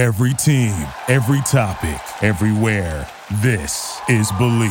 Every 0.00 0.32
team, 0.32 0.72
every 1.08 1.42
topic, 1.42 2.00
everywhere. 2.24 3.06
This 3.42 4.00
is 4.08 4.32
Believe. 4.32 4.70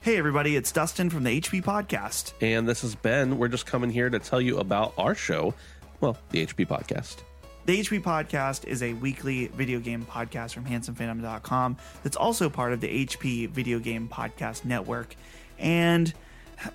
Hey, 0.00 0.16
everybody, 0.16 0.56
it's 0.56 0.72
Dustin 0.72 1.10
from 1.10 1.22
the 1.22 1.38
HP 1.38 1.62
Podcast. 1.62 2.32
And 2.40 2.66
this 2.66 2.82
is 2.82 2.94
Ben. 2.94 3.36
We're 3.36 3.48
just 3.48 3.66
coming 3.66 3.90
here 3.90 4.08
to 4.08 4.18
tell 4.18 4.40
you 4.40 4.56
about 4.56 4.94
our 4.96 5.14
show, 5.14 5.52
well, 6.00 6.16
the 6.30 6.46
HP 6.46 6.66
Podcast. 6.66 7.16
The 7.66 7.78
HP 7.78 8.02
Podcast 8.02 8.66
is 8.66 8.82
a 8.82 8.94
weekly 8.94 9.48
video 9.48 9.80
game 9.80 10.06
podcast 10.06 10.54
from 10.54 10.64
handsomephantom.com 10.64 11.76
that's 12.02 12.16
also 12.16 12.48
part 12.48 12.72
of 12.72 12.80
the 12.80 13.04
HP 13.04 13.50
Video 13.50 13.78
Game 13.80 14.08
Podcast 14.08 14.64
Network. 14.64 15.14
And 15.58 16.10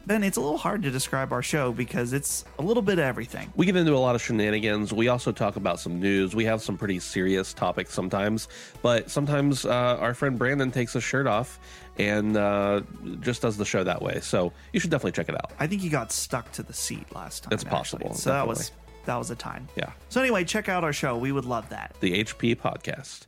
Ben, 0.05 0.23
it's 0.23 0.37
a 0.37 0.41
little 0.41 0.57
hard 0.57 0.83
to 0.83 0.91
describe 0.91 1.31
our 1.31 1.41
show 1.41 1.71
because 1.71 2.13
it's 2.13 2.45
a 2.57 2.61
little 2.61 2.83
bit 2.83 2.99
of 2.99 3.05
everything. 3.05 3.51
We 3.55 3.65
get 3.65 3.75
into 3.75 3.93
a 3.93 3.97
lot 3.97 4.15
of 4.15 4.21
shenanigans. 4.21 4.93
We 4.93 5.07
also 5.07 5.31
talk 5.31 5.55
about 5.55 5.79
some 5.79 5.99
news. 5.99 6.35
We 6.35 6.45
have 6.45 6.61
some 6.61 6.77
pretty 6.77 6.99
serious 6.99 7.53
topics 7.53 7.93
sometimes, 7.93 8.47
but 8.81 9.09
sometimes 9.09 9.65
uh, 9.65 9.97
our 9.99 10.13
friend 10.13 10.37
Brandon 10.37 10.71
takes 10.71 10.93
his 10.93 11.03
shirt 11.03 11.27
off 11.27 11.59
and 11.97 12.37
uh, 12.37 12.81
just 13.19 13.41
does 13.41 13.57
the 13.57 13.65
show 13.65 13.83
that 13.83 14.01
way. 14.01 14.19
So 14.21 14.53
you 14.73 14.79
should 14.79 14.91
definitely 14.91 15.13
check 15.13 15.29
it 15.29 15.35
out. 15.35 15.51
I 15.59 15.67
think 15.67 15.81
he 15.81 15.89
got 15.89 16.11
stuck 16.11 16.51
to 16.53 16.63
the 16.63 16.73
seat 16.73 17.13
last 17.13 17.43
time. 17.43 17.53
It's 17.53 17.63
possible, 17.63 18.07
actually. 18.07 18.21
So 18.21 18.29
that 18.31 18.47
was 18.47 18.71
that 19.05 19.15
was 19.15 19.31
a 19.31 19.35
time. 19.35 19.67
Yeah. 19.75 19.91
So 20.09 20.21
anyway, 20.21 20.43
check 20.43 20.69
out 20.69 20.83
our 20.83 20.93
show. 20.93 21.17
We 21.17 21.31
would 21.31 21.45
love 21.45 21.69
that. 21.69 21.95
The 21.99 22.23
HP 22.23 22.55
Podcast. 22.57 23.25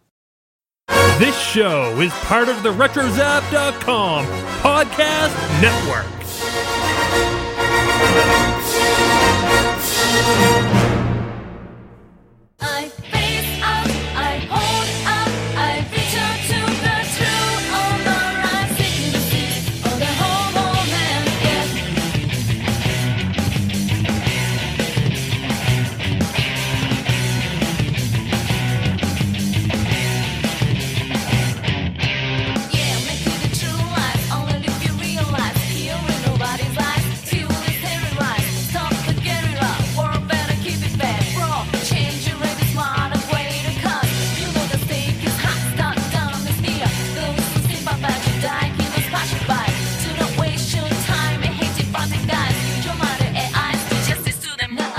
This 1.17 1.39
show 1.39 1.99
is 1.99 2.11
part 2.25 2.49
of 2.49 2.63
the 2.63 2.71
RetroZap.com 2.71 4.25
podcast 4.61 5.61
network. 5.61 6.20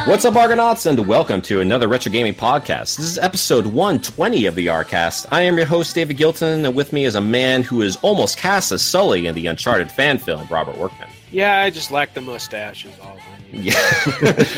What's 0.07 0.25
up, 0.25 0.35
Argonauts, 0.35 0.87
and 0.87 1.07
welcome 1.07 1.41
to 1.43 1.61
another 1.61 1.87
Retro 1.87 2.11
Gaming 2.11 2.35
Podcast. 2.35 2.97
This 2.97 3.01
is 3.07 3.19
episode 3.19 3.67
120 3.67 4.47
of 4.47 4.55
the 4.57 4.67
Rcast. 4.67 5.27
I 5.31 5.43
am 5.43 5.57
your 5.57 5.67
host, 5.67 5.95
David 5.95 6.17
Gilton, 6.17 6.65
and 6.65 6.75
with 6.75 6.93
me 6.93 7.05
is 7.05 7.15
a 7.15 7.21
man 7.21 7.63
who 7.63 7.83
is 7.83 7.97
almost 8.03 8.37
cast 8.37 8.73
as 8.73 8.83
Sully 8.83 9.27
in 9.27 9.35
the 9.35 9.47
Uncharted 9.47 9.91
fan 9.93 10.19
film, 10.19 10.47
Robert 10.51 10.77
Workman. 10.77 11.09
Yeah, 11.31 11.61
I 11.61 11.71
just 11.71 11.91
lack 11.91 12.15
the 12.15 12.21
mustache. 12.21 12.85
Is 12.85 12.99
all. 13.01 13.17
Yeah, 13.63 13.79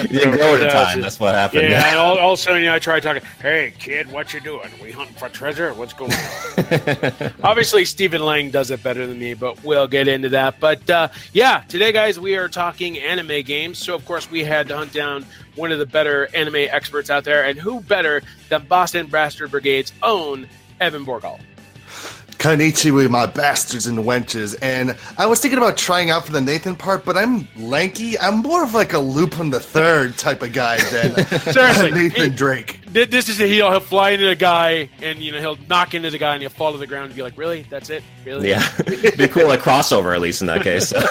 you 0.03 0.09
didn't 0.09 0.37
grow 0.37 0.55
at 0.55 0.61
the 0.61 0.69
time. 0.69 1.00
That's 1.00 1.19
what 1.19 1.34
happened. 1.34 1.62
Yeah, 1.62 1.89
and 1.89 1.98
all, 1.98 2.17
all 2.17 2.34
of 2.34 2.39
a 2.39 2.42
sudden, 2.42 2.61
you 2.61 2.69
know, 2.69 2.77
I 2.77 2.78
try 2.78 3.00
talking. 3.00 3.25
Hey, 3.41 3.75
kid, 3.77 4.11
what 4.12 4.33
you 4.33 4.39
doing? 4.39 4.70
We 4.81 4.92
hunting 4.92 5.17
for 5.17 5.28
treasure? 5.28 5.75
What's 5.75 5.92
going 5.92 6.12
on? 6.12 7.33
Obviously, 7.42 7.84
Stephen 7.87 8.22
Lang 8.25 8.50
does 8.50 8.70
it 8.70 8.84
better 8.84 9.05
than 9.05 9.19
me, 9.19 9.34
but 9.34 9.62
we'll 9.65 9.89
get 9.89 10.06
into 10.06 10.28
that. 10.28 10.61
But 10.61 10.89
uh, 10.89 11.09
yeah, 11.33 11.65
today, 11.66 11.91
guys, 11.91 12.21
we 12.21 12.37
are 12.37 12.49
talking 12.49 12.97
anime 12.99 13.43
games. 13.43 13.78
So, 13.78 13.97
of 13.97 14.04
course, 14.04 14.31
we 14.31 14.44
had 14.44 14.69
to 14.69 14.77
hunt 14.77 14.93
down 14.93 15.27
one 15.56 15.72
of 15.72 15.81
the 15.81 15.87
better 15.87 16.28
anime 16.33 16.54
experts 16.54 17.10
out 17.10 17.25
there, 17.25 17.47
and 17.47 17.59
who 17.59 17.81
better 17.81 18.22
than 18.49 18.65
Boston 18.66 19.09
Bastard 19.09 19.50
Brigade's 19.50 19.93
own 20.04 20.49
Evan 20.81 21.04
Borgal? 21.04 21.41
Konnichiwa, 22.44 23.09
my 23.09 23.25
bastards 23.25 23.87
and 23.87 24.00
wenches. 24.00 24.55
And 24.60 24.94
I 25.16 25.25
was 25.25 25.41
thinking 25.41 25.56
about 25.56 25.78
trying 25.78 26.10
out 26.10 26.27
for 26.27 26.32
the 26.32 26.43
Nathan 26.43 26.77
part, 26.77 27.03
but 27.06 27.16
I'm 27.16 27.49
lanky. 27.56 28.19
I'm 28.19 28.41
more 28.43 28.62
of 28.62 28.75
like 28.75 28.93
a 28.93 28.99
Lupin 28.99 29.49
the 29.49 29.60
Third 29.60 30.19
type 30.19 30.43
of 30.43 30.53
guy 30.53 30.77
than 30.91 31.27
Seriously, 31.54 31.91
Nathan 31.93 32.31
he- 32.33 32.37
Drake. 32.37 32.81
Th- 32.94 33.10
This 33.10 33.28
is 33.28 33.37
he'll, 33.38 33.71
he'll 33.71 33.81
fly 33.81 34.10
into 34.10 34.31
a 34.31 34.34
guy 34.37 34.88
and 35.03 35.19
you 35.19 35.32
know 35.32 35.41
he'll 35.41 35.59
knock 35.69 35.94
into 35.94 36.10
the 36.10 36.19
guy 36.19 36.32
and 36.34 36.41
he'll 36.43 36.49
fall 36.50 36.72
to 36.72 36.78
the 36.78 36.87
ground 36.87 37.06
and 37.06 37.15
be 37.15 37.22
like, 37.22 37.37
"Really? 37.37 37.66
That's 37.69 37.91
it? 37.91 38.03
Really? 38.25 38.49
Yeah, 38.49 38.66
be 39.19 39.28
cool, 39.28 39.49
like 39.49 39.60
crossover 39.60 40.15
at 40.15 40.21
least 40.21 40.41
in 40.41 40.47
that 40.47 40.62
case. 40.62 40.93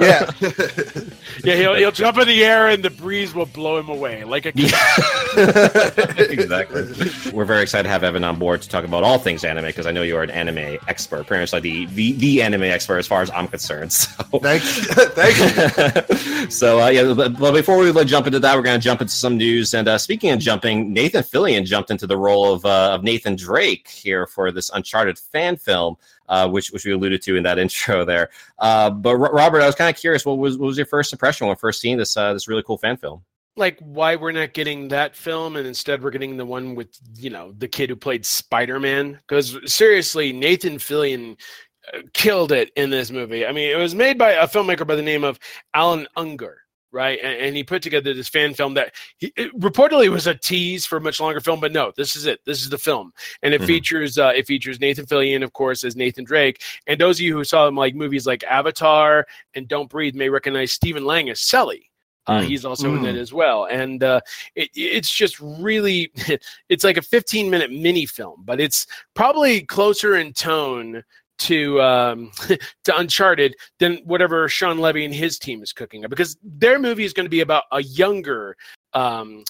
Yeah. 0.00 0.30
Yeah, 1.42 1.54
he'll, 1.54 1.74
he'll 1.74 1.92
jump 1.92 2.18
in 2.18 2.28
the 2.28 2.44
air 2.44 2.68
and 2.68 2.82
the 2.82 2.90
breeze 2.90 3.32
will 3.34 3.46
blow 3.46 3.78
him 3.78 3.88
away 3.88 4.24
like 4.24 4.44
a 4.44 4.52
exactly. 6.30 6.82
We're 7.32 7.46
very 7.46 7.62
excited 7.62 7.84
to 7.84 7.88
have 7.88 8.04
Evan 8.04 8.24
on 8.24 8.38
board 8.38 8.60
to 8.62 8.68
talk 8.68 8.84
about 8.84 9.04
all 9.04 9.18
things 9.18 9.42
anime 9.44 9.64
because 9.64 9.86
I 9.86 9.90
know 9.90 10.02
you 10.02 10.16
are 10.16 10.22
an 10.22 10.30
anime 10.30 10.78
expert, 10.88 11.26
pretty 11.26 11.40
much 11.42 11.52
like 11.54 11.62
the, 11.62 11.86
the 11.86 12.12
the 12.12 12.42
anime 12.42 12.64
expert 12.64 12.98
as 12.98 13.06
far 13.06 13.22
as 13.22 13.30
I'm 13.30 13.48
concerned. 13.48 13.92
So, 13.92 14.38
Thank 14.38 14.64
you. 14.64 14.82
Thank 15.14 16.10
you. 16.44 16.50
so 16.50 16.80
uh, 16.82 16.88
yeah, 16.88 17.12
but, 17.14 17.38
but 17.38 17.52
before 17.52 17.78
we 17.78 17.92
jump 18.04 18.26
into 18.26 18.38
that, 18.40 18.56
we're 18.56 18.62
going 18.62 18.78
to 18.78 18.84
jump 18.84 19.00
into 19.00 19.12
some 19.12 19.36
news. 19.36 19.72
And 19.72 19.88
uh, 19.88 19.98
speaking 19.98 20.30
of 20.30 20.40
jumping, 20.40 20.92
Nathan 20.92 21.19
Fillion 21.22 21.64
jumped 21.64 21.90
into 21.90 22.06
the 22.06 22.16
role 22.16 22.52
of 22.52 22.64
uh, 22.64 22.92
of 22.92 23.02
Nathan 23.02 23.36
Drake 23.36 23.88
here 23.88 24.26
for 24.26 24.50
this 24.52 24.70
Uncharted 24.70 25.18
fan 25.18 25.56
film. 25.56 25.96
Uh, 26.28 26.48
which 26.48 26.70
which 26.70 26.84
we 26.84 26.92
alluded 26.92 27.20
to 27.20 27.34
in 27.34 27.42
that 27.42 27.58
intro 27.64 28.04
there, 28.04 28.30
uh, 28.60 28.88
but 28.88 29.16
Ro- 29.16 29.32
Robert, 29.32 29.62
I 29.62 29.66
was 29.66 29.74
kind 29.74 29.92
of 29.92 30.00
curious. 30.00 30.24
What 30.24 30.38
was 30.38 30.56
what 30.58 30.66
was 30.66 30.76
your 30.76 30.86
first 30.86 31.12
impression 31.12 31.48
when 31.48 31.56
first 31.56 31.80
seeing 31.80 31.96
this 31.96 32.16
uh, 32.16 32.32
this 32.32 32.46
really 32.46 32.62
cool 32.62 32.78
fan 32.78 32.96
film? 32.96 33.22
like 33.56 33.78
why 33.80 34.16
we're 34.16 34.32
not 34.32 34.52
getting 34.52 34.88
that 34.88 35.14
film 35.16 35.56
and 35.56 35.66
instead 35.66 36.02
we're 36.02 36.10
getting 36.10 36.36
the 36.36 36.46
one 36.46 36.74
with 36.74 36.88
you 37.16 37.30
know 37.30 37.52
the 37.58 37.68
kid 37.68 37.90
who 37.90 37.96
played 37.96 38.24
Spider-Man 38.24 39.12
because 39.26 39.58
seriously 39.66 40.32
Nathan 40.32 40.78
Fillion 40.78 41.36
uh, 41.92 42.00
killed 42.12 42.52
it 42.52 42.70
in 42.76 42.90
this 42.90 43.10
movie. 43.10 43.46
I 43.46 43.52
mean, 43.52 43.70
it 43.70 43.76
was 43.76 43.94
made 43.94 44.18
by 44.18 44.32
a 44.32 44.46
filmmaker 44.48 44.86
by 44.86 44.96
the 44.96 45.02
name 45.02 45.24
of 45.24 45.38
Allan 45.74 46.06
Ungar, 46.16 46.56
right? 46.92 47.18
And, 47.22 47.40
and 47.40 47.56
he 47.56 47.64
put 47.64 47.82
together 47.82 48.12
this 48.14 48.28
fan 48.28 48.54
film 48.54 48.74
that 48.74 48.94
he, 49.18 49.32
it 49.36 49.58
reportedly 49.58 50.08
was 50.10 50.26
a 50.26 50.34
tease 50.34 50.86
for 50.86 50.96
a 50.98 51.00
much 51.00 51.20
longer 51.20 51.40
film, 51.40 51.60
but 51.60 51.72
no, 51.72 51.92
this 51.96 52.16
is 52.16 52.26
it. 52.26 52.40
This 52.44 52.62
is 52.62 52.70
the 52.70 52.78
film, 52.78 53.12
and 53.42 53.54
it 53.54 53.60
Mhm. 53.60 53.66
features 53.66 54.18
uh, 54.18 54.32
it 54.34 54.46
features 54.46 54.80
Nathan 54.80 55.06
Fillion, 55.06 55.42
of 55.44 55.52
course, 55.52 55.84
as 55.84 55.96
Nathan 55.96 56.24
Drake. 56.24 56.62
And 56.86 57.00
those 57.00 57.18
of 57.18 57.22
you 57.22 57.34
who 57.36 57.44
saw 57.44 57.66
him 57.68 57.76
like 57.76 57.94
movies 57.94 58.26
like 58.26 58.44
Avatar 58.44 59.26
and 59.54 59.68
Don't 59.68 59.90
Breathe 59.90 60.14
may 60.14 60.28
recognize 60.28 60.72
Stephen 60.72 61.04
Lang 61.04 61.30
as 61.30 61.40
Sully. 61.40 61.90
Uh, 62.26 62.40
Mm. 62.40 62.44
He's 62.44 62.64
also 62.66 62.94
in 62.94 63.04
it 63.06 63.16
as 63.16 63.32
well, 63.32 63.64
and 63.64 64.04
uh, 64.04 64.20
it, 64.54 64.68
it's 64.74 65.10
just 65.10 65.40
really, 65.40 66.12
it's 66.68 66.84
like 66.84 66.98
a 66.98 67.02
15 67.02 67.48
minute 67.48 67.72
mini 67.72 68.04
film, 68.04 68.42
but 68.44 68.60
it's 68.60 68.86
probably 69.14 69.62
closer 69.62 70.16
in 70.16 70.32
tone 70.34 71.02
to 71.40 71.80
um, 71.82 72.30
to 72.84 72.96
Uncharted 72.96 73.56
than 73.78 73.98
whatever 74.04 74.48
Shawn 74.48 74.78
Levy 74.78 75.04
and 75.04 75.14
his 75.14 75.38
team 75.38 75.62
is 75.62 75.72
cooking 75.72 76.04
up, 76.04 76.10
because 76.10 76.36
their 76.42 76.78
movie 76.78 77.04
is 77.04 77.12
going 77.12 77.26
to 77.26 77.30
be 77.30 77.40
about 77.40 77.64
a 77.72 77.82
younger 77.82 78.56
um, 78.94 79.44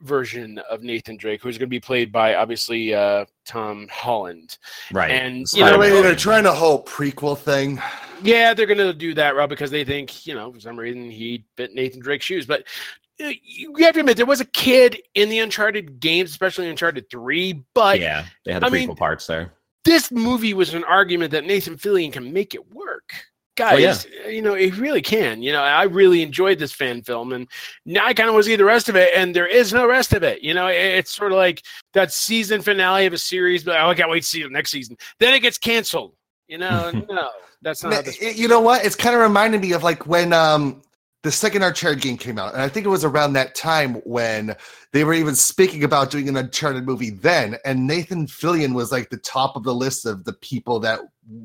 version 0.00 0.58
of 0.70 0.82
Nathan 0.82 1.16
Drake, 1.16 1.42
who's 1.42 1.58
going 1.58 1.68
to 1.68 1.70
be 1.70 1.80
played 1.80 2.12
by 2.12 2.34
obviously 2.34 2.94
uh, 2.94 3.24
Tom 3.46 3.88
Holland. 3.90 4.58
Right, 4.92 5.10
And, 5.10 5.46
you 5.52 5.60
You 5.60 5.64
know, 5.64 5.72
know, 5.72 5.78
maybe 5.78 6.02
they're 6.02 6.14
trying 6.14 6.46
a 6.46 6.52
whole 6.52 6.84
prequel 6.84 7.36
thing. 7.36 7.80
Yeah, 8.22 8.54
they're 8.54 8.66
going 8.66 8.78
to 8.78 8.92
do 8.92 9.14
that, 9.14 9.34
Rob, 9.34 9.50
because 9.50 9.70
they 9.70 9.84
think, 9.84 10.26
you 10.26 10.34
know, 10.34 10.52
for 10.52 10.60
some 10.60 10.78
reason 10.78 11.10
he 11.10 11.44
fit 11.56 11.74
Nathan 11.74 12.00
Drake's 12.00 12.24
shoes. 12.24 12.46
But 12.46 12.64
uh, 13.22 13.30
you 13.42 13.74
have 13.80 13.94
to 13.94 14.00
admit, 14.00 14.16
there 14.16 14.26
was 14.26 14.40
a 14.40 14.46
kid 14.46 15.00
in 15.14 15.28
the 15.28 15.38
Uncharted 15.38 16.00
games, 16.00 16.30
especially 16.30 16.68
Uncharted 16.68 17.10
3. 17.10 17.64
But 17.74 18.00
yeah, 18.00 18.26
they 18.44 18.52
had 18.52 18.62
the 18.62 18.66
I 18.66 18.70
prequel 18.70 18.88
mean, 18.88 18.96
parts 18.96 19.26
there. 19.26 19.52
This 19.84 20.10
movie 20.10 20.54
was 20.54 20.74
an 20.74 20.84
argument 20.84 21.30
that 21.32 21.44
Nathan 21.44 21.76
Fillion 21.76 22.12
can 22.12 22.32
make 22.32 22.54
it 22.54 22.72
work. 22.74 23.12
Guys, 23.56 24.06
yeah. 24.12 24.28
you 24.28 24.42
know, 24.42 24.54
he 24.54 24.70
really 24.70 25.00
can. 25.00 25.40
You 25.40 25.52
know, 25.52 25.62
I 25.62 25.84
really 25.84 26.22
enjoyed 26.22 26.58
this 26.58 26.72
fan 26.72 27.02
film, 27.02 27.32
and 27.32 27.46
now 27.86 28.04
I 28.04 28.12
kind 28.12 28.28
of 28.28 28.34
want 28.34 28.44
to 28.44 28.50
see 28.50 28.56
the 28.56 28.64
rest 28.64 28.88
of 28.88 28.96
it, 28.96 29.10
and 29.14 29.34
there 29.34 29.46
is 29.46 29.72
no 29.72 29.86
rest 29.86 30.12
of 30.12 30.24
it. 30.24 30.42
You 30.42 30.54
know, 30.54 30.66
it- 30.66 30.74
it's 30.98 31.14
sort 31.14 31.30
of 31.30 31.38
like 31.38 31.62
that 31.92 32.12
season 32.12 32.62
finale 32.62 33.06
of 33.06 33.12
a 33.12 33.18
series, 33.18 33.62
but 33.62 33.76
oh, 33.80 33.90
I 33.90 33.94
can't 33.94 34.10
wait 34.10 34.22
to 34.24 34.28
see 34.28 34.42
the 34.42 34.48
next 34.48 34.72
season. 34.72 34.96
Then 35.20 35.34
it 35.34 35.40
gets 35.40 35.56
canceled. 35.56 36.14
You 36.48 36.58
know, 36.58 36.90
no, 37.08 37.30
that's 37.62 37.84
not 37.84 37.92
how 37.92 37.98
Ma- 38.00 38.02
this 38.02 38.20
You 38.20 38.48
know 38.48 38.60
what? 38.60 38.84
It's 38.84 38.96
kind 38.96 39.14
of 39.14 39.20
reminding 39.20 39.60
me 39.60 39.70
of 39.72 39.84
like 39.84 40.04
when 40.04 40.32
um 40.32 40.82
the 41.24 41.32
second 41.32 41.62
Uncharted 41.62 42.02
game 42.02 42.18
came 42.18 42.38
out, 42.38 42.52
and 42.52 42.60
I 42.62 42.68
think 42.68 42.84
it 42.84 42.90
was 42.90 43.02
around 43.02 43.32
that 43.32 43.54
time 43.54 43.94
when 44.04 44.54
they 44.92 45.04
were 45.04 45.14
even 45.14 45.34
speaking 45.34 45.82
about 45.82 46.10
doing 46.10 46.28
an 46.28 46.36
Uncharted 46.36 46.84
movie 46.84 47.08
then, 47.08 47.56
and 47.64 47.86
Nathan 47.86 48.26
Fillion 48.26 48.74
was 48.74 48.92
like 48.92 49.08
the 49.08 49.16
top 49.16 49.56
of 49.56 49.62
the 49.62 49.74
list 49.74 50.04
of 50.04 50.24
the 50.24 50.34
people 50.34 50.78
that 50.80 51.00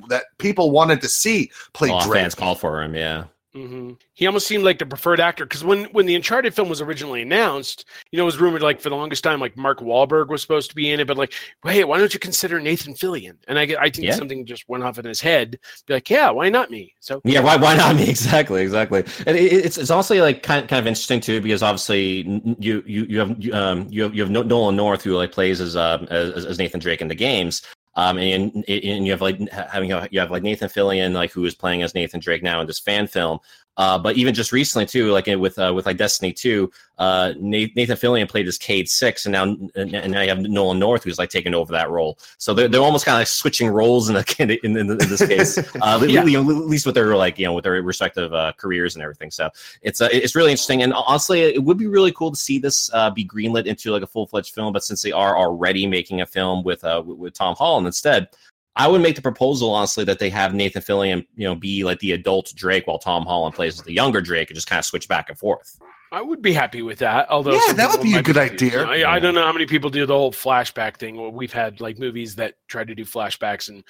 that 0.10 0.26
people 0.38 0.72
wanted 0.72 1.00
to 1.02 1.08
see 1.08 1.50
play 1.74 1.90
oh, 1.90 1.94
A 1.94 1.96
lot 1.96 2.08
Drake. 2.08 2.22
fans 2.24 2.36
called 2.36 2.60
for 2.60 2.84
him. 2.84 2.94
Yeah. 2.94 3.24
Hmm 3.54 3.94
He 4.14 4.28
almost 4.28 4.46
seemed 4.48 4.64
like 4.64 4.78
the 4.78 4.86
preferred 4.86 5.20
actor 5.20 5.44
because 5.44 5.64
when 5.64 5.86
when 5.86 6.06
the 6.06 6.16
Uncharted 6.16 6.54
film 6.54 6.70
was 6.70 6.82
originally 6.82 7.24
announced, 7.24 7.86
you 8.12 8.18
know, 8.18 8.24
it 8.24 8.26
was 8.28 8.38
rumored 8.40 8.62
like 8.62 8.80
for 8.80 8.90
the 8.90 8.96
longest 8.96 9.24
time 9.24 9.40
like 9.40 9.58
Mark 9.58 9.80
Wahlberg 9.80 10.28
was 10.30 10.42
supposed 10.44 10.70
to 10.70 10.76
be 10.76 10.92
in 10.92 11.00
it, 11.00 11.08
but 11.08 11.18
like, 11.18 11.34
hey, 11.66 11.84
why 11.84 11.98
don't 11.98 12.14
you 12.14 12.20
consider 12.20 12.60
Nathan 12.60 12.94
Fillion? 12.94 13.38
And 13.48 13.58
I 13.58 13.64
I 13.80 13.90
think 13.90 14.06
Yeah. 14.08 14.16
something 14.16 14.46
just 14.46 14.70
went 14.70 14.84
off 14.84 15.00
in 15.00 15.06
his 15.06 15.20
head. 15.20 15.58
Be 15.88 15.96
like, 15.96 16.10
yeah, 16.12 16.30
why 16.30 16.50
not 16.50 16.70
me? 16.70 16.94
So 17.00 17.22
Yeah, 17.26 17.40
why 17.40 17.56
why 17.56 17.76
not 17.76 17.96
me? 17.96 18.08
Exactly, 18.10 18.62
exactly. 18.62 19.04
And 19.26 19.36
it, 19.36 19.52
it's 19.52 19.78
it's 19.80 19.90
also 19.90 20.16
like 20.22 20.44
kind 20.44 20.68
kind 20.70 20.80
of 20.80 20.86
interesting 20.88 21.20
too 21.20 21.42
because 21.42 21.64
obviously 21.64 22.42
you 22.60 22.84
you 22.86 23.06
you 23.10 23.20
have 23.20 23.36
you, 23.44 23.52
um 23.54 23.88
you 23.90 24.04
have, 24.04 24.14
you 24.14 24.22
have 24.22 24.30
Nolan 24.32 24.76
North 24.76 25.04
who 25.04 25.16
like 25.16 25.32
plays 25.32 25.60
as 25.60 25.76
um 25.76 26.06
as, 26.12 26.46
as 26.46 26.60
Nathan 26.60 26.80
Drake 26.80 27.02
in 27.02 27.08
the 27.08 27.16
games. 27.16 27.64
Um 28.00 28.18
and 28.18 28.64
and 28.70 29.06
you 29.06 29.12
have 29.12 29.22
like 29.22 29.38
having 29.52 29.90
you 30.10 30.20
have 30.22 30.32
like 30.32 30.42
Nathan 30.42 30.70
Fillion 30.70 31.12
like 31.12 31.32
who 31.32 31.44
is 31.44 31.54
playing 31.54 31.84
as 31.84 31.94
Nathan 31.94 32.22
Drake 32.22 32.42
now 32.42 32.62
in 32.62 32.68
this 32.68 32.80
fan 32.80 33.08
film. 33.08 33.40
Uh, 33.80 33.98
but 33.98 34.18
even 34.18 34.34
just 34.34 34.52
recently 34.52 34.86
too, 34.86 35.10
like 35.12 35.28
with 35.28 35.58
uh, 35.58 35.72
with 35.74 35.86
like 35.86 35.96
Destiny 35.96 36.34
two, 36.34 36.70
uh, 36.98 37.32
Nathan 37.40 37.96
Fillion 37.96 38.28
played 38.28 38.46
as 38.46 38.58
Cayde-6, 38.58 39.26
and 39.26 39.32
now 39.32 39.44
and 39.82 40.12
now 40.12 40.20
you 40.22 40.28
have 40.28 40.40
Nolan 40.40 40.80
North 40.80 41.06
who's 41.06 41.18
like 41.18 41.30
taking 41.30 41.54
over 41.54 41.72
that 41.72 41.90
role. 41.90 42.20
So 42.40 42.54
they're, 42.54 42.68
they're 42.68 42.82
almost 42.82 43.06
kind 43.06 43.16
of 43.16 43.22
like 43.22 43.30
switching 43.30 43.70
roles 43.70 44.10
in, 44.10 44.16
the, 44.16 44.36
in, 44.64 44.76
in, 44.76 44.92
in 44.92 44.98
this 44.98 45.26
case, 45.26 45.58
uh, 45.82 46.00
at- 46.04 46.10
Yeah. 46.10 46.24
at 46.24 46.42
least 46.46 46.86
with 46.86 46.96
their 46.96 47.16
like 47.16 47.40
you 47.40 47.46
know 47.46 47.54
with 47.54 47.64
their 47.64 47.82
respective 47.82 48.34
uh, 48.34 48.52
careers 48.58 48.96
and 48.96 49.02
everything. 49.02 49.32
So 49.32 49.50
it's 49.82 50.02
uh, 50.02 50.10
it's 50.12 50.36
really 50.36 50.52
interesting, 50.52 50.84
and 50.84 50.94
honestly, 50.94 51.40
it 51.40 51.64
would 51.64 51.78
be 51.78 51.88
really 51.88 52.12
cool 52.12 52.32
to 52.32 52.38
see 52.38 52.60
this 52.60 52.90
uh, 52.94 53.10
be 53.10 53.24
greenlit 53.24 53.66
into 53.66 53.92
like 53.92 54.04
a 54.04 54.08
full 54.08 54.28
fledged 54.28 54.54
film. 54.54 54.74
But 54.74 54.84
since 54.84 55.02
they 55.02 55.14
are 55.14 55.38
already 55.38 55.88
making 55.88 56.20
a 56.20 56.26
film 56.26 56.64
with 56.66 56.84
uh, 56.84 57.02
with, 57.06 57.18
with 57.18 57.34
Tom 57.34 57.56
Holland 57.56 57.88
instead. 57.88 58.28
I 58.80 58.88
would 58.88 59.02
make 59.02 59.18
the 59.18 59.22
proposal 59.22 59.72
honestly 59.72 60.06
that 60.06 60.20
they 60.20 60.30
have 60.30 60.54
Nathan 60.54 60.82
Fillion, 60.82 61.28
you 61.36 61.46
know, 61.46 61.54
be 61.54 61.84
like 61.84 62.00
the 62.00 62.14
adult 62.14 62.54
Drake 62.56 62.88
while 62.88 62.98
Tom 62.98 63.26
Holland 63.26 63.54
plays 63.54 63.78
as 63.78 63.86
the 63.86 63.92
younger 63.92 64.22
Drake 64.22 64.50
and 64.50 64.56
just 64.56 64.68
kind 64.68 64.80
of 64.80 64.86
switch 64.86 65.10
back 65.10 65.28
and 65.28 65.38
forth. 65.38 65.78
I 66.14 66.22
would 66.22 66.42
be 66.42 66.54
happy 66.54 66.82
with 66.82 67.00
that. 67.00 67.30
Although 67.30 67.60
Yeah, 67.68 67.74
that 67.74 67.92
would 67.92 68.02
be 68.02 68.16
a 68.16 68.24
good 68.24 68.38
confused. 68.38 68.76
idea. 68.78 69.06
I, 69.06 69.16
I 69.16 69.20
don't 69.20 69.36
know 69.36 69.44
how 69.44 69.52
many 69.52 69.66
people 69.66 69.90
do 69.90 70.06
the 70.06 70.14
whole 70.14 70.32
flashback 70.32 70.96
thing. 70.96 71.18
Well, 71.18 71.30
we've 71.30 71.52
had 71.52 71.82
like 71.82 72.00
movies 72.00 72.36
that 72.36 72.56
try 72.70 72.86
to 72.86 72.96
do 72.96 73.04
flashbacks, 73.04 73.68
and 73.68 73.84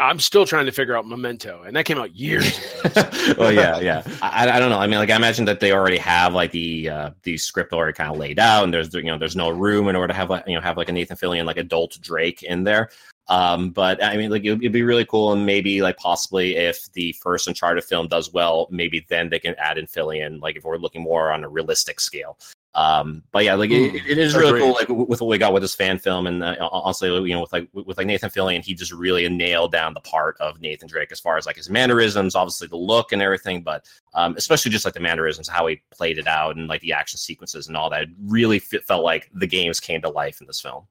I'm 0.00 0.18
still 0.18 0.44
trying 0.46 0.66
to 0.66 0.72
figure 0.72 0.96
out 0.96 1.06
Memento, 1.06 1.62
and 1.62 1.76
that 1.76 1.84
came 1.84 1.98
out 1.98 2.16
years. 2.16 2.58
ago. 2.84 3.34
well, 3.38 3.52
yeah, 3.52 3.78
yeah. 3.78 4.02
I, 4.20 4.50
I 4.50 4.58
don't 4.58 4.70
know. 4.70 4.78
I 4.78 4.88
mean, 4.88 4.98
like, 4.98 5.10
I 5.10 5.16
imagine 5.16 5.44
that 5.44 5.60
they 5.60 5.70
already 5.70 5.98
have 5.98 6.34
like 6.34 6.50
the 6.50 6.88
uh, 6.88 7.10
the 7.22 7.36
script 7.36 7.72
already 7.72 7.92
kind 7.92 8.10
of 8.10 8.18
laid 8.18 8.40
out, 8.40 8.64
and 8.64 8.74
there's 8.74 8.92
you 8.92 9.04
know 9.04 9.16
there's 9.16 9.36
no 9.36 9.50
room 9.50 9.86
in 9.86 9.94
order 9.94 10.08
to 10.08 10.14
have 10.14 10.28
like 10.28 10.44
you 10.48 10.56
know 10.56 10.60
have 10.60 10.76
like 10.76 10.88
a 10.88 10.92
Nathan 10.92 11.16
Fillion 11.16 11.44
like 11.44 11.56
adult 11.56 11.96
Drake 12.00 12.42
in 12.42 12.64
there. 12.64 12.90
Um, 13.28 13.70
but 13.70 14.02
I 14.02 14.16
mean, 14.16 14.30
like, 14.30 14.44
it'd, 14.44 14.60
it'd 14.60 14.72
be 14.72 14.82
really 14.82 15.06
cool, 15.06 15.32
and 15.32 15.46
maybe 15.46 15.80
like 15.80 15.96
possibly 15.96 16.56
if 16.56 16.92
the 16.92 17.12
first 17.22 17.46
Uncharted 17.46 17.84
film 17.84 18.08
does 18.08 18.32
well, 18.32 18.68
maybe 18.70 19.06
then 19.08 19.30
they 19.30 19.38
can 19.38 19.54
add 19.58 19.78
in 19.78 19.86
Fillion, 19.86 20.40
like 20.40 20.56
if 20.56 20.64
we're 20.64 20.76
looking 20.76 21.02
more 21.02 21.32
on 21.32 21.44
a 21.44 21.48
realistic 21.48 22.00
scale. 22.00 22.38
Um, 22.74 23.22
but 23.30 23.44
yeah, 23.44 23.54
like 23.54 23.70
it, 23.70 23.94
it 23.94 24.18
is 24.18 24.34
really 24.34 24.48
agreed. 24.48 24.60
cool, 24.60 24.72
like 24.72 25.08
with 25.08 25.20
what 25.20 25.28
we 25.28 25.38
got 25.38 25.52
with 25.52 25.62
this 25.62 25.76
fan 25.76 25.98
film, 25.98 26.26
and 26.26 26.42
uh, 26.42 26.56
honestly, 26.72 27.08
you 27.08 27.34
know, 27.34 27.40
with 27.40 27.52
like 27.52 27.68
with 27.72 27.96
like 27.96 28.06
Nathan 28.06 28.30
Fillion, 28.30 28.64
he 28.64 28.74
just 28.74 28.92
really 28.92 29.28
nailed 29.28 29.70
down 29.70 29.94
the 29.94 30.00
part 30.00 30.36
of 30.40 30.60
Nathan 30.60 30.88
Drake 30.88 31.12
as 31.12 31.20
far 31.20 31.36
as 31.36 31.46
like 31.46 31.56
his 31.56 31.70
mannerisms, 31.70 32.34
obviously 32.34 32.66
the 32.66 32.76
look 32.76 33.12
and 33.12 33.22
everything, 33.22 33.62
but 33.62 33.86
um, 34.14 34.34
especially 34.36 34.72
just 34.72 34.84
like 34.84 34.94
the 34.94 35.00
mannerisms, 35.00 35.48
how 35.48 35.66
he 35.68 35.80
played 35.92 36.18
it 36.18 36.26
out, 36.26 36.56
and 36.56 36.66
like 36.66 36.80
the 36.80 36.92
action 36.92 37.16
sequences 37.16 37.68
and 37.68 37.76
all 37.76 37.88
that. 37.90 38.02
It 38.02 38.08
really 38.26 38.58
fit, 38.58 38.84
felt 38.84 39.04
like 39.04 39.30
the 39.32 39.46
games 39.46 39.78
came 39.78 40.02
to 40.02 40.08
life 40.08 40.40
in 40.40 40.46
this 40.48 40.60
film. 40.60 40.88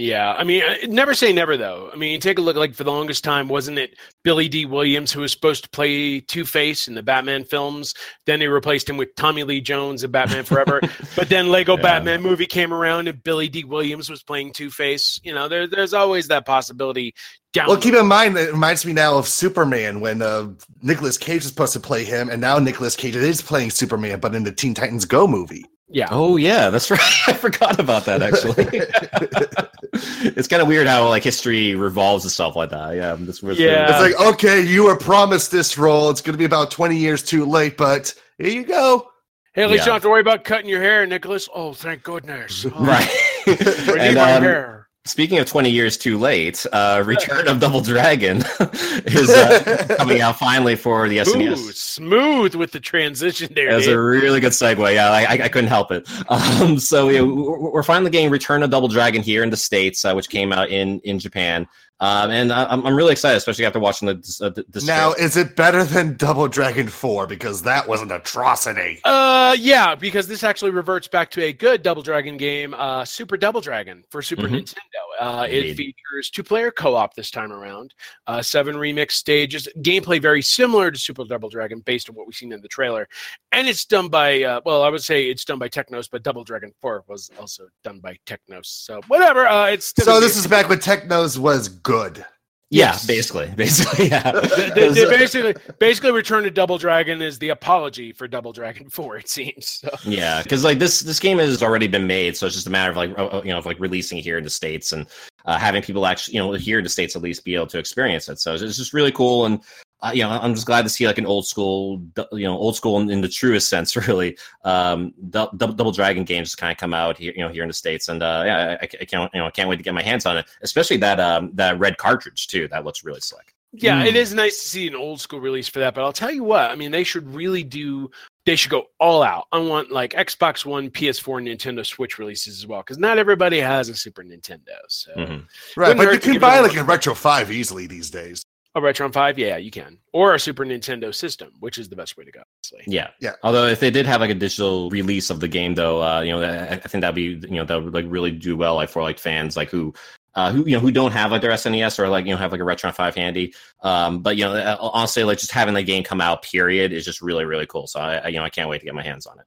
Yeah, 0.00 0.32
I 0.32 0.44
mean, 0.44 0.62
never 0.88 1.12
say 1.12 1.30
never 1.30 1.58
though. 1.58 1.90
I 1.92 1.96
mean, 1.96 2.20
take 2.20 2.38
a 2.38 2.40
look. 2.40 2.56
Like 2.56 2.74
for 2.74 2.84
the 2.84 2.90
longest 2.90 3.22
time, 3.22 3.48
wasn't 3.48 3.78
it 3.78 3.98
Billy 4.24 4.48
Dee 4.48 4.64
Williams 4.64 5.12
who 5.12 5.20
was 5.20 5.30
supposed 5.30 5.64
to 5.64 5.68
play 5.70 6.20
Two 6.20 6.46
Face 6.46 6.88
in 6.88 6.94
the 6.94 7.02
Batman 7.02 7.44
films? 7.44 7.94
Then 8.24 8.40
they 8.40 8.48
replaced 8.48 8.88
him 8.88 8.96
with 8.96 9.14
Tommy 9.16 9.44
Lee 9.44 9.60
Jones 9.60 10.02
in 10.02 10.10
Batman 10.10 10.44
Forever. 10.44 10.80
but 11.16 11.28
then 11.28 11.50
Lego 11.50 11.76
Yeah. 11.76 11.82
Batman 11.82 12.22
movie 12.22 12.46
came 12.46 12.72
around 12.72 13.08
and 13.08 13.22
Billy 13.22 13.50
Dee 13.50 13.64
Williams 13.64 14.08
was 14.08 14.22
playing 14.22 14.54
Two 14.54 14.70
Face. 14.70 15.20
You 15.22 15.34
know, 15.34 15.48
there, 15.48 15.66
there's 15.66 15.92
always 15.92 16.28
that 16.28 16.46
possibility. 16.46 17.14
Down 17.52 17.66
Well, 17.66 17.76
keep 17.76 17.94
in 17.94 18.06
mind 18.06 18.36
that 18.36 18.48
it 18.48 18.52
reminds 18.52 18.86
me 18.86 18.94
now 18.94 19.18
of 19.18 19.28
Superman 19.28 20.00
when 20.00 20.22
uh, 20.22 20.48
Nicolas 20.80 21.18
Cage 21.18 21.42
was 21.42 21.48
supposed 21.48 21.74
to 21.74 21.80
play 21.80 22.04
him, 22.04 22.30
and 22.30 22.40
now 22.40 22.58
Nicholas 22.58 22.96
Cage 22.96 23.16
is 23.16 23.42
playing 23.42 23.70
Superman, 23.70 24.18
but 24.20 24.34
in 24.34 24.44
the 24.44 24.52
Teen 24.52 24.72
Titans 24.72 25.04
Go 25.04 25.26
movie. 25.26 25.66
Yeah. 25.90 26.08
Oh 26.10 26.36
yeah, 26.36 26.70
that's 26.70 26.90
right. 26.90 27.00
I 27.26 27.32
forgot 27.32 27.78
about 27.80 28.04
that 28.06 28.22
actually. 28.22 28.66
it's 30.36 30.48
kind 30.48 30.62
of 30.62 30.68
weird 30.68 30.86
how 30.86 31.08
like 31.08 31.22
history 31.24 31.74
revolves 31.74 32.24
and 32.24 32.32
stuff 32.32 32.56
like 32.56 32.70
that. 32.70 32.94
Yeah, 32.96 33.16
that's 33.18 33.42
what's 33.42 33.58
really- 33.58 33.70
Yeah. 33.70 34.02
It's 34.04 34.16
like, 34.18 34.34
okay, 34.34 34.60
you 34.60 34.84
were 34.84 34.96
promised 34.96 35.50
this 35.50 35.76
role. 35.76 36.10
It's 36.10 36.20
going 36.20 36.34
to 36.34 36.38
be 36.38 36.44
about 36.44 36.70
20 36.70 36.96
years 36.96 37.22
too 37.22 37.44
late, 37.44 37.76
but 37.76 38.14
here 38.38 38.48
you 38.50 38.64
go. 38.64 39.08
Hey, 39.52 39.64
at 39.64 39.70
least 39.70 39.80
you 39.80 39.86
don't 39.86 39.94
have 39.96 40.02
to 40.02 40.08
worry 40.10 40.20
about 40.20 40.44
cutting 40.44 40.68
your 40.68 40.80
hair, 40.80 41.04
Nicholas. 41.06 41.48
Oh, 41.54 41.72
thank 41.72 42.02
goodness. 42.02 42.64
Oh, 42.74 42.84
right. 42.84 43.08
I 43.46 43.50
need 43.50 43.98
and 43.98 44.14
my 44.16 44.32
um, 44.34 44.42
hair. 44.42 44.79
Speaking 45.06 45.38
of 45.38 45.46
20 45.46 45.70
years 45.70 45.96
too 45.96 46.18
late, 46.18 46.66
uh, 46.74 47.02
Return 47.06 47.48
of 47.48 47.58
Double 47.58 47.80
Dragon 47.80 48.36
is 49.06 49.30
uh, 49.30 49.94
coming 49.98 50.20
out 50.20 50.38
finally 50.38 50.76
for 50.76 51.08
the 51.08 51.18
SNES. 51.18 51.74
smooth 51.74 52.54
with 52.54 52.72
the 52.72 52.80
transition 52.80 53.50
there. 53.54 53.74
Was 53.74 53.86
a 53.86 53.98
really 53.98 54.40
good 54.40 54.52
segue. 54.52 54.94
Yeah, 54.94 55.10
I, 55.10 55.44
I, 55.44 55.48
couldn't 55.48 55.70
help 55.70 55.90
it. 55.90 56.06
Um, 56.28 56.78
so 56.78 57.08
yeah, 57.08 57.22
we're 57.22 57.82
finally 57.82 58.10
getting 58.10 58.30
Return 58.30 58.62
of 58.62 58.70
Double 58.70 58.88
Dragon 58.88 59.22
here 59.22 59.42
in 59.42 59.48
the 59.48 59.56
states, 59.56 60.04
uh, 60.04 60.12
which 60.12 60.28
came 60.28 60.52
out 60.52 60.68
in 60.68 61.00
in 61.00 61.18
Japan. 61.18 61.66
Um, 62.00 62.30
and 62.30 62.50
I, 62.52 62.64
I'm 62.64 62.86
I'm 62.86 62.94
really 62.94 63.12
excited, 63.12 63.36
especially 63.36 63.66
after 63.66 63.78
watching 63.78 64.06
the 64.08 64.14
uh, 64.42 64.48
the, 64.48 64.64
the 64.70 64.82
Now, 64.86 65.12
is 65.12 65.36
it 65.36 65.54
better 65.54 65.84
than 65.84 66.16
Double 66.16 66.48
Dragon 66.48 66.88
4? 66.88 67.26
Because 67.26 67.60
that 67.62 67.86
was 67.86 68.00
an 68.00 68.10
atrocity. 68.10 69.00
Uh, 69.04 69.54
yeah, 69.58 69.94
because 69.94 70.26
this 70.26 70.42
actually 70.42 70.70
reverts 70.70 71.08
back 71.08 71.30
to 71.32 71.42
a 71.44 71.52
good 71.52 71.82
Double 71.82 72.00
Dragon 72.02 72.38
game, 72.38 72.72
uh, 72.74 73.04
Super 73.04 73.36
Double 73.36 73.60
Dragon 73.60 74.02
for 74.08 74.22
Super 74.22 74.42
Mhm. 74.44 74.62
Nintendo. 74.62 74.74
Uh, 75.20 75.46
it 75.50 75.76
features 75.76 76.30
two-player 76.30 76.70
co-op 76.70 77.14
this 77.14 77.30
time 77.30 77.52
around, 77.52 77.92
uh, 78.26 78.40
seven 78.40 78.74
remix 78.74 79.12
stages, 79.12 79.68
gameplay 79.80 80.20
very 80.20 80.40
similar 80.40 80.90
to 80.90 80.98
Super 80.98 81.24
Double 81.24 81.50
Dragon 81.50 81.80
based 81.80 82.08
on 82.08 82.14
what 82.14 82.26
we've 82.26 82.34
seen 82.34 82.52
in 82.52 82.62
the 82.62 82.68
trailer, 82.68 83.06
and 83.52 83.68
it's 83.68 83.84
done 83.84 84.08
by, 84.08 84.42
uh, 84.42 84.60
well, 84.64 84.82
I 84.82 84.88
would 84.88 85.02
say 85.02 85.24
it's 85.24 85.44
done 85.44 85.58
by 85.58 85.68
Technos, 85.68 86.08
but 86.08 86.22
Double 86.22 86.42
Dragon 86.42 86.72
4 86.80 87.04
was 87.06 87.30
also 87.38 87.68
done 87.84 88.00
by 88.00 88.16
Technos. 88.24 88.68
So 88.68 89.02
whatever, 89.08 89.46
uh, 89.46 89.66
it's 89.66 89.92
So 90.02 90.20
this 90.20 90.36
is 90.36 90.46
back 90.46 90.70
when 90.70 90.80
Technos 90.80 91.38
was 91.38 91.68
good. 91.68 92.24
Yeah, 92.70 92.92
yes. 92.92 93.06
basically, 93.06 93.48
basically, 93.56 94.08
yeah. 94.08 94.30
They- 94.32 94.70
they- 94.70 94.88
they 94.90 95.04
basically 95.06 95.54
basically 95.78 96.12
Return 96.12 96.44
to 96.44 96.50
Double 96.50 96.78
Dragon 96.78 97.20
is 97.20 97.38
the 97.38 97.48
apology 97.50 98.12
for 98.12 98.28
Double 98.28 98.52
Dragon 98.52 98.88
4, 98.90 99.16
it 99.18 99.28
seems. 99.28 99.66
So. 99.66 99.90
Yeah, 100.04 100.42
because 100.42 100.64
like 100.64 100.78
this 100.78 101.00
this 101.00 101.18
game 101.18 101.38
has 101.38 101.62
already 101.62 101.88
been 101.88 102.06
made, 102.06 102.36
so 102.36 102.46
it's 102.46 102.54
just 102.54 102.66
a 102.66 102.70
matter 102.70 102.90
of 102.90 102.96
like 102.96 103.10
uh, 103.18 103.26
uh, 103.26 103.42
you 103.44 103.50
know 103.52 103.58
of 103.58 103.66
like 103.66 103.78
releasing 103.80 104.18
here 104.18 104.38
in 104.38 104.44
the 104.44 104.50
states 104.50 104.92
and 104.92 105.06
uh, 105.46 105.58
having 105.58 105.82
people 105.82 106.06
actually 106.06 106.34
you 106.34 106.40
know 106.40 106.52
here 106.52 106.78
in 106.78 106.84
the 106.84 106.90
states 106.90 107.16
at 107.16 107.22
least 107.22 107.44
be 107.44 107.54
able 107.54 107.66
to 107.66 107.78
experience 107.78 108.28
it. 108.28 108.38
So 108.40 108.54
it's 108.54 108.76
just 108.76 108.92
really 108.92 109.12
cool, 109.12 109.46
and 109.46 109.60
uh, 110.02 110.10
you 110.14 110.22
know 110.22 110.30
I'm 110.30 110.54
just 110.54 110.66
glad 110.66 110.82
to 110.82 110.88
see 110.88 111.06
like 111.06 111.18
an 111.18 111.26
old 111.26 111.46
school 111.46 112.02
you 112.32 112.44
know 112.44 112.56
old 112.56 112.76
school 112.76 112.98
in, 113.00 113.10
in 113.10 113.20
the 113.20 113.28
truest 113.28 113.68
sense 113.68 113.94
really 114.08 114.36
um 114.64 115.12
dou- 115.30 115.48
double, 115.56 115.74
double 115.74 115.92
dragon 115.92 116.24
games 116.24 116.48
just 116.48 116.58
kind 116.58 116.72
of 116.72 116.78
come 116.78 116.94
out 116.94 117.18
here 117.18 117.32
you 117.36 117.42
know 117.42 117.48
here 117.50 117.62
in 117.62 117.68
the 117.68 117.74
states, 117.74 118.08
and 118.08 118.22
uh, 118.22 118.42
yeah 118.46 118.76
I, 118.80 118.84
I 118.84 119.04
can't 119.04 119.30
you 119.34 119.40
know 119.40 119.46
I 119.46 119.50
can't 119.50 119.68
wait 119.68 119.76
to 119.76 119.82
get 119.82 119.94
my 119.94 120.02
hands 120.02 120.26
on 120.26 120.38
it, 120.38 120.46
especially 120.62 120.96
that 120.98 121.20
um 121.20 121.50
that 121.54 121.78
red 121.78 121.96
cartridge 121.98 122.46
too. 122.46 122.68
That 122.68 122.84
looks 122.84 123.04
really 123.04 123.20
slick. 123.20 123.54
Yeah, 123.72 124.02
it 124.04 124.14
Mm. 124.14 124.16
is 124.16 124.34
nice 124.34 124.60
to 124.60 124.68
see 124.68 124.88
an 124.88 124.96
old 124.96 125.20
school 125.20 125.38
release 125.38 125.68
for 125.68 125.78
that. 125.78 125.94
But 125.94 126.02
I'll 126.02 126.12
tell 126.12 126.32
you 126.32 126.42
what, 126.42 126.72
I 126.72 126.74
mean, 126.74 126.90
they 126.90 127.04
should 127.04 127.32
really 127.32 127.62
do. 127.62 128.10
They 128.44 128.56
should 128.56 128.72
go 128.72 128.86
all 128.98 129.22
out. 129.22 129.46
I 129.52 129.58
want 129.58 129.92
like 129.92 130.12
Xbox 130.14 130.64
One, 130.66 130.90
PS4, 130.90 131.40
Nintendo 131.40 131.86
Switch 131.86 132.18
releases 132.18 132.58
as 132.58 132.66
well, 132.66 132.80
because 132.80 132.98
not 132.98 133.16
everybody 133.16 133.60
has 133.60 133.88
a 133.88 133.94
Super 133.94 134.24
Nintendo. 134.24 134.76
So 134.88 135.12
Mhm. 135.16 135.46
Right, 135.76 135.96
but 135.96 136.12
you 136.12 136.18
can 136.18 136.40
buy 136.40 136.58
like 136.58 136.74
a 136.74 136.82
Retro 136.82 137.14
5 137.14 137.52
easily 137.52 137.86
these 137.86 138.10
days. 138.10 138.42
A 138.74 138.80
Retron 138.80 139.12
Five, 139.12 139.38
yeah, 139.38 139.56
you 139.56 139.70
can, 139.70 139.98
or 140.12 140.34
a 140.34 140.40
Super 140.40 140.64
Nintendo 140.64 141.14
system, 141.14 141.52
which 141.60 141.78
is 141.78 141.88
the 141.88 141.96
best 141.96 142.16
way 142.16 142.24
to 142.24 142.30
go. 142.30 142.40
Honestly. 142.40 142.84
Yeah, 142.86 143.10
Yeah. 143.20 143.34
Although 143.42 143.66
if 143.66 143.80
they 143.80 143.90
did 143.90 144.06
have 144.06 144.20
like 144.20 144.30
a 144.30 144.34
digital 144.34 144.90
release 144.90 145.30
of 145.30 145.40
the 145.40 145.48
game, 145.48 145.74
though, 145.74 146.02
uh, 146.02 146.20
you 146.20 146.32
know, 146.32 146.42
I, 146.42 146.74
I 146.74 146.76
think 146.76 147.02
that'd 147.02 147.14
be 147.14 147.46
you 147.48 147.56
know 147.56 147.64
that 147.64 147.82
would 147.82 147.94
like 147.94 148.06
really 148.08 148.30
do 148.30 148.56
well, 148.56 148.76
like 148.76 148.88
for 148.88 149.02
like 149.02 149.18
fans 149.18 149.56
like 149.56 149.70
who. 149.70 149.94
Uh, 150.36 150.52
who 150.52 150.64
you 150.64 150.76
know 150.76 150.78
who 150.78 150.92
don't 150.92 151.10
have 151.10 151.32
like 151.32 151.42
their 151.42 151.50
SNES 151.50 151.98
or 151.98 152.08
like 152.08 152.24
you 152.24 152.30
know 152.30 152.36
have 152.36 152.52
like 152.52 152.60
a 152.60 152.64
Retron 152.64 152.94
Five 152.94 153.16
handy, 153.16 153.52
um, 153.82 154.22
but 154.22 154.36
you 154.36 154.44
know 154.44 154.54
uh, 154.54 154.76
honestly 154.80 155.24
like 155.24 155.38
just 155.38 155.50
having 155.50 155.74
the 155.74 155.82
game 155.82 156.04
come 156.04 156.20
out 156.20 156.42
period 156.42 156.92
is 156.92 157.04
just 157.04 157.20
really 157.20 157.44
really 157.44 157.66
cool. 157.66 157.88
So 157.88 157.98
I, 157.98 158.14
I 158.18 158.28
you 158.28 158.38
know 158.38 158.44
I 158.44 158.48
can't 158.48 158.68
wait 158.68 158.78
to 158.78 158.84
get 158.84 158.94
my 158.94 159.02
hands 159.02 159.26
on 159.26 159.40
it. 159.40 159.46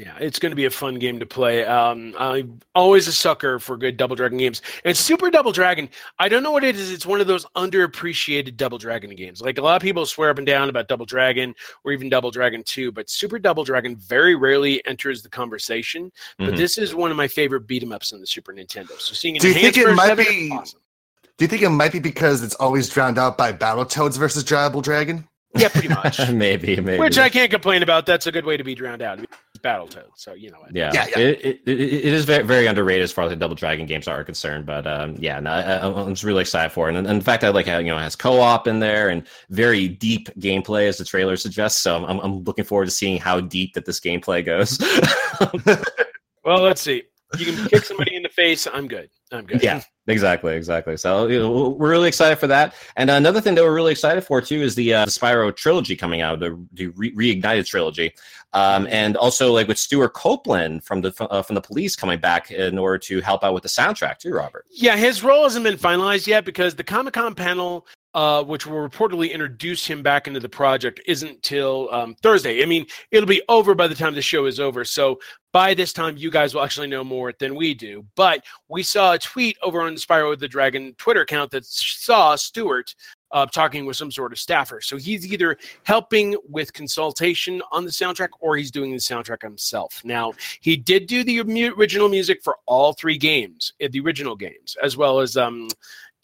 Yeah, 0.00 0.16
it's 0.18 0.38
going 0.38 0.48
to 0.50 0.56
be 0.56 0.64
a 0.64 0.70
fun 0.70 0.94
game 0.98 1.20
to 1.20 1.26
play. 1.26 1.62
Um, 1.66 2.14
I'm 2.18 2.58
always 2.74 3.06
a 3.06 3.12
sucker 3.12 3.58
for 3.58 3.76
good 3.76 3.98
Double 3.98 4.16
Dragon 4.16 4.38
games. 4.38 4.62
And 4.86 4.96
Super 4.96 5.30
Double 5.30 5.52
Dragon, 5.52 5.90
I 6.18 6.26
don't 6.30 6.42
know 6.42 6.52
what 6.52 6.64
it 6.64 6.74
is. 6.76 6.90
It's 6.90 7.04
one 7.04 7.20
of 7.20 7.26
those 7.26 7.44
underappreciated 7.54 8.56
Double 8.56 8.78
Dragon 8.78 9.14
games. 9.14 9.42
Like 9.42 9.58
a 9.58 9.60
lot 9.60 9.76
of 9.76 9.82
people 9.82 10.06
swear 10.06 10.30
up 10.30 10.38
and 10.38 10.46
down 10.46 10.70
about 10.70 10.88
Double 10.88 11.04
Dragon 11.04 11.54
or 11.84 11.92
even 11.92 12.08
Double 12.08 12.30
Dragon 12.30 12.62
2, 12.62 12.92
but 12.92 13.10
Super 13.10 13.38
Double 13.38 13.62
Dragon 13.62 13.94
very 13.96 14.34
rarely 14.36 14.82
enters 14.86 15.22
the 15.22 15.28
conversation. 15.28 16.10
But 16.38 16.54
Mhm. 16.54 16.56
this 16.56 16.78
is 16.78 16.94
one 16.94 17.10
of 17.10 17.18
my 17.18 17.28
favorite 17.28 17.66
beat 17.66 17.82
'em 17.82 17.92
ups 17.92 18.14
on 18.14 18.20
the 18.20 18.26
Super 18.26 18.54
Nintendo. 18.54 18.98
So 18.98 19.12
seeing 19.12 19.34
Do 19.36 19.48
you 19.48 19.54
think 19.54 19.76
it 19.76 19.94
might 19.94 20.14
be- 20.14 20.50
awesome. 20.50 20.80
Do 21.36 21.44
you 21.44 21.48
think 21.48 21.60
it 21.60 21.68
might 21.68 21.92
be 21.92 21.98
because 22.00 22.42
it's 22.42 22.54
always 22.54 22.88
drowned 22.88 23.18
out 23.18 23.36
by 23.36 23.52
Battletoads 23.52 24.16
versus 24.18 24.44
Double 24.44 24.80
Dragon? 24.80 25.26
Yeah, 25.56 25.68
pretty 25.68 25.88
much. 25.88 26.18
maybe, 26.30 26.76
maybe. 26.80 26.98
Which 26.98 27.18
I 27.18 27.28
can't 27.28 27.50
complain 27.50 27.82
about. 27.82 28.06
That's 28.06 28.26
a 28.26 28.32
good 28.32 28.44
way 28.46 28.56
to 28.56 28.62
be 28.64 28.74
drowned 28.74 29.02
out. 29.02 29.18
It's 29.60 29.66
Battletoads, 29.66 30.12
so 30.16 30.32
you 30.34 30.50
know. 30.50 30.58
Yeah, 30.72 30.90
Yeah, 30.94 31.06
yeah. 31.10 31.18
It, 31.18 31.44
it, 31.44 31.60
it, 31.66 31.80
it 31.80 32.04
is 32.04 32.24
very, 32.24 32.44
very 32.44 32.66
underrated 32.66 33.02
as 33.04 33.12
far 33.12 33.24
as 33.24 33.30
the 33.30 33.36
Double 33.36 33.54
Dragon 33.54 33.86
games 33.86 34.08
are 34.08 34.24
concerned. 34.24 34.64
But 34.66 34.86
um, 34.86 35.16
yeah, 35.18 35.38
no, 35.40 35.50
I, 35.50 35.60
I- 35.60 35.86
I'm 36.02 36.08
just 36.14 36.24
really 36.24 36.40
excited 36.42 36.70
for 36.72 36.88
it. 36.88 36.94
And, 36.96 37.06
and 37.06 37.16
in 37.16 37.20
fact, 37.20 37.44
I 37.44 37.48
like 37.50 37.66
how 37.66 37.78
you 37.78 37.88
know 37.88 37.98
it 37.98 38.02
has 38.02 38.16
co-op 38.16 38.66
in 38.66 38.78
there 38.80 39.10
and 39.10 39.26
very 39.50 39.88
deep 39.88 40.28
gameplay, 40.38 40.88
as 40.88 40.98
the 40.98 41.04
trailer 41.04 41.36
suggests. 41.36 41.80
So 41.82 42.04
I'm, 42.04 42.18
I'm 42.20 42.44
looking 42.44 42.64
forward 42.64 42.86
to 42.86 42.90
seeing 42.90 43.18
how 43.18 43.40
deep 43.40 43.74
that 43.74 43.84
this 43.84 44.00
gameplay 44.00 44.44
goes. 44.44 44.78
Well, 46.42 46.62
let's 46.62 46.80
see. 46.80 47.02
You 47.38 47.46
can 47.46 47.66
kick 47.68 47.84
somebody 47.84 48.16
in 48.16 48.22
the 48.22 48.28
face. 48.28 48.66
I'm 48.72 48.88
good. 48.88 49.10
I'm 49.32 49.46
good. 49.46 49.62
Yeah, 49.62 49.82
exactly, 50.08 50.56
exactly. 50.56 50.96
So 50.96 51.28
you 51.28 51.38
know, 51.38 51.70
we're 51.70 51.90
really 51.90 52.08
excited 52.08 52.38
for 52.38 52.48
that. 52.48 52.74
And 52.96 53.08
another 53.10 53.40
thing 53.40 53.54
that 53.54 53.62
we're 53.62 53.74
really 53.74 53.92
excited 53.92 54.22
for 54.22 54.40
too 54.40 54.60
is 54.62 54.74
the 54.74 54.94
uh, 54.94 55.04
the 55.04 55.10
Spyro 55.10 55.54
trilogy 55.54 55.94
coming 55.94 56.20
out, 56.20 56.40
the, 56.40 56.60
the 56.72 56.88
re- 56.88 57.14
reignited 57.14 57.66
trilogy, 57.66 58.12
um, 58.52 58.88
and 58.90 59.16
also 59.16 59.52
like 59.52 59.68
with 59.68 59.78
Stewart 59.78 60.12
Copeland 60.14 60.82
from 60.82 61.00
the 61.00 61.14
uh, 61.30 61.42
from 61.42 61.54
the 61.54 61.60
Police 61.60 61.94
coming 61.94 62.18
back 62.18 62.50
in 62.50 62.78
order 62.78 62.98
to 62.98 63.20
help 63.20 63.44
out 63.44 63.54
with 63.54 63.62
the 63.62 63.68
soundtrack 63.68 64.18
too, 64.18 64.32
Robert. 64.32 64.64
Yeah, 64.70 64.96
his 64.96 65.22
role 65.22 65.44
hasn't 65.44 65.64
been 65.64 65.78
finalized 65.78 66.26
yet 66.26 66.44
because 66.44 66.74
the 66.74 66.84
Comic 66.84 67.14
Con 67.14 67.34
panel, 67.34 67.86
uh, 68.14 68.42
which 68.42 68.66
will 68.66 68.88
reportedly 68.88 69.32
introduce 69.32 69.86
him 69.86 70.02
back 70.02 70.26
into 70.26 70.40
the 70.40 70.48
project, 70.48 71.00
isn't 71.06 71.42
till 71.42 71.88
um, 71.92 72.14
Thursday. 72.22 72.62
I 72.62 72.66
mean, 72.66 72.86
it'll 73.10 73.28
be 73.28 73.42
over 73.48 73.74
by 73.74 73.86
the 73.86 73.94
time 73.94 74.14
the 74.14 74.22
show 74.22 74.46
is 74.46 74.58
over. 74.58 74.84
So 74.84 75.18
by 75.52 75.74
this 75.74 75.92
time, 75.92 76.16
you 76.16 76.30
guys 76.30 76.54
will 76.54 76.62
actually 76.62 76.86
know 76.88 77.04
more 77.04 77.32
than 77.38 77.54
we 77.54 77.74
do. 77.74 78.04
But 78.16 78.44
we 78.68 78.82
saw 78.82 79.12
a 79.12 79.18
tweet 79.18 79.56
over 79.62 79.80
on 79.80 79.94
the 79.94 80.00
Spyro 80.00 80.38
the 80.38 80.48
Dragon 80.48 80.94
Twitter 80.98 81.22
account 81.22 81.50
that 81.52 81.64
saw 81.66 82.36
Stewart 82.36 82.94
uh, 83.32 83.46
talking 83.46 83.86
with 83.86 83.96
some 83.96 84.10
sort 84.10 84.32
of 84.32 84.38
staffer. 84.38 84.80
So 84.80 84.96
he's 84.96 85.30
either 85.32 85.56
helping 85.84 86.36
with 86.48 86.72
consultation 86.72 87.62
on 87.70 87.84
the 87.84 87.90
soundtrack 87.90 88.30
or 88.40 88.56
he's 88.56 88.70
doing 88.70 88.90
the 88.90 88.98
soundtrack 88.98 89.42
himself. 89.42 90.00
Now, 90.04 90.32
he 90.60 90.76
did 90.76 91.06
do 91.06 91.22
the 91.22 91.40
original 91.40 92.08
music 92.08 92.42
for 92.42 92.56
all 92.66 92.92
three 92.92 93.18
games, 93.18 93.72
uh, 93.82 93.88
the 93.90 94.00
original 94.00 94.36
games, 94.36 94.76
as 94.82 94.96
well 94.96 95.20
as 95.20 95.36
um, 95.36 95.68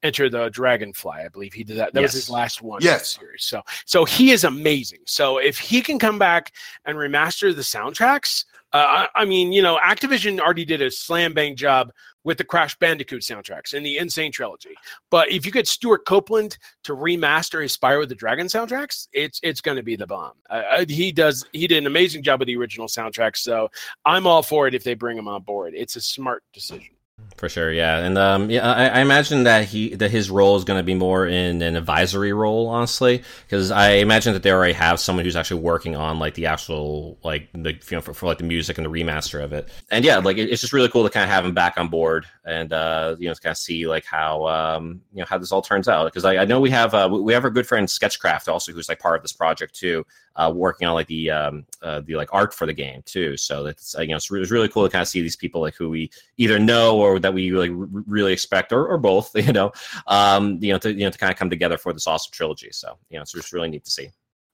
Enter 0.06 0.30
the 0.30 0.48
Dragonfly. 0.48 1.24
I 1.24 1.28
believe 1.28 1.52
he 1.52 1.64
did 1.64 1.76
that. 1.78 1.92
That 1.92 2.02
was 2.02 2.12
his 2.12 2.30
last 2.30 2.62
one. 2.62 2.80
Yes. 2.80 3.18
series. 3.18 3.44
So, 3.44 3.62
so 3.84 4.04
he 4.04 4.30
is 4.30 4.44
amazing. 4.44 5.00
So 5.06 5.38
if 5.38 5.58
he 5.58 5.82
can 5.82 5.98
come 5.98 6.18
back 6.18 6.52
and 6.84 6.96
remaster 6.96 7.54
the 7.54 7.62
soundtracks, 7.62 8.44
uh, 8.72 9.06
I, 9.14 9.22
I 9.22 9.24
mean, 9.24 9.52
you 9.52 9.62
know, 9.62 9.78
Activision 9.82 10.40
already 10.40 10.64
did 10.64 10.82
a 10.82 10.90
slam 10.90 11.32
bang 11.32 11.56
job 11.56 11.92
with 12.24 12.38
the 12.38 12.44
Crash 12.44 12.76
Bandicoot 12.78 13.22
soundtracks 13.22 13.72
and 13.72 13.86
the 13.86 13.98
N. 13.98 14.10
Sane 14.10 14.32
trilogy. 14.32 14.74
But 15.10 15.30
if 15.30 15.46
you 15.46 15.52
get 15.52 15.68
Stewart 15.68 16.04
Copeland 16.04 16.58
to 16.82 16.94
remaster 16.94 17.62
his 17.62 17.76
Spyro 17.76 18.06
the 18.06 18.16
Dragon 18.16 18.48
soundtracks, 18.48 19.06
it's 19.12 19.38
it's 19.42 19.60
going 19.60 19.76
to 19.76 19.82
be 19.82 19.94
the 19.94 20.06
bomb. 20.06 20.32
Uh, 20.50 20.84
he 20.88 21.12
does 21.12 21.46
he 21.52 21.66
did 21.68 21.78
an 21.78 21.86
amazing 21.86 22.22
job 22.22 22.40
with 22.40 22.48
the 22.48 22.56
original 22.56 22.88
soundtracks, 22.88 23.38
so 23.38 23.70
I'm 24.04 24.26
all 24.26 24.42
for 24.42 24.66
it 24.66 24.74
if 24.74 24.82
they 24.82 24.94
bring 24.94 25.16
him 25.16 25.28
on 25.28 25.42
board. 25.42 25.74
It's 25.76 25.94
a 25.96 26.00
smart 26.00 26.42
decision. 26.52 26.95
For 27.38 27.50
sure, 27.50 27.70
yeah, 27.70 27.98
and 27.98 28.16
um, 28.16 28.50
yeah, 28.50 28.70
I, 28.70 28.86
I 28.88 29.00
imagine 29.00 29.44
that 29.44 29.64
he 29.64 29.94
that 29.96 30.10
his 30.10 30.30
role 30.30 30.56
is 30.56 30.64
going 30.64 30.78
to 30.78 30.82
be 30.82 30.94
more 30.94 31.26
in 31.26 31.60
an 31.60 31.76
advisory 31.76 32.32
role, 32.32 32.68
honestly, 32.68 33.22
because 33.46 33.70
I 33.70 33.92
imagine 33.92 34.32
that 34.32 34.42
they 34.42 34.50
already 34.50 34.72
have 34.72 34.98
someone 35.00 35.24
who's 35.24 35.36
actually 35.36 35.60
working 35.60 35.96
on 35.96 36.18
like 36.18 36.32
the 36.34 36.46
actual 36.46 37.18
like 37.22 37.48
the 37.52 37.72
you 37.72 37.80
know 37.92 38.00
for, 38.00 38.14
for 38.14 38.26
like 38.26 38.38
the 38.38 38.44
music 38.44 38.78
and 38.78 38.86
the 38.86 38.90
remaster 38.90 39.42
of 39.42 39.52
it, 39.52 39.68
and 39.90 40.02
yeah, 40.02 40.16
like 40.16 40.38
it, 40.38 40.50
it's 40.50 40.62
just 40.62 40.72
really 40.72 40.88
cool 40.88 41.04
to 41.04 41.10
kind 41.10 41.24
of 41.24 41.30
have 41.30 41.44
him 41.44 41.52
back 41.52 41.76
on 41.76 41.88
board 41.88 42.26
and 42.46 42.72
uh, 42.72 43.16
you 43.18 43.28
know 43.28 43.34
kind 43.34 43.52
of 43.52 43.58
see 43.58 43.86
like 43.86 44.04
how 44.06 44.46
um 44.46 45.02
you 45.12 45.20
know 45.20 45.26
how 45.26 45.36
this 45.36 45.52
all 45.52 45.62
turns 45.62 45.88
out. 45.88 46.04
Because 46.06 46.24
I, 46.24 46.38
I 46.38 46.44
know 46.46 46.58
we 46.60 46.70
have 46.70 46.94
uh, 46.94 47.08
we 47.10 47.20
we 47.20 47.32
have 47.34 47.44
our 47.44 47.50
good 47.50 47.66
friend 47.66 47.88
Sketchcraft 47.88 48.48
also 48.48 48.72
who's 48.72 48.88
like 48.88 48.98
part 48.98 49.16
of 49.16 49.22
this 49.22 49.32
project 49.32 49.74
too, 49.74 50.06
uh, 50.36 50.50
working 50.54 50.88
on 50.88 50.94
like 50.94 51.06
the 51.08 51.30
um 51.30 51.66
uh, 51.82 52.00
the 52.00 52.16
like 52.16 52.32
art 52.32 52.54
for 52.54 52.66
the 52.66 52.72
game 52.72 53.02
too, 53.04 53.36
so 53.36 53.62
that's 53.62 53.94
uh, 53.96 54.00
you 54.00 54.08
know 54.08 54.16
it's, 54.16 54.30
re- 54.30 54.40
it's 54.40 54.50
really 54.50 54.68
cool 54.68 54.84
to 54.84 54.90
kind 54.90 55.02
of 55.02 55.08
see 55.08 55.20
these 55.20 55.36
people 55.36 55.60
like 55.60 55.74
who 55.74 55.90
we 55.90 56.10
either 56.38 56.58
know 56.58 56.98
or 56.98 57.05
that 57.18 57.32
we 57.32 57.50
really 57.50 57.70
really 57.70 58.32
expect 58.32 58.72
or, 58.72 58.86
or 58.86 58.98
both 58.98 59.30
you 59.46 59.52
know 59.52 59.72
um 60.06 60.58
you 60.60 60.72
know 60.72 60.78
to 60.78 60.92
you 60.92 61.04
know 61.04 61.10
to 61.10 61.18
kind 61.18 61.32
of 61.32 61.38
come 61.38 61.50
together 61.50 61.78
for 61.78 61.92
this 61.92 62.06
awesome 62.06 62.30
trilogy 62.32 62.68
so 62.72 62.98
you 63.10 63.16
know 63.16 63.22
it's 63.22 63.32
just 63.32 63.52
really 63.52 63.68
neat 63.68 63.84
to 63.84 63.90
see 63.90 64.08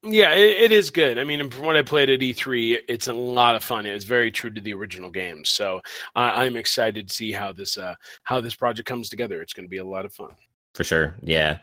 Yeah, 0.04 0.32
it, 0.34 0.62
it 0.64 0.72
is 0.72 0.90
good. 0.90 1.16
I 1.16 1.22
mean, 1.22 1.48
from 1.48 1.64
what 1.64 1.76
I 1.76 1.82
played 1.82 2.10
at 2.10 2.18
E3, 2.18 2.78
it's 2.88 3.06
a 3.06 3.12
lot 3.12 3.54
of 3.54 3.62
fun. 3.62 3.86
It's 3.86 4.04
very 4.04 4.32
true 4.32 4.50
to 4.50 4.60
the 4.60 4.74
original 4.74 5.10
games, 5.10 5.48
so 5.48 5.80
I 6.16 6.44
I'm 6.44 6.56
excited 6.56 7.06
to 7.08 7.14
see 7.14 7.30
how 7.30 7.52
this 7.52 7.78
uh, 7.78 7.94
how 8.24 8.40
this 8.40 8.56
project 8.56 8.88
comes 8.88 9.08
together. 9.08 9.40
It's 9.40 9.52
going 9.52 9.66
to 9.66 9.70
be 9.70 9.78
a 9.78 9.84
lot 9.84 10.04
of 10.04 10.12
fun. 10.12 10.34
For 10.74 10.84
sure 10.84 11.14
yeah 11.22 11.58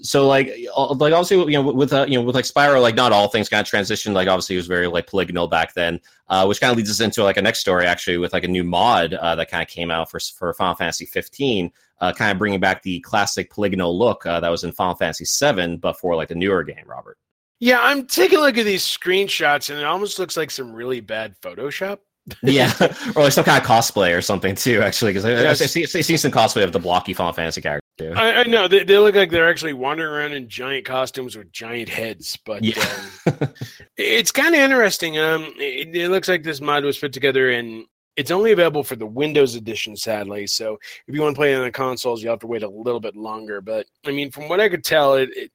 so 0.00 0.26
like 0.26 0.52
uh, 0.76 0.92
like 0.94 1.12
obviously 1.12 1.38
you 1.52 1.62
know 1.62 1.72
with 1.72 1.92
uh, 1.92 2.04
you 2.08 2.18
know 2.18 2.24
with 2.24 2.34
like 2.34 2.44
Spyro 2.44 2.80
like 2.80 2.94
not 2.94 3.12
all 3.12 3.28
things 3.28 3.48
kind 3.48 3.60
of 3.60 3.70
transitioned 3.70 4.12
like 4.12 4.28
obviously 4.28 4.56
it 4.56 4.58
was 4.58 4.66
very 4.66 4.86
like 4.86 5.06
polygonal 5.06 5.48
back 5.48 5.74
then 5.74 6.00
uh 6.28 6.44
which 6.44 6.60
kind 6.60 6.70
of 6.70 6.76
leads 6.76 6.90
us 6.90 7.00
into 7.00 7.22
like 7.22 7.36
a 7.36 7.42
next 7.42 7.60
story 7.60 7.86
actually 7.86 8.18
with 8.18 8.32
like 8.32 8.44
a 8.44 8.48
new 8.48 8.64
mod 8.64 9.14
uh, 9.14 9.34
that 9.34 9.50
kind 9.50 9.62
of 9.62 9.68
came 9.68 9.90
out 9.90 10.10
for 10.10 10.18
for 10.20 10.52
Final 10.54 10.74
Fantasy 10.74 11.06
15 11.06 11.70
uh 12.00 12.12
kind 12.12 12.32
of 12.32 12.38
bringing 12.38 12.60
back 12.60 12.82
the 12.82 13.00
classic 13.00 13.50
polygonal 13.50 13.96
look 13.98 14.26
uh, 14.26 14.40
that 14.40 14.50
was 14.50 14.64
in 14.64 14.72
Final 14.72 14.94
Fantasy 14.94 15.24
7 15.24 15.78
but 15.78 15.98
for 15.98 16.16
like 16.16 16.28
the 16.28 16.34
newer 16.34 16.62
game 16.62 16.84
Robert 16.86 17.18
Yeah, 17.60 17.80
I'm 17.80 18.06
taking 18.06 18.38
a 18.38 18.42
look 18.42 18.58
at 18.58 18.64
these 18.64 18.82
screenshots, 18.82 19.70
and 19.70 19.78
it 19.78 19.84
almost 19.84 20.18
looks 20.18 20.36
like 20.36 20.50
some 20.50 20.72
really 20.72 21.00
bad 21.00 21.34
Photoshop. 21.40 21.98
Yeah, 22.42 22.72
or 23.16 23.24
like 23.24 23.32
some 23.32 23.44
kind 23.44 23.62
of 23.62 23.68
cosplay 23.68 24.16
or 24.16 24.20
something 24.20 24.54
too. 24.54 24.80
Actually, 24.80 25.12
because 25.12 25.24
I, 25.24 25.66
see, 25.66 25.82
I 25.82 26.00
see 26.00 26.16
some 26.16 26.30
cosplay 26.32 26.64
of 26.64 26.72
the 26.72 26.78
blocky 26.78 27.12
Final 27.12 27.32
Fantasy 27.32 27.60
character. 27.60 27.80
Too. 27.98 28.12
I, 28.16 28.40
I 28.40 28.42
know 28.44 28.66
they, 28.66 28.82
they 28.82 28.98
look 28.98 29.14
like 29.14 29.30
they're 29.30 29.48
actually 29.48 29.72
wandering 29.72 30.10
around 30.12 30.32
in 30.32 30.48
giant 30.48 30.84
costumes 30.84 31.36
with 31.36 31.52
giant 31.52 31.88
heads, 31.88 32.36
but 32.44 32.64
Yeah. 32.64 32.82
um, 33.26 33.48
it's 33.96 34.32
kind 34.32 34.54
of 34.54 34.60
interesting. 34.60 35.18
Um, 35.18 35.52
it, 35.58 35.94
it 35.94 36.08
looks 36.10 36.28
like 36.28 36.42
this 36.42 36.60
mod 36.60 36.84
was 36.84 36.98
put 36.98 37.12
together 37.12 37.50
and 37.50 37.84
it's 38.16 38.30
only 38.30 38.52
available 38.52 38.82
for 38.84 38.96
the 38.96 39.06
Windows 39.06 39.54
edition, 39.54 39.96
sadly. 39.96 40.46
So 40.46 40.78
if 41.06 41.14
you 41.14 41.20
want 41.20 41.34
to 41.34 41.38
play 41.38 41.52
it 41.52 41.56
on 41.56 41.64
the 41.64 41.70
consoles, 41.70 42.22
you 42.22 42.30
have 42.30 42.40
to 42.40 42.46
wait 42.46 42.62
a 42.62 42.68
little 42.68 43.00
bit 43.00 43.16
longer. 43.16 43.60
But 43.60 43.86
I 44.06 44.10
mean, 44.10 44.30
from 44.30 44.48
what 44.48 44.60
I 44.60 44.68
could 44.68 44.84
tell, 44.84 45.14
it, 45.14 45.30
it 45.36 45.52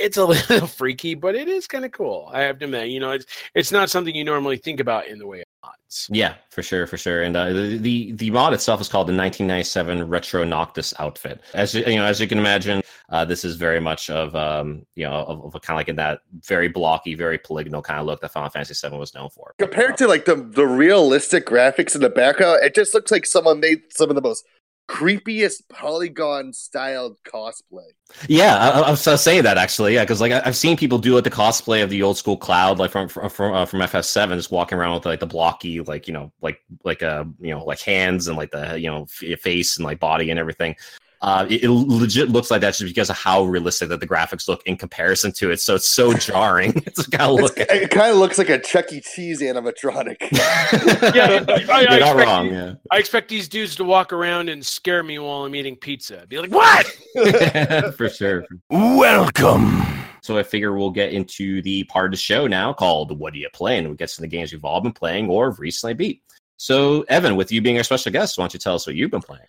it's 0.00 0.16
a 0.16 0.24
little 0.50 0.66
freaky, 0.66 1.14
but 1.14 1.34
it 1.34 1.48
is 1.48 1.66
kind 1.66 1.84
of 1.84 1.92
cool. 1.92 2.30
I 2.32 2.42
have 2.42 2.58
to 2.60 2.64
admit, 2.64 2.88
you 2.88 3.00
know, 3.00 3.12
it's 3.12 3.26
it's 3.54 3.72
not 3.72 3.90
something 3.90 4.14
you 4.14 4.24
normally 4.24 4.56
think 4.56 4.80
about 4.80 5.06
in 5.06 5.18
the 5.18 5.26
way 5.26 5.40
of 5.40 5.46
mods. 5.62 6.08
Yeah, 6.10 6.34
for 6.50 6.62
sure, 6.62 6.86
for 6.86 6.96
sure. 6.96 7.22
And 7.22 7.36
uh, 7.36 7.52
the, 7.52 7.78
the 7.78 8.12
the 8.12 8.30
mod 8.30 8.52
itself 8.54 8.80
is 8.80 8.88
called 8.88 9.08
the 9.08 9.16
1997 9.16 10.08
Retro 10.08 10.44
Noctis 10.44 10.94
outfit. 10.98 11.40
As 11.54 11.74
you, 11.74 11.84
you 11.84 11.96
know, 11.96 12.04
as 12.04 12.20
you 12.20 12.26
can 12.26 12.38
imagine, 12.38 12.82
uh, 13.10 13.24
this 13.24 13.44
is 13.44 13.56
very 13.56 13.80
much 13.80 14.08
of 14.10 14.34
um, 14.34 14.86
you 14.96 15.04
know 15.04 15.12
of, 15.12 15.44
of 15.44 15.54
a 15.54 15.60
kind 15.60 15.76
of 15.76 15.80
like 15.80 15.88
in 15.88 15.96
that 15.96 16.20
very 16.42 16.68
blocky, 16.68 17.14
very 17.14 17.38
polygonal 17.38 17.82
kind 17.82 18.00
of 18.00 18.06
look 18.06 18.20
that 18.20 18.32
Final 18.32 18.48
Fantasy 18.50 18.74
7 18.74 18.98
was 18.98 19.14
known 19.14 19.28
for. 19.30 19.54
Compared 19.58 19.96
to 19.98 20.06
like 20.06 20.24
the 20.24 20.36
the 20.36 20.66
realistic 20.66 21.46
graphics 21.46 21.94
in 21.94 22.00
the 22.00 22.10
background, 22.10 22.60
it 22.62 22.74
just 22.74 22.94
looks 22.94 23.10
like 23.10 23.26
someone 23.26 23.60
made 23.60 23.82
some 23.90 24.08
of 24.08 24.16
the 24.16 24.22
most 24.22 24.44
creepiest 24.90 25.62
polygon 25.68 26.52
styled 26.52 27.16
cosplay. 27.22 27.86
Yeah, 28.26 28.56
I, 28.56 28.80
I 28.80 28.90
was 28.90 29.22
saying 29.22 29.44
that 29.44 29.56
actually. 29.56 29.94
Yeah, 29.94 30.02
because 30.02 30.20
like 30.20 30.32
I, 30.32 30.42
I've 30.44 30.56
seen 30.56 30.76
people 30.76 30.98
do 30.98 31.14
like 31.14 31.22
the 31.22 31.30
cosplay 31.30 31.84
of 31.84 31.90
the 31.90 32.02
old 32.02 32.18
school 32.18 32.36
Cloud, 32.36 32.80
like 32.80 32.90
from 32.90 33.08
from 33.08 33.30
from, 33.30 33.54
uh, 33.54 33.64
from 33.66 33.80
FF7, 33.80 34.34
just 34.34 34.50
walking 34.50 34.76
around 34.76 34.94
with 34.94 35.06
like 35.06 35.20
the 35.20 35.26
blocky, 35.26 35.80
like 35.80 36.08
you 36.08 36.12
know, 36.12 36.32
like 36.42 36.60
like 36.84 37.04
uh 37.04 37.24
you 37.40 37.54
know, 37.54 37.64
like 37.64 37.80
hands 37.80 38.26
and 38.26 38.36
like 38.36 38.50
the 38.50 38.80
you 38.80 38.90
know 38.90 39.06
face 39.06 39.76
and 39.76 39.86
like 39.86 40.00
body 40.00 40.30
and 40.30 40.40
everything. 40.40 40.74
Uh, 41.22 41.44
it, 41.50 41.64
it 41.64 41.68
legit 41.70 42.30
looks 42.30 42.50
like 42.50 42.62
that 42.62 42.70
just 42.74 42.82
because 42.82 43.10
of 43.10 43.16
how 43.16 43.44
realistic 43.44 43.90
that 43.90 44.00
the 44.00 44.06
graphics 44.06 44.48
look 44.48 44.62
in 44.64 44.74
comparison 44.74 45.30
to 45.30 45.50
it. 45.50 45.60
So 45.60 45.74
it's 45.74 45.86
so 45.86 46.14
jarring. 46.14 46.72
it's 46.86 47.06
kind 47.08 47.30
of 47.32 47.38
It's- 47.40 47.58
look 47.58 47.58
it 47.58 47.90
kind 47.90 48.10
of 48.10 48.16
looks 48.16 48.38
like 48.38 48.48
a 48.48 48.58
Chuck 48.58 48.90
E. 48.92 49.02
Cheese 49.02 49.42
animatronic. 49.42 50.16
Yeah, 51.14 51.44
I- 51.48 51.52
I- 51.52 51.66
I 51.72 51.80
You're 51.82 52.00
not 52.00 52.16
wrong. 52.16 52.46
you- 52.46 52.52
Yeah. 52.52 52.72
I 52.90 52.98
expect 52.98 53.28
these 53.28 53.48
dudes 53.48 53.76
to 53.76 53.84
walk 53.84 54.12
around 54.14 54.48
and 54.48 54.64
scare 54.64 55.02
me 55.02 55.18
while 55.18 55.44
I'm 55.44 55.54
eating 55.54 55.76
pizza. 55.76 56.24
Be 56.28 56.38
like, 56.38 56.50
"What?" 56.52 56.86
for 57.96 58.08
sure. 58.08 58.44
Welcome. 58.70 59.82
So 60.22 60.36
I 60.38 60.42
figure 60.42 60.72
we'll 60.76 60.90
get 60.90 61.12
into 61.12 61.62
the 61.62 61.84
part 61.84 62.06
of 62.06 62.10
the 62.12 62.16
show 62.16 62.46
now 62.46 62.72
called 62.72 63.18
"What 63.18 63.32
Do 63.34 63.38
You 63.38 63.48
Play?" 63.52 63.78
and 63.78 63.88
we 63.90 63.96
get 63.96 64.08
to 64.10 64.20
the 64.20 64.26
games 64.26 64.52
we've 64.52 64.64
all 64.64 64.80
been 64.80 64.92
playing 64.92 65.28
or 65.28 65.50
recently 65.52 65.94
beat. 65.94 66.22
So 66.56 67.02
Evan, 67.08 67.36
with 67.36 67.50
you 67.52 67.60
being 67.62 67.76
our 67.78 67.84
special 67.84 68.12
guest, 68.12 68.36
why 68.38 68.42
don't 68.42 68.54
you 68.54 68.60
tell 68.60 68.74
us 68.74 68.86
what 68.86 68.96
you've 68.96 69.10
been 69.10 69.22
playing? 69.22 69.46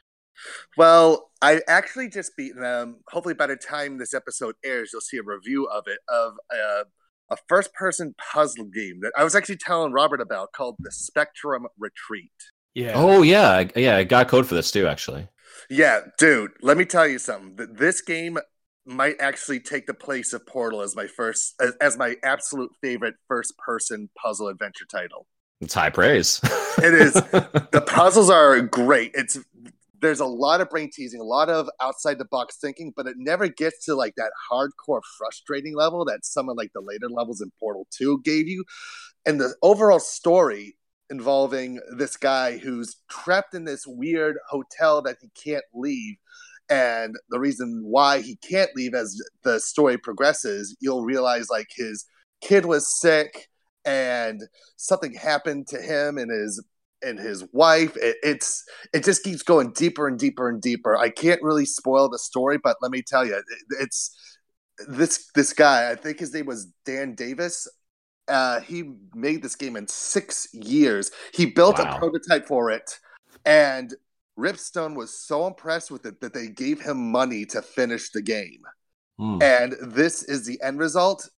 Well, 0.77 1.29
I 1.41 1.61
actually 1.67 2.09
just 2.09 2.35
beaten 2.37 2.61
them. 2.61 2.97
Hopefully, 3.09 3.33
by 3.33 3.47
the 3.47 3.55
time 3.55 3.97
this 3.97 4.13
episode 4.13 4.55
airs, 4.63 4.91
you'll 4.93 5.01
see 5.01 5.17
a 5.17 5.23
review 5.23 5.65
of 5.65 5.85
it 5.87 5.99
of 6.07 6.33
a, 6.51 6.83
a 7.33 7.37
first-person 7.47 8.15
puzzle 8.31 8.65
game 8.65 8.99
that 9.01 9.11
I 9.17 9.23
was 9.23 9.35
actually 9.35 9.57
telling 9.57 9.91
Robert 9.91 10.21
about 10.21 10.51
called 10.53 10.75
the 10.79 10.91
Spectrum 10.91 11.67
Retreat. 11.79 12.31
Yeah. 12.73 12.93
Oh 12.95 13.21
yeah, 13.21 13.49
I- 13.51 13.71
yeah, 13.75 13.97
I 13.97 14.03
got 14.03 14.27
code 14.27 14.45
for 14.45 14.55
this 14.55 14.71
too, 14.71 14.87
actually. 14.87 15.27
Yeah, 15.69 16.01
dude, 16.17 16.51
let 16.61 16.77
me 16.77 16.85
tell 16.85 17.07
you 17.07 17.19
something. 17.19 17.73
This 17.73 18.01
game 18.01 18.37
might 18.85 19.15
actually 19.19 19.59
take 19.59 19.85
the 19.87 19.93
place 19.93 20.33
of 20.33 20.45
Portal 20.45 20.81
as 20.81 20.95
my 20.95 21.07
first, 21.07 21.55
as, 21.61 21.73
as 21.81 21.97
my 21.97 22.15
absolute 22.23 22.71
favorite 22.81 23.15
first-person 23.27 24.09
puzzle 24.21 24.47
adventure 24.47 24.85
title. 24.89 25.27
It's 25.59 25.73
high 25.75 25.91
praise. 25.91 26.39
It 26.79 26.93
is. 26.93 27.13
the 27.13 27.83
puzzles 27.85 28.29
are 28.29 28.59
great. 28.61 29.11
It's 29.13 29.37
there's 30.01 30.19
a 30.19 30.25
lot 30.25 30.61
of 30.61 30.69
brain 30.69 30.89
teasing, 30.91 31.21
a 31.21 31.23
lot 31.23 31.49
of 31.49 31.69
outside 31.79 32.17
the 32.17 32.25
box 32.25 32.57
thinking, 32.57 32.91
but 32.95 33.07
it 33.07 33.15
never 33.17 33.47
gets 33.47 33.85
to 33.85 33.95
like 33.95 34.15
that 34.15 34.31
hardcore 34.51 35.01
frustrating 35.17 35.75
level 35.75 36.03
that 36.05 36.25
some 36.25 36.49
of 36.49 36.57
like 36.57 36.71
the 36.73 36.81
later 36.81 37.09
levels 37.09 37.41
in 37.41 37.51
Portal 37.59 37.87
2 37.91 38.21
gave 38.23 38.47
you. 38.47 38.65
And 39.25 39.39
the 39.39 39.53
overall 39.61 39.99
story 39.99 40.75
involving 41.11 41.79
this 41.95 42.17
guy 42.17 42.57
who's 42.57 42.95
trapped 43.09 43.53
in 43.53 43.65
this 43.65 43.85
weird 43.85 44.37
hotel 44.49 45.01
that 45.03 45.17
he 45.21 45.29
can't 45.35 45.65
leave. 45.73 46.15
And 46.69 47.15
the 47.29 47.39
reason 47.39 47.81
why 47.83 48.21
he 48.21 48.37
can't 48.37 48.73
leave 48.75 48.95
as 48.95 49.21
the 49.43 49.59
story 49.59 49.97
progresses, 49.97 50.75
you'll 50.79 51.03
realize 51.03 51.49
like 51.49 51.67
his 51.75 52.05
kid 52.41 52.65
was 52.65 52.99
sick 52.99 53.49
and 53.85 54.41
something 54.77 55.13
happened 55.13 55.67
to 55.67 55.81
him 55.81 56.17
and 56.17 56.31
his 56.31 56.63
and 57.03 57.19
his 57.19 57.43
wife 57.53 57.95
it, 57.97 58.17
it's 58.23 58.63
it 58.93 59.03
just 59.03 59.23
keeps 59.23 59.43
going 59.43 59.71
deeper 59.73 60.07
and 60.07 60.19
deeper 60.19 60.49
and 60.49 60.61
deeper 60.61 60.95
i 60.97 61.09
can't 61.09 61.41
really 61.41 61.65
spoil 61.65 62.09
the 62.09 62.19
story 62.19 62.57
but 62.63 62.77
let 62.81 62.91
me 62.91 63.01
tell 63.01 63.25
you 63.25 63.35
it, 63.35 63.43
it's 63.79 64.15
this 64.87 65.29
this 65.35 65.53
guy 65.53 65.91
i 65.91 65.95
think 65.95 66.19
his 66.19 66.33
name 66.33 66.45
was 66.45 66.67
dan 66.85 67.13
davis 67.15 67.67
uh 68.27 68.59
he 68.61 68.93
made 69.15 69.41
this 69.41 69.55
game 69.55 69.75
in 69.75 69.87
six 69.87 70.47
years 70.53 71.11
he 71.33 71.45
built 71.45 71.79
Wow. 71.79 71.95
a 71.95 71.99
prototype 71.99 72.47
for 72.47 72.69
it 72.71 72.97
and 73.45 73.93
ripstone 74.39 74.95
was 74.95 75.17
so 75.17 75.47
impressed 75.47 75.91
with 75.91 76.05
it 76.05 76.21
that 76.21 76.33
they 76.33 76.47
gave 76.47 76.81
him 76.81 77.11
money 77.11 77.45
to 77.45 77.61
finish 77.61 78.09
the 78.11 78.21
game 78.21 78.61
Hmm. 79.19 79.37
and 79.41 79.75
this 79.83 80.23
is 80.23 80.45
the 80.47 80.59
end 80.63 80.79
result. 80.79 81.29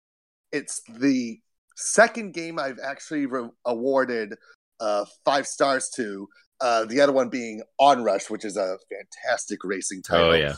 It's 0.52 0.82
the 0.88 1.40
second 1.74 2.32
game 2.32 2.58
I've 2.58 2.78
actually 2.78 3.26
re- 3.26 3.48
awarded 3.64 4.34
uh, 4.82 5.04
five 5.24 5.46
stars 5.46 5.88
to. 5.96 6.28
Uh, 6.60 6.84
the 6.84 7.00
other 7.00 7.12
one 7.12 7.28
being 7.28 7.60
Onrush, 7.80 8.30
which 8.30 8.44
is 8.44 8.56
a 8.56 8.76
fantastic 8.90 9.64
racing 9.64 10.00
title. 10.02 10.26
Oh 10.30 10.32
yeah, 10.32 10.54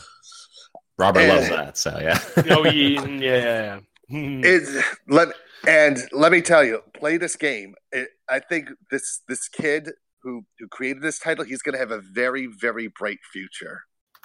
Robert 0.99 1.21
And- 1.21 1.29
loves 1.29 1.49
that. 1.49 1.77
So 1.77 1.97
yeah. 1.99 2.19
No, 2.45 2.63
yeah, 2.65 3.05
yeah, 3.05 3.29
yeah. 3.29 3.79
Hmm. 4.09 4.41
It's 4.43 4.71
let 5.07 5.29
and 5.67 5.97
let 6.11 6.31
me 6.31 6.41
tell 6.41 6.63
you, 6.63 6.81
play 6.93 7.17
this 7.17 7.35
game. 7.35 7.73
It, 7.91 8.09
I 8.29 8.39
think 8.39 8.69
this 8.91 9.21
this 9.27 9.47
kid 9.47 9.89
who 10.21 10.45
who 10.59 10.67
created 10.67 11.01
this 11.01 11.17
title, 11.17 11.43
he's 11.43 11.63
going 11.63 11.73
to 11.73 11.79
have 11.79 11.91
a 11.91 12.01
very 12.13 12.47
very 12.47 12.87
bright 12.99 13.19
future. 13.33 13.81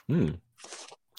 Hmm. 0.07 0.33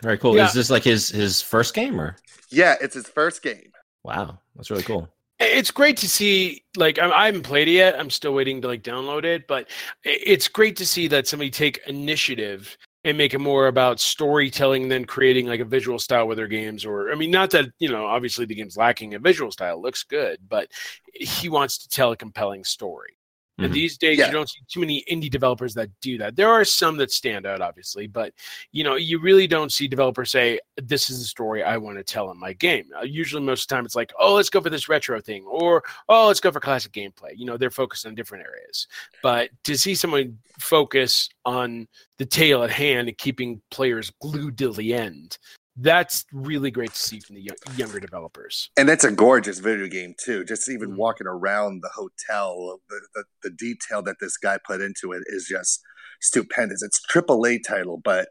Very 0.03 0.17
cool. 0.19 0.35
Yeah. 0.35 0.45
Is 0.47 0.53
this 0.53 0.69
like 0.69 0.83
his 0.83 1.09
his 1.09 1.41
first 1.41 1.73
game 1.73 1.99
or? 1.99 2.17
Yeah, 2.51 2.75
it's 2.81 2.95
his 2.95 3.07
first 3.07 3.41
game. 3.41 3.71
Wow, 4.03 4.39
that's 4.55 4.69
really 4.69 4.83
cool. 4.83 5.07
It's 5.41 5.71
great 5.71 5.97
to 5.97 6.09
see 6.09 6.63
like 6.77 6.99
I, 6.99 7.25
haven't 7.25 7.43
played 7.43 7.67
it 7.67 7.71
yet. 7.71 7.99
I'm 7.99 8.09
still 8.09 8.33
waiting 8.33 8.61
to 8.61 8.67
like 8.67 8.83
download 8.83 9.23
it 9.23 9.47
but 9.47 9.69
it's 10.03 10.47
great 10.47 10.75
to 10.77 10.85
see 10.85 11.07
that 11.07 11.27
somebody 11.27 11.49
take 11.49 11.81
initiative 11.87 12.77
and 13.03 13.17
make 13.17 13.33
it 13.33 13.39
more 13.39 13.67
about 13.67 13.99
storytelling 13.99 14.87
than 14.87 15.05
creating 15.05 15.47
like 15.47 15.59
a 15.59 15.65
visual 15.65 15.97
style 15.97 16.27
with 16.27 16.37
their 16.37 16.47
games 16.47 16.85
or 16.85 17.11
i 17.11 17.15
mean 17.15 17.31
not 17.31 17.49
that 17.51 17.65
you 17.79 17.89
know 17.89 18.05
obviously 18.05 18.45
the 18.45 18.55
game's 18.55 18.77
lacking 18.77 19.13
a 19.15 19.19
visual 19.19 19.51
style 19.51 19.81
looks 19.81 20.03
good 20.03 20.39
but 20.47 20.69
he 21.13 21.49
wants 21.49 21.79
to 21.79 21.89
tell 21.89 22.11
a 22.11 22.17
compelling 22.17 22.63
story 22.63 23.17
and 23.63 23.71
Mhm. 23.71 23.73
these 23.73 23.97
days 23.97 24.17
Yeah. 24.17 24.27
you 24.27 24.31
don't 24.31 24.49
see 24.49 24.59
too 24.67 24.79
many 24.79 25.03
indie 25.09 25.29
developers 25.29 25.73
that 25.75 25.89
do 26.01 26.17
that 26.17 26.35
there 26.35 26.49
are 26.49 26.65
some 26.65 26.97
that 26.97 27.11
stand 27.11 27.45
out 27.45 27.61
obviously 27.61 28.07
but 28.07 28.33
you 28.71 28.83
know 28.83 28.95
you 28.95 29.19
really 29.19 29.47
don't 29.47 29.71
see 29.71 29.87
developers 29.87 30.31
say 30.31 30.59
this 30.77 31.09
is 31.09 31.19
the 31.19 31.25
story 31.25 31.63
i 31.63 31.77
want 31.77 31.97
to 31.97 32.03
tell 32.03 32.31
in 32.31 32.39
my 32.39 32.53
game 32.53 32.85
uh, 32.97 33.03
usually 33.03 33.41
most 33.41 33.63
of 33.63 33.67
the 33.67 33.75
time 33.75 33.85
it's 33.85 33.95
like 33.95 34.11
oh 34.19 34.33
let's 34.35 34.49
go 34.49 34.61
for 34.61 34.69
this 34.69 34.89
retro 34.89 35.19
thing 35.21 35.43
or 35.45 35.83
oh 36.09 36.27
let's 36.27 36.39
go 36.39 36.51
for 36.51 36.59
classic 36.59 36.91
gameplay 36.91 37.31
you 37.35 37.45
know 37.45 37.57
they're 37.57 37.69
focused 37.69 38.05
on 38.05 38.15
different 38.15 38.43
areas 38.45 38.87
but 39.21 39.49
to 39.63 39.77
see 39.77 39.93
someone 39.95 40.37
focus 40.59 41.29
on 41.45 41.87
the 42.17 42.25
tale 42.25 42.63
at 42.63 42.69
hand 42.71 43.07
and 43.07 43.17
keeping 43.17 43.61
players 43.71 44.11
glued 44.21 44.57
to 44.57 44.71
the 44.73 44.93
end 44.93 45.37
that's 45.77 46.25
really 46.33 46.69
great 46.71 46.91
to 46.91 46.99
see 46.99 47.19
from 47.19 47.35
the 47.35 47.49
younger 47.77 47.99
developers 47.99 48.69
and 48.77 48.89
that's 48.89 49.03
a 49.05 49.11
gorgeous 49.11 49.59
video 49.59 49.87
game 49.87 50.13
too. 50.23 50.43
Just 50.43 50.69
even 50.69 50.91
Mhm. 50.91 50.97
walking 50.97 51.27
around 51.27 51.81
the 51.81 51.89
hotel, 51.93 52.79
the, 52.89 52.99
the 53.15 53.23
the 53.43 53.49
detail 53.51 54.01
that 54.03 54.17
this 54.19 54.35
guy 54.37 54.57
put 54.67 54.81
into 54.81 55.13
it 55.13 55.23
is 55.27 55.45
just 55.49 55.81
stupendous. 56.19 56.83
It's 56.83 57.01
triple 57.01 57.45
A 57.47 57.57
title, 57.59 57.97
but 58.03 58.27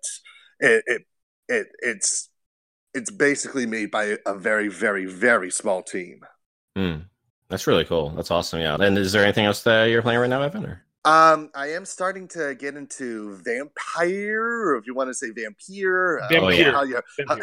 it, 0.58 0.84
it 0.86 1.02
it 1.48 1.66
it's 1.80 2.28
it's 2.92 3.10
basically 3.10 3.66
made 3.66 3.90
by 3.90 4.18
a 4.26 4.34
very 4.34 4.68
very 4.68 5.06
very 5.06 5.50
small 5.50 5.82
team. 5.82 6.20
Hmm. 6.76 6.96
That's 7.48 7.66
really 7.66 7.84
cool. 7.84 8.10
That's 8.10 8.30
awesome. 8.30 8.60
Yeah. 8.60 8.76
And 8.78 8.96
is 8.98 9.12
there 9.12 9.24
anything 9.24 9.46
else 9.46 9.62
that 9.64 9.86
you're 9.86 10.02
playing 10.02 10.20
right 10.20 10.30
now, 10.30 10.42
Evan? 10.42 10.64
Or? 10.66 10.84
Um, 11.04 11.50
I 11.54 11.68
am 11.68 11.86
starting 11.86 12.28
to 12.28 12.54
get 12.54 12.76
into 12.76 13.38
vampire, 13.42 14.42
or 14.42 14.76
if 14.76 14.86
you 14.86 14.94
want 14.94 15.08
to 15.08 15.14
say 15.14 15.28
vampire, 15.30 16.18
uh, 16.22 16.28
Vampire. 16.28 16.72
how 16.72 16.82
you-. 16.82 17.00
I 17.28 17.40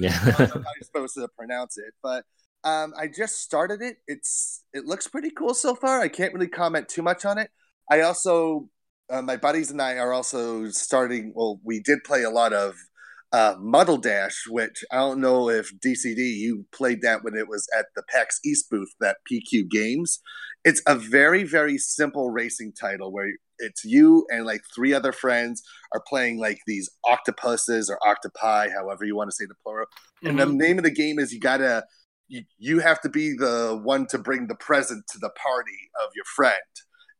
Yeah. 0.00 0.10
how 0.10 0.44
you're 0.54 0.64
supposed 0.82 1.14
to 1.14 1.28
pronounce 1.38 1.78
it, 1.78 1.94
but 2.02 2.24
um, 2.64 2.92
I 2.98 3.06
just 3.06 3.36
started 3.42 3.80
it. 3.80 3.98
It's 4.08 4.64
it 4.72 4.86
looks 4.86 5.06
pretty 5.06 5.30
cool 5.30 5.54
so 5.54 5.74
far. 5.76 6.00
I 6.00 6.08
can't 6.08 6.34
really 6.34 6.48
comment 6.48 6.88
too 6.88 7.02
much 7.02 7.24
on 7.24 7.38
it. 7.38 7.50
I 7.90 8.00
also, 8.00 8.68
uh, 9.08 9.22
my 9.22 9.36
buddies 9.36 9.70
and 9.70 9.80
I 9.80 9.98
are 9.98 10.12
also 10.12 10.68
starting. 10.70 11.32
Well, 11.34 11.60
we 11.62 11.78
did 11.80 12.02
play 12.04 12.24
a 12.24 12.30
lot 12.30 12.52
of 12.52 12.74
uh, 13.34 13.56
Muddle 13.58 13.96
Dash, 13.96 14.44
which 14.48 14.84
I 14.92 14.98
don't 14.98 15.20
know 15.20 15.50
if 15.50 15.72
DCD 15.80 16.18
you 16.18 16.64
played 16.72 17.02
that 17.02 17.24
when 17.24 17.34
it 17.36 17.48
was 17.48 17.68
at 17.76 17.86
the 17.96 18.04
PAX 18.08 18.38
East 18.44 18.70
booth, 18.70 18.92
that 19.00 19.16
PQ 19.28 19.68
Games. 19.68 20.20
It's 20.64 20.80
a 20.86 20.94
very 20.94 21.42
very 21.42 21.76
simple 21.76 22.30
racing 22.30 22.72
title 22.80 23.12
where 23.12 23.30
it's 23.58 23.84
you 23.84 24.24
and 24.30 24.46
like 24.46 24.62
three 24.74 24.94
other 24.94 25.10
friends 25.12 25.62
are 25.92 26.02
playing 26.08 26.38
like 26.38 26.58
these 26.68 26.88
octopuses 27.06 27.90
or 27.90 27.98
octopi, 28.06 28.68
however 28.70 29.04
you 29.04 29.16
want 29.16 29.30
to 29.30 29.36
say 29.36 29.46
the 29.46 29.54
plural. 29.64 29.86
And 30.22 30.38
the 30.38 30.44
Mhm. 30.46 30.56
name 30.56 30.78
of 30.78 30.84
the 30.84 30.90
game 31.02 31.18
is 31.18 31.32
you 31.32 31.40
gotta 31.40 31.84
you, 32.28 32.42
you 32.58 32.78
have 32.78 33.00
to 33.02 33.08
be 33.08 33.34
the 33.36 33.78
one 33.82 34.06
to 34.06 34.18
bring 34.18 34.46
the 34.46 34.54
present 34.54 35.04
to 35.08 35.18
the 35.18 35.30
party 35.30 35.80
of 36.02 36.10
your 36.14 36.24
friend. 36.36 36.54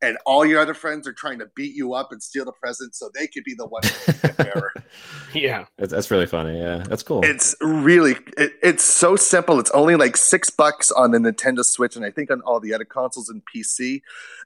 And 0.03 0.19
all 0.27 0.45
your 0.45 0.61
other 0.61 0.75
friends 0.75 1.09
are 1.09 1.13
trying 1.13 1.39
to 1.39 1.47
beat 1.57 1.75
you 1.75 1.95
up 1.95 2.13
and 2.13 2.23
steal 2.23 2.45
the 2.45 2.53
present 2.53 2.95
so 2.95 3.11
they 3.15 3.27
could 3.27 3.45
be 3.45 3.55
the 3.55 3.67
one 3.67 3.83
to 3.83 4.73
yeah 5.35 5.65
That's, 5.79 5.93
that's 5.93 6.11
really 6.11 6.27
funny. 6.27 6.59
Yeah. 6.59 6.85
That's 6.89 7.03
cool. 7.03 7.25
It's 7.25 7.55
really 7.61 8.17
it, 8.37 8.53
it's 8.63 8.85
so 8.85 9.17
simple. 9.17 9.59
It's 9.59 9.71
only 9.71 9.97
like 9.97 10.17
six 10.17 10.51
bucks 10.51 10.91
on 10.91 11.11
the 11.13 11.19
Nintendo 11.19 11.65
Switch 11.65 11.97
and 11.97 12.05
I 12.05 12.11
think 12.11 12.31
on 12.31 12.41
all 12.43 12.61
the 12.61 12.75
other 12.75 12.85
consoles 12.85 13.29
and 13.31 13.43
PC. 13.55 14.03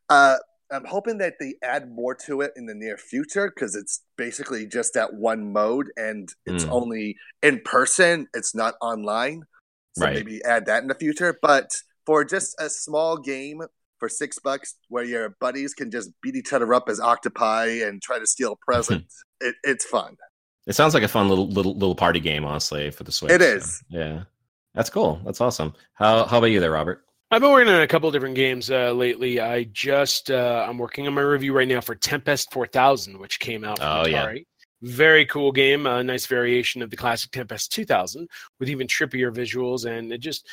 Uh, 0.09 0.37
I'm 0.71 0.85
hoping 0.85 1.19
that 1.19 1.35
they 1.41 1.55
add 1.63 1.91
more 1.91 2.15
to 2.27 2.43
it 2.43 2.53
in 2.55 2.67
the 2.67 2.75
near 2.75 2.97
future 2.99 3.51
because 3.55 3.75
it's 3.75 4.03
basically 4.17 4.67
just 4.67 4.93
that 4.95 5.15
one 5.15 5.53
mode 5.53 5.91
and 5.97 6.33
it's 6.47 6.65
Mm. 6.67 6.73
only 6.73 7.17
in 7.43 7.61
person. 7.65 8.29
It's 8.35 8.55
not 8.55 8.75
online. 8.83 9.45
So 9.97 10.05
Right. 10.05 10.15
maybe 10.15 10.45
add 10.45 10.67
that 10.67 10.83
in 10.83 10.89
the 10.89 10.95
future. 10.95 11.37
But 11.41 11.75
for 12.07 12.23
just 12.25 12.55
a 12.61 12.69
small 12.71 13.17
game 13.17 13.63
for 13.99 14.09
six 14.09 14.39
bucks 14.39 14.77
where 14.89 15.05
your 15.05 15.37
buddies 15.41 15.75
can 15.75 15.91
just 15.91 16.11
beat 16.23 16.37
each 16.37 16.53
other 16.53 16.73
up 16.75 16.89
as 16.89 17.01
octopi 17.01 17.67
and 17.67 18.03
try 18.03 18.19
to 18.19 18.27
steal 18.27 18.53
a 18.53 18.57
present, 18.65 19.07
it, 19.41 19.55
it's 19.63 19.85
fun. 19.85 20.17
It 20.67 20.75
sounds 20.75 20.95
like 20.95 21.03
a 21.03 21.09
fun 21.09 21.29
little 21.29 21.49
little 21.49 21.75
little 21.75 21.95
party 21.95 22.21
game, 22.21 22.45
honestly, 22.45 22.91
for 22.91 23.05
the 23.05 23.13
Switch. 23.13 23.33
It 23.33 23.41
is. 23.41 23.79
so, 23.79 23.85
yeah. 23.91 24.23
That's 24.75 24.91
cool. 24.91 25.21
That's 25.25 25.41
awesome. 25.41 25.73
How 25.95 26.27
how 26.27 26.39
about 26.39 26.49
you 26.49 26.61
there, 26.61 26.71
Robert? 26.71 27.05
I've 27.31 27.43
been 27.43 27.51
working 27.51 27.73
on 27.73 27.83
a 27.83 27.87
couple 27.87 28.11
different 28.11 28.37
games 28.37 28.71
uh, 28.71 28.93
lately. 28.93 29.41
I 29.41 29.65
just 29.65 30.31
uh, 30.31 30.65
I'm 30.69 30.79
working 30.79 31.07
on 31.07 31.15
my 31.15 31.21
review 31.21 31.53
right 31.53 31.69
now 31.69 31.81
for 31.81 31.95
Tempest 31.95 32.53
4000, 32.53 33.19
which 33.19 33.39
came 33.39 33.65
out 33.65 33.79
from 33.79 33.87
Oh, 33.87 34.07
yeah. 34.07 34.33
Very 34.81 35.27
cool 35.27 35.51
game, 35.53 35.87
a 35.87 36.05
nice 36.05 36.27
variation 36.27 36.81
of 36.83 36.91
the 36.91 36.97
classic 36.97 37.33
Tempest 37.33 37.73
2000 37.73 38.29
with 38.61 38.71
even 38.71 38.87
trippier 38.87 39.35
visuals 39.35 39.85
and 39.85 40.13
it 40.13 40.19
just 40.19 40.47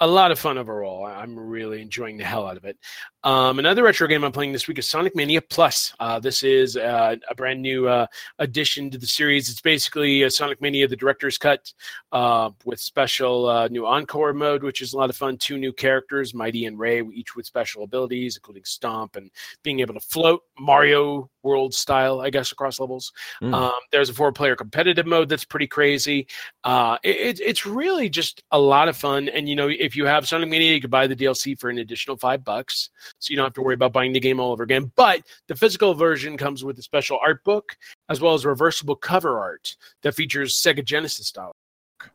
a 0.00 0.06
lot 0.06 0.30
of 0.30 0.38
fun 0.38 0.58
overall. 0.58 1.04
I'm 1.04 1.38
really 1.38 1.80
enjoying 1.80 2.16
the 2.16 2.24
hell 2.24 2.46
out 2.46 2.56
of 2.56 2.64
it. 2.64 2.76
Um, 3.24 3.60
another 3.60 3.84
retro 3.84 4.08
game 4.08 4.24
I'm 4.24 4.32
playing 4.32 4.52
this 4.52 4.66
week 4.66 4.78
is 4.78 4.88
Sonic 4.90 5.14
Mania 5.14 5.40
Plus. 5.40 5.94
Uh, 6.00 6.18
this 6.18 6.42
is 6.42 6.76
uh, 6.76 7.14
a 7.30 7.34
brand 7.36 7.62
new 7.62 7.86
uh, 7.86 8.06
addition 8.40 8.90
to 8.90 8.98
the 8.98 9.06
series. 9.06 9.48
It's 9.48 9.60
basically 9.60 10.22
a 10.22 10.30
Sonic 10.30 10.60
Mania, 10.60 10.88
the 10.88 10.96
director's 10.96 11.38
cut, 11.38 11.72
uh, 12.10 12.50
with 12.64 12.80
special 12.80 13.46
uh, 13.48 13.68
new 13.68 13.86
encore 13.86 14.32
mode, 14.32 14.64
which 14.64 14.82
is 14.82 14.92
a 14.92 14.96
lot 14.96 15.08
of 15.08 15.16
fun. 15.16 15.36
Two 15.36 15.56
new 15.56 15.72
characters, 15.72 16.34
Mighty 16.34 16.66
and 16.66 16.76
Ray, 16.78 17.02
each 17.14 17.36
with 17.36 17.46
special 17.46 17.84
abilities, 17.84 18.36
including 18.36 18.64
Stomp 18.64 19.14
and 19.14 19.30
being 19.62 19.78
able 19.80 19.94
to 19.94 20.00
float 20.00 20.42
Mario 20.58 21.30
World 21.44 21.74
style, 21.74 22.20
I 22.20 22.30
guess, 22.30 22.50
across 22.52 22.80
levels. 22.80 23.12
Mm. 23.42 23.54
Um, 23.54 23.72
there's 23.92 24.08
a 24.10 24.14
four-player 24.14 24.56
competitive 24.56 25.06
mode 25.06 25.28
that's 25.28 25.44
pretty 25.44 25.66
crazy. 25.66 26.26
Uh, 26.64 26.98
it, 27.04 27.16
it- 27.16 27.40
it's 27.42 27.66
really 27.66 28.08
just 28.08 28.42
a 28.52 28.58
lot 28.58 28.88
of 28.88 28.96
fun. 28.96 29.28
And 29.28 29.48
you 29.48 29.56
know, 29.56 29.68
if 29.68 29.96
you 29.96 30.06
have 30.06 30.26
Sonic 30.28 30.48
Mania, 30.48 30.72
you 30.72 30.80
can 30.80 30.90
buy 30.90 31.06
the 31.06 31.16
DLC 31.16 31.58
for 31.58 31.68
an 31.70 31.78
additional 31.78 32.16
five 32.16 32.44
bucks, 32.44 32.90
so 33.18 33.30
you 33.30 33.36
don't 33.36 33.46
have 33.46 33.54
to 33.54 33.62
worry 33.62 33.74
about 33.74 33.92
buying 33.92 34.12
the 34.12 34.20
game 34.20 34.40
all 34.40 34.52
over 34.52 34.62
again. 34.62 34.90
But 34.96 35.22
the 35.48 35.56
physical 35.56 35.94
version 35.94 36.36
comes 36.36 36.64
with 36.64 36.78
a 36.78 36.82
special 36.82 37.18
art 37.24 37.42
book 37.44 37.76
as 38.08 38.20
well 38.20 38.34
as 38.34 38.44
reversible 38.44 38.96
cover 38.96 39.38
art 39.40 39.76
that 40.02 40.14
features 40.14 40.54
Sega 40.54 40.84
Genesis 40.84 41.28
style. 41.28 41.52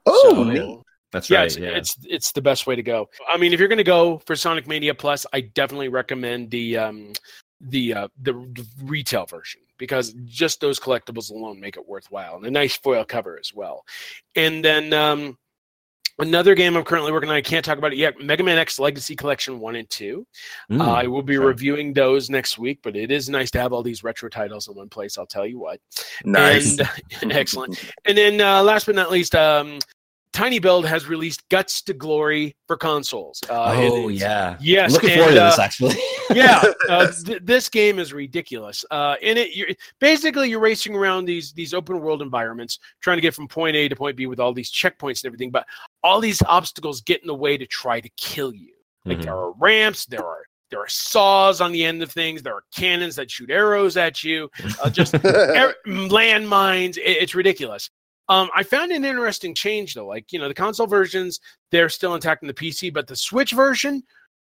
Oh, 0.05 0.31
So- 0.33 0.43
neat. 0.43 0.79
That's 1.13 1.29
yeah, 1.29 1.38
right. 1.38 1.45
it's, 1.45 1.57
yeah. 1.57 1.69
it's 1.69 1.97
it's 2.10 2.31
the 2.33 2.41
best 2.41 2.67
way 2.67 2.75
to 2.75 2.83
go. 2.83 3.10
I 3.29 3.38
mean, 3.38 3.53
if 3.53 3.60
you're 3.62 3.69
going 3.69 3.77
to 3.77 3.83
go 3.86 4.17
for 4.25 4.36
Sonic 4.36 4.67
Mania 4.67 4.93
Plus, 4.93 5.25
I 5.31 5.39
definitely 5.39 5.88
recommend 5.88 6.51
the 6.51 6.77
um, 6.77 7.13
the 7.62 7.93
uh, 7.93 8.07
the 8.21 8.33
the 8.33 8.65
retail 8.83 9.25
version 9.25 9.62
because 9.77 10.13
just 10.25 10.60
those 10.60 10.81
collectibles 10.81 11.31
alone 11.31 11.62
make 11.62 11.77
it 11.77 11.88
worthwhile 11.88 12.36
and 12.36 12.45
a 12.45 12.51
nice 12.51 12.75
foil 12.75 13.05
cover 13.05 13.39
as 13.39 13.53
well. 13.53 13.86
And 14.36 14.65
then 14.65 14.91
um, 14.91 15.38
another 16.19 16.56
game 16.56 16.75
I'm 16.75 16.84
currently 16.84 17.12
working 17.12 17.30
on, 17.30 17.36
I 17.36 17.41
can't 17.41 17.63
talk 17.63 17.77
about 17.77 17.93
it 17.93 17.97
yet. 17.97 18.19
Mega 18.19 18.43
Man 18.43 18.58
X 18.58 18.80
Legacy 18.80 19.15
Collection 19.15 19.60
One 19.60 19.75
and 19.75 19.89
Two. 19.89 20.25
Mm, 20.71 20.82
Uh, 20.82 20.91
I 20.91 21.08
will 21.08 21.21
be 21.21 21.38
okay. 21.38 21.45
reviewing 21.45 21.93
those 21.93 22.30
next 22.30 22.58
week, 22.58 22.80
but 22.84 22.95
it 22.95 23.12
is 23.12 23.30
nice 23.30 23.51
to 23.51 23.60
have 23.60 23.73
all 23.73 23.84
these 23.84 24.03
retro 24.03 24.30
titles 24.30 24.67
in 24.67 24.75
one 24.75 24.89
place. 24.89 25.17
I'll 25.17 25.25
tell 25.25 25.45
you 25.45 25.60
what. 25.60 25.80
Nice. 26.25 26.80
And, 27.21 27.32
excellent. 27.32 27.80
And 28.06 28.17
then 28.17 28.41
uh, 28.41 28.63
last 28.63 28.86
but 28.86 28.95
not 28.95 29.12
least, 29.12 29.36
um, 29.36 29.80
Tiny 30.38 30.60
Build 30.60 30.86
has 30.86 31.08
released 31.08 31.50
Guts 31.50 31.82
and 31.88 31.97
Glory 32.00 32.56
for 32.67 32.78
consoles. 32.78 33.41
Uh, 33.50 33.73
oh 33.76 34.08
yeah. 34.10 34.56
Yes. 34.62 34.91
Looking 34.93 35.10
and, 35.10 35.19
forward 35.19 35.34
to 35.34 35.39
this 35.39 35.58
uh, 35.58 35.62
actually. 35.63 35.95
yeah, 36.36 36.63
uh, 36.88 37.12
th- 37.26 37.41
this 37.43 37.69
game 37.69 37.97
is 37.97 38.13
ridiculous. 38.13 38.86
Uh, 38.91 39.15
in 39.23 39.36
it, 39.36 39.56
you're 39.56 39.69
basically 40.00 40.47
you're 40.47 40.60
racing 40.60 40.93
around 40.95 41.26
these 41.26 41.54
these 41.54 41.73
open 41.73 42.00
world 42.00 42.21
environments, 42.21 42.78
trying 43.02 43.17
to 43.17 43.21
get 43.21 43.34
from 43.34 43.47
point 43.47 43.76
A 43.76 43.89
to 43.89 43.95
point 43.95 44.15
B 44.15 44.28
with 44.28 44.39
all 44.39 44.54
these 44.54 44.71
checkpoints 44.71 45.23
and 45.23 45.26
everything. 45.26 45.50
But 45.50 45.65
all 46.04 46.19
these 46.19 46.43
obstacles 46.43 47.02
get 47.02 47.21
in 47.21 47.28
the 47.28 47.34
way 47.34 47.58
to 47.58 47.65
try 47.65 48.00
to 48.00 48.10
kill 48.15 48.54
you. 48.54 48.73
Like 49.06 49.17
Mhm. 49.17 49.23
there 49.23 49.36
are 49.36 49.54
ramps, 49.54 50.06
there 50.06 50.23
are 50.23 50.43
there 50.69 50.82
are 50.82 50.88
saws 50.88 51.62
on 51.62 51.71
the 51.71 51.84
end 51.84 52.04
of 52.04 52.12
things, 52.12 52.43
there 52.43 52.54
are 52.54 52.63
cannons 52.76 53.15
that 53.15 53.32
shoot 53.32 53.50
arrows 53.50 53.97
at 53.97 54.23
you, 54.23 54.52
uh, 54.84 54.89
just 54.91 55.15
er- 55.26 55.73
landmines. 55.88 56.97
It- 56.97 57.23
it's 57.23 57.34
ridiculous. 57.34 57.89
Um, 58.30 58.50
I 58.56 58.63
found 58.63 58.92
an 58.92 59.06
interesting 59.06 59.54
change 59.54 59.94
though. 59.94 60.08
Like 60.08 60.32
you 60.32 60.40
know, 60.40 60.48
the 60.48 60.54
console 60.54 60.88
versions 60.88 61.40
they're 61.72 61.90
still 61.90 62.16
intact 62.16 62.44
in 62.44 62.48
the 62.48 62.54
PC, 62.54 62.94
but 62.94 63.08
the 63.08 63.16
Switch 63.16 63.52
version 63.52 64.04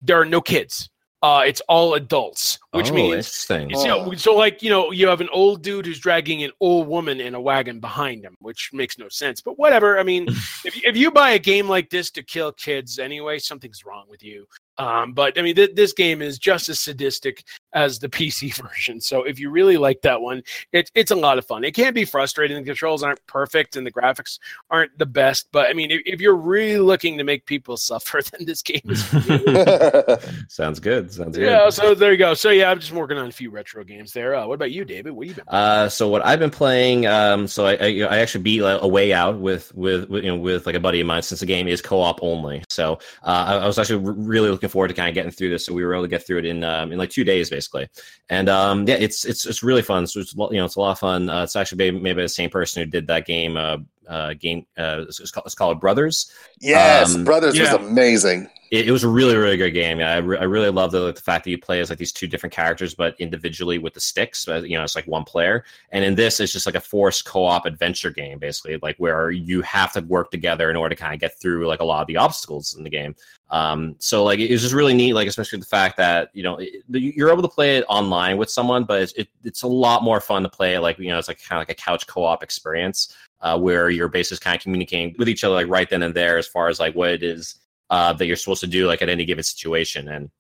there 0.02 0.20
are 0.20 0.24
no 0.24 0.40
kids. 0.40 0.90
Uh, 1.22 1.42
it's 1.44 1.60
all 1.68 1.94
adults, 1.94 2.58
which 2.70 2.90
oh, 2.90 2.94
means 2.94 3.26
it's, 3.26 3.50
you 3.50 3.86
know, 3.86 4.10
so 4.14 4.34
like 4.34 4.62
you 4.62 4.70
know 4.70 4.90
you 4.90 5.06
have 5.06 5.20
an 5.20 5.28
old 5.34 5.62
dude 5.62 5.84
who's 5.84 6.00
dragging 6.00 6.42
an 6.42 6.50
old 6.60 6.88
woman 6.88 7.20
in 7.20 7.34
a 7.34 7.40
wagon 7.40 7.78
behind 7.78 8.24
him, 8.24 8.34
which 8.40 8.70
makes 8.72 8.96
no 8.96 9.06
sense. 9.10 9.42
But 9.42 9.58
whatever. 9.58 9.98
I 9.98 10.02
mean, 10.02 10.28
if 10.64 10.82
if 10.82 10.96
you 10.96 11.10
buy 11.10 11.32
a 11.32 11.38
game 11.38 11.68
like 11.68 11.90
this 11.90 12.10
to 12.12 12.22
kill 12.22 12.52
kids 12.52 12.98
anyway, 12.98 13.38
something's 13.38 13.84
wrong 13.84 14.06
with 14.08 14.22
you. 14.22 14.46
Um, 14.80 15.12
but 15.12 15.38
I 15.38 15.42
mean, 15.42 15.56
th- 15.56 15.74
this 15.74 15.92
game 15.92 16.22
is 16.22 16.38
just 16.38 16.70
as 16.70 16.80
sadistic 16.80 17.44
as 17.74 17.98
the 17.98 18.08
PC 18.20 18.54
version. 18.54 18.98
So 18.98 19.24
if 19.24 19.38
you 19.38 19.50
really 19.50 19.76
like 19.76 20.00
that 20.02 20.22
one, 20.22 20.42
it's 20.72 20.90
it's 20.94 21.10
a 21.10 21.14
lot 21.14 21.36
of 21.36 21.44
fun. 21.46 21.64
It 21.64 21.74
can 21.74 21.92
be 21.92 22.06
frustrating. 22.06 22.56
The 22.56 22.64
controls 22.64 23.02
aren't 23.02 23.24
perfect 23.26 23.76
and 23.76 23.86
the 23.86 23.92
graphics 23.92 24.38
aren't 24.70 24.96
the 24.98 25.04
best. 25.04 25.48
But 25.52 25.68
I 25.68 25.74
mean, 25.74 25.90
if, 25.90 26.00
if 26.06 26.20
you're 26.20 26.34
really 26.36 26.78
looking 26.78 27.18
to 27.18 27.24
make 27.24 27.44
people 27.44 27.76
suffer, 27.90 28.22
then 28.22 28.46
this 28.46 28.62
game 28.62 28.80
is. 28.86 29.04
Sounds 30.48 30.80
good. 30.80 31.12
Sounds 31.12 31.36
good. 31.36 31.46
yeah. 31.46 31.68
So 31.68 31.94
there 31.94 32.12
you 32.12 32.18
go. 32.18 32.32
So 32.32 32.48
yeah, 32.48 32.70
I'm 32.70 32.80
just 32.80 32.92
working 32.92 33.18
on 33.18 33.28
a 33.28 33.32
few 33.32 33.50
retro 33.50 33.84
games 33.84 34.14
there. 34.14 34.34
Uh, 34.34 34.46
what 34.46 34.54
about 34.54 34.70
you, 34.70 34.86
David? 34.86 35.12
What 35.12 35.26
have 35.26 35.36
you 35.36 35.42
been? 35.44 35.54
Uh, 35.54 35.90
so 35.90 36.08
what 36.08 36.24
I've 36.24 36.38
been 36.38 36.50
playing, 36.50 37.06
um, 37.06 37.46
so 37.46 37.66
I, 37.66 37.74
I, 37.74 37.86
you 37.86 38.04
know, 38.04 38.08
I 38.08 38.18
actually 38.18 38.44
beat 38.44 38.62
like, 38.62 38.80
a 38.80 38.88
way 38.88 39.12
out 39.12 39.38
with, 39.38 39.74
with 39.74 40.08
with 40.08 40.24
you 40.24 40.30
know 40.30 40.38
with 40.38 40.64
like 40.64 40.74
a 40.74 40.80
buddy 40.80 41.00
of 41.00 41.06
mine 41.06 41.20
since 41.20 41.40
the 41.40 41.46
game 41.46 41.68
is 41.68 41.82
co-op 41.82 42.18
only. 42.22 42.64
So 42.70 42.94
uh, 43.24 43.44
I, 43.46 43.56
I 43.56 43.66
was 43.66 43.78
actually 43.78 44.02
really 44.16 44.48
looking 44.48 44.69
forward 44.70 44.88
to 44.88 44.94
kind 44.94 45.08
of 45.08 45.14
getting 45.14 45.30
through 45.30 45.50
this. 45.50 45.66
So 45.66 45.74
we 45.74 45.84
were 45.84 45.94
able 45.94 46.04
to 46.04 46.08
get 46.08 46.26
through 46.26 46.38
it 46.38 46.46
in 46.46 46.64
um, 46.64 46.92
in 46.92 46.98
like 46.98 47.10
two 47.10 47.24
days 47.24 47.50
basically, 47.50 47.88
and 48.28 48.48
um, 48.48 48.86
yeah, 48.88 48.96
it's 48.96 49.24
it's 49.24 49.46
it's 49.46 49.62
really 49.62 49.82
fun. 49.82 50.06
So 50.06 50.20
it's 50.20 50.34
you 50.34 50.48
know 50.52 50.64
it's 50.64 50.76
a 50.76 50.80
lot 50.80 50.92
of 50.92 50.98
fun. 50.98 51.28
Uh, 51.28 51.42
it's 51.42 51.56
actually 51.56 51.78
made, 51.78 52.02
made 52.02 52.16
by 52.16 52.22
the 52.22 52.28
same 52.28 52.50
person 52.50 52.82
who 52.82 52.90
did 52.90 53.06
that 53.08 53.26
game. 53.26 53.56
Uh, 53.56 53.78
uh, 54.08 54.34
game 54.34 54.66
uh, 54.76 55.04
it's, 55.08 55.20
it's 55.20 55.30
called, 55.30 55.46
it's 55.46 55.54
called 55.54 55.80
Brothers. 55.80 56.32
yes, 56.60 57.14
Um, 57.14 57.24
Brothers 57.24 57.56
yeah. 57.56 57.72
was 57.72 57.86
amazing. 57.86 58.48
it, 58.72 58.88
it 58.88 58.90
was 58.90 59.04
a 59.04 59.08
really 59.08 59.36
really 59.36 59.56
good 59.56 59.70
game 59.70 60.00
yeah, 60.00 60.14
I, 60.14 60.16
re- 60.16 60.38
I 60.38 60.44
really 60.44 60.70
love 60.70 60.90
the, 60.90 61.12
the 61.12 61.20
fact 61.20 61.44
that 61.44 61.50
you 61.50 61.58
play 61.58 61.80
as 61.80 61.90
like 61.90 61.98
these 61.98 62.12
two 62.12 62.26
different 62.26 62.52
characters 62.52 62.92
but 62.94 63.14
individually 63.20 63.78
with 63.78 63.94
the 63.94 64.00
sticks 64.00 64.48
uh, 64.48 64.62
you 64.62 64.76
know 64.76 64.82
it's 64.82 64.96
like 64.96 65.06
one 65.06 65.22
player 65.24 65.64
and 65.92 66.04
in 66.04 66.16
this 66.16 66.40
it's 66.40 66.52
just 66.52 66.66
like 66.66 66.74
a 66.74 66.80
forced 66.80 67.24
co-op 67.24 67.66
adventure 67.66 68.10
game 68.10 68.38
basically 68.40 68.78
like 68.82 68.96
where 68.98 69.30
you 69.30 69.62
have 69.62 69.92
to 69.92 70.00
work 70.02 70.30
together 70.32 70.70
in 70.70 70.76
order 70.76 70.94
to 70.94 71.00
kind 71.00 71.14
of 71.14 71.20
get 71.20 71.38
through 71.40 71.68
like 71.68 71.80
a 71.80 71.84
lot 71.84 72.00
of 72.00 72.08
the 72.08 72.16
obstacles 72.16 72.74
in 72.74 72.82
the 72.82 72.90
game 72.90 73.14
um 73.50 73.96
so 73.98 74.22
like 74.22 74.38
it 74.38 74.50
was 74.50 74.62
just 74.62 74.74
really 74.74 74.94
neat 74.94 75.12
like 75.12 75.26
especially 75.26 75.58
the 75.58 75.66
fact 75.66 75.96
that 75.96 76.30
you 76.32 76.42
know 76.42 76.56
it, 76.56 76.84
you're 76.88 77.32
able 77.32 77.42
to 77.42 77.48
play 77.48 77.76
it 77.76 77.84
online 77.88 78.36
with 78.36 78.48
someone 78.48 78.84
but 78.84 79.02
it's, 79.02 79.12
it, 79.14 79.28
it's 79.42 79.62
a 79.62 79.66
lot 79.66 80.02
more 80.02 80.20
fun 80.20 80.42
to 80.42 80.48
play 80.48 80.78
like 80.78 80.98
you 80.98 81.08
know 81.08 81.18
it's 81.18 81.28
like 81.28 81.42
kind 81.42 81.60
of 81.60 81.68
like 81.68 81.76
a 81.76 81.82
couch 81.82 82.06
co-op 82.06 82.42
experience 82.42 83.14
uh, 83.40 83.58
where 83.58 83.90
you're 83.90 84.08
basically 84.08 84.42
kind 84.42 84.56
of 84.56 84.62
communicating 84.62 85.14
with 85.18 85.28
each 85.28 85.44
other 85.44 85.54
like 85.54 85.68
right 85.68 85.90
then 85.90 86.02
and 86.02 86.14
there 86.14 86.38
as 86.38 86.46
far 86.46 86.68
as 86.68 86.78
like 86.78 86.94
what 86.94 87.10
it 87.10 87.22
is 87.22 87.56
uh, 87.90 88.12
that 88.12 88.26
you're 88.26 88.36
supposed 88.36 88.60
to 88.60 88.66
do 88.66 88.86
like 88.86 89.02
at 89.02 89.08
any 89.08 89.24
given 89.24 89.44
situation. 89.44 90.08
And 90.08 90.30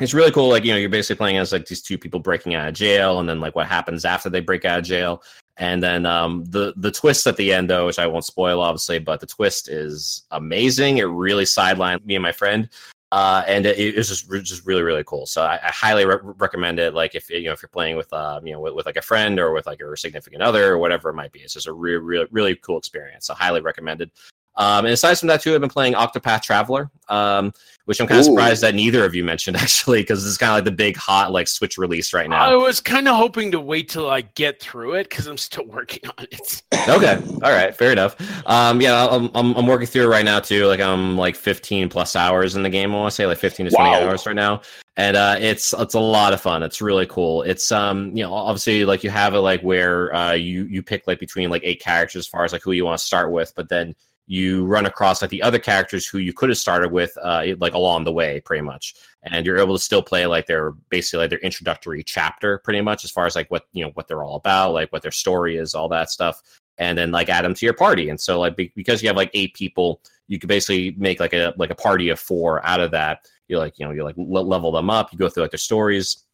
it's 0.00 0.14
really 0.14 0.30
cool 0.30 0.48
like 0.48 0.64
you 0.64 0.72
know 0.72 0.78
you're 0.78 0.88
basically 0.88 1.18
playing 1.18 1.36
as 1.36 1.52
like 1.52 1.66
these 1.66 1.82
two 1.82 1.98
people 1.98 2.18
breaking 2.18 2.54
out 2.54 2.68
of 2.68 2.74
jail 2.74 3.20
and 3.20 3.28
then 3.28 3.40
like 3.40 3.54
what 3.54 3.66
happens 3.66 4.04
after 4.04 4.28
they 4.28 4.40
break 4.40 4.64
out 4.64 4.80
of 4.80 4.84
jail 4.84 5.22
and 5.58 5.82
then 5.82 6.06
um 6.06 6.44
the 6.46 6.72
the 6.76 6.90
twist 6.90 7.26
at 7.26 7.36
the 7.36 7.52
end 7.52 7.68
though 7.68 7.86
which 7.86 7.98
i 7.98 8.06
won't 8.06 8.24
spoil 8.24 8.60
obviously 8.60 8.98
but 8.98 9.20
the 9.20 9.26
twist 9.26 9.68
is 9.68 10.24
amazing 10.30 10.98
it 10.98 11.02
really 11.02 11.44
sidelined 11.44 12.04
me 12.04 12.14
and 12.14 12.22
my 12.22 12.32
friend 12.32 12.68
uh, 13.12 13.44
and 13.46 13.66
it, 13.66 13.94
was 13.94 14.08
just 14.08 14.30
just 14.42 14.66
really 14.66 14.80
really 14.80 15.04
cool. 15.04 15.26
So 15.26 15.42
I, 15.42 15.60
I 15.62 15.70
highly 15.70 16.06
re- 16.06 16.16
recommend 16.22 16.78
it. 16.78 16.94
Like 16.94 17.14
if 17.14 17.28
you 17.28 17.44
know 17.44 17.52
if 17.52 17.60
you're 17.60 17.68
playing 17.68 17.98
with 17.98 18.10
uh, 18.10 18.40
you 18.42 18.52
know 18.52 18.60
with, 18.60 18.72
with 18.72 18.86
like 18.86 18.96
a 18.96 19.02
friend 19.02 19.38
or 19.38 19.52
with 19.52 19.66
like 19.66 19.78
your 19.80 19.94
significant 19.96 20.42
other 20.42 20.72
or 20.72 20.78
whatever 20.78 21.10
it 21.10 21.14
might 21.14 21.30
be, 21.30 21.40
it's 21.40 21.52
just 21.52 21.66
a 21.66 21.72
really 21.74 21.98
really 21.98 22.26
really 22.30 22.56
cool 22.56 22.78
experience. 22.78 23.26
So 23.26 23.34
highly 23.34 23.60
recommended. 23.60 24.10
Um, 24.56 24.84
and 24.84 24.92
aside 24.92 25.18
from 25.18 25.28
that 25.28 25.40
too, 25.40 25.54
I've 25.54 25.60
been 25.60 25.70
playing 25.70 25.94
Octopath 25.94 26.42
Traveler, 26.42 26.90
um, 27.08 27.52
which 27.86 28.00
I'm 28.00 28.06
kind 28.06 28.20
of 28.20 28.26
surprised 28.26 28.62
that 28.62 28.74
neither 28.74 29.04
of 29.04 29.14
you 29.14 29.24
mentioned 29.32 29.56
actually, 29.56 30.02
because 30.02 30.26
it's 30.26 30.36
kind 30.36 30.50
of 30.50 30.56
like 30.56 30.64
the 30.64 30.70
big 30.72 30.96
hot 30.96 31.32
like 31.32 31.48
Switch 31.48 31.78
release 31.78 32.12
right 32.12 32.28
now. 32.28 32.44
I 32.44 32.54
was 32.54 32.80
kind 32.80 33.08
of 33.08 33.16
hoping 33.16 33.50
to 33.52 33.60
wait 33.60 33.88
till 33.88 34.10
I 34.10 34.20
get 34.20 34.60
through 34.60 34.94
it 34.94 35.08
because 35.08 35.26
I'm 35.26 35.38
still 35.38 35.64
working 35.66 36.08
on 36.18 36.26
it. 36.30 36.62
okay, 36.88 37.16
all 37.42 37.50
right, 37.52 37.74
fair 37.74 37.92
enough. 37.92 38.14
Um, 38.46 38.80
yeah, 38.80 39.06
I'm, 39.10 39.30
I'm 39.34 39.54
I'm 39.56 39.66
working 39.66 39.86
through 39.86 40.04
it 40.04 40.08
right 40.08 40.24
now 40.24 40.38
too. 40.40 40.66
Like 40.66 40.80
I'm 40.80 41.16
like 41.16 41.34
15 41.34 41.88
plus 41.88 42.14
hours 42.14 42.54
in 42.54 42.62
the 42.62 42.70
game. 42.70 42.92
I 42.94 42.98
want 42.98 43.10
to 43.10 43.14
say 43.14 43.26
like 43.26 43.38
15 43.38 43.66
to 43.66 43.72
20 43.72 43.90
Wow. 43.90 44.00
hours 44.00 44.26
right 44.26 44.36
now, 44.36 44.60
and 44.96 45.16
uh, 45.16 45.36
it's 45.40 45.72
it's 45.78 45.94
a 45.94 46.00
lot 46.00 46.34
of 46.34 46.40
fun. 46.42 46.62
It's 46.62 46.82
really 46.82 47.06
cool. 47.06 47.42
It's 47.42 47.72
um 47.72 48.14
you 48.14 48.22
know 48.22 48.34
obviously 48.34 48.84
like 48.84 49.02
you 49.02 49.08
have 49.10 49.32
it 49.34 49.40
like 49.40 49.62
where 49.62 50.14
uh 50.14 50.32
you 50.32 50.64
you 50.66 50.82
pick 50.82 51.06
like 51.06 51.18
between 51.18 51.48
like 51.50 51.62
eight 51.64 51.80
characters 51.80 52.20
as 52.20 52.26
far 52.28 52.44
as 52.44 52.52
like 52.52 52.62
who 52.62 52.72
you 52.72 52.84
want 52.84 52.98
to 53.00 53.04
start 53.04 53.32
with, 53.32 53.52
but 53.56 53.68
then 53.70 53.94
you 54.26 54.64
run 54.66 54.86
across 54.86 55.20
like 55.20 55.30
the 55.30 55.42
other 55.42 55.58
characters 55.58 56.06
who 56.06 56.18
you 56.18 56.32
could 56.32 56.48
have 56.48 56.58
started 56.58 56.92
with 56.92 57.16
uh 57.22 57.44
like 57.58 57.74
along 57.74 58.04
the 58.04 58.12
way 58.12 58.40
pretty 58.40 58.62
much. 58.62 58.94
And 59.24 59.44
you're 59.44 59.58
able 59.58 59.76
to 59.76 59.82
still 59.82 60.02
play 60.02 60.26
like 60.26 60.46
their 60.46 60.72
basically 60.90 61.20
like 61.20 61.30
their 61.30 61.38
introductory 61.40 62.02
chapter 62.02 62.58
pretty 62.58 62.80
much 62.80 63.04
as 63.04 63.10
far 63.10 63.26
as 63.26 63.34
like 63.34 63.50
what 63.50 63.64
you 63.72 63.84
know 63.84 63.90
what 63.94 64.08
they're 64.08 64.22
all 64.22 64.36
about 64.36 64.72
like 64.72 64.92
what 64.92 65.02
their 65.02 65.10
story 65.10 65.56
is 65.56 65.74
all 65.74 65.88
that 65.88 66.10
stuff. 66.10 66.40
And 66.78 66.96
then 66.96 67.10
like 67.10 67.28
add 67.28 67.44
them 67.44 67.54
to 67.54 67.66
your 67.66 67.74
party. 67.74 68.08
And 68.08 68.20
so 68.20 68.40
like 68.40 68.56
be- 68.56 68.72
because 68.74 69.02
you 69.02 69.08
have 69.08 69.16
like 69.16 69.30
eight 69.34 69.54
people 69.54 70.00
you 70.28 70.38
could 70.38 70.48
basically 70.48 70.94
make 70.96 71.20
like 71.20 71.34
a 71.34 71.52
like 71.56 71.70
a 71.70 71.74
party 71.74 72.08
of 72.08 72.18
four 72.18 72.64
out 72.64 72.80
of 72.80 72.90
that. 72.92 73.26
You're 73.48 73.58
like 73.58 73.78
you 73.78 73.86
know 73.86 73.92
you 73.92 74.04
like 74.04 74.16
le- 74.16 74.40
level 74.40 74.72
them 74.72 74.88
up. 74.88 75.12
You 75.12 75.18
go 75.18 75.28
through 75.28 75.42
like 75.44 75.50
their 75.50 75.58
stories 75.58 76.24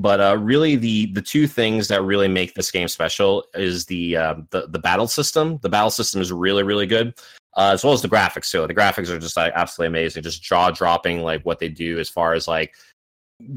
but 0.00 0.20
uh, 0.20 0.36
really 0.38 0.76
the 0.76 1.06
the 1.12 1.22
two 1.22 1.46
things 1.46 1.88
that 1.88 2.02
really 2.02 2.28
make 2.28 2.54
this 2.54 2.70
game 2.70 2.88
special 2.88 3.44
is 3.54 3.86
the 3.86 4.16
uh, 4.16 4.34
the 4.50 4.66
the 4.68 4.78
battle 4.78 5.08
system. 5.08 5.58
The 5.62 5.68
battle 5.68 5.90
system 5.90 6.20
is 6.20 6.32
really 6.32 6.62
really 6.62 6.86
good, 6.86 7.14
uh, 7.56 7.70
as 7.72 7.84
well 7.84 7.92
as 7.92 8.02
the 8.02 8.08
graphics 8.08 8.50
too. 8.50 8.66
The 8.66 8.74
graphics 8.74 9.08
are 9.10 9.18
just 9.18 9.36
like 9.36 9.52
absolutely 9.54 9.98
amazing, 9.98 10.22
just 10.22 10.42
jaw 10.42 10.70
dropping 10.70 11.20
like 11.22 11.42
what 11.42 11.58
they 11.58 11.68
do 11.68 11.98
as 11.98 12.08
far 12.08 12.34
as 12.34 12.48
like 12.48 12.74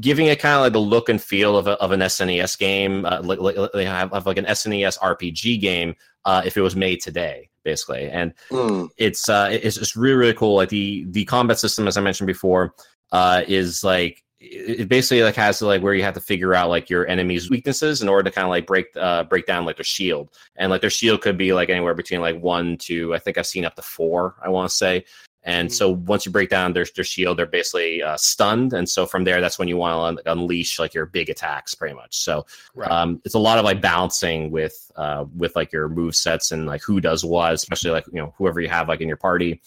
giving 0.00 0.26
it 0.26 0.38
kind 0.38 0.54
of 0.54 0.60
like 0.62 0.72
the 0.72 0.78
look 0.78 1.08
and 1.08 1.20
feel 1.20 1.56
of, 1.56 1.66
a, 1.66 1.72
of 1.82 1.90
an 1.90 1.98
SNES 2.00 2.56
game. 2.56 3.04
Uh, 3.04 3.20
like, 3.20 3.40
like 3.40 3.56
they 3.72 3.84
have, 3.84 4.12
have 4.12 4.26
like 4.26 4.36
an 4.38 4.44
SNES 4.44 4.96
RPG 5.00 5.60
game 5.60 5.96
uh, 6.24 6.40
if 6.44 6.56
it 6.56 6.60
was 6.60 6.76
made 6.76 7.00
today, 7.00 7.48
basically. 7.64 8.08
And 8.08 8.32
Mm. 8.50 8.88
it's 8.96 9.28
uh 9.28 9.48
it's 9.50 9.76
just 9.76 9.96
really 9.96 10.16
really 10.16 10.34
cool 10.34 10.54
like 10.56 10.68
the 10.68 11.04
the 11.10 11.24
combat 11.24 11.58
system 11.58 11.88
as 11.88 11.96
i 11.96 12.00
mentioned 12.00 12.26
before 12.26 12.74
uh 13.12 13.42
is 13.48 13.82
like 13.82 14.22
it 14.44 14.88
basically 14.88 15.22
like 15.22 15.36
has 15.36 15.58
to 15.60 15.66
like 15.66 15.82
where 15.82 15.94
you 15.94 16.02
have 16.02 16.14
to 16.14 16.20
figure 16.20 16.52
out 16.54 16.68
like 16.68 16.90
your 16.90 17.06
enemy's 17.06 17.48
weaknesses 17.48 18.02
in 18.02 18.08
order 18.08 18.28
to 18.28 18.34
kind 18.34 18.44
of 18.44 18.50
like 18.50 18.66
break 18.66 18.86
uh 18.96 19.22
break 19.24 19.46
down 19.46 19.64
like 19.64 19.76
their 19.76 19.84
shield 19.84 20.30
and 20.56 20.68
like 20.70 20.80
their 20.80 20.90
shield 20.90 21.20
could 21.22 21.38
be 21.38 21.52
like 21.52 21.68
anywhere 21.70 21.94
between 21.94 22.20
like 22.20 22.40
one 22.42 22.76
to 22.76 23.14
i 23.14 23.18
think 23.18 23.38
i've 23.38 23.46
seen 23.46 23.64
up 23.64 23.76
to 23.76 23.82
four 23.82 24.34
i 24.42 24.48
want 24.48 24.68
to 24.68 24.74
say 24.76 25.04
and 25.44 25.68
Mhm. 25.68 25.72
so 25.72 25.90
once 25.90 26.24
you 26.26 26.30
break 26.32 26.50
down 26.50 26.72
their, 26.72 26.86
their 26.96 27.04
shield 27.04 27.38
they're 27.38 27.46
basically 27.46 28.02
uh, 28.02 28.16
stunned 28.16 28.72
and 28.72 28.88
so 28.88 29.06
from 29.06 29.22
there 29.24 29.40
that's 29.40 29.58
when 29.60 29.68
you 29.68 29.76
want 29.76 30.18
to 30.18 30.32
unleash 30.32 30.78
like 30.80 30.92
your 30.94 31.06
big 31.06 31.30
attacks 31.30 31.74
pretty 31.74 31.94
much 31.94 32.16
so 32.16 32.44
Right. 32.74 32.90
um, 32.90 33.20
it's 33.24 33.34
a 33.34 33.38
lot 33.38 33.58
of 33.58 33.64
like 33.64 33.80
balancing 33.80 34.50
with 34.50 34.90
uh, 34.96 35.24
with 35.36 35.54
like 35.56 35.72
your 35.72 35.88
move 35.88 36.14
sets 36.16 36.50
and 36.52 36.66
like 36.66 36.82
who 36.82 37.00
does 37.00 37.24
what, 37.24 37.52
especially 37.54 37.90
like 37.92 38.06
you 38.12 38.20
know 38.20 38.34
whoever 38.36 38.60
you 38.60 38.68
have 38.68 38.88
like 38.88 39.00
in 39.00 39.08
your 39.08 39.16
party. 39.16 39.60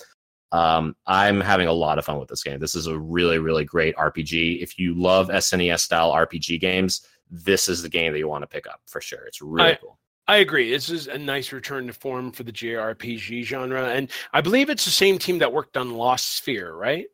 Um, 0.56 0.96
I'm 1.06 1.42
having 1.42 1.68
a 1.68 1.74
lot 1.74 2.00
of 2.00 2.06
fun 2.06 2.20
with 2.20 2.30
this 2.30 2.44
game. 2.44 2.60
This 2.60 2.76
is 2.76 2.88
a 2.88 2.98
really 2.98 3.40
really 3.40 3.66
great 3.66 3.96
RPG. 3.96 4.62
If 4.62 4.80
you 4.80 4.94
love 4.94 5.28
SNES 5.30 5.82
style 5.82 6.14
RPG 6.14 6.62
games, 6.62 7.06
this 7.30 7.68
is 7.68 7.82
the 7.82 7.90
game 7.90 8.14
that 8.14 8.20
you 8.20 8.28
want 8.28 8.44
to 8.44 8.48
pick 8.48 8.68
up 8.68 8.82
for 8.86 9.02
sure. 9.02 9.26
It's 9.26 9.42
really 9.42 9.72
I- 9.72 9.76
cool. 9.76 10.00
I 10.28 10.38
agree. 10.38 10.72
This 10.72 10.90
is 10.90 11.06
a 11.06 11.20
nice 11.20 11.52
return 11.52 11.86
to 11.86 11.94
form 11.94 12.32
for 12.32 12.42
the 12.42 12.52
JRPG 12.52 13.44
genre, 13.44 13.90
and 13.90 14.10
I 14.34 14.42
believe 14.42 14.72
it's 14.72 14.84
the 14.84 14.90
same 14.90 15.20
team 15.20 15.38
that 15.38 15.54
worked 15.54 15.78
on 15.78 15.92
Lost 15.92 16.44
Sphear, 16.44 16.76
right? 16.76 17.06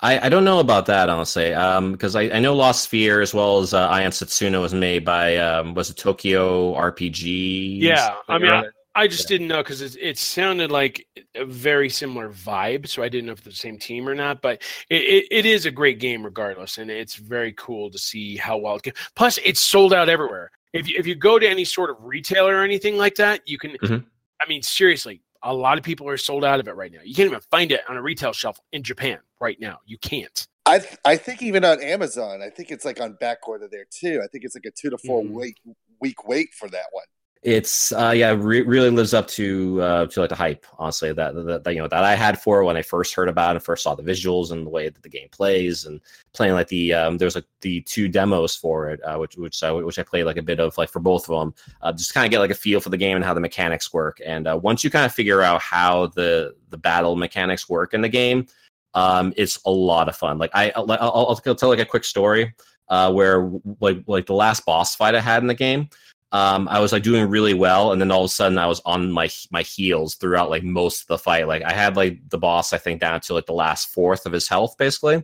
I, 0.00 0.26
I 0.26 0.28
don't 0.30 0.44
know 0.44 0.60
about 0.60 0.86
that 0.86 1.10
honestly, 1.10 1.50
because 1.50 2.16
I, 2.16 2.22
I 2.22 2.40
know 2.40 2.54
Lost 2.54 2.90
Sphear 2.90 3.22
as 3.22 3.34
well 3.34 3.58
as 3.58 3.74
uh, 3.74 3.88
I 3.88 4.02
Am 4.02 4.10
Setsuna 4.10 4.60
was 4.60 4.72
made 4.72 5.04
by 5.04 5.36
um, 5.36 5.74
was 5.74 5.90
it 5.90 5.96
Tokyo 5.96 6.74
RPG? 6.74 7.80
Yeah, 7.80 8.16
I 8.28 8.38
mean, 8.38 8.50
I. 8.50 8.64
I 8.96 9.08
just 9.08 9.26
didn't 9.28 9.48
know 9.48 9.62
because 9.62 9.80
it, 9.80 9.96
it 10.00 10.18
sounded 10.18 10.70
like 10.70 11.06
a 11.34 11.44
very 11.44 11.88
similar 11.88 12.30
vibe, 12.30 12.86
so 12.86 13.02
I 13.02 13.08
didn't 13.08 13.26
know 13.26 13.32
if 13.32 13.38
it's 13.38 13.46
the 13.46 13.52
same 13.68 13.78
team 13.78 14.08
or 14.08 14.14
not. 14.14 14.40
But 14.40 14.62
it, 14.88 15.02
it, 15.02 15.26
it 15.30 15.46
is 15.46 15.66
a 15.66 15.70
great 15.70 15.98
game 15.98 16.24
regardless, 16.24 16.78
and 16.78 16.90
it's 16.90 17.16
very 17.16 17.52
cool 17.54 17.90
to 17.90 17.98
see 17.98 18.36
how 18.36 18.56
well 18.56 18.76
it 18.76 18.82
can. 18.84 18.92
Plus, 19.16 19.38
it's 19.44 19.60
sold 19.60 19.92
out 19.92 20.08
everywhere. 20.08 20.50
If 20.72 20.88
you, 20.88 20.96
if 20.98 21.06
you 21.06 21.14
go 21.14 21.38
to 21.38 21.46
any 21.46 21.64
sort 21.64 21.90
of 21.90 21.96
retailer 22.00 22.56
or 22.56 22.62
anything 22.64 22.96
like 22.96 23.16
that, 23.16 23.40
you 23.46 23.58
can. 23.58 23.72
Mhm. 23.78 24.04
I 24.40 24.48
mean, 24.48 24.62
seriously, 24.62 25.22
a 25.42 25.52
lot 25.52 25.76
of 25.78 25.84
people 25.84 26.08
are 26.08 26.16
sold 26.16 26.44
out 26.44 26.60
of 26.60 26.68
it 26.68 26.76
right 26.76 26.92
now. 26.92 27.00
You 27.04 27.14
can't 27.14 27.28
even 27.28 27.40
find 27.50 27.72
it 27.72 27.80
on 27.88 27.96
a 27.96 28.02
retail 28.02 28.32
shelf 28.32 28.58
in 28.72 28.82
Japan 28.82 29.18
right 29.40 29.58
now. 29.60 29.78
You 29.86 29.98
can't. 29.98 30.46
I 30.66 30.78
th- 30.78 30.96
I 31.04 31.16
think 31.16 31.42
even 31.42 31.64
on 31.64 31.82
Amazon, 31.82 32.42
I 32.42 32.48
think 32.48 32.70
it's 32.70 32.84
like 32.84 33.00
on 33.00 33.14
back 33.14 33.46
order 33.48 33.68
there 33.70 33.84
too. 33.90 34.20
I 34.24 34.26
think 34.28 34.44
it's 34.44 34.54
like 34.54 34.64
a 34.66 34.70
two 34.70 34.90
to 34.90 34.98
4 34.98 35.22
Mhm. 35.22 35.30
week 35.30 35.56
week 36.00 36.26
wait 36.26 36.54
for 36.54 36.68
that 36.68 36.86
one. 36.92 37.04
It's 37.44 37.92
uh 37.92 38.10
yeah 38.16 38.34
re- 38.36 38.62
really 38.62 38.88
lives 38.88 39.12
up 39.12 39.28
to 39.28 39.80
uh 39.82 40.06
to 40.06 40.20
like 40.20 40.30
the 40.30 40.34
hype 40.34 40.64
honestly 40.78 41.12
that, 41.12 41.34
that 41.34 41.62
that 41.62 41.74
you 41.74 41.78
know 41.78 41.86
that 41.86 42.02
i 42.02 42.14
had 42.14 42.40
for 42.40 42.64
when 42.64 42.74
i 42.74 42.80
first 42.80 43.14
heard 43.14 43.28
about 43.28 43.54
it 43.54 43.60
first 43.60 43.82
saw 43.82 43.94
the 43.94 44.02
visuals 44.02 44.50
and 44.50 44.64
the 44.64 44.70
way 44.70 44.88
that 44.88 45.02
the 45.02 45.10
game 45.10 45.28
plays 45.30 45.84
and 45.84 46.00
playing 46.32 46.54
like 46.54 46.68
the 46.68 46.94
um 46.94 47.18
there's 47.18 47.34
like 47.34 47.44
the 47.60 47.82
two 47.82 48.08
demos 48.08 48.56
for 48.56 48.88
it 48.88 48.98
uh 49.04 49.18
which 49.18 49.36
which 49.36 49.62
i 49.62 49.70
which 49.70 49.98
i 49.98 50.02
played 50.02 50.24
like 50.24 50.38
a 50.38 50.42
bit 50.42 50.58
of 50.58 50.76
like 50.78 50.88
for 50.88 51.00
both 51.00 51.28
of 51.28 51.38
them 51.38 51.54
uh 51.82 51.92
just 51.92 52.14
kind 52.14 52.24
of 52.24 52.30
get 52.30 52.38
like 52.38 52.50
a 52.50 52.54
feel 52.54 52.80
for 52.80 52.88
the 52.88 52.96
game 52.96 53.14
and 53.14 53.24
how 53.24 53.34
the 53.34 53.40
mechanics 53.40 53.92
work. 53.92 54.20
And 54.24 54.48
uh, 54.48 54.58
once 54.62 54.82
you 54.82 54.88
kind 54.88 55.04
of 55.04 55.12
figure 55.12 55.42
out 55.42 55.60
how 55.60 56.06
the 56.06 56.54
the 56.70 56.78
battle 56.78 57.14
mechanics 57.14 57.68
work 57.68 57.92
in 57.92 58.00
the 58.00 58.08
game 58.08 58.46
um 58.94 59.34
it's 59.36 59.58
a 59.66 59.70
lot 59.70 60.08
of 60.08 60.16
fun. 60.16 60.38
Like 60.38 60.50
i 60.54 60.72
i'll, 60.76 60.90
I'll, 60.90 61.42
I'll 61.46 61.54
tell 61.54 61.68
like 61.68 61.78
a 61.78 61.84
quick 61.84 62.04
story 62.04 62.54
uh 62.88 63.12
where 63.12 63.50
like 63.80 64.02
like 64.06 64.24
the 64.24 64.34
last 64.34 64.64
boss 64.64 64.94
fight 64.94 65.14
i 65.14 65.20
had 65.20 65.42
in 65.42 65.46
the 65.46 65.54
game 65.54 65.88
um, 66.34 66.66
I 66.68 66.80
was 66.80 66.90
like 66.90 67.04
doing 67.04 67.30
really 67.30 67.54
well, 67.54 67.92
and 67.92 68.00
then 68.00 68.10
all 68.10 68.24
of 68.24 68.28
a 68.28 68.28
sudden 68.28 68.58
I 68.58 68.66
was 68.66 68.82
on 68.84 69.12
my 69.12 69.30
my 69.52 69.62
heels 69.62 70.16
throughout 70.16 70.50
like 70.50 70.64
most 70.64 71.02
of 71.02 71.06
the 71.06 71.18
fight. 71.18 71.46
Like 71.46 71.62
I 71.62 71.72
had 71.72 71.94
like 71.94 72.28
the 72.28 72.38
boss, 72.38 72.72
I 72.72 72.78
think, 72.78 73.00
down 73.00 73.20
to 73.20 73.34
like 73.34 73.46
the 73.46 73.52
last 73.52 73.94
fourth 73.94 74.26
of 74.26 74.32
his 74.32 74.48
health, 74.48 74.76
basically, 74.76 75.22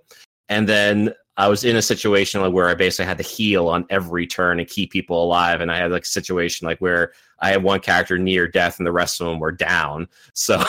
and 0.48 0.68
then 0.68 1.12
I 1.40 1.48
was 1.48 1.64
in 1.64 1.76
a 1.76 1.82
situation 1.82 2.52
where 2.52 2.68
I 2.68 2.74
basically 2.74 3.06
had 3.06 3.16
to 3.16 3.24
heal 3.24 3.68
on 3.68 3.86
every 3.88 4.26
turn 4.26 4.60
and 4.60 4.68
keep 4.68 4.92
people 4.92 5.24
alive, 5.24 5.62
and 5.62 5.72
I 5.72 5.78
had 5.78 5.90
like 5.90 6.02
a 6.02 6.06
situation 6.06 6.66
like 6.66 6.78
where 6.80 7.14
I 7.38 7.48
had 7.48 7.62
one 7.62 7.80
character 7.80 8.18
near 8.18 8.46
death 8.46 8.76
and 8.76 8.86
the 8.86 8.92
rest 8.92 9.22
of 9.22 9.26
them 9.26 9.38
were 9.38 9.50
down, 9.50 10.06
so 10.34 10.62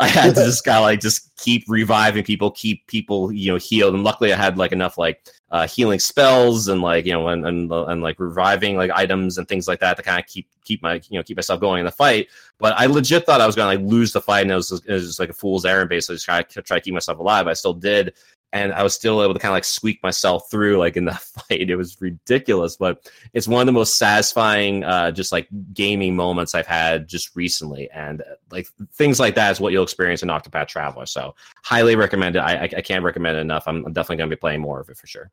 I 0.00 0.08
had 0.08 0.34
to 0.34 0.44
just 0.44 0.64
kind 0.64 0.78
of 0.78 0.84
like 0.84 1.00
just 1.00 1.36
keep 1.36 1.64
reviving 1.68 2.24
people, 2.24 2.50
keep 2.50 2.86
people 2.86 3.30
you 3.30 3.52
know 3.52 3.58
healed, 3.58 3.94
and 3.94 4.04
luckily 4.04 4.32
I 4.32 4.38
had 4.38 4.56
like 4.56 4.72
enough 4.72 4.96
like 4.96 5.22
uh, 5.50 5.68
healing 5.68 5.98
spells 5.98 6.68
and 6.68 6.80
like 6.80 7.04
you 7.04 7.12
know 7.12 7.28
and, 7.28 7.46
and 7.46 7.70
and 7.70 8.02
like 8.02 8.18
reviving 8.18 8.76
like 8.76 8.90
items 8.92 9.36
and 9.36 9.46
things 9.46 9.68
like 9.68 9.80
that 9.80 9.98
to 9.98 10.02
kind 10.02 10.18
of 10.18 10.26
keep 10.26 10.48
keep 10.64 10.82
my 10.82 10.94
you 11.10 11.18
know 11.18 11.22
keep 11.22 11.36
myself 11.36 11.60
going 11.60 11.80
in 11.80 11.84
the 11.84 11.92
fight. 11.92 12.28
But 12.58 12.72
I 12.78 12.86
legit 12.86 13.26
thought 13.26 13.42
I 13.42 13.46
was 13.46 13.54
gonna 13.54 13.76
like 13.76 13.86
lose 13.86 14.12
the 14.12 14.20
fight 14.20 14.42
and 14.42 14.50
it 14.50 14.54
was, 14.54 14.72
it 14.72 14.92
was 14.92 15.06
just 15.06 15.20
like 15.20 15.28
a 15.28 15.34
fool's 15.34 15.66
errand 15.66 15.90
basically 15.90 16.16
just 16.16 16.24
try 16.24 16.42
try 16.42 16.78
to 16.78 16.80
keep 16.80 16.94
myself 16.94 17.18
alive. 17.18 17.46
I 17.46 17.52
still 17.52 17.74
did. 17.74 18.14
And 18.52 18.72
I 18.72 18.82
was 18.82 18.94
still 18.94 19.22
able 19.22 19.34
to 19.34 19.40
kind 19.40 19.50
of 19.50 19.56
like 19.56 19.64
squeak 19.64 20.02
myself 20.02 20.50
through 20.50 20.78
like 20.78 20.96
in 20.96 21.04
the 21.04 21.12
fight. 21.48 21.68
It 21.68 21.76
was 21.76 22.00
ridiculous, 22.00 22.76
but 22.76 23.10
it's 23.34 23.48
one 23.48 23.60
of 23.60 23.66
the 23.66 23.72
most 23.72 23.98
satisfying, 23.98 24.84
uh, 24.84 25.10
just 25.10 25.32
like 25.32 25.48
gaming 25.74 26.16
moments 26.16 26.54
I've 26.54 26.66
had 26.66 27.08
just 27.08 27.34
recently. 27.36 27.90
And 27.90 28.22
uh, 28.22 28.36
like 28.50 28.68
things 28.94 29.20
like 29.20 29.34
that 29.34 29.50
is 29.50 29.60
what 29.60 29.72
you'll 29.72 29.82
experience 29.82 30.22
in 30.22 30.28
Octopath 30.28 30.68
Traveler. 30.68 31.06
So 31.06 31.34
highly 31.64 31.96
recommend 31.96 32.36
it. 32.36 32.40
I, 32.40 32.54
I, 32.54 32.70
I 32.78 32.80
can't 32.80 33.04
recommend 33.04 33.36
it 33.36 33.40
enough. 33.40 33.64
I'm 33.66 33.82
definitely 33.92 34.16
going 34.16 34.30
to 34.30 34.36
be 34.36 34.40
playing 34.40 34.60
more 34.60 34.80
of 34.80 34.88
it 34.88 34.96
for 34.96 35.06
sure. 35.06 35.30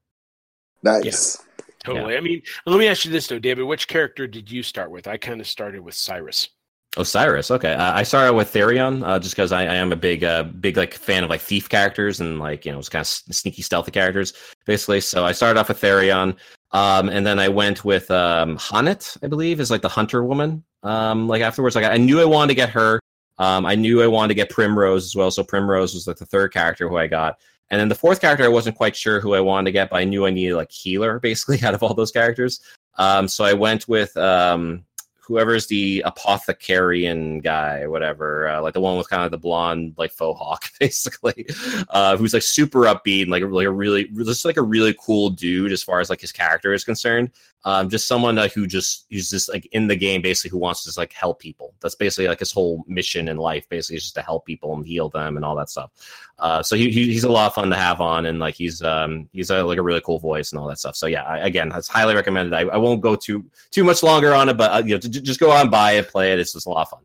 Nice. 0.84 1.41
Totally. 1.84 2.17
I 2.17 2.21
mean, 2.21 2.41
let 2.65 2.80
me 2.80 2.88
ask 2.88 3.06
you 3.06 3.12
this 3.12 3.28
though, 3.28 3.39
David. 3.39 3.63
Which 3.63 3.88
character 3.88 4.28
did 4.28 4.49
you 4.49 4.63
start 4.63 4.91
with? 4.91 5.08
I 5.08 5.17
kind 5.17 5.41
of 5.41 5.47
started 5.47 5.82
with 5.82 5.95
Cyrus. 5.95 6.49
Osiris. 6.97 7.49
Okay, 7.49 7.73
uh, 7.73 7.93
I 7.93 8.03
started 8.03 8.34
with 8.34 8.53
Therion 8.53 9.06
uh, 9.06 9.19
just 9.19 9.36
because 9.36 9.51
I, 9.51 9.62
I 9.62 9.75
am 9.75 9.91
a 9.91 9.95
big, 9.95 10.23
uh, 10.23 10.43
big 10.43 10.77
like 10.77 10.93
fan 10.93 11.23
of 11.23 11.29
like 11.29 11.41
thief 11.41 11.67
characters 11.69 12.19
and 12.19 12.39
like 12.39 12.65
you 12.65 12.71
know, 12.71 12.82
kind 12.82 13.01
of 13.01 13.08
sneaky, 13.08 13.62
stealthy 13.62 13.91
characters 13.91 14.34
basically. 14.65 15.01
So 15.01 15.25
I 15.25 15.32
started 15.32 15.60
off 15.60 15.69
with 15.69 15.82
Therion, 15.82 16.36
um, 16.71 17.10
and 17.10 17.25
then 17.25 17.39
I 17.39 17.49
went 17.49 17.84
with 17.84 18.12
um, 18.12 18.58
H'aanit, 18.58 19.17
I 19.23 19.27
believe, 19.27 19.60
is 19.60 19.71
like 19.71 19.82
the 19.82 19.89
hunter 19.89 20.23
woman. 20.23 20.63
Um, 20.84 21.27
like 21.27 21.41
afterwards, 21.41 21.75
like 21.75 21.86
I 21.86 21.97
knew 21.97 22.19
I 22.19 22.25
wanted 22.25 22.49
to 22.49 22.56
get 22.56 22.69
her. 22.69 22.99
Um, 23.39 23.65
I 23.65 23.75
knew 23.75 24.03
I 24.03 24.08
wanted 24.08 24.29
to 24.29 24.36
get 24.36 24.49
Primrose 24.49 25.06
as 25.06 25.15
well. 25.15 25.32
So 25.32 25.43
Primrose 25.43 25.93
was 25.93 26.08
like 26.08 26.17
the 26.17 26.25
third 26.25 26.53
character 26.53 26.88
who 26.88 26.97
I 26.97 27.08
got. 27.08 27.39
And 27.69 27.79
then 27.79 27.89
the 27.89 27.95
fourth 27.95 28.21
character, 28.21 28.43
I 28.43 28.49
wasn't 28.49 28.77
quite 28.77 28.95
sure 28.95 29.19
who 29.19 29.34
I 29.34 29.39
wanted 29.39 29.65
to 29.65 29.71
get, 29.71 29.89
but 29.89 29.97
I 29.97 30.03
knew 30.03 30.27
I 30.27 30.29
needed 30.29 30.56
like 30.56 30.71
healer 30.71 31.19
basically 31.21 31.63
out 31.63 31.73
of 31.73 31.82
all 31.82 31.93
those 31.93 32.12
characters. 32.12 32.62
Um, 32.97 33.27
so 33.27 33.43
I 33.43 33.53
went 33.53 33.88
with 33.88 34.15
um, 34.17 34.84
whoever's 35.26 35.68
the 35.68 36.04
apothecarian 36.06 37.42
guy, 37.42 37.88
whatever, 37.88 38.50
uh, 38.50 38.62
like 38.62 38.74
the 38.74 38.82
one 38.82 38.98
with 38.98 39.10
kind 39.10 39.24
of 39.24 39.32
the 39.32 39.38
blonde, 39.38 39.94
like 39.98 40.12
faux 40.12 40.38
hawk, 40.38 40.66
basically, 40.80 41.48
uh, 41.90 42.18
who's 42.18 42.34
like 42.34 42.44
super 42.44 42.82
upbeat 42.82 43.24
and 43.24 43.32
like, 43.32 43.44
like 43.44 43.68
a 43.68 43.72
really, 43.72 44.06
just 44.06 44.46
like 44.46 44.58
a 44.58 44.62
really 44.62 44.96
cool 45.00 45.30
dude 45.30 45.72
as 45.72 45.82
far 45.82 46.00
as 46.00 46.10
like 46.10 46.22
his 46.22 46.32
character 46.32 46.74
is 46.74 46.84
concerned. 46.84 47.32
Um, 47.65 47.89
just 47.89 48.08
someone 48.08 48.38
uh, 48.38 48.49
who 48.49 48.67
just 48.67 49.06
who's 49.10 49.30
just 49.30 49.47
like 49.49 49.65
in 49.67 49.88
the 49.88 49.95
game, 49.95 50.21
basically, 50.21 50.49
who 50.52 50.58
wants 50.58 50.82
to 50.82 50.89
just 50.89 50.97
like 50.97 51.13
help 51.13 51.39
people. 51.39 51.73
That's 51.82 51.95
basically 51.95 52.28
like 52.28 52.39
his 52.39 52.52
whole 52.52 52.84
mission 52.88 53.30
in 53.30 53.38
life, 53.38 53.67
basically, 53.69 53.97
is 53.97 54.04
just 54.04 54.15
to 54.15 54.21
help 54.21 54.45
people 54.45 54.76
and 54.76 54.86
heal 54.86 55.10
them 55.10 55.38
and 55.38 55.45
all 55.45 55.56
that 55.56 55.69
stuff. 55.69 55.91
Uh, 56.39 56.62
so 56.62 56.76
he, 56.76 56.91
he 56.91 57.06
he's 57.06 57.23
a 57.23 57.32
lot 57.32 57.47
of 57.47 57.54
fun 57.54 57.69
to 57.69 57.76
have 57.76 58.02
on, 58.02 58.26
and 58.26 58.39
like 58.39 58.56
he's 58.56 58.82
um 58.82 59.30
he's 59.32 59.49
a, 59.49 59.63
like 59.63 59.78
a 59.78 59.82
really 59.82 60.02
cool 60.02 60.19
voice 60.19 60.52
and 60.52 60.60
all 60.60 60.67
that 60.67 60.80
stuff. 60.80 60.95
So 60.95 61.08
yeah, 61.08 61.23
I, 61.23 61.39
again, 61.39 61.69
that's 61.69 61.88
highly 61.88 62.15
recommended. 62.15 62.54
I, 62.54 62.62
I 62.62 62.78
won't 62.78 63.02
go 63.02 63.15
too 63.15 63.45
too 63.71 63.84
much 63.84 64.04
longer 64.04 64.34
on 64.34 64.49
it, 64.49 64.58
but 64.58 64.71
uh, 64.71 64.84
you 64.86 64.95
know, 64.95 64.99
j- 64.99 65.21
just 65.21 65.39
go 65.39 65.52
on 65.52 65.69
by 65.69 65.93
it, 65.93 66.10
play 66.10 66.34
it. 66.34 66.39
It's 66.39 66.54
just 66.54 66.65
a 66.65 66.69
lot 66.69 66.82
of 66.82 66.89
fun. 66.89 67.04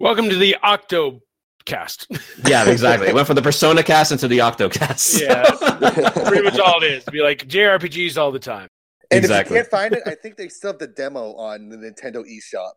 Welcome 0.00 0.30
to 0.30 0.36
the 0.36 0.56
Octo 0.62 1.20
cast. 1.66 2.06
Yeah, 2.46 2.68
exactly. 2.68 3.08
it 3.08 3.14
went 3.14 3.26
from 3.26 3.36
the 3.36 3.42
Persona 3.42 3.82
cast 3.82 4.10
into 4.10 4.26
the 4.26 4.38
Octocast. 4.38 5.20
yeah, 5.20 5.42
pretty 6.28 6.44
much 6.44 6.58
all 6.58 6.82
it 6.82 6.92
is. 6.92 7.04
Be 7.04 7.20
like 7.20 7.46
JRPGs 7.46 8.16
all 8.16 8.32
the 8.32 8.38
time. 8.38 8.68
And 9.10 9.18
Exactly. 9.24 9.56
if 9.56 9.64
you 9.66 9.70
can't 9.70 9.70
find 9.70 9.94
it, 9.94 10.02
I 10.06 10.14
think 10.14 10.36
they 10.36 10.48
still 10.48 10.72
have 10.72 10.78
the 10.80 10.88
demo 10.88 11.34
on 11.34 11.68
the 11.68 11.76
Nintendo 11.76 12.24
eShop. 12.24 12.72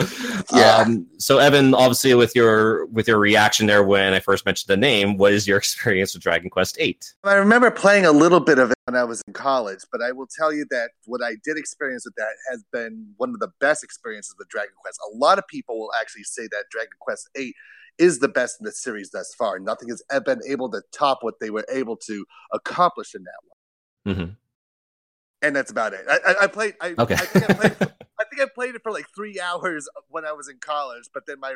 Yeah. 0.53 0.77
Um, 0.77 1.07
so 1.17 1.39
Evan, 1.39 1.73
obviously 1.73 2.13
with 2.13 2.35
your 2.35 2.85
with 2.87 3.07
your 3.07 3.19
reaction 3.19 3.67
there 3.67 3.83
when 3.83 4.13
I 4.13 4.19
first 4.19 4.45
mentioned 4.45 4.69
the 4.69 4.77
name, 4.77 5.17
what 5.17 5.33
is 5.33 5.47
your 5.47 5.57
experience 5.59 6.13
with 6.13 6.23
Dragon 6.23 6.49
Quest 6.49 6.77
Eight? 6.79 7.13
I 7.23 7.35
remember 7.35 7.71
playing 7.71 8.05
a 8.05 8.11
little 8.11 8.39
bit 8.39 8.57
of 8.57 8.71
it 8.71 8.78
when 8.91 8.99
I 8.99 9.03
was 9.03 9.21
in 9.27 9.33
college, 9.33 9.81
but 9.91 10.01
I 10.01 10.11
will 10.11 10.25
tell 10.27 10.51
you 10.51 10.65
that 10.71 10.89
what 11.05 11.21
I 11.23 11.35
did 11.43 11.57
experience 11.57 12.05
with 12.05 12.15
that 12.15 12.33
has 12.49 12.63
been 12.73 13.13
one 13.17 13.29
of 13.29 13.39
the 13.39 13.49
best 13.59 13.83
experiences 13.83 14.33
with 14.39 14.49
Dragon 14.49 14.73
Quest. 14.81 14.99
A 15.13 15.15
lot 15.15 15.37
of 15.37 15.47
people 15.47 15.77
will 15.79 15.91
actually 16.01 16.23
say 16.23 16.47
that 16.47 16.65
Dragon 16.71 16.93
Quest 16.99 17.29
VIII 17.37 17.53
is 17.99 18.17
the 18.17 18.27
best 18.27 18.57
in 18.59 18.65
the 18.65 18.71
series 18.71 19.11
thus 19.11 19.31
far. 19.37 19.59
Nothing 19.59 19.89
has 19.89 20.01
e- 20.11 20.19
been 20.25 20.39
able 20.47 20.71
to 20.71 20.81
top 20.91 21.19
what 21.21 21.35
they 21.39 21.51
were 21.51 21.65
able 21.71 21.97
to 21.97 22.25
accomplish 22.51 23.13
in 23.13 23.23
that 23.25 23.39
one, 23.47 24.15
Mm-hmm. 24.15 24.31
and 25.43 25.55
that's 25.55 25.69
about 25.69 25.93
it. 25.93 26.05
I, 26.09 26.17
I, 26.25 26.35
I 26.43 26.47
played. 26.47 26.73
I, 26.81 26.95
Okay. 26.97 27.13
I, 27.13 27.17
think 27.17 27.49
I, 27.49 27.53
played 27.53 27.75
I 28.19 28.23
think 28.23 28.41
I 28.41 28.45
played 28.55 28.73
it 28.73 28.81
for 28.81 28.91
like 28.91 29.05
three 29.15 29.39
hours 29.39 29.87
when 30.07 30.25
I 30.25 30.31
was 30.31 30.49
in 30.49 30.57
college, 30.59 31.09
but 31.13 31.27
then 31.27 31.39
my 31.39 31.55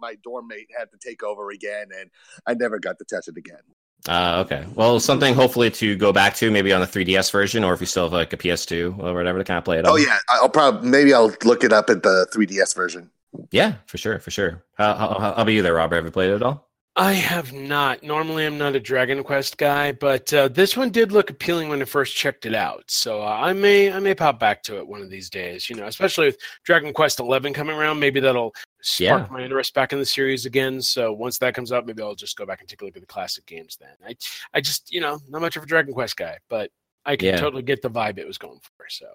my 0.00 0.14
dorm 0.24 0.46
mate 0.48 0.68
had 0.78 0.90
to 0.92 0.98
take 1.06 1.22
over 1.22 1.50
again, 1.50 1.88
and 1.98 2.10
I 2.46 2.54
never 2.54 2.78
got 2.78 2.96
to 3.00 3.04
touch 3.04 3.28
it 3.28 3.36
again. 3.36 3.60
Uh, 4.08 4.42
okay. 4.44 4.66
Well, 4.74 4.98
something 4.98 5.34
hopefully 5.34 5.70
to 5.72 5.96
go 5.96 6.12
back 6.12 6.34
to, 6.36 6.50
maybe 6.50 6.72
on 6.72 6.80
the 6.80 6.86
3DS 6.86 7.30
version, 7.30 7.64
or 7.64 7.74
if 7.74 7.80
you 7.80 7.86
still 7.86 8.04
have 8.04 8.12
like 8.12 8.32
a 8.32 8.36
PS2 8.36 8.98
or 8.98 9.14
whatever 9.14 9.38
to 9.38 9.44
kind 9.44 9.58
of 9.58 9.64
play 9.64 9.78
it. 9.78 9.86
Oh 9.86 9.94
on. 9.94 10.02
yeah, 10.02 10.18
I'll 10.28 10.48
probably 10.48 10.88
maybe 10.88 11.12
I'll 11.12 11.32
look 11.44 11.64
it 11.64 11.72
up 11.72 11.90
at 11.90 12.02
the 12.02 12.26
3DS 12.34 12.74
version. 12.74 13.10
yeah, 13.50 13.74
for 13.86 13.98
sure, 13.98 14.18
for 14.18 14.30
sure. 14.30 14.62
How, 14.76 14.94
how, 14.94 15.18
how 15.18 15.32
about 15.32 15.48
you 15.48 15.62
there, 15.62 15.74
Robert? 15.74 15.96
Have 15.96 16.04
you 16.04 16.10
played 16.10 16.30
it 16.30 16.36
at 16.36 16.42
all? 16.42 16.70
I 16.96 17.12
have 17.12 17.52
not. 17.52 18.02
Normally, 18.02 18.44
I'm 18.44 18.58
not 18.58 18.74
a 18.74 18.80
Dragon 18.80 19.22
Quest 19.22 19.56
guy, 19.58 19.92
but 19.92 20.32
uh, 20.34 20.48
this 20.48 20.76
one 20.76 20.90
did 20.90 21.12
look 21.12 21.30
appealing 21.30 21.68
when 21.68 21.80
I 21.80 21.84
first 21.84 22.16
checked 22.16 22.46
it 22.46 22.54
out. 22.54 22.84
So 22.88 23.22
uh, 23.22 23.38
I 23.40 23.52
may, 23.52 23.92
I 23.92 24.00
may 24.00 24.14
pop 24.14 24.40
back 24.40 24.62
to 24.64 24.78
it 24.78 24.86
one 24.86 25.00
of 25.00 25.08
these 25.08 25.30
days. 25.30 25.70
You 25.70 25.76
know, 25.76 25.86
especially 25.86 26.26
with 26.26 26.38
Dragon 26.64 26.92
Quest 26.92 27.20
11 27.20 27.54
coming 27.54 27.76
around, 27.76 28.00
maybe 28.00 28.18
that'll 28.18 28.54
spark 28.82 29.28
Yeah. 29.28 29.32
my 29.32 29.42
interest 29.42 29.74
back 29.74 29.92
in 29.92 29.98
the 29.98 30.06
series 30.06 30.46
again. 30.46 30.80
So 30.80 31.12
once 31.12 31.38
that 31.38 31.54
comes 31.54 31.72
up, 31.72 31.86
maybe 31.86 32.02
I'll 32.02 32.14
just 32.14 32.36
go 32.36 32.46
back 32.46 32.60
and 32.60 32.68
take 32.68 32.82
a 32.82 32.84
look 32.84 32.96
at 32.96 33.02
the 33.02 33.06
classic 33.06 33.46
games. 33.46 33.76
Then 33.80 33.90
I, 34.06 34.16
I 34.54 34.60
just, 34.60 34.92
you 34.92 35.00
know, 35.00 35.18
not 35.28 35.40
much 35.42 35.56
of 35.56 35.62
a 35.62 35.66
Dragon 35.66 35.92
Quest 35.94 36.16
guy, 36.16 36.38
but 36.48 36.70
I 37.04 37.16
can 37.16 37.28
Yeah. 37.28 37.36
totally 37.36 37.62
get 37.62 37.82
the 37.82 37.90
vibe 37.90 38.18
it 38.18 38.26
was 38.26 38.38
going 38.38 38.60
for. 38.60 38.86
So 38.88 39.06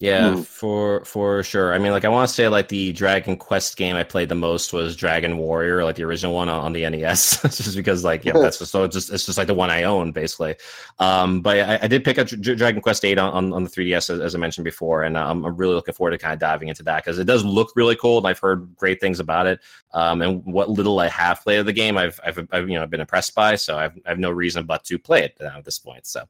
Yeah, 0.00 0.36
Hmm. 0.36 0.42
for 0.42 1.04
for 1.04 1.42
sure. 1.42 1.74
I 1.74 1.78
mean, 1.78 1.90
like 1.90 2.04
I 2.04 2.08
want 2.08 2.28
to 2.28 2.32
say 2.32 2.46
like 2.46 2.68
the 2.68 2.92
Dragon 2.92 3.36
Quest 3.36 3.76
game 3.76 3.96
I 3.96 4.04
played 4.04 4.28
the 4.28 4.36
most 4.36 4.72
was 4.72 4.94
Dragon 4.94 5.38
Warrior, 5.38 5.82
like 5.82 5.96
the 5.96 6.04
original 6.04 6.34
one 6.34 6.48
on, 6.48 6.66
on 6.66 6.72
the 6.72 6.88
NES, 6.88 7.42
just 7.56 7.74
because 7.74 8.04
like 8.04 8.24
yeah, 8.24 8.34
that's 8.34 8.58
just 8.60 8.70
so 8.70 8.84
it's 8.84 8.94
just 8.94 9.10
it's 9.12 9.26
just 9.26 9.36
like 9.38 9.48
the 9.48 9.54
one 9.54 9.70
I 9.70 9.82
own 9.82 10.12
basically. 10.12 10.54
Um, 11.00 11.40
but 11.40 11.58
I, 11.58 11.80
I 11.82 11.88
did 11.88 12.04
pick 12.04 12.16
up 12.16 12.28
Dr- 12.28 12.56
Dragon 12.56 12.80
Quest 12.80 13.04
Eight 13.04 13.18
on, 13.18 13.32
on, 13.32 13.52
on 13.52 13.64
the 13.64 13.70
3DS 13.70 14.08
as, 14.10 14.20
as 14.20 14.34
I 14.36 14.38
mentioned 14.38 14.64
before, 14.64 15.02
and 15.02 15.16
um, 15.16 15.44
I'm 15.44 15.56
really 15.56 15.74
looking 15.74 15.94
forward 15.94 16.12
to 16.12 16.18
kind 16.18 16.32
of 16.32 16.38
diving 16.38 16.68
into 16.68 16.84
that 16.84 17.04
because 17.04 17.18
it 17.18 17.24
does 17.24 17.44
look 17.44 17.72
really 17.74 17.96
cool, 17.96 18.18
and 18.18 18.26
I've 18.28 18.38
heard 18.38 18.76
great 18.76 19.00
things 19.00 19.18
about 19.18 19.48
it. 19.48 19.58
Um, 19.92 20.20
and 20.20 20.44
what 20.44 20.68
little 20.68 21.00
I 21.00 21.08
have 21.08 21.42
played 21.42 21.60
of 21.60 21.66
the 21.66 21.72
game, 21.72 21.96
I've 21.96 22.20
I've, 22.24 22.46
I've 22.52 22.68
you 22.68 22.78
know 22.78 22.86
been 22.86 23.00
impressed 23.00 23.34
by, 23.34 23.56
so 23.56 23.78
I've 23.78 23.98
I've 24.04 24.18
no 24.18 24.30
reason 24.30 24.66
but 24.66 24.84
to 24.84 24.98
play 24.98 25.24
it 25.24 25.36
now 25.40 25.58
at 25.58 25.64
this 25.64 25.78
point. 25.78 26.06
So. 26.06 26.24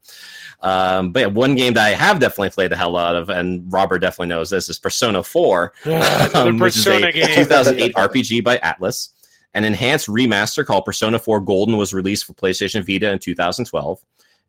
Um, 0.63 1.13
but 1.13 1.21
yeah, 1.21 1.27
one 1.27 1.55
game 1.55 1.75
that 1.75 1.87
I 1.87 1.91
have 1.91 2.21
definitely 2.21 2.51
played 2.51 2.71
the 2.71 2.77
hell 2.77 2.97
out 2.97 3.17
of, 3.17 3.31
and 3.31 3.71
Robert 3.73 3.99
definitely 3.99 4.29
knows 4.29 4.51
this, 4.51 4.69
is 4.69 4.79
Persona 4.79 5.23
4, 5.23 5.73
Another 5.85 6.51
um, 6.51 6.59
which 6.59 6.77
is 6.77 6.87
a 6.87 7.13
game. 7.13 7.35
2008 7.35 7.95
RPG 7.95 8.45
by 8.45 8.59
Atlus. 8.59 9.11
An 9.55 9.65
enhanced 9.65 10.09
remaster 10.09 10.65
called 10.65 10.85
Persona 10.85 11.19
4 11.19 11.41
Golden 11.41 11.77
was 11.77 11.95
released 11.95 12.27
for 12.27 12.35
PlayStation 12.35 12.87
Vita 12.87 13.11
in 13.11 13.19
2012. 13.19 13.99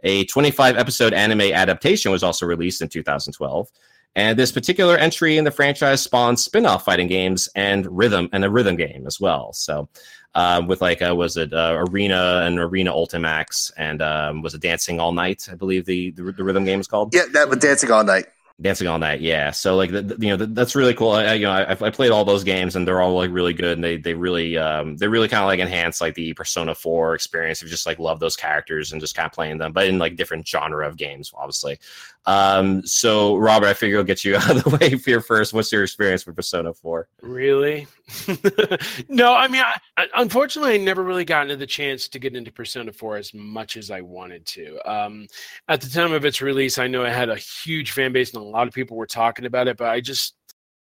A 0.03 0.25
25 0.25 0.77
episode 0.77 1.13
anime 1.13 1.41
adaptation 1.41 2.11
was 2.11 2.23
also 2.23 2.45
released 2.45 2.81
in 2.81 2.89
2012. 2.89 3.69
And 4.15 4.37
this 4.37 4.51
particular 4.51 4.97
entry 4.97 5.37
in 5.37 5.43
the 5.45 5.51
franchise 5.51 6.01
spawned 6.01 6.39
spin 6.39 6.65
off 6.65 6.83
fighting 6.83 7.07
games 7.07 7.47
and 7.55 7.85
rhythm 7.95 8.27
and 8.33 8.43
a 8.43 8.49
rhythm 8.49 8.75
game 8.75 9.05
as 9.07 9.19
well. 9.19 9.53
So, 9.53 9.87
um, 10.35 10.67
with 10.67 10.81
like, 10.81 11.01
uh, 11.01 11.15
was 11.15 11.37
it 11.37 11.53
uh, 11.53 11.83
Arena 11.89 12.41
and 12.45 12.59
Arena 12.59 12.91
Ultimax 12.91 13.71
and 13.77 14.01
um, 14.01 14.41
was 14.41 14.53
it 14.53 14.61
Dancing 14.61 14.99
All 14.99 15.11
Night? 15.11 15.47
I 15.51 15.55
believe 15.55 15.85
the, 15.85 16.11
the, 16.11 16.31
the 16.31 16.43
rhythm 16.43 16.65
game 16.65 16.79
is 16.79 16.87
called. 16.87 17.13
Yeah, 17.13 17.25
that 17.33 17.49
was 17.49 17.59
dancing 17.59 17.91
all 17.91 18.03
night. 18.03 18.25
Dancing 18.61 18.89
all 18.89 18.99
night, 18.99 19.21
yeah. 19.21 19.51
So 19.51 19.77
like, 19.77 19.89
the, 19.89 20.01
the- 20.01 20.17
you 20.19 20.31
know, 20.31 20.37
th- 20.37 20.49
that's 20.51 20.75
really 20.75 20.93
cool. 20.93 21.11
I, 21.11 21.23
I- 21.23 21.33
you 21.35 21.45
know, 21.45 21.51
I, 21.51 21.71
I 21.71 21.89
played 21.91 22.11
all 22.11 22.25
those 22.25 22.43
games, 22.43 22.75
and 22.75 22.85
they're 22.85 22.99
all 22.99 23.13
like 23.15 23.31
really 23.31 23.53
good, 23.53 23.77
and 23.77 23.83
they 23.83 23.95
they 23.95 24.13
really 24.13 24.57
um 24.57 24.97
they 24.97 25.07
really 25.07 25.29
kind 25.29 25.41
of 25.43 25.47
like 25.47 25.61
enhance 25.61 26.01
like 26.01 26.13
the 26.15 26.33
Persona 26.33 26.75
Four 26.75 27.15
experience. 27.15 27.59
If 27.61 27.67
you 27.67 27.69
just 27.71 27.85
like 27.85 27.99
love 27.99 28.19
those 28.19 28.35
characters 28.35 28.91
and 28.91 28.99
just 28.99 29.15
kind 29.15 29.25
of 29.27 29.31
playing 29.31 29.59
them, 29.59 29.71
but 29.71 29.87
in 29.87 29.97
like 29.97 30.17
different 30.17 30.45
genre 30.45 30.85
of 30.85 30.97
games, 30.97 31.31
obviously. 31.37 31.79
Um, 32.25 32.85
so 32.85 33.37
Robert, 33.37 33.67
I 33.67 33.73
figure 33.73 33.97
I'll 33.97 34.03
get 34.03 34.23
you 34.23 34.35
out 34.37 34.55
of 34.55 34.63
the 34.63 34.77
way 34.77 34.97
here 34.97 35.21
first. 35.21 35.53
What's 35.53 35.71
your 35.71 35.83
experience 35.83 36.25
with 36.25 36.35
Persona 36.35 36.73
Four? 36.73 37.07
Really? 37.21 37.87
no, 39.09 39.33
I 39.33 39.47
mean, 39.47 39.61
I, 39.61 39.77
I, 39.97 40.07
unfortunately, 40.15 40.73
I 40.73 40.77
never 40.77 41.03
really 41.03 41.25
got 41.25 41.43
into 41.43 41.55
the 41.55 41.67
chance 41.67 42.07
to 42.09 42.19
get 42.19 42.35
into 42.35 42.51
Persona 42.51 42.91
4 42.91 43.17
as 43.17 43.33
much 43.33 43.77
as 43.77 43.91
I 43.91 44.01
wanted 44.01 44.45
to. 44.47 44.79
Um, 44.91 45.27
at 45.67 45.81
the 45.81 45.89
time 45.89 46.13
of 46.13 46.25
its 46.25 46.41
release, 46.41 46.79
I 46.79 46.87
know 46.87 47.03
it 47.03 47.13
had 47.13 47.29
a 47.29 47.35
huge 47.35 47.91
fan 47.91 48.11
base 48.11 48.33
and 48.33 48.41
a 48.41 48.45
lot 48.45 48.67
of 48.67 48.73
people 48.73 48.97
were 48.97 49.05
talking 49.05 49.45
about 49.45 49.67
it, 49.67 49.77
but 49.77 49.89
I 49.89 50.01
just, 50.01 50.35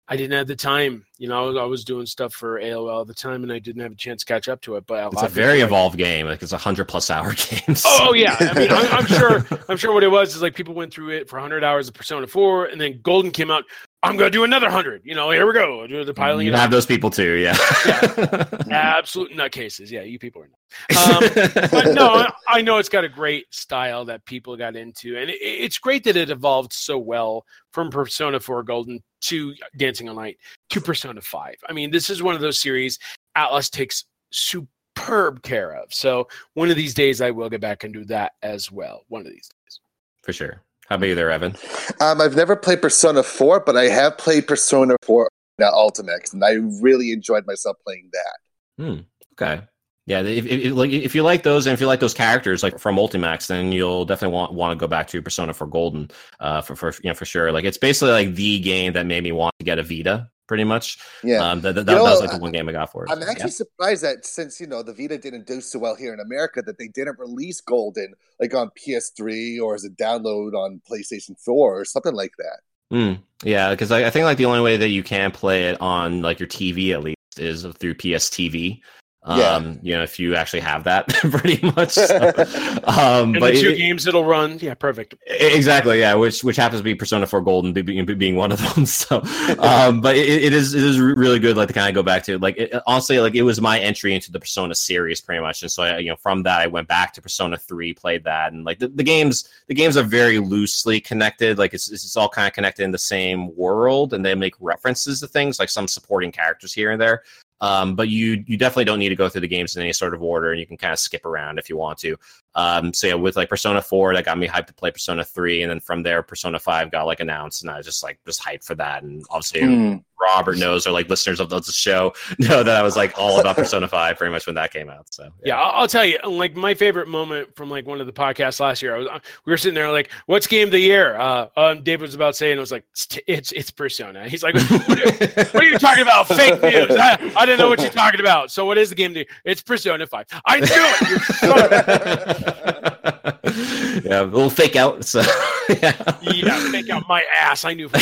I 0.08 0.16
didn't 0.16 0.38
have 0.38 0.48
the 0.48 0.56
time. 0.56 1.07
You 1.20 1.28
know, 1.28 1.58
I 1.58 1.64
was, 1.66 1.84
doing 1.84 2.06
stuff 2.06 2.34
for 2.34 2.60
AOL 2.60 3.02
at 3.02 3.08
the 3.08 3.14
time 3.14 3.44
and 3.44 3.52
I 3.52 3.60
didn't 3.60 3.82
have 3.82 3.92
a 3.94 3.96
chance 3.96 4.24
to 4.24 4.26
catch 4.34 4.48
up 4.50 4.62
to 4.62 4.76
it. 4.76 4.86
But 4.86 5.04
a 5.04 5.08
It's 5.08 5.16
lot 5.16 5.26
a 5.26 5.30
very 5.30 5.62
evolved 5.62 5.98
game. 5.98 6.26
Like 6.28 6.42
it's 6.44 6.52
a 6.52 6.58
hundred 6.58 6.86
plus 6.86 7.10
hour 7.10 7.34
game. 7.50 7.76
so- 7.76 7.90
Oh 7.90 8.14
yeah, 8.14 8.36
I 8.40 8.54
mean, 8.60 8.72
I'm, 8.72 8.88
I'm 8.94 9.06
sure. 9.06 9.46
I'm 9.70 9.78
sure 9.78 9.94
what 9.94 10.04
it 10.04 10.10
was 10.10 10.36
is 10.36 10.42
like 10.42 10.56
people 10.56 10.74
went 10.74 10.94
through 10.94 11.10
it 11.10 11.30
for 11.30 11.38
100 11.38 11.64
hours 11.64 11.88
of 11.88 11.94
Persona 11.94 12.28
4, 12.28 12.66
and 12.68 12.80
then 12.80 13.00
Golden 13.04 13.32
came 13.32 13.52
out. 13.52 13.64
I'm 14.04 14.16
gonna 14.16 14.30
do 14.30 14.44
another 14.44 14.68
100. 14.68 15.02
You 15.04 15.16
know, 15.16 15.32
here 15.32 15.46
we 15.48 15.54
go. 15.54 15.88
The 16.06 16.14
piling. 16.14 16.46
you 16.46 16.54
have 16.54 16.66
on. 16.66 16.72
those 16.72 16.86
people 16.86 17.10
too, 17.10 17.34
yeah. 17.34 17.58
Absolute 18.72 19.32
nutcases. 19.32 19.90
Yeah, 19.90 20.02
you 20.02 20.20
people 20.20 20.44
are. 20.44 20.50
Not. 20.92 21.24
Um, 21.24 21.52
but 21.72 21.94
no, 21.94 22.08
I, 22.14 22.32
I 22.48 22.62
know 22.62 22.78
it's 22.78 22.90
got 22.90 23.04
a 23.04 23.10
great 23.10 23.46
style 23.54 24.06
that 24.06 24.24
people 24.26 24.56
got 24.56 24.76
into, 24.76 25.18
and 25.18 25.30
it, 25.30 25.38
it's 25.42 25.78
great 25.80 26.04
that 26.06 26.16
it 26.16 26.30
evolved 26.30 26.74
so 26.74 26.98
well 26.98 27.46
from 27.74 27.90
Persona 27.90 28.40
4 28.40 28.64
Golden 28.64 29.02
to 29.22 29.54
Dancing 29.78 30.08
All 30.10 30.16
Night 30.16 30.38
to 30.70 30.80
Persona 30.82 31.07
5. 31.22 31.56
I 31.70 31.74
mean, 31.74 31.92
this 31.92 32.10
is 32.10 32.22
one 32.24 32.36
of 32.36 32.42
those 32.42 32.60
series 32.60 33.00
Atlus 33.38 33.70
takes 33.70 34.06
superb 34.32 35.42
care 35.44 35.76
of. 35.76 35.94
So 35.94 36.28
one 36.54 36.70
of 36.70 36.76
these 36.76 36.94
days, 36.94 37.22
I 37.22 37.32
will 37.32 37.50
get 37.50 37.62
back 37.62 37.84
and 37.84 37.94
do 37.94 38.04
that 38.06 38.34
as 38.42 38.72
well. 38.72 39.04
One 39.08 39.22
of 39.22 39.28
these 39.28 39.48
days. 39.50 39.80
For 40.24 40.34
sure. 40.34 40.62
How 40.90 40.96
about 40.96 41.08
you 41.08 41.16
there, 41.16 41.32
Evan? 41.32 41.56
Um, 42.02 42.22
I've 42.22 42.36
never 42.36 42.56
played 42.56 42.82
Persona 42.82 43.22
4, 43.24 43.62
but 43.62 43.76
I 43.76 43.86
have 43.86 44.18
played 44.18 44.48
Persona 44.48 44.96
4 45.04 45.30
now 45.60 45.72
Ultimax, 45.72 46.34
and 46.34 46.44
I 46.46 46.54
really 46.82 47.12
enjoyed 47.12 47.46
myself 47.48 47.78
playing 47.86 48.10
that. 48.14 48.84
Hmm. 48.84 49.00
Okay. 49.34 49.64
Yeah. 50.06 50.22
If, 50.22 50.46
if, 50.46 50.62
if- 50.66 50.74
like 50.74 50.92
if 50.92 51.14
you 51.16 51.24
like 51.24 51.44
those 51.44 51.66
and 51.68 51.74
if 51.74 51.82
you 51.82 51.88
like 51.88 52.00
those 52.00 52.14
characters 52.14 52.64
like 52.64 52.80
from 52.80 52.96
Ultimax, 52.96 53.48
then 53.48 53.72
you'll 53.72 54.06
definitely 54.06 54.34
want 54.36 54.54
want 54.54 54.78
to 54.78 54.82
go 54.82 54.88
back 54.88 55.08
to 55.10 55.22
Persona 55.22 55.54
for 55.54 55.68
Golden. 55.68 56.10
Uh, 56.40 56.62
for 56.62 56.76
for 56.76 56.94
you 57.04 57.10
know 57.10 57.14
for 57.14 57.26
sure. 57.26 57.52
Like 57.52 57.66
it's 57.66 57.78
basically 57.78 58.12
like 58.12 58.36
the 58.36 58.60
game 58.60 58.94
that 58.94 59.06
made 59.06 59.24
me 59.24 59.32
want 59.34 59.54
to 59.60 59.66
get 59.66 59.80
a 59.80 59.84
Vita. 59.84 60.30
Pretty 60.48 60.64
much. 60.64 60.98
Yeah. 61.24 61.50
Um. 61.50 61.62
That, 61.62 61.76
that, 61.76 61.82
You 61.82 61.96
that 61.96 62.02
was 62.02 62.22
like 62.22 62.32
the 62.32 62.38
one 62.38 62.52
game 62.52 62.70
I 62.70 62.72
got 62.72 62.92
for 62.92 63.04
it. 63.04 63.12
I'm 63.12 63.22
actually 63.24 63.52
surprised 63.52 64.04
that 64.04 64.26
since 64.26 64.62
you 64.62 64.68
know 64.68 64.82
the 64.82 64.94
Vita 64.94 65.18
didn't 65.18 65.46
do 65.46 65.60
so 65.60 65.80
well 65.80 65.96
here 65.96 66.14
in 66.14 66.20
America, 66.20 66.62
that 66.62 66.78
they 66.78 66.88
didn't 66.88 67.20
release 67.20 67.60
Golden 67.60 68.14
like 68.40 68.54
on 68.54 68.72
PS3 68.72 69.60
or 69.62 69.76
as 69.76 69.84
a 69.84 69.90
download 69.90 70.54
on 70.54 70.82
PlayStation 70.90 71.38
4 71.40 71.80
or 71.80 71.86
something 71.86 72.14
like 72.14 72.34
that. 72.38 72.60
Mm, 72.96 73.20
yeah, 73.44 73.72
because 73.72 73.92
I, 73.92 74.06
I 74.06 74.10
think 74.10 74.24
like 74.24 74.38
the 74.38 74.46
only 74.46 74.62
way 74.62 74.78
that 74.78 74.90
you 74.90 75.04
can 75.04 75.32
play 75.32 75.66
it 75.70 75.80
on 75.82 76.22
like 76.22 76.40
your 76.40 76.48
TV 76.48 76.94
at 76.94 77.04
least 77.04 77.18
is 77.38 77.66
through 77.66 77.96
PS 77.96 78.30
TV. 78.30 78.82
Um, 79.24 79.40
Yeah. 79.40 79.74
you 79.82 79.94
know, 79.98 80.04
if 80.04 80.20
you 80.20 80.36
actually 80.36 80.62
have 80.62 80.86
that, 80.86 81.08
pretty 81.32 81.60
much. 81.76 81.92
So, 81.92 82.16
um, 82.86 83.34
And 83.34 83.40
but 83.42 83.54
the 83.56 83.62
two 83.62 83.70
it- 83.72 83.78
games 83.78 84.08
it'll 84.08 84.24
run. 84.24 84.58
Yeah, 84.62 84.74
perfect. 84.74 85.16
Exactly, 85.26 86.00
yeah, 86.00 86.14
which 86.14 86.44
which 86.46 86.56
happens 86.56 86.80
to 86.80 86.84
be 86.84 86.96
Persona 86.96 87.28
4 87.28 87.42
Golden 87.42 87.74
be- 87.74 87.82
be- 87.82 88.02
being 88.14 88.36
one 88.36 88.52
of 88.54 88.60
them. 88.60 88.86
So, 88.86 89.22
um, 89.60 90.00
but 90.02 90.16
it, 90.16 90.28
it 90.46 90.54
is 90.54 90.74
it 90.74 90.84
is 90.84 91.00
really 91.00 91.40
good. 91.40 91.58
Like 91.58 91.68
to 91.68 91.74
kind 91.74 91.90
of 91.90 91.96
go 91.96 92.04
back 92.04 92.24
to 92.24 92.38
like 92.40 92.58
it, 92.58 92.74
honestly, 92.88 93.20
like 93.20 93.36
it 93.36 93.42
was 93.44 93.60
my 93.60 93.80
entry 93.80 94.14
into 94.16 94.32
the 94.32 94.40
Persona 94.40 94.74
series 94.76 95.20
pretty 95.20 95.42
much, 95.42 95.62
and 95.62 95.72
so 95.72 95.84
I, 95.84 95.98
you 95.98 96.10
know 96.10 96.16
from 96.16 96.44
that 96.44 96.62
I 96.62 96.68
went 96.68 96.88
back 96.88 97.12
to 97.14 97.22
Persona 97.22 97.58
3, 97.58 97.94
played 97.96 98.24
that, 98.24 98.54
and 98.54 98.64
like 98.64 98.80
the, 98.80 98.88
the 98.88 99.04
games 99.04 99.50
the 99.68 99.74
games 99.76 99.98
are 99.98 100.04
very 100.04 100.40
loosely 100.40 101.02
connected. 101.02 101.58
Like 101.58 101.74
it's 101.74 101.92
it's 101.92 102.16
all 102.16 102.30
kind 102.30 102.48
of 102.48 102.54
connected 102.54 102.84
in 102.84 102.92
the 102.92 102.98
same 102.98 103.54
world, 103.58 104.14
and 104.14 104.24
they 104.24 104.36
make 104.36 104.54
references 104.62 105.20
to 105.20 105.28
things 105.28 105.60
like 105.60 105.70
some 105.70 105.88
supporting 105.88 106.32
characters 106.32 106.72
here 106.74 106.92
and 106.92 107.02
there. 107.02 107.24
Um, 107.60 107.96
but 107.96 108.08
you 108.08 108.44
you 108.46 108.58
definitely 108.58 108.86
don't 108.86 109.00
need 109.00 109.10
to 109.10 109.16
go 109.16 109.30
through 109.30 109.42
the 109.42 109.48
games 109.48 109.76
in 109.76 109.82
any 109.82 109.94
sort 109.94 110.14
of 110.14 110.22
order, 110.22 110.52
and 110.52 110.60
you 110.60 110.68
can 110.68 110.78
kind 110.78 110.94
of 110.94 111.00
skip 111.00 111.26
around 111.26 111.58
if 111.58 111.70
you 111.70 111.78
want 111.78 111.98
to. 112.00 112.16
Um, 112.58 112.92
so 112.94 113.08
yeah, 113.08 113.14
with 113.14 113.38
like 113.38 113.48
Persona 113.50 113.82
4, 113.82 114.16
that 114.16 114.26
got 114.26 114.38
me 114.38 114.48
hyped 114.48 114.68
to 114.68 114.74
play 114.74 114.92
Persona 114.92 115.24
3, 115.24 115.62
and 115.62 115.70
then 115.72 115.80
from 115.80 116.04
there, 116.04 116.22
Persona 116.24 116.60
5 116.60 116.92
got 116.92 117.04
like 117.06 117.20
announced, 117.20 117.62
and 117.62 117.72
I 117.72 117.78
was 117.78 117.86
just 117.86 118.04
like 118.04 118.20
just 118.26 118.44
hyped 118.44 118.66
for 118.66 118.76
that. 118.76 119.04
And 119.04 119.24
obviously, 119.30 119.62
Mm. 119.62 120.04
Robert 120.20 120.58
knows, 120.58 120.88
or 120.88 120.92
like 120.92 121.10
listeners 121.10 121.40
of 121.40 121.50
the 121.50 121.62
show 121.62 122.12
know 122.40 122.64
that 122.64 122.76
I 122.76 122.82
was 122.82 122.96
like 122.96 123.14
all 123.20 123.40
about 123.40 123.56
Persona 123.58 123.88
5 123.88 124.18
pretty 124.18 124.32
much 124.32 124.48
when 124.48 124.56
that 124.56 124.74
came 124.74 124.90
out. 124.90 125.14
So 125.14 125.30
Yeah, 125.46 125.60
I'll, 125.60 125.82
I'll 125.82 125.88
tell 125.88 126.04
you. 126.04 126.18
Like 126.24 126.56
my 126.56 126.74
favorite 126.74 127.08
moment 127.08 127.56
from 127.56 127.70
like 127.70 127.86
one 127.86 128.02
of 128.02 128.08
the 128.08 128.14
podcasts 128.14 128.60
last 128.60 128.82
year, 128.82 128.96
I 128.96 128.98
was 128.98 129.08
we 129.46 129.54
were 129.54 129.58
sitting 129.58 129.76
there 129.76 129.92
like, 129.92 130.10
"What's 130.26 130.48
game 130.48 130.70
of 130.70 130.72
the 130.72 130.80
year?" 130.80 131.16
Uh, 131.18 131.48
um, 131.56 131.84
David 131.84 132.02
was 132.02 132.16
about 132.16 132.36
saying, 132.36 132.58
"It 132.58 132.60
was 132.60 132.72
like 132.72 132.84
it's 132.92 133.20
it's, 133.28 133.52
it's 133.52 133.72
Persona." 133.72 134.28
He's 134.28 134.42
like, 134.42 134.56
what 134.56 134.72
are, 134.72 135.46
what 135.52 135.56
are 135.56 135.64
you 135.64 135.78
talking 135.78 136.02
about? 136.02 136.28
Fake 136.28 136.62
news. 136.62 136.98
I, 136.98 137.32
I 137.36 137.46
didn't 137.46 137.60
know 137.60 137.70
what 137.70 137.80
you're 137.80 137.90
talking 137.92 138.20
about. 138.20 138.52
So 138.52 138.66
what 138.66 138.78
is 138.80 138.90
the 138.90 138.96
game 138.96 139.12
of 139.12 139.14
the 139.16 139.20
year? 139.20 139.28
It's 139.46 139.62
Persona 139.62 140.08
Five. 140.08 140.26
I 140.46 140.60
knew 140.60 140.68
it. 140.72 142.47
You 142.48 142.54
son 142.54 142.76
of 142.76 142.84
a- 142.84 144.02
yeah, 144.04 144.22
a 144.22 144.26
little 144.26 144.50
fake 144.50 144.76
out. 144.76 145.04
So 145.06 145.22
yeah. 145.70 146.18
yeah, 146.22 146.70
make 146.72 146.90
out 146.90 147.08
my 147.08 147.24
ass. 147.42 147.66
I 147.66 147.74
knew. 147.74 147.90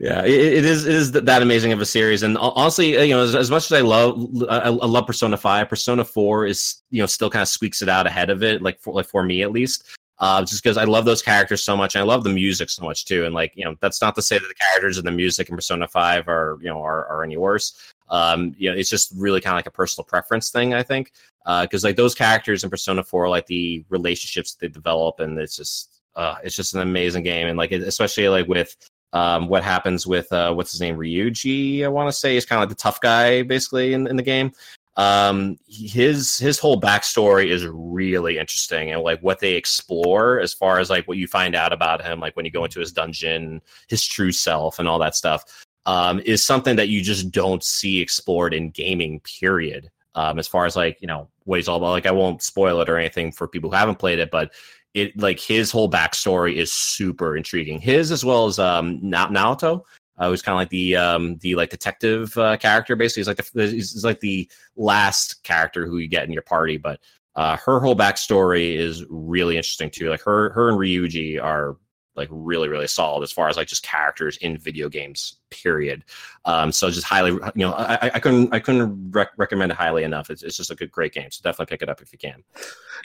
Yeah, 0.00 0.22
it, 0.24 0.34
it 0.34 0.64
is 0.64 0.86
it 0.86 0.94
is 0.94 1.12
that 1.12 1.42
amazing 1.42 1.72
of 1.72 1.80
a 1.80 1.86
series, 1.86 2.22
and 2.22 2.36
honestly, 2.38 2.96
uh, 2.98 3.02
you 3.02 3.14
know, 3.14 3.22
as, 3.22 3.34
as 3.34 3.50
much 3.50 3.64
as 3.64 3.72
I 3.72 3.80
love 3.80 4.18
I, 4.48 4.58
I 4.58 4.68
love 4.68 5.06
Persona 5.06 5.36
Five, 5.36 5.68
Persona 5.68 6.04
Four 6.04 6.46
is 6.46 6.82
you 6.90 7.00
know 7.02 7.06
still 7.06 7.30
kind 7.30 7.42
of 7.42 7.48
squeaks 7.48 7.80
it 7.82 7.88
out 7.88 8.06
ahead 8.06 8.30
of 8.30 8.42
it, 8.42 8.62
like 8.62 8.80
for 8.80 8.94
like 8.94 9.06
for 9.06 9.22
me 9.22 9.42
at 9.42 9.52
least. 9.52 9.84
Uh, 10.20 10.42
just 10.42 10.62
because 10.62 10.76
I 10.76 10.82
love 10.84 11.04
those 11.04 11.22
characters 11.22 11.62
so 11.62 11.76
much, 11.76 11.94
and 11.94 12.02
I 12.02 12.04
love 12.04 12.24
the 12.24 12.30
music 12.30 12.70
so 12.70 12.84
much 12.84 13.04
too. 13.04 13.24
And 13.24 13.34
like 13.34 13.52
you 13.54 13.64
know, 13.64 13.76
that's 13.80 14.02
not 14.02 14.14
to 14.16 14.22
say 14.22 14.38
that 14.38 14.46
the 14.46 14.54
characters 14.54 14.98
and 14.98 15.06
the 15.06 15.12
music 15.12 15.48
in 15.48 15.56
Persona 15.56 15.88
Five 15.88 16.28
are 16.28 16.58
you 16.60 16.68
know 16.68 16.82
are, 16.82 17.06
are 17.06 17.24
any 17.24 17.36
worse. 17.36 17.72
Um, 18.10 18.54
you 18.58 18.70
know, 18.70 18.76
it's 18.76 18.90
just 18.90 19.12
really 19.16 19.40
kind 19.40 19.54
of 19.54 19.58
like 19.58 19.66
a 19.66 19.70
personal 19.70 20.04
preference 20.04 20.50
thing, 20.50 20.74
I 20.74 20.82
think. 20.82 21.12
Because 21.44 21.82
like 21.82 21.96
those 21.96 22.14
characters 22.14 22.62
in 22.62 22.68
Persona 22.68 23.02
Four, 23.02 23.28
like 23.28 23.46
the 23.46 23.84
relationships 23.88 24.54
they 24.54 24.68
develop, 24.68 25.20
and 25.20 25.38
it's 25.38 25.56
just 25.56 26.02
uh, 26.14 26.36
it's 26.44 26.56
just 26.56 26.74
an 26.74 26.80
amazing 26.80 27.22
game, 27.22 27.46
and 27.46 27.56
like 27.56 27.72
especially 27.72 28.28
like 28.28 28.46
with 28.48 28.76
um, 29.12 29.48
what 29.48 29.62
happens 29.62 30.06
with 30.06 30.30
uh, 30.32 30.52
what's 30.52 30.72
his 30.72 30.80
name 30.80 30.96
Ryuji, 30.96 31.84
I 31.84 31.88
want 31.88 32.08
to 32.08 32.12
say 32.12 32.36
is 32.36 32.44
kind 32.44 32.62
of 32.62 32.68
like 32.68 32.76
the 32.76 32.82
tough 32.82 33.00
guy 33.00 33.42
basically 33.42 33.94
in, 33.94 34.06
in 34.06 34.16
the 34.16 34.22
game. 34.22 34.52
Um, 34.96 35.58
his 35.68 36.38
his 36.38 36.58
whole 36.58 36.80
backstory 36.80 37.50
is 37.50 37.64
really 37.66 38.36
interesting, 38.36 38.90
and 38.90 39.00
like 39.02 39.20
what 39.20 39.38
they 39.38 39.52
explore 39.54 40.40
as 40.40 40.52
far 40.52 40.80
as 40.80 40.90
like 40.90 41.06
what 41.06 41.18
you 41.18 41.28
find 41.28 41.54
out 41.54 41.72
about 41.72 42.04
him, 42.04 42.18
like 42.18 42.34
when 42.34 42.44
you 42.44 42.50
go 42.50 42.64
into 42.64 42.80
his 42.80 42.92
dungeon, 42.92 43.62
his 43.86 44.04
true 44.04 44.32
self, 44.32 44.80
and 44.80 44.88
all 44.88 44.98
that 44.98 45.14
stuff, 45.14 45.44
um, 45.88 46.20
is 46.26 46.44
something 46.44 46.76
that 46.76 46.90
you 46.90 47.00
just 47.00 47.32
don't 47.32 47.64
see 47.64 48.00
explored 48.00 48.52
in 48.52 48.70
gaming. 48.70 49.20
Period. 49.20 49.90
Um, 50.14 50.38
as 50.38 50.46
far 50.46 50.66
as 50.66 50.76
like 50.76 51.00
you 51.00 51.08
know 51.08 51.28
what 51.44 51.56
he's 51.56 51.66
all 51.66 51.78
about, 51.78 51.90
like 51.90 52.06
I 52.06 52.10
won't 52.10 52.42
spoil 52.42 52.80
it 52.82 52.90
or 52.90 52.98
anything 52.98 53.32
for 53.32 53.48
people 53.48 53.70
who 53.70 53.76
haven't 53.76 53.98
played 53.98 54.18
it, 54.18 54.30
but 54.30 54.52
it 54.92 55.18
like 55.18 55.40
his 55.40 55.70
whole 55.70 55.90
backstory 55.90 56.56
is 56.56 56.72
super 56.72 57.36
intriguing. 57.36 57.80
His 57.80 58.12
as 58.12 58.22
well 58.24 58.46
as 58.46 58.58
um 58.58 58.98
Na- 59.02 59.30
Naoto, 59.30 59.82
uh, 60.18 60.28
who's 60.28 60.42
kind 60.42 60.54
of 60.54 60.58
like 60.58 60.68
the 60.68 60.96
um 60.96 61.38
the 61.38 61.54
like 61.54 61.70
detective 61.70 62.36
uh, 62.36 62.58
character. 62.58 62.94
Basically, 62.94 63.20
he's 63.20 63.28
like 63.28 63.38
the 63.38 63.66
he's, 63.70 64.04
like 64.04 64.20
the 64.20 64.50
last 64.76 65.42
character 65.42 65.86
who 65.86 65.96
you 65.98 66.08
get 66.08 66.24
in 66.24 66.32
your 66.32 66.42
party. 66.42 66.76
But 66.76 67.00
uh, 67.34 67.56
her 67.56 67.80
whole 67.80 67.96
backstory 67.96 68.76
is 68.76 69.06
really 69.08 69.56
interesting 69.56 69.88
too. 69.88 70.10
Like 70.10 70.22
her 70.22 70.50
her 70.50 70.68
and 70.68 70.78
Ryuji 70.78 71.42
are 71.42 71.76
like 72.18 72.28
really 72.30 72.68
really 72.68 72.86
solid 72.86 73.22
as 73.22 73.32
far 73.32 73.48
as 73.48 73.56
like 73.56 73.68
just 73.68 73.82
characters 73.82 74.36
in 74.38 74.58
video 74.58 74.88
games. 74.88 75.36
Period. 75.50 76.04
Um, 76.44 76.70
so 76.72 76.90
just 76.90 77.06
highly 77.06 77.30
you 77.30 77.66
know 77.66 77.72
I, 77.72 77.94
I- 77.94 78.10
I 78.14 78.20
couldn't 78.20 78.52
I 78.52 78.58
couldn't 78.58 79.10
rec- 79.12 79.32
recommend 79.38 79.72
it 79.72 79.76
highly 79.76 80.04
enough. 80.04 80.28
It's, 80.30 80.42
it's 80.42 80.56
just 80.56 80.70
a 80.70 80.74
good 80.74 80.90
great 80.90 81.12
game. 81.14 81.30
So 81.30 81.40
definitely 81.42 81.72
pick 81.74 81.82
it 81.82 81.88
up 81.88 82.02
if 82.02 82.12
you 82.12 82.18
can. 82.18 82.42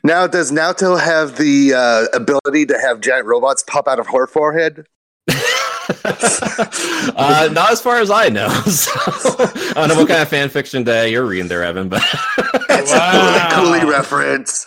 Now, 0.04 0.28
does 0.28 0.52
Naoto 0.52 1.00
have 1.00 1.38
the 1.38 1.74
uh, 1.74 2.06
ability 2.18 2.66
to 2.66 2.78
have 2.80 3.00
giant 3.00 3.26
robots 3.26 3.64
pop 3.64 3.88
out 3.88 4.00
of 4.00 4.08
her 4.08 4.28
forehead? 4.28 4.86
uh, 6.06 7.50
not 7.52 7.72
as 7.72 7.82
far 7.82 8.00
as 8.00 8.10
I 8.10 8.30
know. 8.30 8.48
So, 8.70 8.92
I 8.96 9.74
don't 9.76 9.90
know 9.90 9.96
what 9.96 10.08
kind 10.08 10.22
of 10.22 10.30
fan 10.30 10.50
fiction 10.50 10.84
day 10.84 11.12
you're 11.12 11.26
reading 11.26 11.48
there, 11.48 11.64
Evan, 11.64 11.90
but 11.90 12.02
It's 12.70 12.92
a 12.92 13.00
Fooly 13.00 13.52
Cooly 13.52 13.90
reference. 13.90 14.66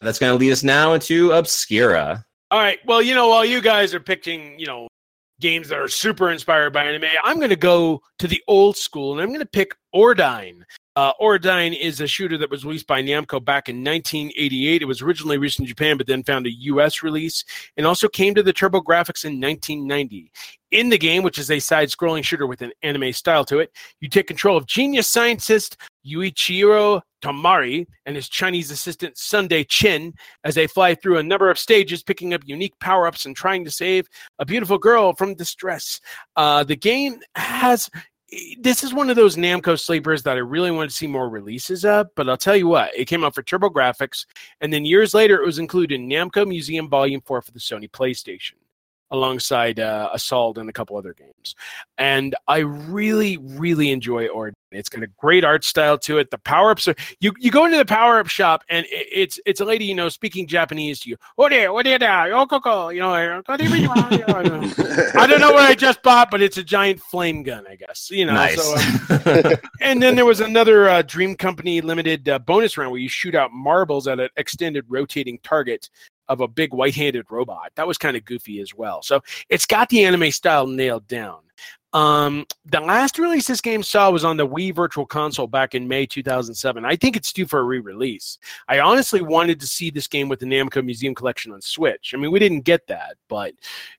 That's 0.00 0.18
going 0.18 0.32
to 0.32 0.38
lead 0.38 0.52
us 0.52 0.62
now 0.62 0.94
into 0.94 1.32
Obscura. 1.32 2.24
All 2.50 2.60
right. 2.60 2.78
Well, 2.86 3.02
you 3.02 3.14
know, 3.14 3.28
while 3.28 3.44
you 3.44 3.60
guys 3.60 3.94
are 3.94 4.00
picking, 4.00 4.58
you 4.58 4.66
know, 4.66 4.88
games 5.40 5.68
that 5.68 5.78
are 5.78 5.88
super 5.88 6.30
inspired 6.30 6.72
by 6.72 6.84
anime, 6.84 7.10
I'm 7.22 7.36
going 7.36 7.50
to 7.50 7.56
go 7.56 8.00
to 8.18 8.28
the 8.28 8.42
old 8.48 8.76
school 8.76 9.12
and 9.12 9.20
I'm 9.20 9.28
going 9.28 9.40
to 9.40 9.46
pick 9.46 9.76
Ordyne. 9.94 10.62
Uh, 10.98 11.12
is 11.80 12.00
a 12.00 12.08
shooter 12.08 12.36
that 12.36 12.50
was 12.50 12.64
released 12.64 12.88
by 12.88 13.00
Namco 13.00 13.44
back 13.44 13.68
in 13.68 13.84
1988. 13.84 14.82
It 14.82 14.84
was 14.84 15.00
originally 15.00 15.38
released 15.38 15.60
in 15.60 15.66
Japan, 15.66 15.96
but 15.96 16.08
then 16.08 16.24
found 16.24 16.44
a 16.44 16.50
US 16.50 17.04
release 17.04 17.44
and 17.76 17.86
also 17.86 18.08
came 18.08 18.34
to 18.34 18.42
the 18.42 18.52
TurboGrafx 18.52 19.24
in 19.24 19.40
1990. 19.40 20.32
In 20.72 20.88
the 20.88 20.98
game, 20.98 21.22
which 21.22 21.38
is 21.38 21.52
a 21.52 21.60
side 21.60 21.88
scrolling 21.90 22.24
shooter 22.24 22.48
with 22.48 22.62
an 22.62 22.72
anime 22.82 23.12
style 23.12 23.44
to 23.44 23.60
it, 23.60 23.70
you 24.00 24.08
take 24.08 24.26
control 24.26 24.56
of 24.56 24.66
genius 24.66 25.06
scientist 25.06 25.76
Yuichiro 26.04 27.00
Tamari 27.22 27.86
and 28.04 28.16
his 28.16 28.28
Chinese 28.28 28.72
assistant 28.72 29.16
Sunday 29.16 29.62
Chin 29.62 30.12
as 30.42 30.56
they 30.56 30.66
fly 30.66 30.96
through 30.96 31.18
a 31.18 31.22
number 31.22 31.48
of 31.48 31.60
stages, 31.60 32.02
picking 32.02 32.34
up 32.34 32.42
unique 32.44 32.76
power 32.80 33.06
ups 33.06 33.24
and 33.24 33.36
trying 33.36 33.64
to 33.64 33.70
save 33.70 34.08
a 34.40 34.44
beautiful 34.44 34.78
girl 34.78 35.12
from 35.12 35.34
distress. 35.34 36.00
Uh, 36.34 36.64
the 36.64 36.74
game 36.74 37.20
has. 37.36 37.88
This 38.58 38.84
is 38.84 38.92
one 38.92 39.08
of 39.08 39.16
those 39.16 39.36
Namco 39.36 39.80
sleepers 39.80 40.22
that 40.24 40.36
I 40.36 40.40
really 40.40 40.70
want 40.70 40.90
to 40.90 40.96
see 40.96 41.06
more 41.06 41.30
releases 41.30 41.84
of, 41.84 42.14
but 42.14 42.28
I'll 42.28 42.36
tell 42.36 42.56
you 42.56 42.68
what, 42.68 42.94
it 42.94 43.06
came 43.06 43.24
out 43.24 43.34
for 43.34 43.42
TurboGrafx, 43.42 44.26
and 44.60 44.70
then 44.70 44.84
years 44.84 45.14
later, 45.14 45.40
it 45.40 45.46
was 45.46 45.58
included 45.58 45.94
in 45.94 46.08
Namco 46.08 46.46
Museum 46.46 46.90
Volume 46.90 47.22
4 47.22 47.40
for 47.40 47.52
the 47.52 47.58
Sony 47.58 47.90
PlayStation, 47.90 48.52
alongside 49.10 49.80
uh, 49.80 50.10
Assault 50.12 50.58
and 50.58 50.68
a 50.68 50.72
couple 50.72 50.96
other 50.96 51.14
games. 51.14 51.54
And 51.96 52.34
I 52.46 52.58
really, 52.58 53.36
really 53.38 53.90
enjoy 53.90 54.28
Ordyne. 54.28 54.52
It's 54.70 54.90
got 54.90 55.02
a 55.02 55.06
great 55.06 55.44
art 55.44 55.64
style 55.64 55.96
to 56.00 56.18
it. 56.18 56.30
The 56.30 56.38
power 56.38 56.70
ups 56.70 56.88
are 56.88 56.94
you. 57.20 57.32
You 57.38 57.50
go 57.50 57.64
into 57.64 57.78
the 57.78 57.86
power 57.86 58.20
up 58.20 58.28
shop 58.28 58.64
and 58.68 58.84
it, 58.86 59.06
it's 59.10 59.40
it's 59.46 59.60
a 59.60 59.64
lady 59.64 59.86
you 59.86 59.94
know 59.94 60.10
speaking 60.10 60.46
Japanese 60.46 61.00
to 61.00 61.10
you. 61.10 61.16
Oh 61.38 61.48
oh 61.50 62.30
oh 62.32 62.46
coco, 62.46 62.90
you 62.90 63.00
know. 63.00 63.14
I 65.14 65.26
don't 65.26 65.40
know 65.40 65.52
what 65.52 65.62
I 65.62 65.74
just 65.74 66.02
bought, 66.02 66.30
but 66.30 66.42
it's 66.42 66.58
a 66.58 66.62
giant 66.62 67.00
flame 67.00 67.42
gun, 67.42 67.64
I 67.68 67.76
guess. 67.76 68.10
You 68.10 68.26
know. 68.26 68.34
Nice. 68.34 68.62
So, 68.62 68.74
um, 68.74 69.54
and 69.80 70.02
then 70.02 70.16
there 70.16 70.26
was 70.26 70.40
another 70.40 70.88
uh, 70.88 71.00
Dream 71.02 71.34
Company 71.34 71.80
limited 71.80 72.28
uh, 72.28 72.38
bonus 72.38 72.76
round 72.76 72.90
where 72.90 73.00
you 73.00 73.08
shoot 73.08 73.34
out 73.34 73.52
marbles 73.52 74.06
at 74.06 74.20
an 74.20 74.28
extended 74.36 74.84
rotating 74.88 75.38
target 75.42 75.88
of 76.28 76.40
a 76.40 76.48
big 76.48 76.72
white-handed 76.72 77.26
robot. 77.30 77.72
That 77.76 77.86
was 77.86 77.98
kind 77.98 78.16
of 78.16 78.24
goofy 78.24 78.60
as 78.60 78.74
well. 78.74 79.02
So 79.02 79.22
it's 79.48 79.66
got 79.66 79.88
the 79.88 80.04
anime 80.04 80.30
style 80.30 80.66
nailed 80.66 81.06
down. 81.06 81.40
Um, 81.94 82.46
the 82.66 82.80
last 82.80 83.18
release 83.18 83.46
this 83.46 83.62
game 83.62 83.82
saw 83.82 84.10
was 84.10 84.24
on 84.24 84.36
the 84.36 84.46
Wii 84.46 84.74
Virtual 84.74 85.06
Console 85.06 85.46
back 85.46 85.74
in 85.74 85.88
May 85.88 86.04
2007. 86.04 86.84
I 86.84 86.96
think 86.96 87.16
it's 87.16 87.32
due 87.32 87.46
for 87.46 87.60
a 87.60 87.64
re-release. 87.64 88.38
I 88.68 88.80
honestly 88.80 89.22
wanted 89.22 89.58
to 89.60 89.66
see 89.66 89.88
this 89.90 90.06
game 90.06 90.28
with 90.28 90.40
the 90.40 90.46
Namco 90.46 90.84
Museum 90.84 91.14
Collection 91.14 91.50
on 91.52 91.62
Switch. 91.62 92.12
I 92.14 92.18
mean, 92.18 92.30
we 92.30 92.38
didn't 92.38 92.60
get 92.60 92.86
that, 92.88 93.16
but 93.28 93.54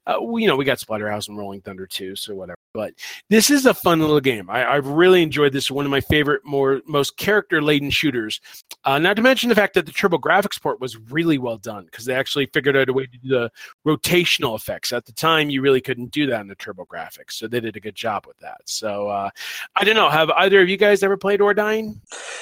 uh, 0.05 0.21
we, 0.21 0.43
you 0.43 0.47
know, 0.47 0.55
we 0.55 0.65
got 0.65 0.77
Splatterhouse 0.77 1.29
and 1.29 1.37
Rolling 1.37 1.61
Thunder 1.61 1.87
too, 1.87 2.15
so 2.15 2.35
whatever. 2.35 2.57
But 2.73 2.93
this 3.29 3.49
is 3.49 3.65
a 3.65 3.73
fun 3.73 3.99
little 3.99 4.19
game. 4.19 4.49
I, 4.49 4.75
I've 4.75 4.87
really 4.87 5.23
enjoyed 5.23 5.53
this. 5.53 5.71
One 5.71 5.85
of 5.85 5.91
my 5.91 6.01
favorite, 6.01 6.45
more 6.45 6.81
most 6.85 7.17
character-laden 7.17 7.89
shooters. 7.89 8.39
Uh, 8.83 8.99
not 8.99 9.15
to 9.15 9.21
mention 9.21 9.49
the 9.49 9.55
fact 9.55 9.73
that 9.73 9.85
the 9.85 9.91
TurboGrafx 9.91 10.61
port 10.61 10.79
was 10.79 10.95
really 10.95 11.39
well 11.39 11.57
done 11.57 11.85
because 11.85 12.05
they 12.05 12.13
actually 12.13 12.45
figured 12.47 12.77
out 12.77 12.87
a 12.87 12.93
way 12.93 13.07
to 13.07 13.17
do 13.17 13.29
the 13.29 13.51
rotational 13.87 14.55
effects. 14.55 14.93
At 14.93 15.05
the 15.05 15.13
time, 15.13 15.49
you 15.49 15.61
really 15.61 15.81
couldn't 15.81 16.11
do 16.11 16.27
that 16.27 16.41
in 16.41 16.47
the 16.47 16.55
TurboGrafx, 16.55 17.31
so 17.31 17.47
they 17.47 17.59
did 17.59 17.75
a 17.75 17.79
good 17.79 17.95
job 17.95 18.25
with 18.27 18.37
that. 18.39 18.61
So 18.65 19.07
uh, 19.07 19.29
I 19.75 19.83
don't 19.83 19.95
know. 19.95 20.09
Have 20.09 20.29
either 20.31 20.61
of 20.61 20.69
you 20.69 20.77
guys 20.77 21.01
ever 21.01 21.17
played 21.17 21.39
Ordyne? 21.39 21.95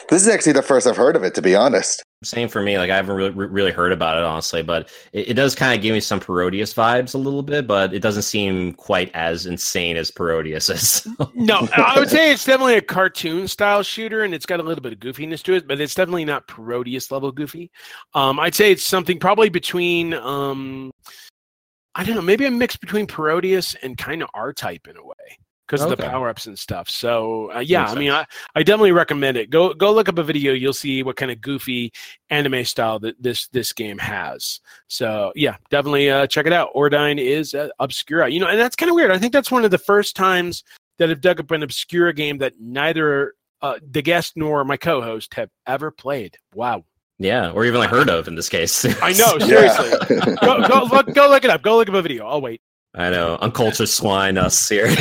This 0.10 0.22
is 0.22 0.28
actually 0.28 0.54
the 0.54 0.62
first 0.62 0.88
I've 0.88 0.98
heard 0.98 1.16
of 1.16 1.24
it, 1.24 1.36
to 1.36 1.42
be 1.42 1.56
honest. 1.56 2.04
Same 2.24 2.50
for 2.50 2.64
me. 2.64 2.80
Like 2.80 2.90
I 2.90 2.96
haven't 2.96 3.16
really, 3.16 3.30
really 3.30 3.72
heard 3.72 3.92
about 3.92 4.18
it 4.18 4.24
honestly, 4.24 4.64
but 4.64 4.90
it, 5.14 5.30
it 5.30 5.34
does 5.36 5.54
kind 5.54 5.76
of 5.78 5.84
give 5.84 5.94
me 5.94 6.00
some 6.00 6.20
Parodius 6.20 6.74
vibes 6.74 7.14
a 7.14 7.18
little 7.18 7.44
bit, 7.44 7.68
but 7.68 7.94
it 7.94 8.00
doesn't 8.00 8.24
seem 8.24 8.74
quite 8.74 9.12
as 9.14 9.46
insane 9.46 9.98
as 9.98 10.10
Parodius 10.10 10.70
is. 10.74 11.08
No, 11.36 11.68
I 11.76 12.00
would 12.00 12.10
say 12.10 12.32
it's 12.32 12.46
definitely 12.46 12.76
a 12.76 12.82
cartoon 12.82 13.48
style 13.48 13.84
shooter, 13.84 14.24
and 14.24 14.34
it's 14.34 14.46
got 14.46 14.60
a 14.60 14.64
little 14.64 14.82
bit 14.82 14.94
of 14.94 15.00
goofiness 15.00 15.44
to 15.44 15.54
it, 15.54 15.68
but 15.68 15.80
it's 15.80 15.94
definitely 15.94 16.26
not 16.26 16.48
Parodius 16.48 17.12
level 17.12 17.32
goofy. 17.32 17.70
Um, 18.16 18.40
I'd 18.40 18.56
say 18.56 18.72
it's 18.72 18.84
something 18.84 19.20
probably 19.20 19.50
between, 19.50 20.14
um, 20.16 20.92
I 21.94 22.04
don't 22.04 22.16
know, 22.16 22.22
maybe 22.22 22.46
a 22.46 22.52
mix 22.52 22.76
between 22.76 23.06
Parodius 23.06 23.76
and 23.84 23.98
kind 23.98 24.24
of 24.24 24.30
R 24.34 24.52
type 24.52 24.88
in 24.88 24.98
a 24.98 25.06
way 25.06 25.38
because 25.68 25.84
of 25.84 25.90
the 25.90 25.98
power 25.98 26.30
ups 26.30 26.48
and 26.48 26.58
stuff. 26.58 26.90
So 26.90 27.52
uh, 27.54 27.60
yeah, 27.60 27.82
Makes 27.82 27.92
I 27.92 28.00
mean, 28.00 28.12
I, 28.12 28.26
I 28.56 28.64
definitely 28.64 28.94
recommend 28.94 29.38
it. 29.38 29.50
Go 29.50 29.74
go 29.74 29.92
look 29.92 30.08
up 30.08 30.18
a 30.18 30.24
video. 30.24 30.54
You'll 30.54 30.74
see 30.74 31.04
what 31.04 31.18
kind 31.18 31.32
of 31.32 31.42
goofy 31.42 31.92
anime 32.30 32.64
style 32.64 33.00
that 33.00 33.22
this 33.22 33.48
this 33.50 33.74
game 33.74 33.98
has. 33.98 34.62
So 34.88 35.32
yeah, 35.36 35.58
definitely 35.70 36.10
uh, 36.10 36.28
check 36.28 36.46
it 36.46 36.54
out. 36.54 36.74
Ordyne 36.74 37.20
is 37.20 37.54
uh, 37.54 37.70
Obscura. 37.80 38.30
You 38.30 38.40
know, 38.40 38.48
and 38.48 38.60
that's 38.60 38.76
kind 38.76 38.90
of 38.90 38.96
weird. 38.96 39.12
I 39.12 39.18
think 39.18 39.34
that's 39.34 39.52
one 39.52 39.66
of 39.66 39.72
the 39.72 39.78
first 39.78 40.16
times 40.16 40.64
that 40.98 41.10
I've 41.10 41.22
dug 41.22 41.40
up 41.40 41.52
an 41.52 41.64
Obscura 41.64 42.14
game 42.14 42.38
that 42.40 42.54
neither 42.60 43.34
uh, 43.62 43.76
the 43.92 44.02
guest 44.02 44.34
nor 44.36 44.64
my 44.64 44.78
co-host 44.78 45.34
have 45.34 45.50
ever 45.66 45.92
played. 45.92 46.38
Wow. 46.54 46.86
Yeah, 47.20 47.50
or 47.50 47.66
even 47.66 47.80
like 47.80 47.90
heard 47.90 48.10
of 48.10 48.28
in 48.28 48.36
this 48.36 48.48
case. 48.48 48.86
I 49.02 49.12
know, 49.18 49.40
seriously. 49.40 49.90
go, 50.42 50.68
go, 50.68 50.84
look, 50.92 51.14
go 51.14 51.30
look 51.30 51.44
it 51.44 51.50
up. 51.50 51.64
Go 51.64 51.78
look 51.78 51.90
up 51.90 51.96
a 51.96 52.02
video. 52.02 52.28
I'll 52.28 52.42
wait. 52.42 52.62
I 52.98 53.12
know, 53.12 53.38
uncultured 53.42 53.90
swine 53.90 54.40
us 54.40 54.68
here. 54.68 54.90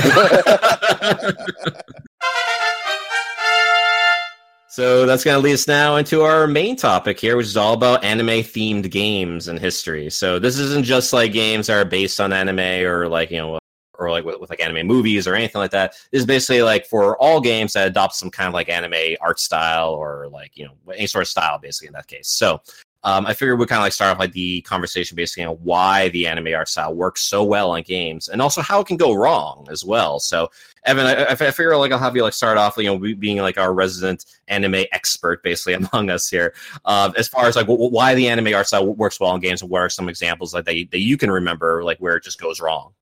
so 4.68 5.06
that's 5.06 5.24
going 5.24 5.36
to 5.36 5.42
lead 5.42 5.54
us 5.54 5.66
now 5.66 5.96
into 5.96 6.20
our 6.20 6.46
main 6.46 6.76
topic 6.76 7.18
here, 7.18 7.38
which 7.38 7.46
is 7.46 7.56
all 7.56 7.72
about 7.72 8.04
anime 8.04 8.28
themed 8.28 8.90
games 8.90 9.48
and 9.48 9.58
history. 9.58 10.10
So 10.10 10.38
this 10.38 10.58
isn't 10.58 10.84
just 10.84 11.14
like 11.14 11.32
games 11.32 11.68
that 11.68 11.78
are 11.78 11.86
based 11.86 12.20
on 12.20 12.34
anime 12.34 12.86
or 12.86 13.08
like, 13.08 13.30
you 13.30 13.38
know, 13.38 13.58
or 13.98 14.10
like 14.10 14.26
with, 14.26 14.40
with 14.40 14.50
like 14.50 14.60
anime 14.60 14.86
movies 14.86 15.26
or 15.26 15.34
anything 15.34 15.58
like 15.58 15.70
that. 15.70 15.92
This 16.12 16.20
is 16.20 16.26
basically 16.26 16.60
like 16.60 16.84
for 16.84 17.16
all 17.16 17.40
games 17.40 17.72
that 17.72 17.86
adopt 17.86 18.14
some 18.14 18.30
kind 18.30 18.48
of 18.48 18.52
like 18.52 18.68
anime 18.68 19.16
art 19.22 19.40
style 19.40 19.94
or 19.94 20.28
like, 20.28 20.52
you 20.54 20.66
know, 20.66 20.74
any 20.94 21.06
sort 21.06 21.22
of 21.22 21.28
style 21.28 21.58
basically 21.58 21.88
in 21.88 21.94
that 21.94 22.08
case. 22.08 22.28
So 22.28 22.60
um, 23.06 23.24
I 23.24 23.34
figured 23.34 23.60
we'd 23.60 23.68
kind 23.68 23.78
of 23.78 23.84
like 23.84 23.92
start 23.92 24.12
off 24.12 24.18
like 24.18 24.32
the 24.32 24.62
conversation 24.62 25.14
basically 25.14 25.44
on 25.44 25.54
why 25.62 26.08
the 26.08 26.26
anime 26.26 26.52
art 26.52 26.68
style 26.68 26.92
works 26.92 27.22
so 27.22 27.44
well 27.44 27.70
on 27.70 27.82
games 27.82 28.26
and 28.26 28.42
also 28.42 28.60
how 28.60 28.80
it 28.80 28.88
can 28.88 28.96
go 28.96 29.12
wrong 29.12 29.64
as 29.70 29.84
well. 29.84 30.18
So, 30.18 30.50
Evan, 30.86 31.06
I, 31.06 31.24
I 31.26 31.34
figure 31.36 31.76
like 31.76 31.92
I'll 31.92 32.00
have 32.00 32.16
you 32.16 32.24
like 32.24 32.32
start 32.32 32.58
off, 32.58 32.76
you 32.76 32.82
know, 32.82 32.98
being 32.98 33.38
like 33.38 33.58
our 33.58 33.72
resident 33.72 34.26
anime 34.48 34.86
expert 34.90 35.40
basically 35.44 35.74
among 35.92 36.10
us 36.10 36.28
here, 36.28 36.52
uh, 36.84 37.12
as 37.16 37.28
far 37.28 37.46
as 37.46 37.54
like 37.54 37.68
w- 37.68 37.90
why 37.90 38.16
the 38.16 38.26
anime 38.26 38.52
art 38.52 38.66
style 38.66 38.84
works 38.92 39.20
well 39.20 39.32
in 39.36 39.40
games 39.40 39.62
and 39.62 39.70
what 39.70 39.82
are 39.82 39.88
some 39.88 40.08
examples 40.08 40.52
like 40.52 40.64
that 40.64 40.74
you, 40.74 40.88
that 40.90 41.00
you 41.00 41.16
can 41.16 41.30
remember 41.30 41.84
like 41.84 41.98
where 41.98 42.16
it 42.16 42.24
just 42.24 42.40
goes 42.40 42.60
wrong. 42.60 42.92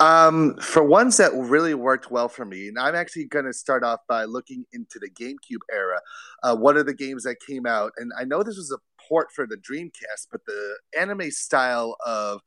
Um, 0.00 0.56
for 0.56 0.82
ones 0.84 1.18
that 1.18 1.32
really 1.34 1.74
worked 1.74 2.10
well 2.10 2.28
for 2.28 2.44
me, 2.44 2.68
and 2.68 2.78
I'm 2.78 2.94
actually 2.94 3.24
going 3.24 3.44
to 3.44 3.52
start 3.52 3.82
off 3.82 4.00
by 4.08 4.24
looking 4.24 4.64
into 4.72 4.98
the 4.98 5.10
GameCube 5.10 5.60
era. 5.72 6.00
Uh, 6.42 6.56
what 6.56 6.76
are 6.76 6.84
the 6.84 6.94
games 6.94 7.24
that 7.24 7.36
came 7.46 7.66
out? 7.66 7.92
And 7.98 8.12
I 8.18 8.24
know 8.24 8.42
this 8.42 8.56
was 8.56 8.70
a 8.70 8.78
port 9.08 9.28
for 9.32 9.46
the 9.46 9.56
Dreamcast, 9.56 10.28
but 10.30 10.44
the 10.46 10.76
anime 10.98 11.30
style 11.30 11.96
of 12.04 12.40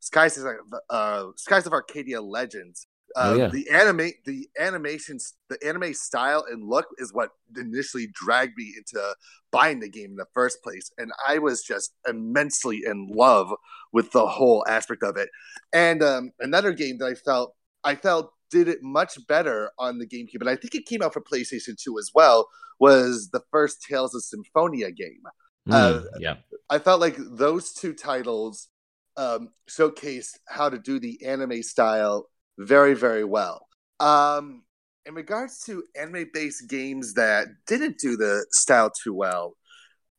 Skies 0.00 0.38
of 0.38 0.46
uh, 0.90 1.26
Skies 1.36 1.66
of 1.66 1.72
Arcadia 1.72 2.20
Legends. 2.20 2.86
Uh, 3.14 3.32
Oh, 3.32 3.34
yeah. 3.34 3.48
The 3.48 3.68
anime, 3.70 4.10
the 4.26 4.48
animations, 4.60 5.34
the 5.48 5.58
anime 5.66 5.94
style 5.94 6.44
and 6.50 6.68
look 6.68 6.86
is 6.98 7.14
what 7.14 7.30
initially 7.56 8.08
dragged 8.12 8.58
me 8.58 8.74
into 8.76 9.02
buying 9.50 9.80
the 9.80 9.88
game 9.88 10.10
in 10.10 10.16
the 10.16 10.26
first 10.34 10.62
place, 10.62 10.90
and 10.98 11.10
I 11.26 11.38
was 11.38 11.62
just 11.62 11.94
immensely 12.06 12.82
in 12.84 13.08
love 13.10 13.50
with 13.92 14.12
the 14.12 14.26
whole 14.26 14.66
aspect 14.68 15.02
of 15.02 15.16
it. 15.16 15.30
And 15.72 16.02
um, 16.02 16.32
another 16.40 16.72
game 16.72 16.98
that 16.98 17.06
I 17.06 17.14
felt 17.14 17.54
I 17.84 17.94
felt 17.94 18.32
did 18.50 18.68
it 18.68 18.82
much 18.82 19.18
better 19.26 19.70
on 19.78 19.98
the 19.98 20.06
GameCube, 20.06 20.40
and 20.40 20.50
I 20.50 20.56
think 20.56 20.74
it 20.74 20.86
came 20.86 21.02
out 21.02 21.14
for 21.14 21.22
PlayStation 21.22 21.80
2 21.82 21.98
as 21.98 22.10
well, 22.14 22.48
was 22.78 23.30
the 23.30 23.42
first 23.50 23.82
Tales 23.82 24.14
of 24.14 24.22
Symphonia 24.22 24.90
game. 24.90 25.22
Uh, 25.70 26.00
Mm, 26.00 26.04
yeah. 26.20 26.36
I 26.68 26.78
felt 26.78 27.00
like 27.00 27.16
those 27.18 27.72
two 27.72 27.94
titles 27.94 28.68
um, 29.16 29.50
showcased 29.68 30.38
how 30.48 30.68
to 30.68 30.78
do 30.78 30.98
the 30.98 31.24
anime 31.24 31.62
style 31.62 32.28
very, 32.58 32.94
very 32.94 33.24
well. 33.24 33.66
Um, 34.00 34.62
in 35.04 35.14
regards 35.14 35.60
to 35.66 35.84
anime 35.98 36.30
based 36.32 36.68
games 36.68 37.14
that 37.14 37.46
didn't 37.66 37.98
do 37.98 38.16
the 38.16 38.44
style 38.50 38.90
too 38.90 39.14
well, 39.14 39.56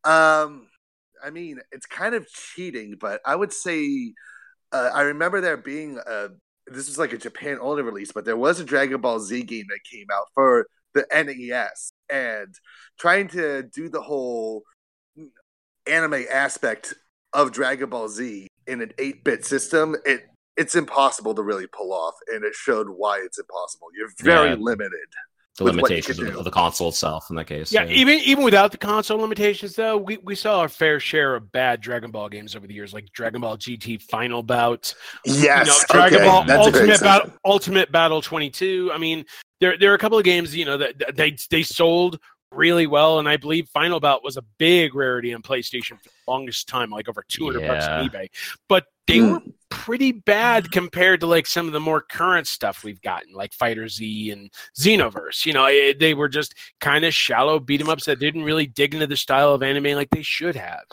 um, 0.04 0.68
I 1.24 1.30
mean, 1.32 1.60
it's 1.72 1.86
kind 1.86 2.16
of 2.16 2.28
cheating, 2.30 2.96
but 3.00 3.22
I 3.26 3.36
would 3.36 3.52
say 3.52 4.14
uh, 4.72 4.92
I 4.94 5.02
remember 5.02 5.42
there 5.42 5.58
being 5.58 6.00
a 6.06 6.30
this 6.68 6.88
was 6.88 6.98
like 6.98 7.14
a 7.14 7.18
Japan 7.18 7.58
only 7.62 7.82
release, 7.82 8.12
but 8.12 8.26
there 8.26 8.38
was 8.38 8.60
a 8.60 8.66
Dragon 8.66 9.00
Ball 9.02 9.20
Z 9.20 9.44
game 9.44 9.66
that 9.70 9.80
came 9.90 10.08
out 10.14 10.26
for 10.34 10.68
the 10.94 11.06
NES, 11.12 11.94
and 12.10 12.54
trying 13.00 13.30
to 13.30 13.64
do 13.64 13.90
the 13.90 14.02
whole 14.02 14.64
anime 15.90 16.26
aspect 16.32 16.94
of 17.34 17.52
Dragon 17.52 17.90
Ball 17.90 18.10
Z 18.10 18.48
in 18.68 18.82
an 18.82 18.92
8-bit 18.98 19.46
system, 19.46 19.96
it 20.06 20.26
it's 20.58 20.74
impossible 20.76 21.36
to 21.36 21.44
really 21.44 21.68
pull 21.68 21.94
off, 21.94 22.16
and 22.34 22.44
it 22.44 22.56
showed 22.56 22.88
why 22.90 23.22
it's 23.24 23.38
impossible. 23.38 23.88
You're 23.96 24.10
very 24.20 24.50
Yeah. 24.50 24.56
limited. 24.60 25.08
The 25.58 25.64
with 25.64 25.76
what 25.78 25.90
you 25.90 25.96
limitations 25.96 26.20
of, 26.38 26.44
the 26.44 26.52
console 26.52 26.90
itself 26.90 27.32
in 27.32 27.36
that 27.36 27.46
case. 27.46 27.72
Yeah, 27.72 27.86
even 27.88 28.20
even 28.20 28.44
without 28.44 28.72
the 28.72 28.78
console 28.78 29.18
limitations, 29.18 29.74
though, 29.76 29.98
we, 29.98 30.18
we 30.18 30.36
saw 30.36 30.60
our 30.60 30.70
fair 30.70 31.00
share 31.00 31.36
of 31.36 31.52
bad 31.52 31.82
Dragon 31.82 32.12
Ball 32.12 32.30
games 32.30 32.56
over 32.56 32.68
the 32.68 32.76
years, 32.76 32.94
like 32.94 33.12
Dragon 33.12 33.42
Ball 33.42 33.58
GT 33.58 34.02
Final 34.04 34.44
Bout, 34.44 34.94
Yes, 35.26 35.66
you 35.66 35.72
know, 35.74 35.80
Dragon 35.90 36.18
okay, 36.20 36.28
Ball 36.28 36.44
that's 36.46 36.66
Ultimate 36.68 37.00
Battle. 37.02 37.32
Ultimate 37.44 37.92
Battle 37.92 38.22
22. 38.22 38.92
I 38.94 39.00
mean, 39.00 39.26
there 39.60 39.78
there 39.80 39.92
are 39.92 39.96
a 39.96 40.00
couple 40.00 40.20
of 40.20 40.24
games, 40.24 40.56
you 40.56 40.66
know, 40.66 40.78
that 40.78 41.00
that 41.00 41.16
they 41.16 41.36
they 41.50 41.64
sold 41.64 42.20
really 42.52 42.88
well, 42.88 43.20
and 43.20 43.28
I 43.28 43.38
believe 43.38 43.68
Final 43.70 44.00
Bout 44.00 44.24
was 44.24 44.38
a 44.38 44.42
big 44.58 44.96
rarity 44.96 45.34
on 45.34 45.42
PlayStation 45.42 46.02
for 46.02 46.10
the 46.10 46.32
longest 46.32 46.68
time, 46.68 46.90
like 46.90 47.10
over 47.10 47.24
200 47.28 47.66
bucks 47.68 47.88
on 47.88 48.10
eBay. 48.10 48.30
But 48.68 48.86
they 49.08 49.20
Hmm. 49.20 49.32
were 49.32 49.40
pretty 49.70 50.12
bad 50.14 50.72
compared 50.72 51.20
to 51.20 51.28
like 51.28 51.46
some 51.46 51.68
of 51.68 51.74
the 51.74 51.80
more 51.80 52.02
current 52.02 52.48
stuff 52.48 52.84
we've 52.84 53.02
gotten, 53.02 53.34
like 53.34 53.54
Fighter 53.54 53.88
Z 53.90 54.32
and 54.32 54.50
Xenoverse. 54.78 55.46
You 55.46 55.54
know, 55.54 55.66
eh, 55.66 55.94
they 55.98 56.14
were 56.14 56.30
just 56.30 56.56
kind 56.80 57.04
of 57.06 57.14
shallow 57.14 57.60
beat 57.60 57.82
'em 57.82 57.90
ups 57.90 58.06
that 58.06 58.20
didn't 58.20 58.44
really 58.44 58.66
dig 58.66 58.94
into 58.94 59.08
the 59.08 59.18
style 59.18 59.54
of 59.54 59.64
anime 59.64 59.96
like 59.96 60.10
they 60.10 60.24
should 60.24 60.56
have. 60.56 60.84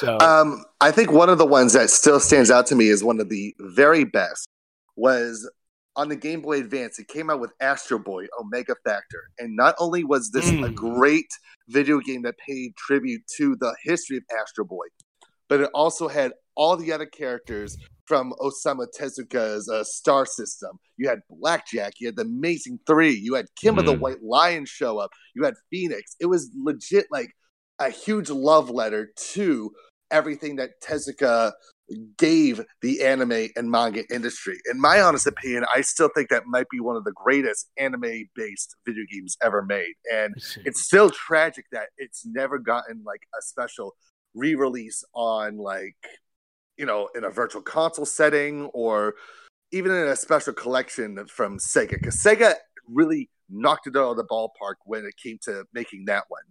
So 0.00 0.18
Um, 0.20 0.64
I 0.80 0.90
think 0.90 1.12
one 1.12 1.28
of 1.28 1.38
the 1.38 1.46
ones 1.46 1.72
that 1.74 1.90
still 1.90 2.20
stands 2.20 2.50
out 2.50 2.66
to 2.68 2.74
me 2.74 2.88
is 2.88 3.02
one 3.04 3.20
of 3.20 3.28
the 3.28 3.54
very 3.58 4.04
best 4.04 4.48
was 4.96 5.48
on 5.98 6.08
the 6.08 6.16
Game 6.16 6.40
Boy 6.40 6.60
Advance. 6.60 6.98
It 6.98 7.08
came 7.08 7.28
out 7.28 7.40
with 7.40 7.50
Astro 7.60 7.98
Boy 7.98 8.26
Omega 8.40 8.76
Factor, 8.84 9.30
and 9.38 9.54
not 9.56 9.74
only 9.78 10.04
was 10.04 10.30
this 10.30 10.48
a 10.48 10.52
Mm. 10.52 10.74
great 10.74 11.28
video 11.68 11.98
game 11.98 12.22
that 12.22 12.38
paid 12.38 12.74
tribute 12.76 13.22
to 13.36 13.56
the 13.56 13.74
history 13.82 14.16
of 14.16 14.22
Astro 14.40 14.64
Boy, 14.64 14.86
but 15.48 15.60
it 15.60 15.70
also 15.74 16.08
had 16.08 16.32
all 16.56 16.76
the 16.76 16.92
other 16.92 17.06
characters 17.06 17.76
from 18.06 18.32
Osamu 18.40 18.86
Tezuka's 18.98 19.68
uh, 19.68 19.82
Star 19.84 20.24
System. 20.24 20.78
You 20.96 21.08
had 21.08 21.20
Blackjack, 21.28 21.94
you 22.00 22.06
had 22.06 22.16
the 22.16 22.22
Amazing 22.22 22.78
Three, 22.86 23.12
you 23.12 23.34
had 23.34 23.46
Kimba 23.62 23.84
the 23.84 23.94
Mm. 23.94 24.00
White 24.00 24.22
Lion 24.22 24.64
show 24.66 24.98
up, 24.98 25.10
you 25.34 25.44
had 25.44 25.54
Phoenix. 25.70 26.14
It 26.20 26.26
was 26.26 26.48
legit 26.56 27.06
like 27.10 27.30
a 27.80 27.90
huge 27.90 28.30
love 28.30 28.70
letter 28.70 29.12
to 29.34 29.72
everything 30.10 30.56
that 30.56 30.80
Tezuka 30.80 31.52
gave 32.16 32.64
the 32.82 33.02
anime 33.02 33.48
and 33.56 33.70
manga 33.70 34.04
industry. 34.12 34.58
In 34.70 34.80
my 34.80 35.00
honest 35.00 35.26
opinion, 35.26 35.64
I 35.74 35.80
still 35.80 36.10
think 36.14 36.28
that 36.28 36.46
might 36.46 36.68
be 36.70 36.80
one 36.80 36.96
of 36.96 37.04
the 37.04 37.12
greatest 37.12 37.70
anime 37.78 38.28
based 38.34 38.76
video 38.86 39.04
games 39.10 39.36
ever 39.42 39.62
made. 39.62 39.94
And 40.12 40.34
it's 40.64 40.82
still 40.82 41.10
tragic 41.10 41.66
that 41.72 41.88
it's 41.96 42.26
never 42.26 42.58
gotten 42.58 43.02
like 43.04 43.22
a 43.38 43.42
special 43.42 43.94
re-release 44.34 45.04
on 45.14 45.56
like 45.56 45.96
you 46.76 46.86
know 46.86 47.08
in 47.14 47.24
a 47.24 47.30
virtual 47.30 47.62
console 47.62 48.06
setting 48.06 48.66
or 48.66 49.14
even 49.72 49.90
in 49.90 50.08
a 50.08 50.16
special 50.16 50.52
collection 50.52 51.26
from 51.26 51.58
Sega 51.58 51.90
because 51.90 52.16
Sega 52.16 52.54
really 52.92 53.28
knocked 53.50 53.86
it 53.86 53.96
out 53.96 54.10
of 54.10 54.16
the 54.18 54.24
ballpark 54.24 54.74
when 54.84 55.04
it 55.06 55.14
came 55.22 55.38
to 55.42 55.64
making 55.72 56.04
that 56.06 56.24
one, 56.28 56.42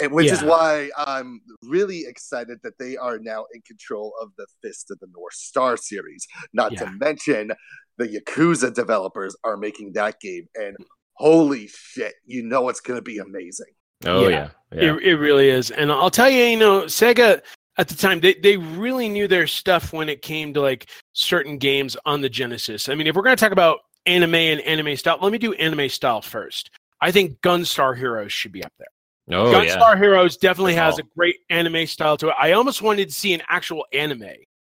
and 0.00 0.12
which 0.12 0.30
is 0.30 0.42
why 0.42 0.90
I'm 0.96 1.40
really 1.62 2.04
excited 2.06 2.58
that 2.64 2.78
they 2.78 2.96
are 2.96 3.18
now 3.18 3.44
in 3.54 3.60
control 3.62 4.12
of 4.20 4.30
the 4.36 4.46
Fist 4.62 4.90
of 4.90 4.98
the 4.98 5.06
North 5.16 5.34
Star 5.34 5.76
series. 5.76 6.26
Not 6.52 6.72
Yeah. 6.72 6.80
to 6.80 6.90
mention 6.92 7.52
the 7.98 8.06
Yakuza 8.08 8.74
developers 8.74 9.36
are 9.44 9.56
making 9.56 9.92
that 9.92 10.20
game, 10.20 10.48
and 10.56 10.76
holy 11.14 11.68
shit, 11.68 12.14
you 12.26 12.42
know 12.42 12.68
it's 12.68 12.80
going 12.80 12.98
to 12.98 13.02
be 13.02 13.18
amazing. 13.18 13.72
Oh 14.04 14.22
Yeah. 14.22 14.28
yeah. 14.28 14.50
Yeah. 14.72 14.96
It, 14.96 15.02
it 15.04 15.16
really 15.16 15.48
is. 15.50 15.70
And 15.70 15.92
I'll 15.92 16.10
tell 16.10 16.28
you, 16.28 16.42
you 16.42 16.56
know, 16.58 16.82
Sega 16.82 17.40
at 17.78 17.88
the 17.88 17.94
time, 17.94 18.18
they, 18.18 18.34
they 18.34 18.56
really 18.56 19.08
knew 19.08 19.28
their 19.28 19.46
stuff 19.46 19.92
when 19.92 20.08
it 20.08 20.20
came 20.20 20.52
to 20.54 20.60
like 20.60 20.88
certain 21.12 21.58
games 21.58 21.96
on 22.04 22.20
the 22.20 22.28
Genesis. 22.28 22.88
I 22.88 22.96
mean, 22.96 23.06
if 23.06 23.14
we're 23.14 23.22
going 23.22 23.36
to 23.36 23.40
talk 23.40 23.52
about 23.52 23.78
anime 24.06 24.34
and 24.34 24.60
anime 24.62 24.96
style, 24.96 25.18
let 25.20 25.32
me 25.32 25.38
do 25.38 25.52
anime 25.54 25.88
style 25.88 26.22
first. 26.22 26.70
I 27.00 27.10
think 27.10 27.40
Gunstar 27.40 27.96
Heroes 27.96 28.32
should 28.32 28.52
be 28.52 28.64
up 28.64 28.72
there. 28.78 28.88
Oh 29.38 29.50
yeah. 29.50 29.76
Gunstar 29.76 29.96
Heroes 29.96 30.36
definitely 30.36 30.74
has 30.74 30.98
a 30.98 31.02
great 31.16 31.36
anime 31.50 31.86
style 31.86 32.16
to 32.18 32.28
it. 32.28 32.34
I 32.38 32.52
almost 32.52 32.82
wanted 32.82 33.08
to 33.08 33.14
see 33.14 33.32
an 33.32 33.42
actual 33.48 33.84
anime 33.92 34.28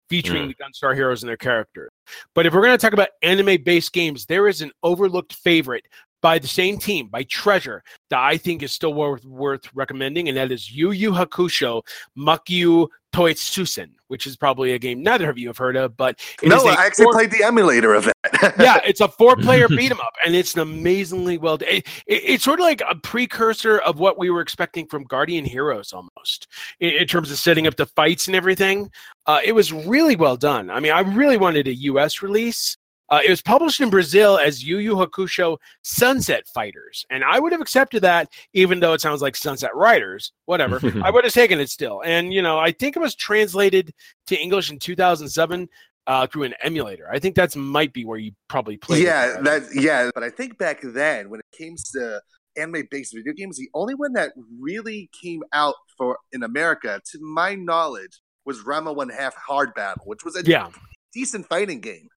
featuring 0.08 0.48
Mm. 0.48 0.56
the 0.56 0.64
Gunstar 0.64 0.94
Heroes 0.94 1.22
and 1.22 1.28
their 1.28 1.36
characters. 1.36 1.90
But 2.34 2.46
if 2.46 2.52
we're 2.52 2.62
going 2.62 2.76
to 2.76 2.78
talk 2.78 2.92
about 2.92 3.10
anime 3.22 3.62
based 3.62 3.92
games, 3.92 4.26
there 4.26 4.48
is 4.48 4.60
an 4.60 4.72
overlooked 4.82 5.34
favorite 5.34 5.84
by 6.22 6.38
the 6.38 6.48
same 6.48 6.78
team, 6.78 7.08
by 7.08 7.22
Treasure, 7.24 7.82
that 8.10 8.18
I 8.18 8.36
think 8.36 8.62
is 8.62 8.72
still 8.72 8.94
worth, 8.94 9.24
worth 9.24 9.68
recommending, 9.74 10.28
and 10.28 10.36
that 10.36 10.52
is 10.52 10.70
Yu 10.70 10.90
Yu 10.90 11.12
Hakusho 11.12 11.82
Makyu 12.16 12.88
Toitsusen, 13.12 13.90
which 14.08 14.26
is 14.26 14.36
probably 14.36 14.72
a 14.72 14.78
game 14.78 15.02
neither 15.02 15.28
of 15.28 15.36
you 15.36 15.48
have 15.48 15.58
heard 15.58 15.76
of, 15.76 15.96
but 15.96 16.20
it 16.42 16.48
no, 16.48 16.64
I 16.66 16.86
actually 16.86 17.04
four- 17.04 17.14
played 17.14 17.32
the 17.32 17.42
emulator 17.42 17.92
of 17.94 18.04
that. 18.04 18.54
yeah, 18.58 18.80
it's 18.84 19.00
a 19.00 19.08
four-player 19.08 19.68
beat 19.76 19.90
'em 19.90 20.00
up, 20.00 20.14
and 20.24 20.34
it's 20.34 20.54
an 20.54 20.60
amazingly 20.60 21.36
well. 21.36 21.54
It, 21.54 21.66
it, 21.68 21.84
it's 22.06 22.44
sort 22.44 22.60
of 22.60 22.64
like 22.64 22.82
a 22.88 22.94
precursor 22.94 23.78
of 23.78 23.98
what 23.98 24.18
we 24.18 24.30
were 24.30 24.40
expecting 24.40 24.86
from 24.86 25.04
Guardian 25.04 25.44
Heroes, 25.44 25.92
almost 25.92 26.46
in, 26.78 26.90
in 26.90 27.06
terms 27.06 27.30
of 27.32 27.38
setting 27.38 27.66
up 27.66 27.76
the 27.76 27.86
fights 27.86 28.28
and 28.28 28.36
everything. 28.36 28.90
Uh, 29.26 29.40
it 29.44 29.52
was 29.52 29.72
really 29.72 30.16
well 30.16 30.36
done. 30.36 30.70
I 30.70 30.78
mean, 30.78 30.92
I 30.92 31.00
really 31.00 31.36
wanted 31.36 31.66
a 31.66 31.74
U.S. 31.74 32.22
release. 32.22 32.76
Uh, 33.10 33.20
it 33.24 33.30
was 33.30 33.42
published 33.42 33.80
in 33.80 33.90
Brazil 33.90 34.38
as 34.38 34.62
Yu 34.64 34.78
Yu 34.78 34.94
Hakusho 34.94 35.58
Sunset 35.82 36.46
Fighters, 36.48 37.04
and 37.10 37.24
I 37.24 37.40
would 37.40 37.52
have 37.52 37.60
accepted 37.60 38.02
that, 38.02 38.28
even 38.52 38.78
though 38.80 38.92
it 38.92 39.00
sounds 39.00 39.20
like 39.20 39.34
Sunset 39.36 39.74
Riders. 39.74 40.32
Whatever, 40.46 40.80
I 41.02 41.10
would 41.10 41.24
have 41.24 41.32
taken 41.32 41.58
it 41.60 41.70
still. 41.70 42.02
And 42.04 42.32
you 42.32 42.40
know, 42.42 42.58
I 42.58 42.70
think 42.72 42.96
it 42.96 43.00
was 43.00 43.14
translated 43.16 43.92
to 44.28 44.36
English 44.40 44.70
in 44.70 44.78
2007 44.78 45.68
uh, 46.06 46.26
through 46.28 46.44
an 46.44 46.54
emulator. 46.62 47.08
I 47.12 47.18
think 47.18 47.34
that's 47.34 47.56
might 47.56 47.92
be 47.92 48.04
where 48.04 48.18
you 48.18 48.32
probably 48.48 48.76
played. 48.76 49.00
it. 49.02 49.06
yeah, 49.06 49.40
that 49.42 49.62
yeah. 49.74 50.10
But 50.14 50.22
I 50.22 50.30
think 50.30 50.56
back 50.58 50.80
then, 50.82 51.30
when 51.30 51.40
it 51.40 51.46
came 51.56 51.74
to 51.94 52.20
anime-based 52.56 53.14
video 53.14 53.32
games, 53.32 53.56
the 53.56 53.70
only 53.74 53.94
one 53.94 54.12
that 54.12 54.32
really 54.60 55.08
came 55.20 55.42
out 55.52 55.74
for 55.98 56.16
in 56.32 56.42
America, 56.42 57.00
to 57.12 57.18
my 57.20 57.54
knowledge, 57.54 58.20
was 58.44 58.60
Ranma 58.64 58.94
One 58.94 59.08
Half 59.08 59.34
Hard 59.34 59.74
Battle, 59.74 60.02
which 60.06 60.24
was 60.24 60.36
a 60.36 60.44
Yeah. 60.44 60.70
decent 61.12 61.46
fighting 61.48 61.80
game. 61.80 62.08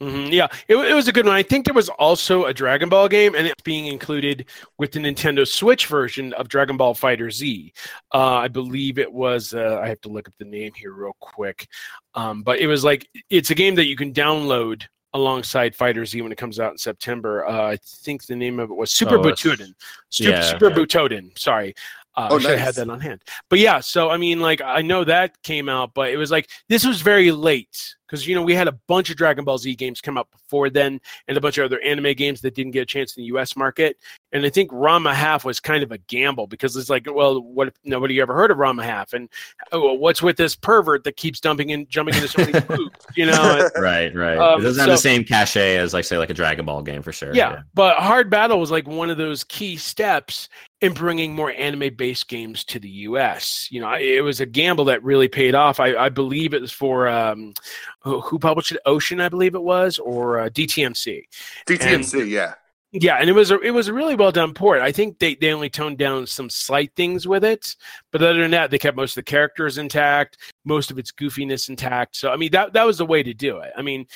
Mhm, 0.00 0.30
yeah, 0.30 0.46
it, 0.68 0.76
it 0.76 0.94
was 0.94 1.08
a 1.08 1.12
good 1.12 1.24
one. 1.24 1.34
I 1.34 1.42
think 1.42 1.64
there 1.64 1.74
was 1.74 1.88
also 1.88 2.44
a 2.44 2.52
Dragon 2.52 2.90
Ball 2.90 3.08
game, 3.08 3.34
and 3.34 3.46
it's 3.46 3.62
being 3.62 3.86
included 3.86 4.44
with 4.76 4.92
the 4.92 4.98
Nintendo 4.98 5.48
Switch 5.48 5.86
version 5.86 6.34
of 6.34 6.48
Dragon 6.48 6.76
Ball 6.76 6.92
Fighter 6.92 7.30
Z. 7.30 7.72
Uh, 8.12 8.34
I 8.34 8.48
believe 8.48 8.98
it 8.98 9.10
was. 9.10 9.54
Uh, 9.54 9.80
I 9.82 9.88
have 9.88 10.00
to 10.02 10.10
look 10.10 10.28
up 10.28 10.34
the 10.38 10.44
name 10.44 10.72
here 10.76 10.92
real 10.92 11.16
quick, 11.20 11.66
um, 12.14 12.42
but 12.42 12.58
it 12.58 12.66
was 12.66 12.84
like 12.84 13.08
it's 13.30 13.50
a 13.50 13.54
game 13.54 13.74
that 13.76 13.86
you 13.86 13.96
can 13.96 14.12
download 14.12 14.82
alongside 15.14 15.74
Fighter 15.74 16.04
Z 16.04 16.20
when 16.20 16.30
it 16.30 16.36
comes 16.36 16.60
out 16.60 16.72
in 16.72 16.78
September. 16.78 17.46
Uh, 17.46 17.70
I 17.70 17.78
think 17.82 18.26
the 18.26 18.36
name 18.36 18.60
of 18.60 18.70
it 18.70 18.74
was 18.74 18.92
Super 18.92 19.16
Oh, 19.16 19.22
Butoden. 19.22 19.72
Super, 20.10 20.30
yeah. 20.30 20.42
Super 20.42 20.70
Butoden. 20.70 21.36
Sorry. 21.38 21.74
Uh, 22.16 22.28
Oh, 22.30 22.36
I 22.36 22.38
should 22.40 22.50
have 22.52 22.58
had 22.60 22.74
that 22.76 22.90
on 22.90 23.00
hand. 23.00 23.20
But 23.50 23.58
yeah, 23.58 23.80
so 23.80 24.08
I 24.10 24.16
mean, 24.16 24.40
like, 24.40 24.60
I 24.62 24.82
know 24.82 25.04
that 25.04 25.42
came 25.42 25.68
out, 25.68 25.92
but 25.94 26.10
it 26.10 26.16
was 26.16 26.30
like 26.30 26.48
this 26.68 26.86
was 26.86 27.00
very 27.02 27.30
late 27.30 27.94
because 28.08 28.26
you 28.26 28.34
know 28.36 28.42
we 28.42 28.54
had 28.54 28.68
a 28.68 28.72
bunch 28.88 29.10
of 29.10 29.16
Dragon 29.16 29.44
Ball 29.44 29.58
Z 29.58 29.74
games 29.74 30.00
come 30.00 30.16
out 30.16 30.30
before 30.30 30.70
then, 30.70 31.00
and 31.28 31.36
a 31.36 31.40
bunch 31.40 31.58
of 31.58 31.64
other 31.64 31.80
anime 31.80 32.14
games 32.14 32.40
that 32.40 32.54
didn't 32.54 32.72
get 32.72 32.82
a 32.82 32.86
chance 32.86 33.16
in 33.16 33.22
the 33.22 33.26
U.S. 33.26 33.56
market. 33.56 33.96
And 34.32 34.44
I 34.46 34.48
think 34.50 34.70
Ranma 34.70 35.12
Half 35.14 35.44
was 35.44 35.60
kind 35.60 35.82
of 35.82 35.92
a 35.92 35.98
gamble 35.98 36.46
because 36.46 36.76
it's 36.76 36.88
like, 36.90 37.06
well, 37.12 37.40
what 37.42 37.68
if 37.68 37.74
nobody 37.84 38.20
ever 38.20 38.34
heard 38.34 38.50
of 38.50 38.58
Ranma 38.58 38.84
Half, 38.84 39.12
and 39.12 39.28
oh, 39.72 39.92
what's 39.94 40.22
with 40.22 40.36
this 40.36 40.54
pervert 40.56 41.04
that 41.04 41.16
keeps 41.16 41.40
dumping 41.40 41.70
in, 41.70 41.86
jumping 41.88 42.14
into 42.14 42.28
so 42.28 42.44
many 42.44 42.60
boobs, 42.66 42.96
you 43.16 43.26
know? 43.26 43.32
and- 43.74 43.82
Right, 43.82 44.14
right. 44.14 44.38
Um, 44.38 44.60
it 44.60 44.64
doesn't 44.64 44.80
have 44.80 44.88
the 44.88 44.96
same 44.98 45.24
cachet 45.24 45.76
as, 45.76 45.92
like, 45.92 46.04
say, 46.04 46.16
like 46.18 46.30
a 46.30 46.34
Dragon 46.34 46.64
Ball 46.64 46.82
game 46.82 47.02
for 47.02 47.12
sure. 47.12 47.34
yeah, 47.34 47.62
but 47.74 47.96
Hard 47.96 48.30
Battle 48.30 48.58
was 48.60 48.70
like 48.70 48.86
one 48.86 49.10
of 49.10 49.16
those 49.18 49.42
key 49.44 49.76
steps 49.76 50.48
in 50.80 50.92
bringing 50.92 51.34
more 51.34 51.52
anime-based 51.52 52.28
games 52.28 52.64
to 52.64 52.78
the 52.78 52.88
U.S. 52.88 53.68
You 53.70 53.80
know, 53.80 53.92
it 53.94 54.22
was 54.22 54.40
a 54.40 54.46
gamble 54.46 54.84
that 54.86 55.02
really 55.02 55.28
paid 55.28 55.54
off. 55.54 55.80
I, 55.80 55.96
I 55.96 56.08
believe 56.08 56.52
it 56.52 56.60
was 56.60 56.72
for 56.72 57.08
um, 57.08 57.54
who 58.00 58.38
published 58.38 58.72
it, 58.72 58.80
Ocean, 58.84 59.20
I 59.20 59.28
believe 59.28 59.54
it 59.54 59.62
was, 59.62 59.98
or 59.98 60.40
uh, 60.40 60.48
DTMC. 60.50 61.22
DTMC, 61.66 62.28
yeah. 62.28 62.54
Yeah, 62.92 63.16
and 63.16 63.28
it 63.28 63.34
was 63.34 63.50
a 63.50 63.58
it 63.60 63.72
was 63.72 63.88
a 63.88 63.92
really 63.92 64.14
well 64.14 64.32
done 64.32 64.54
port. 64.54 64.80
I 64.80 64.92
think 64.92 65.18
they 65.18 65.34
they 65.34 65.52
only 65.52 65.68
toned 65.68 65.98
down 65.98 66.26
some 66.26 66.48
slight 66.48 66.92
things 66.94 67.26
with 67.26 67.44
it, 67.44 67.76
but 68.10 68.22
other 68.22 68.40
than 68.40 68.52
that, 68.52 68.70
they 68.70 68.78
kept 68.78 68.96
most 68.96 69.10
of 69.10 69.16
the 69.16 69.30
characters 69.30 69.76
intact, 69.76 70.38
most 70.64 70.90
of 70.90 70.98
its 70.98 71.10
goofiness 71.12 71.68
intact. 71.68 72.16
So 72.16 72.30
I 72.30 72.36
mean 72.36 72.52
that 72.52 72.72
that 72.72 72.86
was 72.86 72.96
the 72.96 73.04
way 73.04 73.22
to 73.22 73.34
do 73.34 73.58
it. 73.58 73.72
I 73.76 73.82
mean 73.82 74.06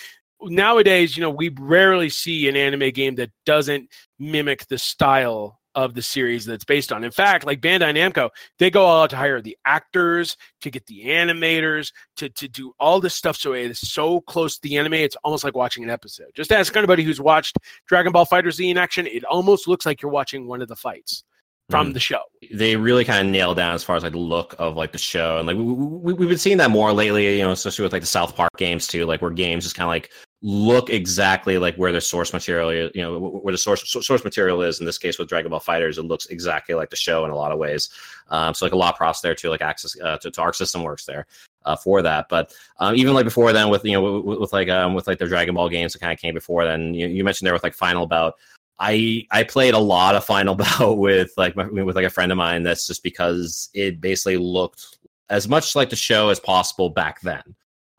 nowadays, 0.43 1.17
you 1.17 1.21
know, 1.21 1.31
we 1.31 1.51
rarely 1.59 2.09
see 2.09 2.49
an 2.49 2.57
anime 2.57 2.91
game 2.91 3.17
that 3.17 3.31
doesn't 3.45 3.91
mimic 4.19 4.67
the 4.69 4.79
style 4.79 5.60
of 5.75 5.95
the 5.95 6.03
series 6.03 6.45
that's 6.45 6.65
based 6.65 6.93
on. 6.93 7.05
In 7.05 7.11
fact, 7.11 7.47
like 7.47 7.61
Bandai 7.61 7.95
Namco, 7.95 8.31
they 8.59 8.71
go 8.71 8.85
all 8.85 9.05
out 9.05 9.11
to 9.11 9.17
hire 9.17 9.41
the 9.41 9.57
actors, 9.65 10.37
to 10.63 10.71
get 10.71 10.87
the 10.87 11.05
animators, 11.07 11.93
to 12.17 12.29
to 12.31 12.49
do 12.49 12.73
all 12.81 13.01
this 13.01 13.15
stuff 13.15 13.37
so 13.37 13.53
it 13.53 13.71
is 13.71 13.79
so 13.79 14.21
close 14.23 14.57
to 14.57 14.63
the 14.69 14.77
anime, 14.79 14.95
it's 14.95 15.17
almost 15.25 15.45
like 15.45 15.55
watching 15.55 15.85
an 15.85 15.91
episode. 15.91 16.29
Just 16.35 16.53
ask 16.53 16.77
anybody 16.77 17.03
who's 17.03 17.21
watched 17.21 17.57
Dragon 17.87 18.13
Ball 18.13 18.25
Fighter 18.25 18.51
Z 18.51 18.69
in 18.69 18.77
action, 18.79 19.07
it 19.07 19.25
almost 19.25 19.69
looks 19.69 19.87
like 19.87 20.03
you're 20.03 20.11
watching 20.11 20.47
one 20.47 20.61
of 20.63 20.69
the 20.69 20.77
fights 20.77 21.25
from 21.71 21.91
Mm. 21.91 21.95
the 21.95 22.01
show. 22.01 22.23
they 22.53 22.75
really 22.75 23.05
kind 23.05 23.25
of 23.25 23.31
nailed 23.31 23.57
down 23.57 23.75
as 23.77 23.85
far 23.85 23.95
as 23.95 24.03
like 24.03 24.11
the 24.11 24.19
look 24.19 24.57
of 24.59 24.75
like 24.77 24.91
the 24.91 24.99
show 24.99 25.39
and 25.39 25.47
like 25.47 25.57
we, 25.57 25.63
we, 25.63 26.13
we've 26.15 26.29
been 26.29 26.37
seeing 26.37 26.57
that 26.57 26.69
more 26.69 26.93
lately 26.93 27.37
you 27.39 27.45
know 27.45 27.53
especially 27.53 27.85
with 27.85 27.93
like 27.93 28.03
the 28.03 28.07
south 28.09 28.35
park 28.35 28.51
games 28.57 28.89
too 28.89 29.07
like 29.07 29.23
where 29.23 29.31
games 29.31 29.63
just 29.63 29.77
kind 29.77 29.85
of 29.85 29.89
like 29.91 30.11
look 30.43 30.89
exactly 30.89 31.59
like 31.59 31.77
where 31.77 31.93
the 31.93 32.01
source 32.01 32.33
material 32.33 32.71
is 32.71 32.91
you 32.95 33.03
know 33.03 33.19
where 33.19 33.53
the 33.53 33.59
source 33.59 33.83
source 33.87 34.25
material 34.25 34.63
is 34.63 34.81
in 34.81 34.87
this 34.87 34.97
case 34.97 35.19
with 35.19 35.29
dragon 35.29 35.51
ball 35.51 35.61
fighters 35.61 35.99
it 35.99 36.03
looks 36.03 36.27
exactly 36.27 36.75
like 36.75 36.89
the 36.89 36.97
show 36.97 37.27
in 37.27 37.31
a 37.31 37.35
lot 37.35 37.53
of 37.53 37.59
ways 37.59 37.91
um, 38.29 38.55
so 38.55 38.65
like 38.65 38.73
a 38.73 38.77
lot 38.77 38.95
of 38.95 38.97
props 38.97 39.21
there 39.21 39.35
too 39.35 39.51
like 39.51 39.61
access 39.61 40.01
uh, 40.01 40.17
to, 40.17 40.31
to 40.31 40.41
arc 40.41 40.55
system 40.55 40.83
works 40.83 41.05
there 41.05 41.27
uh, 41.67 41.77
for 41.77 42.01
that 42.01 42.27
but 42.31 42.55
um, 42.79 42.95
even 42.95 43.13
like 43.13 43.25
before 43.25 43.53
then 43.53 43.69
with 43.69 43.85
you 43.85 43.93
know 43.93 44.21
with, 44.21 44.39
with 44.39 44.53
like 44.53 44.71
um, 44.71 44.95
with 44.95 45.07
like 45.07 45.19
the 45.19 45.27
dragon 45.27 45.55
ball 45.55 45.69
games 45.69 45.93
that 45.93 45.99
kind 45.99 46.13
of 46.13 46.19
came 46.19 46.33
before 46.33 46.65
then 46.65 46.95
you, 46.95 47.07
you 47.07 47.23
mentioned 47.23 47.47
there 47.47 47.53
with 47.53 47.63
like 47.63 47.75
final 47.75 48.07
bout 48.07 48.35
I 48.83 49.27
I 49.31 49.43
played 49.45 49.75
a 49.75 49.79
lot 49.79 50.15
of 50.15 50.25
Final 50.25 50.55
Bout 50.79 50.97
with 50.97 51.33
like 51.37 51.55
my, 51.55 51.67
with 51.67 51.97
like 51.97 52.07
a 52.07 52.11
friend 52.11 52.33
of 52.33 52.39
mine. 52.39 52.63
That's 52.63 52.87
just 52.87 53.03
because 53.03 53.69
it 53.75 54.01
basically 54.01 54.39
looked 54.39 54.97
as 55.29 55.47
much 55.49 55.77
like 55.77 55.91
the 55.91 55.97
show 55.97 56.31
as 56.31 56.41
possible 56.41 56.89
back 56.89 57.21
then. 57.21 57.43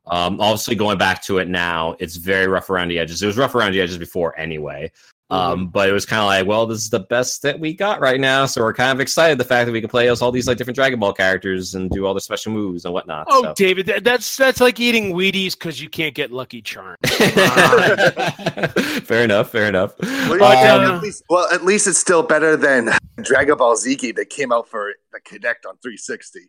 Um, 0.08 0.42
obviously, 0.42 0.76
going 0.76 0.98
back 0.98 1.24
to 1.24 1.38
it 1.38 1.48
now, 1.48 1.96
it's 2.00 2.16
very 2.16 2.48
rough 2.48 2.70
around 2.70 2.90
the 2.90 3.00
edges. 3.00 3.22
It 3.22 3.28
was 3.28 3.38
rough 3.38 3.56
around 3.56 3.74
the 3.74 3.82
edges 3.82 3.98
before 3.98 4.38
anyway. 4.40 4.92
Um, 5.32 5.68
but 5.70 5.88
it 5.88 5.94
was 5.94 6.06
kind 6.06 6.20
of 6.20 6.26
like, 6.26 6.46
well, 6.46 6.68
this 6.68 6.80
is 6.80 6.90
the 6.90 7.00
best 7.00 7.42
that 7.44 7.58
we 7.58 7.74
got 7.74 8.02
right 8.02 8.20
now, 8.20 8.46
so 8.46 8.62
we're 8.62 8.74
kind 8.74 8.92
of 8.92 9.00
excited 9.00 9.38
the 9.38 9.46
fact 9.46 9.66
that 9.66 9.72
we 9.72 9.80
can 9.80 9.90
play 9.90 10.10
as 10.10 10.22
all 10.22 10.30
these 10.30 10.46
like 10.46 10.58
different 10.58 10.76
Dragon 10.76 11.00
Ball 11.00 11.14
characters 11.14 11.74
and 11.74 11.90
do 11.90 12.06
all 12.06 12.14
the 12.14 12.20
special 12.20 12.52
moves 12.52 12.84
and 12.84 12.94
whatnot. 12.94 13.28
Oh, 13.30 13.44
so. 13.44 13.54
David, 13.54 13.86
that, 13.86 14.04
that's 14.04 14.36
that's 14.36 14.60
like 14.60 14.82
eating 14.82 15.14
Wheaties 15.14 15.54
because 15.54 15.82
you 15.82 15.88
can't 15.88 16.14
get 16.14 16.34
Lucky 16.34 16.62
Charms. 16.62 16.98
fair 19.06 19.24
enough. 19.24 19.52
Fair 19.52 19.70
enough. 19.70 19.98
Well, 20.02 20.38
But, 20.38 20.58
yeah, 20.58 20.76
uh, 20.76 20.96
at 20.98 21.02
least, 21.02 21.24
well, 21.30 21.48
at 21.54 21.64
least 21.64 21.88
it's 21.88 21.98
still 21.98 22.24
better 22.24 22.58
than 22.58 22.90
Dragon 23.22 23.56
Ball 23.56 23.78
Z 23.78 23.96
game 23.96 24.16
that 24.16 24.30
came 24.30 24.52
out 24.52 24.68
for 24.68 24.94
the 25.14 25.22
Kinect 25.22 25.66
on 25.66 25.78
360. 25.78 26.42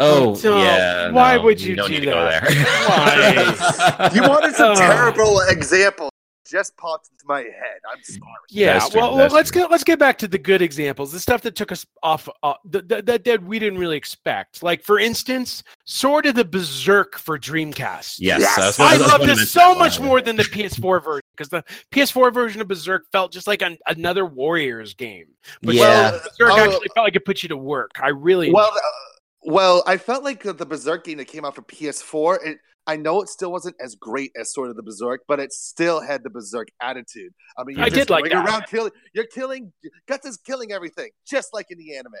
Oh, 0.00 0.34
So, 0.34 0.56
yeah. 0.58 1.10
why 1.10 1.36
no, 1.36 1.42
would 1.42 1.60
you 1.60 1.76
don't 1.76 1.88
do 1.88 1.94
need 1.94 2.00
to 2.00 2.06
go 2.06 2.24
that? 2.24 2.42
there. 4.08 4.10
You 4.14 4.22
wanted 4.28 4.54
some 4.54 4.72
Oh. 4.76 4.76
terrible 4.76 5.40
example. 5.40 6.08
Just 6.48 6.76
popped 6.76 7.08
into 7.12 7.24
my 7.28 7.42
head. 7.42 7.78
I'm 7.88 8.02
sorry. 8.02 8.20
Yeah, 8.48 8.72
That's 8.72 8.88
true, 8.88 9.00
well, 9.00 9.16
well 9.16 9.28
let's 9.28 9.52
true. 9.52 9.62
get 9.62 9.70
let's 9.70 9.84
get 9.84 10.00
back 10.00 10.18
to 10.18 10.26
the 10.26 10.38
good 10.38 10.62
examples, 10.62 11.12
the 11.12 11.20
stuff 11.20 11.42
that 11.42 11.54
took 11.54 11.70
us 11.70 11.86
off, 12.02 12.28
uh, 12.42 12.54
that, 12.64 12.88
that, 12.88 13.06
that 13.06 13.24
that 13.24 13.42
we 13.44 13.60
didn't 13.60 13.78
really 13.78 13.96
expect. 13.96 14.60
Like 14.60 14.82
for 14.82 14.98
instance, 14.98 15.62
Sword 15.84 16.26
of 16.26 16.34
the 16.34 16.44
Berserk 16.44 17.16
for 17.18 17.38
Dreamcast. 17.38 18.16
Yes, 18.18 18.40
Yes. 18.40 18.56
that's 18.56 18.78
what- 18.80 18.92
I 18.92 18.96
that's 18.96 19.10
loved 19.12 19.20
what 19.28 19.38
it 19.38 19.46
so 19.46 19.76
much 19.76 19.98
that. 19.98 20.02
more 20.04 20.20
than 20.20 20.34
the 20.34 20.42
PS4 20.42 21.04
version 21.04 21.20
because 21.36 21.50
the 21.50 21.62
PS4 21.92 22.34
version 22.34 22.60
of 22.60 22.66
Berserk 22.66 23.04
felt 23.12 23.30
just 23.32 23.46
like 23.46 23.62
an, 23.62 23.78
another 23.86 24.26
Warriors 24.26 24.94
game. 24.94 25.26
But 25.62 25.76
Yeah. 25.76 26.10
Sword 26.10 26.14
of 26.14 26.22
Berserk 26.36 26.50
Oh. 26.52 26.58
actually 26.64 26.88
felt 26.96 27.04
like 27.04 27.14
it 27.16 27.24
put 27.24 27.44
you 27.44 27.48
to 27.50 27.56
work. 27.56 27.92
I 28.02 28.08
really 28.08 28.50
Well, 28.50 28.72
uh, 28.74 28.80
well, 29.42 29.82
I 29.86 29.96
felt 29.96 30.24
like 30.24 30.42
the 30.42 30.66
Berserk 30.66 31.04
game 31.04 31.18
that 31.18 31.26
came 31.26 31.44
out 31.44 31.54
for 31.54 31.62
PS4. 31.62 32.38
It, 32.46 32.58
I 32.86 32.96
know 32.96 33.20
it 33.22 33.28
still 33.28 33.52
wasn't 33.52 33.76
as 33.82 33.94
great 33.94 34.32
as 34.38 34.52
Sword 34.52 34.70
of 34.70 34.76
the 34.76 34.82
Berserk, 34.82 35.20
but 35.28 35.38
it 35.38 35.52
still 35.52 36.00
had 36.00 36.22
the 36.24 36.30
Berserk 36.30 36.68
attitude. 36.82 37.32
I 37.56 37.64
mean, 37.64 37.76
you're 37.76 37.86
I 37.86 37.88
just 37.88 38.00
did 38.08 38.10
like 38.10 38.24
going 38.30 38.44
that. 38.44 38.48
around 38.48 38.66
killing. 38.66 38.92
You're 39.14 39.26
killing. 39.26 39.72
Guts 40.08 40.26
is 40.26 40.36
killing 40.38 40.72
everything, 40.72 41.10
just 41.28 41.54
like 41.54 41.66
in 41.70 41.78
the 41.78 41.96
anime. 41.96 42.12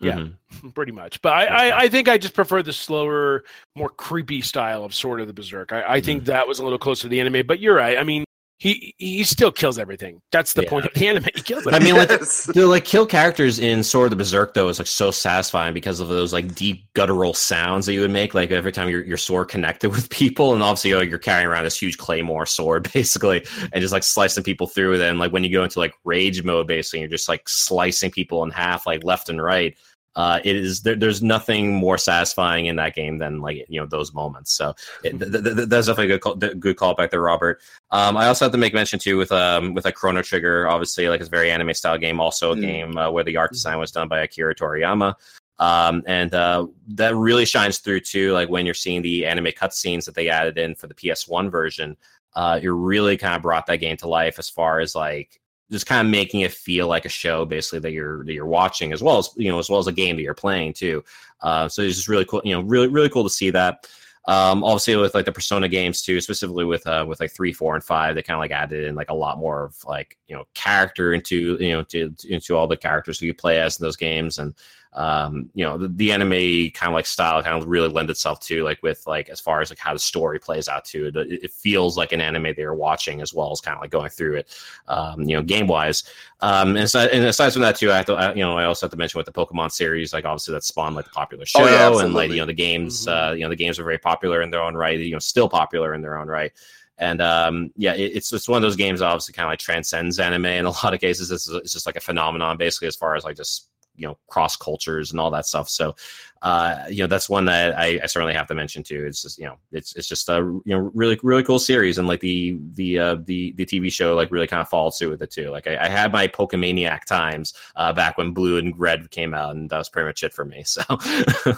Yeah. 0.00 0.26
Mhm. 0.60 0.74
pretty 0.74 0.92
much. 0.92 1.20
But 1.22 1.32
I, 1.32 1.44
I, 1.70 1.78
I 1.82 1.88
think 1.88 2.08
I 2.08 2.18
just 2.18 2.34
prefer 2.34 2.62
the 2.62 2.72
slower, 2.72 3.44
more 3.76 3.88
creepy 3.90 4.40
style 4.42 4.84
of 4.84 4.94
Sword 4.94 5.20
of 5.20 5.26
the 5.26 5.32
Berserk. 5.32 5.72
I, 5.72 5.82
I 5.82 5.96
Mm-hmm. 5.98 6.04
think 6.06 6.24
that 6.26 6.46
was 6.48 6.58
a 6.58 6.62
little 6.64 6.78
closer 6.78 7.02
to 7.02 7.08
the 7.08 7.20
anime. 7.20 7.46
But 7.46 7.60
you're 7.60 7.74
right. 7.76 7.98
I 7.98 8.04
mean, 8.04 8.24
he 8.58 8.92
he 8.98 9.22
still 9.22 9.52
kills 9.52 9.78
everything. 9.78 10.20
That's 10.32 10.52
the 10.52 10.62
Yeah. 10.64 10.68
point 10.70 10.86
of 10.86 10.92
the 10.94 11.06
anime. 11.06 11.24
He 11.34 11.42
kills 11.42 11.66
I 11.68 11.78
mean, 11.78 11.94
like 11.96 12.10
Yes. 12.10 12.44
the 12.46 12.66
like 12.66 12.84
kill 12.84 13.06
characters 13.06 13.60
in 13.60 13.84
Sword 13.84 14.06
of 14.06 14.10
the 14.10 14.16
Berserk 14.16 14.54
though 14.54 14.68
is 14.68 14.78
like 14.80 14.88
so 14.88 15.12
satisfying 15.12 15.72
because 15.74 16.00
of 16.00 16.08
those 16.08 16.32
like 16.32 16.54
deep 16.56 16.84
guttural 16.94 17.34
sounds 17.34 17.86
that 17.86 17.92
you 17.94 18.00
would 18.00 18.10
make 18.10 18.34
like 18.34 18.50
every 18.50 18.72
time 18.72 18.88
your, 18.88 19.04
your 19.04 19.16
sword 19.16 19.48
connected 19.48 19.90
with 19.92 20.10
people, 20.10 20.54
and 20.54 20.62
obviously 20.62 20.90
you 20.90 21.00
you're 21.02 21.18
carrying 21.18 21.46
around 21.46 21.64
this 21.64 21.80
huge 21.80 21.98
claymore 21.98 22.46
sword 22.46 22.90
basically, 22.94 23.46
and 23.72 23.80
just 23.80 23.92
like 23.92 24.02
slicing 24.02 24.42
people 24.42 24.66
through. 24.66 24.98
Then 24.98 25.18
like 25.18 25.32
when 25.32 25.44
you 25.44 25.52
go 25.52 25.62
into 25.62 25.78
like 25.78 25.94
rage 26.04 26.42
mode, 26.42 26.66
basically 26.66 27.00
you're 27.00 27.08
just 27.08 27.28
like 27.28 27.48
slicing 27.48 28.10
people 28.10 28.42
in 28.42 28.50
half 28.50 28.86
like 28.86 29.04
left 29.04 29.28
and 29.28 29.40
right. 29.40 29.76
Uh, 30.18 30.40
it 30.42 30.56
is 30.56 30.82
there, 30.82 30.96
there's 30.96 31.22
nothing 31.22 31.72
more 31.72 31.96
satisfying 31.96 32.66
in 32.66 32.74
that 32.74 32.92
game 32.92 33.18
than 33.18 33.40
like 33.40 33.64
you 33.68 33.80
know 33.80 33.86
those 33.86 34.12
moments. 34.12 34.52
So 34.52 34.74
it, 35.04 35.16
th- 35.16 35.30
th- 35.30 35.44
th- 35.44 35.68
that's 35.68 35.86
definitely 35.86 36.12
a 36.12 36.18
good 36.18 36.20
call, 36.22 36.34
good 36.34 36.76
call 36.76 36.94
back 36.96 37.12
there, 37.12 37.20
Robert. 37.20 37.60
Um, 37.92 38.16
I 38.16 38.26
also 38.26 38.44
have 38.44 38.50
to 38.50 38.58
make 38.58 38.74
mention 38.74 38.98
too 38.98 39.16
with 39.16 39.30
um 39.30 39.74
with 39.74 39.84
like 39.84 39.94
Chrono 39.94 40.20
Trigger, 40.22 40.66
obviously 40.68 41.08
like 41.08 41.20
it's 41.20 41.28
a 41.28 41.30
very 41.30 41.52
anime 41.52 41.72
style 41.72 41.96
game, 41.98 42.18
also 42.18 42.50
a 42.50 42.56
Mm. 42.56 42.60
game 42.60 42.98
uh, 42.98 43.08
where 43.12 43.22
the 43.22 43.36
art 43.36 43.52
design 43.52 43.78
was 43.78 43.92
done 43.92 44.08
by 44.08 44.18
Akira 44.22 44.56
Toriyama. 44.56 45.14
Um, 45.60 46.02
and 46.08 46.34
uh, 46.34 46.66
that 46.88 47.14
really 47.14 47.44
shines 47.44 47.78
through 47.78 48.00
too, 48.00 48.32
like 48.32 48.48
when 48.48 48.64
you're 48.66 48.74
seeing 48.74 49.02
the 49.02 49.24
anime 49.24 49.52
cutscenes 49.52 50.04
that 50.06 50.16
they 50.16 50.28
added 50.28 50.58
in 50.58 50.74
for 50.74 50.88
the 50.88 50.94
PS1 50.94 51.48
version. 51.48 51.96
Uh, 52.34 52.58
it 52.60 52.68
really 52.68 53.16
kind 53.16 53.36
of 53.36 53.42
brought 53.42 53.66
that 53.66 53.76
game 53.76 53.96
to 53.98 54.08
life 54.08 54.38
as 54.40 54.50
far 54.50 54.80
as 54.80 54.96
like 54.96 55.40
just 55.70 55.86
kind 55.86 56.06
of 56.06 56.10
making 56.10 56.40
it 56.40 56.52
feel 56.52 56.86
like 56.86 57.04
a 57.04 57.10
show 57.10 57.44
basically 57.44 57.78
that 57.80 57.92
you're 57.92 58.24
that 58.24 58.32
you're 58.32 58.46
watching 58.46 58.92
as 58.92 59.02
well 59.02 59.18
as 59.18 59.30
you 59.36 59.50
know 59.50 59.58
as 59.58 59.68
well 59.68 59.78
as 59.78 59.86
a 59.86 59.92
game 59.92 60.16
that 60.16 60.22
you're 60.22 60.34
playing 60.34 60.72
too. 60.72 61.04
Uh, 61.42 61.68
so 61.68 61.82
it's 61.82 61.96
just 61.96 62.08
really 62.08 62.24
cool, 62.24 62.42
you 62.44 62.54
know, 62.54 62.60
really 62.60 62.88
really 62.88 63.08
cool 63.08 63.24
to 63.24 63.30
see 63.30 63.50
that. 63.50 63.86
Um, 64.26 64.62
obviously 64.62 64.94
with 64.96 65.14
like 65.14 65.24
the 65.24 65.32
Persona 65.32 65.68
games 65.68 66.02
too, 66.02 66.20
specifically 66.20 66.66
with 66.66 66.86
uh, 66.86 67.04
with 67.08 67.18
like 67.18 67.32
three, 67.32 67.52
four, 67.52 67.74
and 67.74 67.82
five, 67.82 68.14
they 68.14 68.22
kind 68.22 68.36
of 68.36 68.40
like 68.40 68.50
added 68.50 68.84
in 68.84 68.94
like 68.94 69.08
a 69.08 69.14
lot 69.14 69.38
more 69.38 69.64
of 69.64 69.76
like 69.86 70.18
you 70.26 70.36
know 70.36 70.44
character 70.54 71.14
into 71.14 71.56
you 71.58 71.72
know 71.72 71.82
to, 71.84 72.14
into 72.28 72.54
all 72.54 72.66
the 72.66 72.76
characters 72.76 73.18
who 73.18 73.26
you 73.26 73.32
play 73.32 73.58
as 73.58 73.80
in 73.80 73.84
those 73.84 73.96
games, 73.96 74.38
and 74.38 74.54
um, 74.98 75.48
you 75.54 75.64
know 75.64 75.78
the, 75.78 75.86
the 75.86 76.10
anime 76.10 76.72
kind 76.72 76.90
of 76.90 76.92
like 76.92 77.06
style 77.06 77.40
kind 77.40 77.56
of 77.56 77.68
really 77.68 77.88
lend 77.88 78.10
itself 78.10 78.40
to 78.40 78.64
like 78.64 78.82
with 78.82 79.06
like 79.06 79.28
as 79.28 79.38
far 79.38 79.60
as 79.60 79.70
like 79.70 79.78
how 79.78 79.92
the 79.92 79.98
story 79.98 80.40
plays 80.40 80.68
out 80.68 80.84
too. 80.84 81.06
It, 81.06 81.16
it 81.16 81.52
feels 81.52 81.96
like 81.96 82.10
an 82.10 82.20
anime 82.20 82.52
they're 82.56 82.74
watching 82.74 83.20
as 83.20 83.32
well 83.32 83.52
as 83.52 83.60
kind 83.60 83.76
of 83.76 83.80
like 83.80 83.92
going 83.92 84.10
through 84.10 84.38
it, 84.38 84.58
um, 84.88 85.22
you 85.22 85.36
know, 85.36 85.42
game 85.42 85.68
wise. 85.68 86.02
Um, 86.40 86.70
and, 86.70 86.78
aside, 86.78 87.10
and 87.10 87.24
aside 87.24 87.52
from 87.52 87.62
that 87.62 87.76
too, 87.76 87.92
I 87.92 87.96
have 87.98 88.06
to, 88.06 88.14
I, 88.14 88.34
you 88.34 88.40
know, 88.40 88.58
I 88.58 88.64
also 88.64 88.86
have 88.86 88.90
to 88.90 88.96
mention 88.96 89.18
with 89.18 89.26
the 89.26 89.32
Pokemon 89.32 89.70
series, 89.70 90.12
like 90.12 90.24
obviously 90.24 90.52
that 90.54 90.64
spawned 90.64 90.96
like 90.96 91.04
the 91.04 91.12
popular 91.12 91.46
show, 91.46 91.62
Oh, 91.62 91.66
yeah, 91.66 92.04
and 92.04 92.12
like 92.12 92.32
you 92.32 92.38
know 92.38 92.46
the 92.46 92.52
games, 92.52 93.06
uh, 93.06 93.34
you 93.36 93.44
know 93.44 93.50
the 93.50 93.56
games 93.56 93.78
are 93.78 93.84
very 93.84 93.98
popular 93.98 94.42
in 94.42 94.50
their 94.50 94.62
own 94.62 94.74
right, 94.74 94.98
you 94.98 95.12
know, 95.12 95.20
still 95.20 95.48
popular 95.48 95.94
in 95.94 96.02
their 96.02 96.18
own 96.18 96.26
right. 96.26 96.50
And 96.98 97.22
um, 97.22 97.70
yeah, 97.76 97.94
it, 97.94 98.16
it's 98.16 98.32
it's 98.32 98.48
one 98.48 98.56
of 98.56 98.62
those 98.62 98.74
games 98.74 98.98
that 98.98 99.06
obviously 99.06 99.32
kind 99.32 99.46
of 99.46 99.52
like 99.52 99.60
transcends 99.60 100.18
anime 100.18 100.46
in 100.46 100.64
a 100.64 100.70
lot 100.70 100.92
of 100.92 101.00
cases. 101.00 101.30
It's, 101.30 101.48
it's 101.48 101.72
just 101.72 101.86
like 101.86 101.94
a 101.94 102.00
phenomenon, 102.00 102.56
basically, 102.56 102.88
as 102.88 102.96
far 102.96 103.14
as 103.14 103.22
like 103.22 103.36
just 103.36 103.68
you 103.98 104.06
know 104.06 104.16
cross 104.28 104.56
cultures 104.56 105.10
and 105.10 105.20
all 105.20 105.30
that 105.30 105.46
stuff. 105.46 105.68
So 105.68 105.94
uh, 106.42 106.84
you 106.88 106.98
know 106.98 107.06
that's 107.06 107.28
one 107.28 107.44
that 107.46 107.76
I, 107.78 108.00
I 108.02 108.06
certainly 108.06 108.34
have 108.34 108.46
to 108.48 108.54
mention 108.54 108.82
too. 108.82 109.04
It's 109.04 109.22
just 109.22 109.38
you 109.38 109.46
know 109.46 109.56
it's 109.72 109.96
it's 109.96 110.08
just 110.08 110.28
a 110.28 110.36
you 110.36 110.62
know 110.66 110.90
really 110.94 111.18
really 111.22 111.42
cool 111.42 111.58
series, 111.58 111.98
and 111.98 112.08
like 112.08 112.20
the 112.20 112.58
the 112.74 112.98
uh, 112.98 113.16
the 113.24 113.52
the 113.52 113.66
TV 113.66 113.92
show 113.92 114.14
like 114.14 114.30
really 114.30 114.46
kind 114.46 114.60
of 114.60 114.68
follows 114.68 114.98
suit 114.98 115.10
with 115.10 115.22
it 115.22 115.30
too. 115.30 115.50
Like 115.50 115.66
I, 115.66 115.76
I 115.76 115.88
had 115.88 116.12
my 116.12 116.28
Pokemaniac 116.28 117.04
times 117.04 117.54
uh, 117.76 117.92
back 117.92 118.16
when 118.16 118.32
Blue 118.32 118.58
and 118.58 118.78
Red 118.78 119.10
came 119.10 119.34
out, 119.34 119.56
and 119.56 119.68
that 119.70 119.78
was 119.78 119.88
pretty 119.88 120.06
much 120.06 120.22
it 120.22 120.32
for 120.32 120.44
me. 120.44 120.64
So. 120.64 120.82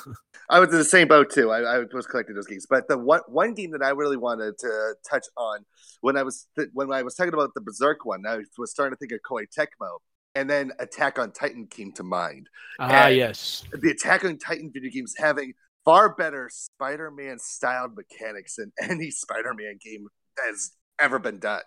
I 0.50 0.58
was 0.58 0.70
in 0.70 0.78
the 0.78 0.84
same 0.84 1.06
boat 1.06 1.30
too. 1.30 1.52
I, 1.52 1.60
I 1.60 1.84
was 1.92 2.08
collecting 2.08 2.34
those 2.34 2.48
games, 2.48 2.66
but 2.68 2.88
the 2.88 2.98
one 2.98 3.20
one 3.28 3.54
game 3.54 3.70
that 3.70 3.82
I 3.82 3.90
really 3.90 4.16
wanted 4.16 4.58
to 4.58 4.94
touch 5.08 5.26
on 5.36 5.64
when 6.00 6.16
I 6.16 6.22
was 6.22 6.48
th- 6.56 6.70
when 6.72 6.92
I 6.92 7.02
was 7.02 7.14
talking 7.14 7.32
about 7.32 7.54
the 7.54 7.60
Berserk 7.60 8.04
one, 8.04 8.26
I 8.26 8.40
was 8.58 8.70
starting 8.70 8.96
to 8.96 8.98
think 8.98 9.12
of 9.12 9.20
Koei 9.28 9.46
Tecmo, 9.46 9.98
and 10.34 10.48
then 10.48 10.72
Attack 10.78 11.18
on 11.18 11.32
Titan 11.32 11.66
came 11.66 11.92
to 11.92 12.02
mind. 12.02 12.48
Ah, 12.78 13.06
And 13.06 13.16
yes. 13.16 13.64
the 13.72 13.90
Attack 13.90 14.24
on 14.24 14.38
Titan 14.38 14.70
video 14.72 14.90
games 14.90 15.14
having 15.18 15.52
far 15.84 16.14
better 16.14 16.48
Spider-Man 16.52 17.38
styled 17.38 17.96
mechanics 17.96 18.56
than 18.56 18.72
any 18.90 19.10
Spider-Man 19.10 19.78
game 19.84 20.06
that 20.36 20.46
has 20.46 20.72
ever 21.00 21.18
been 21.18 21.38
done. 21.38 21.62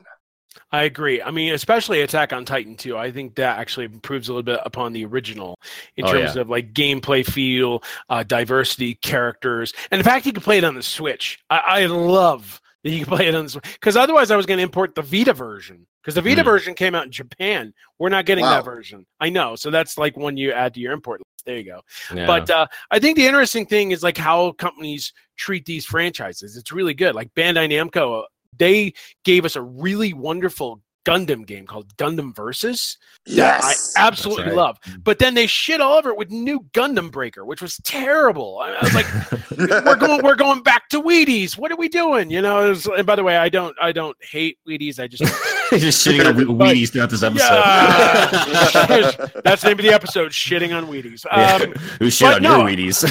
I 0.72 0.84
agree. 0.84 1.20
I 1.20 1.32
mean, 1.32 1.51
especially 1.55 2.01
Attack 2.01 2.32
on 2.32 2.45
Titan 2.45 2.76
2. 2.76 2.95
I 2.95 3.11
think 3.11 3.34
that 3.36 3.57
actually 3.57 3.88
improves 3.88 4.30
a 4.30 4.34
little 4.34 4.43
bit 4.43 4.59
upon 4.64 4.93
the 4.93 5.03
original 5.03 5.57
in 5.97 6.05
Oh, 6.05 6.11
terms 6.14 6.36
yeah. 6.36 6.41
of 6.41 6.49
like 6.49 6.74
gameplay 6.74 7.26
feel, 7.26 7.82
uh, 8.07 8.22
diversity, 8.22 8.93
characters, 8.95 9.74
and 9.89 9.99
the 9.99 10.03
fact 10.03 10.28
you 10.28 10.32
can 10.32 10.43
play 10.43 10.59
it 10.59 10.64
on 10.64 10.76
the 10.76 10.84
Switch. 10.84 11.39
I, 11.49 11.57
I 11.57 11.86
love 11.88 12.61
that 12.84 12.89
you 12.91 13.05
can 13.05 13.15
play 13.17 13.27
it 13.27 13.36
on 13.36 13.47
Switch 13.49 13.63
because 13.73 13.95
otherwise 13.97 14.31
I 14.31 14.36
was 14.36 14.45
going 14.45 14.57
to 14.57 14.63
import 14.63 14.95
the 14.95 15.01
Vita 15.01 15.34
version 15.34 15.86
because 16.01 16.15
the 16.15 16.21
Vita 16.21 16.41
Mm. 16.41 16.45
version 16.45 16.73
came 16.73 16.95
out 16.95 17.05
in 17.05 17.11
Japan. 17.11 17.73
We're 17.99 18.09
not 18.09 18.25
getting 18.25 18.43
Wow. 18.43 18.55
that 18.55 18.65
version. 18.65 19.05
I 19.19 19.29
know. 19.29 19.55
So 19.55 19.69
that's 19.71 19.97
like 19.97 20.17
one 20.17 20.36
you 20.38 20.51
add 20.51 20.73
to 20.75 20.79
your 20.79 20.91
import 20.93 21.19
list. 21.21 21.45
There 21.45 21.57
you 21.57 21.63
go. 21.63 21.81
yeah. 22.13 22.25
But 22.25 22.49
uh, 22.49 22.67
I 22.91 22.99
think 22.99 23.17
the 23.17 23.25
interesting 23.25 23.65
thing 23.65 23.91
is 23.91 24.03
like 24.03 24.17
how 24.17 24.51
companies 24.53 25.11
treat 25.38 25.65
these 25.65 25.86
franchises. 25.86 26.55
It's 26.57 26.71
really 26.71 26.93
good. 26.93 27.15
Like 27.15 27.34
Bandai 27.34 27.69
Namco, 27.69 28.21
uh, 28.21 28.25
they 28.57 28.93
gave 29.25 29.43
us 29.45 29.55
a 29.55 29.61
really 29.61 30.13
wonderful 30.13 30.79
Gundam 31.06 31.45
game 31.45 31.66
called 31.66 31.95
Gundam 31.97 32.36
Versus. 32.36 32.97
that 33.26 33.34
Yes, 33.36 33.93
I 33.97 34.08
absolutely 34.08 34.45
right. 34.45 34.56
love. 34.56 34.80
But 35.04 35.20
then 35.20 35.34
they 35.34 35.47
shit 35.47 35.82
all 35.82 35.97
over 35.97 36.10
it 36.10 36.18
with 36.18 36.32
new 36.32 36.62
Gundam 36.74 37.12
Breaker, 37.12 37.45
which 37.45 37.62
was 37.62 37.78
terrible. 37.84 38.60
I, 38.60 38.72
I 38.72 38.84
was 38.84 38.93
like, 38.93 39.06
we're 39.86 39.95
going, 39.95 40.24
we're 40.24 40.36
going 40.36 40.64
back 40.64 40.89
to 40.89 41.01
Wheaties. 41.01 41.58
What 41.58 41.72
are 41.72 41.78
we 41.78 41.89
doing? 41.89 42.30
You 42.30 42.41
know. 42.41 42.70
was- 42.70 42.86
and 42.88 43.06
by 43.06 43.16
the 43.16 43.24
way, 43.24 43.36
I 43.38 43.49
don't, 43.49 43.76
I 43.82 43.91
don't 43.91 44.18
hate 44.24 44.58
Wheaties. 44.68 44.99
I 44.99 45.08
just 45.08 45.24
just 45.80 46.06
shitting 46.06 46.26
on 46.26 46.36
Wheaties 46.36 46.91
throughout 46.91 47.10
this 47.10 47.24
episode. 47.24 47.43
Yeah. 47.45 48.30
that's 49.43 49.62
the 49.62 49.70
name 49.70 49.80
of 49.80 49.86
the 49.86 49.93
episode: 49.93 50.32
shitting 50.32 50.76
on 50.76 50.88
Wheaties. 50.88 51.26
Yeah. 51.26 51.56
Um, 51.56 51.72
Who 51.99 52.10
shit 52.10 52.28
but 52.28 52.36
on 52.38 52.41
no. 52.43 52.58
your 52.58 52.68
Wheaties? 52.68 53.04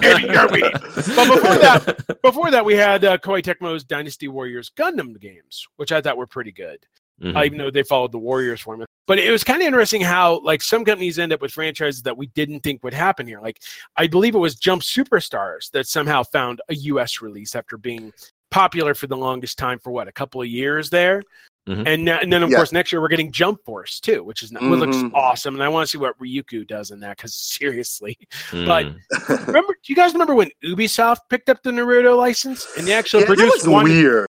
Maybe 0.00 0.32
your 0.32 0.48
Wheaties. 0.48 1.16
But 1.16 1.34
before 1.34 1.56
that, 1.58 2.22
before 2.22 2.50
that, 2.50 2.64
we 2.64 2.74
had 2.74 3.04
uh, 3.04 3.18
Koei 3.18 3.42
Tecmo's 3.42 3.84
Dynasty 3.84 4.28
Warriors 4.28 4.70
Gundam 4.76 5.18
games, 5.20 5.66
which 5.76 5.92
I 5.92 6.00
thought 6.00 6.16
were 6.16 6.26
pretty 6.26 6.52
good. 6.52 6.85
Mhm. 7.22 7.34
Uh, 7.36 7.44
even 7.44 7.58
though 7.58 7.70
they 7.70 7.82
followed 7.82 8.12
the 8.12 8.18
Warriors 8.18 8.60
format. 8.60 8.86
But 9.06 9.18
it 9.18 9.30
was 9.30 9.42
kind 9.42 9.62
of 9.62 9.66
interesting 9.66 10.02
how 10.02 10.40
like 10.40 10.60
some 10.62 10.84
companies 10.84 11.18
end 11.18 11.32
up 11.32 11.40
with 11.40 11.52
franchises 11.52 12.02
that 12.02 12.16
we 12.16 12.26
didn't 12.28 12.60
think 12.60 12.82
would 12.84 12.92
happen 12.92 13.26
here. 13.26 13.40
Like 13.40 13.62
I 13.96 14.06
believe 14.06 14.34
it 14.34 14.38
was 14.38 14.54
Jump 14.56 14.82
Superstars 14.82 15.70
that 15.70 15.86
somehow 15.86 16.24
found 16.24 16.60
a 16.68 16.74
US 16.74 17.22
release 17.22 17.54
after 17.54 17.78
being 17.78 18.12
popular 18.50 18.94
for 18.94 19.06
the 19.06 19.16
longest 19.16 19.56
time 19.58 19.78
for 19.78 19.90
what 19.92 20.08
a 20.08 20.12
couple 20.12 20.42
of 20.42 20.48
years 20.48 20.90
there. 20.90 21.22
Mhm. 21.66 21.86
And, 21.86 22.08
and 22.08 22.32
then 22.32 22.42
of 22.42 22.50
Yeah. 22.50 22.56
course 22.58 22.70
next 22.70 22.92
year 22.92 23.00
we're 23.00 23.08
getting 23.08 23.32
Jump 23.32 23.64
Force 23.64 23.98
too, 23.98 24.22
which 24.22 24.42
is 24.42 24.52
which 24.52 24.60
looks 24.62 24.98
awesome. 25.14 25.54
And 25.54 25.62
I 25.64 25.68
want 25.68 25.86
to 25.86 25.90
see 25.90 25.98
what 25.98 26.18
Ryuku 26.18 26.66
does 26.66 26.90
in 26.90 27.00
that 27.00 27.16
because 27.16 27.34
seriously, 27.58 28.18
but 28.52 28.86
Mm. 28.86 29.46
remember, 29.46 29.72
do 29.72 29.92
you 29.92 29.96
guys 29.96 30.12
remember 30.12 30.34
when 30.34 30.50
Ubisoft 30.64 31.20
picked 31.30 31.48
up 31.48 31.62
the 31.62 31.70
Naruto 31.70 32.16
license 32.16 32.66
and 32.76 32.86
they 32.86 32.92
actually 32.92 33.22
Yeah, 33.22 33.28
that 33.28 33.36
produced 33.38 33.64
was 33.64 33.68
one? 33.68 33.84
weird. 33.84 34.26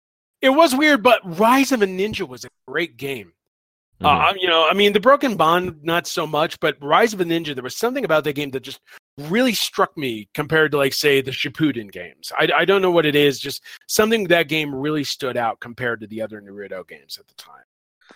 It 0.43 0.51
was 0.51 0.75
weird, 0.75 1.03
but 1.03 1.21
Rise 1.39 1.73
of 1.73 1.83
a 1.83 1.87
Ninja 1.87 2.27
was 2.27 2.45
a 2.45 2.49
great 2.67 2.97
game. 2.97 3.33
Mhm. 4.01 4.07
Uh, 4.31 4.35
you 4.41 4.49
know, 4.49 4.67
I 4.67 4.73
mean, 4.73 4.95
the 4.95 5.01
Broken 5.01 5.37
Bond, 5.37 5.83
not 5.85 6.07
so 6.07 6.27
much, 6.27 6.59
but 6.61 6.77
Rise 6.83 7.13
of 7.13 7.21
a 7.21 7.25
Ninja, 7.25 7.55
there 7.55 7.63
was 7.63 7.77
something 7.77 8.05
about 8.05 8.25
that 8.25 8.33
game 8.33 8.51
that 8.53 8.61
just 8.61 8.81
really 9.19 9.53
struck 9.53 9.95
me 9.99 10.31
compared 10.33 10.71
to, 10.71 10.79
like, 10.79 10.95
say, 10.95 11.21
the 11.21 11.31
Shippuden 11.31 11.93
games. 11.93 12.33
I, 12.39 12.49
I 12.57 12.65
don't 12.65 12.81
know 12.81 12.91
what 12.91 13.05
it 13.05 13.15
is, 13.15 13.39
just 13.39 13.63
something 13.89 14.25
that 14.29 14.49
game 14.49 14.75
really 14.75 15.05
stood 15.05 15.37
out 15.37 15.61
compared 15.61 16.01
to 16.01 16.07
the 16.07 16.23
other 16.23 16.41
Naruto 16.41 16.87
games 16.89 17.19
at 17.19 17.29
the 17.29 17.35
time. 17.35 17.65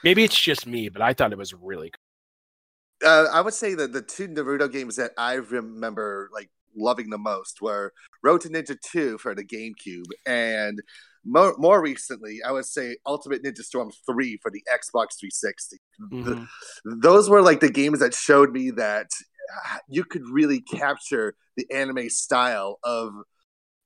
Maybe 0.03 0.25
it's 0.25 0.41
just 0.41 0.66
me, 0.66 0.89
but 0.89 1.03
I 1.03 1.12
thought 1.12 1.33
it 1.33 1.39
was 1.39 1.53
really 1.53 1.91
good. 1.91 3.07
uh, 3.07 3.27
I 3.31 3.43
would 3.43 3.53
say 3.55 3.75
that 3.75 3.93
the 3.93 4.01
two 4.01 4.29
Naruto 4.29 4.72
games 4.72 4.97
that 4.97 5.11
I 5.18 5.35
remember 5.35 6.31
like 6.33 6.49
loving 6.75 7.11
the 7.11 7.18
most 7.18 7.61
were 7.61 7.93
Road 8.22 8.41
to 8.43 8.49
Ninja 8.49 8.81
2 8.81 9.18
for 9.18 9.35
the 9.35 9.45
GameCube 9.45 10.07
and 10.27 10.81
more, 11.25 11.55
more 11.59 11.81
recently, 11.83 12.41
I 12.47 12.53
would 12.53 12.66
say 12.66 12.97
Ultimate 13.07 13.43
Ninja 13.43 13.62
Storm 13.62 13.91
3 14.07 14.39
for 14.43 14.51
the 14.51 14.62
Xbox 14.72 15.18
360. 15.18 15.77
The- 15.99 16.47
Mhm. 16.87 17.03
those 17.03 17.29
were 17.31 17.43
like 17.43 17.61
the 17.61 17.70
games 17.70 18.01
that 18.01 18.14
showed 18.14 18.53
me 18.53 18.70
that 18.72 19.09
uh, 19.55 19.77
you 19.89 20.05
could 20.05 20.22
really 20.31 20.61
capture 20.62 21.35
the 21.57 21.66
anime 21.70 22.09
style 22.11 22.79
of 22.83 23.12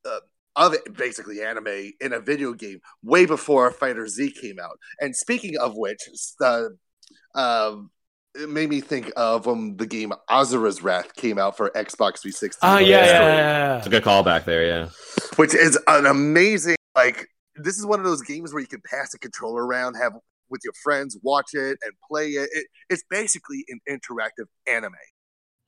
uh, 0.05 0.20
of 0.57 0.74
it, 0.74 0.97
basically 0.97 1.43
anime 1.43 1.93
in 2.01 2.12
a 2.12 2.20
video 2.20 2.53
game 2.53 2.80
way 3.03 3.26
before 3.26 3.70
Fighter 3.70 4.07
Z 4.09 4.32
came 4.41 4.59
out. 4.59 4.76
And 5.01 5.14
speaking 5.14 5.57
of 5.59 5.76
which, 5.76 6.01
uh, 6.41 6.64
um, 7.34 7.91
it 8.34 8.49
made 8.49 8.68
me 8.68 8.80
think 8.80 9.12
of 9.16 9.47
when 9.47 9.76
the 9.76 9.86
game 9.86 10.12
Asura's 10.30 10.82
Wrath 10.82 11.14
came 11.16 11.39
out 11.39 11.57
for 11.57 11.70
Xbox 11.70 12.20
360. 12.22 12.59
Ah, 12.62 12.76
Oh, 12.76 12.78
yeah, 12.78 12.86
yeah. 12.89 13.05
yeah, 13.07 13.36
yeah, 13.36 13.78
It's 13.78 13.86
a 13.86 13.91
good 13.91 14.03
callback 14.05 14.45
there, 14.45 14.64
yeah. 14.64 14.89
which 15.36 15.55
is 15.55 15.78
an 15.86 16.07
amazing 16.07 16.76
like 16.99 17.28
this 17.57 17.78
is 17.78 17.84
one 17.86 17.99
of 17.99 18.05
those 18.05 18.22
games 18.22 18.53
where 18.53 18.61
you 18.61 18.68
can 18.68 18.82
pass 18.84 19.11
the 19.12 19.18
controller 19.18 19.66
around 19.66 19.94
have 19.94 20.12
with 20.51 20.61
your 20.64 20.72
friends 20.82 21.16
watch 21.22 21.51
it 21.55 21.76
and 21.84 21.92
play 22.11 22.28
it, 22.30 22.49
it 22.53 22.66
it's 22.90 23.05
basically 23.11 23.64
an 23.68 23.80
interactive 23.88 24.46
anime 24.66 24.94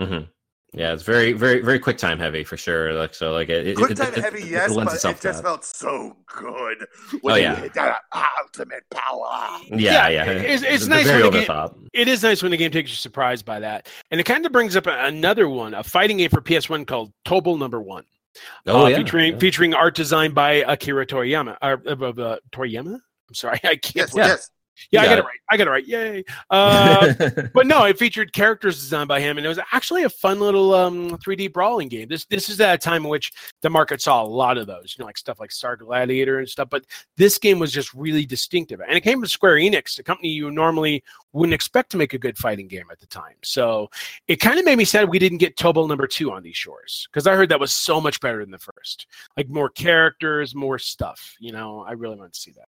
hmm 0.00 0.24
Yeah, 0.72 0.92
it's 0.94 1.02
very, 1.02 1.32
very, 1.32 1.60
very 1.62 1.80
quick 1.80 1.98
time 1.98 2.18
heavy 2.20 2.44
for 2.44 2.56
sure. 2.56 2.92
Like 2.94 3.12
so, 3.12 3.32
like 3.32 3.48
it, 3.50 3.66
it- 3.66 3.76
quick 3.76 3.90
it- 3.90 3.96
time 3.96 4.14
it- 4.14 4.22
heavy 4.22 4.42
it 4.42 4.50
yes 4.56 4.70
lends 4.70 4.92
but 4.92 5.10
it 5.10 5.20
just 5.20 5.22
that. 5.38 5.42
felt 5.42 5.64
so 5.64 6.16
good 6.28 6.86
Oh, 7.14 7.18
when 7.22 7.36
you 7.36 7.42
yeah. 7.42 7.56
hit 7.56 7.74
that 7.74 7.98
ultimate 8.40 8.84
power 8.90 9.58
Yeah, 9.68 10.08
Yeah, 10.08 10.08
yeah. 10.08 10.30
it's- 10.30 10.62
it's 10.62 10.86
They're 10.86 10.96
nice 10.98 11.06
very 11.06 11.22
when 11.24 11.32
the 11.32 11.38
over 11.50 11.68
the 11.68 11.74
game- 11.80 11.90
it 11.92 12.06
is 12.08 12.22
nice 12.22 12.40
when 12.42 12.52
the 12.52 12.56
game 12.56 12.70
takes 12.70 12.90
you 12.90 12.96
surprised 12.96 13.44
by 13.44 13.58
that. 13.60 13.88
And 14.12 14.20
it 14.20 14.24
kind 14.24 14.46
of 14.46 14.52
brings 14.52 14.76
up 14.76 14.86
another 14.86 15.48
one, 15.48 15.74
a 15.74 15.82
fighting 15.82 16.18
game 16.18 16.30
for 16.30 16.40
PS1 16.40 16.86
called 16.86 17.12
Tobal 17.26 17.58
Number 17.58 17.80
One. 17.82 18.04
Oh 18.66 18.84
uh, 18.84 18.88
yeah, 18.88 18.96
featuring 18.96 19.32
yeah. 19.32 19.38
featuring 19.38 19.74
art 19.74 19.94
designed 19.94 20.34
by 20.34 20.64
Akira 20.66 21.06
Toriyama. 21.06 21.56
Uh, 21.60 21.76
uh, 21.86 21.90
uh, 21.90 22.38
Toriyama? 22.52 22.94
I'm 22.94 23.34
sorry, 23.34 23.60
I 23.64 23.76
can't. 23.76 23.96
yes 23.96 24.14
Yeah. 24.14 24.26
yes 24.26 24.50
yeah, 24.90 25.02
I 25.02 25.04
got 25.04 25.10
got 25.10 25.18
it 25.18 25.24
right. 25.24 25.38
I 25.50 25.56
got 25.56 25.66
it 25.66 25.70
right. 25.70 25.86
Yay! 25.86 26.24
Uh, 26.50 27.12
but 27.54 27.66
no, 27.66 27.84
it 27.84 27.98
featured 27.98 28.32
characters 28.32 28.78
designed 28.78 29.08
by 29.08 29.20
him, 29.20 29.36
and 29.36 29.44
it 29.44 29.48
was 29.48 29.58
actually 29.72 30.04
a 30.04 30.10
fun 30.10 30.40
little 30.40 30.74
um, 30.74 31.10
3D 31.18 31.52
brawling 31.52 31.88
game. 31.88 32.08
This 32.08 32.24
this 32.26 32.48
is 32.48 32.60
at 32.60 32.74
a 32.74 32.78
time 32.78 33.04
in 33.04 33.08
which 33.08 33.32
the 33.62 33.70
market 33.70 34.00
saw 34.00 34.22
a 34.22 34.26
lot 34.26 34.58
of 34.58 34.66
those, 34.66 34.94
you 34.96 35.02
know, 35.02 35.06
like 35.06 35.18
stuff 35.18 35.40
like 35.40 35.52
Star 35.52 35.76
Gladiator 35.76 36.38
and 36.38 36.48
stuff. 36.48 36.68
But 36.70 36.84
this 37.16 37.38
game 37.38 37.58
was 37.58 37.72
just 37.72 37.92
really 37.94 38.24
distinctive, 38.24 38.80
and 38.80 38.96
it 38.96 39.02
came 39.02 39.20
from 39.20 39.28
Square 39.28 39.56
Enix, 39.56 39.98
a 39.98 40.02
company 40.02 40.28
you 40.30 40.50
normally 40.50 41.02
wouldn't 41.32 41.54
expect 41.54 41.90
to 41.90 41.96
make 41.96 42.14
a 42.14 42.18
good 42.18 42.36
fighting 42.36 42.66
game 42.66 42.86
at 42.90 42.98
the 42.98 43.06
time. 43.06 43.36
So 43.42 43.90
it 44.26 44.36
kind 44.36 44.58
of 44.58 44.64
made 44.64 44.78
me 44.78 44.84
sad 44.84 45.08
we 45.08 45.18
didn't 45.18 45.38
get 45.38 45.56
Tobal 45.56 45.88
number 45.88 46.06
two 46.06 46.32
on 46.32 46.42
these 46.42 46.56
shores 46.56 47.08
because 47.10 47.26
I 47.26 47.34
heard 47.34 47.48
that 47.50 47.60
was 47.60 47.72
so 47.72 48.00
much 48.00 48.20
better 48.20 48.40
than 48.40 48.50
the 48.50 48.58
first. 48.58 49.06
Like 49.36 49.48
more 49.48 49.68
characters, 49.68 50.54
more 50.54 50.78
stuff. 50.78 51.36
You 51.38 51.52
know, 51.52 51.84
I 51.86 51.92
really 51.92 52.16
want 52.16 52.32
to 52.32 52.40
see 52.40 52.52
that. 52.52 52.69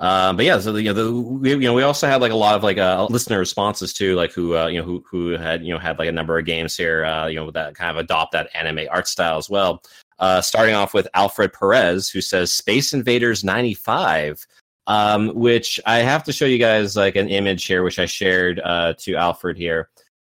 Um, 0.00 0.36
but 0.36 0.44
yeah, 0.44 0.58
so 0.58 0.72
the, 0.72 0.82
you 0.82 0.92
know, 0.92 1.04
the, 1.04 1.12
we, 1.12 1.50
you 1.50 1.60
know, 1.60 1.74
we 1.74 1.82
also 1.82 2.06
had 2.06 2.20
like 2.20 2.32
a 2.32 2.36
lot 2.36 2.54
of 2.54 2.62
like 2.62 2.78
uh, 2.78 3.06
listener 3.10 3.38
responses 3.38 3.92
too, 3.92 4.14
like 4.14 4.32
who 4.32 4.56
uh, 4.56 4.66
you 4.66 4.78
know 4.78 4.84
who 4.84 5.04
who 5.08 5.30
had 5.30 5.64
you 5.64 5.72
know 5.72 5.78
had 5.78 5.98
like 5.98 6.08
a 6.08 6.12
number 6.12 6.38
of 6.38 6.44
games 6.44 6.76
here, 6.76 7.04
uh, 7.04 7.26
you 7.26 7.36
know, 7.36 7.50
that 7.50 7.74
kind 7.74 7.90
of 7.90 7.96
adopt 7.96 8.32
that 8.32 8.48
anime 8.54 8.86
art 8.90 9.08
style 9.08 9.38
as 9.38 9.48
well. 9.48 9.82
Uh, 10.18 10.40
starting 10.40 10.74
off 10.74 10.94
with 10.94 11.08
Alfred 11.14 11.52
Perez, 11.52 12.08
who 12.08 12.20
says 12.20 12.52
Space 12.52 12.92
Invaders 12.92 13.42
95, 13.42 14.46
um, 14.86 15.34
which 15.34 15.80
I 15.84 15.98
have 15.98 16.22
to 16.24 16.32
show 16.32 16.44
you 16.44 16.58
guys 16.58 16.96
like 16.96 17.16
an 17.16 17.28
image 17.28 17.64
here, 17.64 17.82
which 17.82 17.98
I 17.98 18.06
shared 18.06 18.60
uh, 18.60 18.94
to 18.98 19.16
Alfred 19.16 19.56
here, 19.56 19.88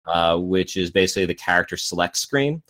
uh, 0.06 0.38
which 0.38 0.78
is 0.78 0.90
basically 0.90 1.26
the 1.26 1.34
character 1.34 1.76
select 1.76 2.18
screen. 2.18 2.62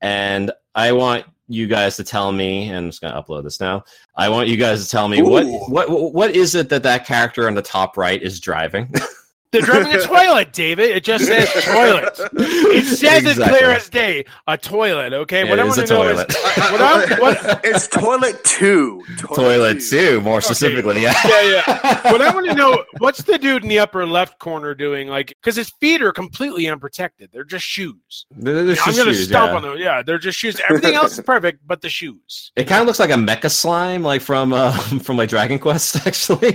And 0.00 0.50
I 0.74 0.92
want 0.92 1.26
you 1.48 1.66
guys 1.66 1.96
to 1.96 2.04
tell 2.04 2.32
me, 2.32 2.68
and 2.68 2.76
I'm 2.76 2.88
just 2.88 3.00
going 3.00 3.12
to 3.12 3.20
upload 3.20 3.44
this 3.44 3.60
now. 3.60 3.84
I 4.16 4.28
want 4.28 4.48
you 4.48 4.56
guys 4.56 4.84
to 4.84 4.90
tell 4.90 5.08
me 5.08 5.22
what, 5.22 5.44
what 5.68 6.12
what 6.12 6.36
is 6.36 6.54
it 6.54 6.68
that 6.70 6.82
that 6.84 7.06
character 7.06 7.46
on 7.46 7.54
the 7.54 7.62
top 7.62 7.96
right 7.96 8.22
is 8.22 8.40
driving? 8.40 8.92
They're 9.52 9.60
driving 9.62 9.92
a 9.92 10.00
toilet, 10.06 10.52
David. 10.52 10.90
It 10.90 11.04
just 11.04 11.26
says 11.26 11.48
toilet. 11.64 12.18
It 12.32 12.84
says 12.86 13.24
it 13.26 13.36
clear 13.36 13.70
as 13.70 13.88
day. 13.90 14.24
A 14.46 14.56
toilet. 14.56 15.12
Okay. 15.12 15.42
It 15.42 15.50
what 15.50 15.60
I 15.60 15.64
want 15.64 15.74
to 15.76 15.86
know 15.86 16.02
toilet. 16.04 16.30
is 16.30 16.36
what 16.56 16.80
I, 16.80 17.20
what, 17.20 17.60
it's 17.64 17.86
toilet 17.86 18.42
two. 18.44 19.04
Toilet 19.18 19.82
too, 19.82 20.22
more 20.22 20.40
specifically. 20.40 21.02
Yeah. 21.02 21.14
yeah, 21.26 21.42
yeah. 21.66 22.12
What 22.12 22.22
I 22.22 22.34
want 22.34 22.46
to 22.46 22.54
know, 22.54 22.82
what's 22.98 23.22
the 23.22 23.38
dude 23.38 23.62
in 23.62 23.68
the 23.68 23.78
upper 23.78 24.06
left 24.06 24.38
corner 24.38 24.74
doing? 24.74 25.08
Like, 25.08 25.28
because 25.28 25.56
his 25.56 25.70
feet 25.80 26.00
are 26.00 26.12
completely 26.12 26.66
unprotected. 26.68 27.28
They're 27.32 27.44
just 27.44 27.64
shoes. 27.64 28.26
They're- 28.30 28.62
they're 28.64 28.70
I'm 28.70 28.76
just 28.76 28.98
gonna 28.98 29.12
shoes, 29.12 29.28
stomp 29.28 29.50
yeah. 29.50 29.56
on 29.56 29.62
them. 29.62 29.76
Yeah, 29.78 30.02
they're 30.02 30.18
just 30.18 30.38
shoes. 30.38 30.58
Everything 30.68 30.94
else 30.94 31.18
is 31.18 31.24
perfect, 31.24 31.60
but 31.66 31.82
the 31.82 31.88
shoes. 31.90 32.52
It 32.56 32.64
kind 32.64 32.80
of 32.80 32.86
looks 32.86 32.98
like 33.00 33.10
a 33.10 33.14
mecha 33.14 33.50
slime, 33.50 34.02
like 34.02 34.22
from 34.22 34.52
uh, 34.52 34.72
from 35.02 35.16
like 35.18 35.28
Dragon 35.28 35.58
Quest, 35.58 36.06
actually. 36.06 36.46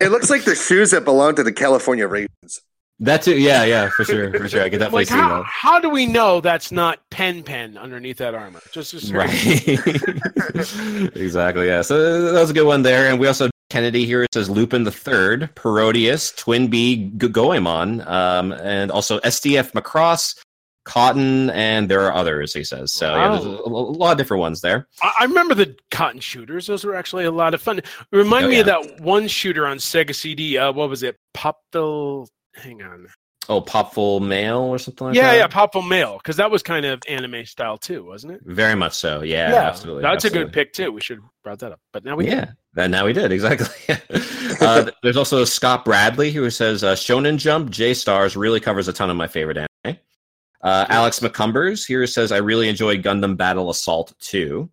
It 0.00 0.10
looks 0.10 0.28
like 0.30 0.44
the 0.44 0.54
shoes 0.56 0.90
that 0.90 1.04
belong 1.04 1.34
to 1.36 1.42
the 1.42 1.52
California 1.52 2.06
Ravens. 2.16 2.60
that 3.00 3.22
too, 3.22 3.38
yeah, 3.38 3.64
yeah, 3.64 3.90
for 3.90 4.04
sure, 4.04 4.32
for 4.32 4.48
sure. 4.48 4.62
I 4.62 4.68
get 4.68 4.78
that 4.78 4.92
Like, 4.92 5.08
see 5.08 5.14
how, 5.14 5.38
that. 5.38 5.44
how 5.46 5.78
do 5.80 5.90
we 5.90 6.06
know 6.06 6.40
that's 6.40 6.72
not 6.72 6.98
pen 7.10 7.42
pen 7.42 7.76
underneath 7.76 8.18
that 8.18 8.34
armor? 8.34 8.60
Just, 8.72 8.92
just 8.92 9.12
Right. 9.12 9.28
exactly. 11.16 11.66
Yeah. 11.66 11.82
So 11.82 12.32
that 12.32 12.40
was 12.40 12.50
a 12.50 12.54
good 12.54 12.66
one 12.66 12.82
there, 12.82 13.08
and 13.10 13.18
we 13.20 13.26
also 13.26 13.44
have 13.44 13.50
Kennedy 13.70 14.06
here. 14.06 14.22
It 14.22 14.32
says 14.32 14.48
Lupin 14.48 14.84
the 14.84 14.92
Third, 14.92 15.50
Parodius, 15.56 16.32
TwinBee, 16.36 17.18
Goemon, 17.18 18.00
um, 18.06 18.52
and 18.52 18.90
also 18.90 19.18
SDF 19.20 19.72
Macross, 19.72 20.38
Cotton, 20.86 21.50
and 21.50 21.90
there 21.90 22.00
are 22.06 22.14
others. 22.14 22.54
He 22.54 22.64
says 22.64 22.92
so. 22.92 23.12
Yeah, 23.14 23.28
there's 23.32 23.44
a, 23.44 23.48
a 23.48 23.68
lot 23.68 24.12
of 24.12 24.18
different 24.18 24.40
ones 24.40 24.60
there. 24.62 24.86
I, 25.02 25.12
I 25.20 25.24
remember 25.24 25.54
the 25.54 25.76
cotton 25.90 26.20
shooters. 26.20 26.66
Those 26.68 26.84
were 26.84 26.94
actually 26.94 27.24
a 27.24 27.30
lot 27.32 27.52
of 27.54 27.60
fun. 27.60 27.80
Remind 28.12 28.46
Oh, 28.46 28.48
me 28.48 28.60
of 28.60 28.66
that 28.66 29.00
one 29.00 29.26
shooter 29.28 29.66
on 29.66 29.78
Sega 29.78 30.14
CD. 30.14 30.56
Uh, 30.56 30.72
what 30.72 30.88
was 30.88 31.02
it? 31.02 31.18
Pop 31.34 31.58
the. 31.72 32.26
Hang 32.54 32.82
on. 32.82 33.08
Oh, 33.48 33.60
Popful 33.62 34.26
Mail 34.26 34.58
or 34.58 34.78
something 34.78 35.06
like 35.08 35.14
yeah, 35.16 35.26
that. 35.30 35.32
yeah, 35.34 35.38
yeah, 35.42 35.46
Popful 35.46 35.86
Mail, 35.86 36.16
because 36.16 36.36
that 36.36 36.50
was 36.50 36.64
kind 36.64 36.84
of 36.84 37.00
anime 37.08 37.44
style 37.46 37.78
too, 37.78 38.04
wasn't 38.04 38.32
it? 38.32 38.40
Very 38.44 38.74
much 38.74 38.94
so. 38.94 39.22
Yeah, 39.22 39.52
absolutely. 39.54 40.02
That's 40.02 40.24
a 40.24 40.30
good 40.30 40.52
pick 40.52 40.72
too. 40.72 40.90
We 40.90 41.00
should 41.00 41.18
have 41.18 41.28
brought 41.44 41.60
that 41.60 41.70
up, 41.70 41.80
but 41.92 42.04
now 42.04 42.16
we 42.16 42.26
yeah, 42.26 42.52
and 42.76 42.90
now 42.90 43.06
we 43.06 43.12
did 43.12 43.30
exactly. 43.32 43.96
uh, 44.60 44.90
there's 45.04 45.16
also 45.16 45.44
Scott 45.44 45.84
Bradley 45.84 46.32
who 46.32 46.50
says 46.50 46.82
uh, 46.82 46.94
Shonen 46.94 47.38
Jump 47.38 47.70
J 47.70 47.94
Stars 47.94 48.36
really 48.36 48.58
covers 48.58 48.88
a 48.88 48.92
ton 48.92 49.10
of 49.10 49.16
my 49.16 49.28
favorite. 49.28 49.65
Uh, 50.62 50.86
Alex 50.88 51.20
McCumbers 51.20 51.86
here 51.86 52.06
says 52.06 52.32
I 52.32 52.38
really 52.38 52.68
enjoyed 52.68 53.02
Gundam 53.02 53.36
Battle 53.36 53.70
Assault 53.70 54.14
2. 54.20 54.68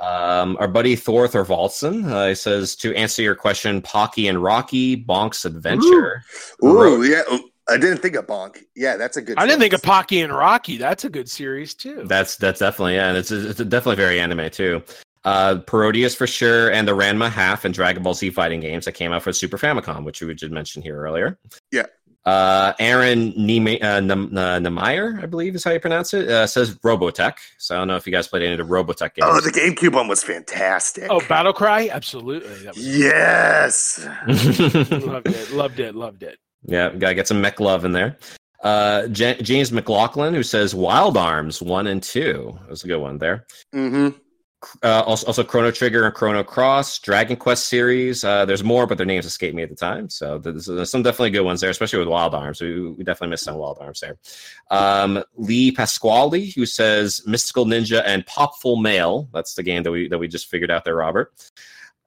Um, 0.00 0.56
our 0.58 0.68
buddy 0.68 0.96
Thor 0.96 1.28
Thorvaldsen 1.28 2.10
uh, 2.10 2.28
he 2.28 2.34
says 2.34 2.74
to 2.76 2.94
answer 2.94 3.22
your 3.22 3.36
question, 3.36 3.80
Pocky 3.80 4.28
and 4.28 4.42
Rocky 4.42 5.02
Bonk's 5.02 5.44
Adventure. 5.44 6.22
Ooh, 6.64 7.04
yeah. 7.04 7.22
I 7.68 7.78
didn't 7.78 7.98
think 7.98 8.14
of 8.16 8.26
Bonk. 8.26 8.62
Yeah, 8.76 8.96
that's 8.96 9.16
a 9.16 9.22
good. 9.22 9.38
I 9.38 9.46
didn't 9.46 9.60
think 9.60 9.72
of 9.72 9.82
Pocky 9.82 10.20
and 10.20 10.32
Rocky. 10.32 10.76
That's 10.76 11.04
a 11.04 11.10
good 11.10 11.30
series 11.30 11.74
too. 11.74 12.02
That's 12.04 12.36
that's 12.36 12.60
definitely 12.60 12.96
yeah, 12.96 13.08
and 13.08 13.16
it's 13.16 13.30
it's 13.30 13.58
definitely 13.58 13.96
very 13.96 14.20
anime 14.20 14.50
too. 14.50 14.82
Uh, 15.24 15.56
Parodius 15.66 16.14
for 16.14 16.26
sure, 16.26 16.70
and 16.70 16.86
the 16.86 16.92
Ranma 16.92 17.30
half 17.30 17.64
and 17.64 17.72
Dragon 17.72 18.02
Ball 18.02 18.12
Z 18.12 18.30
fighting 18.30 18.60
games 18.60 18.84
that 18.84 18.92
came 18.92 19.12
out 19.12 19.22
for 19.22 19.32
Super 19.32 19.56
Famicom, 19.56 20.04
which 20.04 20.20
we 20.20 20.34
did 20.34 20.52
mention 20.52 20.82
here 20.82 21.00
earlier. 21.00 21.38
Yeah. 21.72 21.86
Uh, 22.26 22.72
Aaron 22.78 23.32
Nieme- 23.34 23.82
uh, 23.82 24.00
Nam- 24.00 24.36
uh, 24.36 24.58
Nemeyer, 24.58 25.22
I 25.22 25.26
believe 25.26 25.54
is 25.54 25.62
how 25.62 25.72
you 25.72 25.80
pronounce 25.80 26.14
it, 26.14 26.28
uh, 26.28 26.46
says 26.46 26.74
Robotech. 26.76 27.34
So 27.58 27.74
I 27.74 27.78
don't 27.78 27.88
know 27.88 27.96
if 27.96 28.06
you 28.06 28.12
guys 28.12 28.26
played 28.28 28.42
any 28.42 28.52
of 28.58 28.66
the 28.66 28.72
Robotech 28.74 29.14
games. 29.14 29.22
Oh, 29.30 29.40
the 29.40 29.50
GameCube 29.50 29.92
one 29.92 30.08
was 30.08 30.22
fantastic. 30.24 31.06
Oh, 31.10 31.20
Battle 31.28 31.52
Cry, 31.52 31.90
absolutely. 31.92 32.48
That 32.64 32.74
was 32.76 32.86
yes. 32.98 34.08
loved 34.26 35.28
it, 35.28 35.50
loved 35.52 35.80
it, 35.80 35.94
loved 35.94 36.22
it. 36.22 36.38
yeah, 36.64 36.88
gotta 36.90 37.14
get 37.14 37.28
some 37.28 37.40
mech 37.42 37.60
love 37.60 37.84
in 37.84 37.92
there. 37.92 38.16
Uh, 38.62 39.06
Ja- 39.14 39.34
James 39.42 39.70
McLaughlin, 39.70 40.32
who 40.32 40.42
says 40.42 40.74
Wild 40.74 41.18
Arms 41.18 41.60
one 41.60 41.86
and 41.86 42.02
two. 42.02 42.58
That 42.62 42.70
was 42.70 42.84
a 42.84 42.86
good 42.88 42.96
one 43.00 43.18
there. 43.18 43.46
Mm-hmm. 43.74 44.16
Uh, 44.82 45.02
also, 45.06 45.26
also 45.26 45.44
Chrono 45.44 45.70
Trigger 45.70 46.04
and 46.06 46.14
Chrono 46.14 46.42
Cross, 46.42 46.98
Dragon 47.00 47.36
Quest 47.36 47.68
series. 47.68 48.24
Uh, 48.24 48.44
there's 48.44 48.64
more, 48.64 48.86
but 48.86 48.96
their 48.98 49.06
names 49.06 49.26
escape 49.26 49.54
me 49.54 49.62
at 49.62 49.68
the 49.68 49.76
time. 49.76 50.08
So 50.10 50.38
there's, 50.38 50.66
there's 50.66 50.90
some 50.90 51.02
definitely 51.02 51.30
good 51.30 51.42
ones 51.42 51.60
there, 51.60 51.70
especially 51.70 51.98
with 51.98 52.08
Wild 52.08 52.34
Arms. 52.34 52.60
We, 52.60 52.90
we 52.90 53.04
definitely 53.04 53.30
missed 53.30 53.48
on 53.48 53.56
Wild 53.56 53.78
Arms 53.80 54.00
there. 54.00 54.18
Um, 54.70 55.22
Lee 55.36 55.72
Pasquale, 55.72 56.50
who 56.50 56.66
says 56.66 57.22
Mystical 57.26 57.64
Ninja 57.64 58.02
and 58.06 58.24
Popful 58.26 58.80
Mail. 58.80 59.28
That's 59.32 59.54
the 59.54 59.62
game 59.62 59.82
that 59.82 59.90
we 59.90 60.08
that 60.08 60.18
we 60.18 60.28
just 60.28 60.50
figured 60.50 60.70
out 60.70 60.84
there, 60.84 60.96
Robert. 60.96 61.32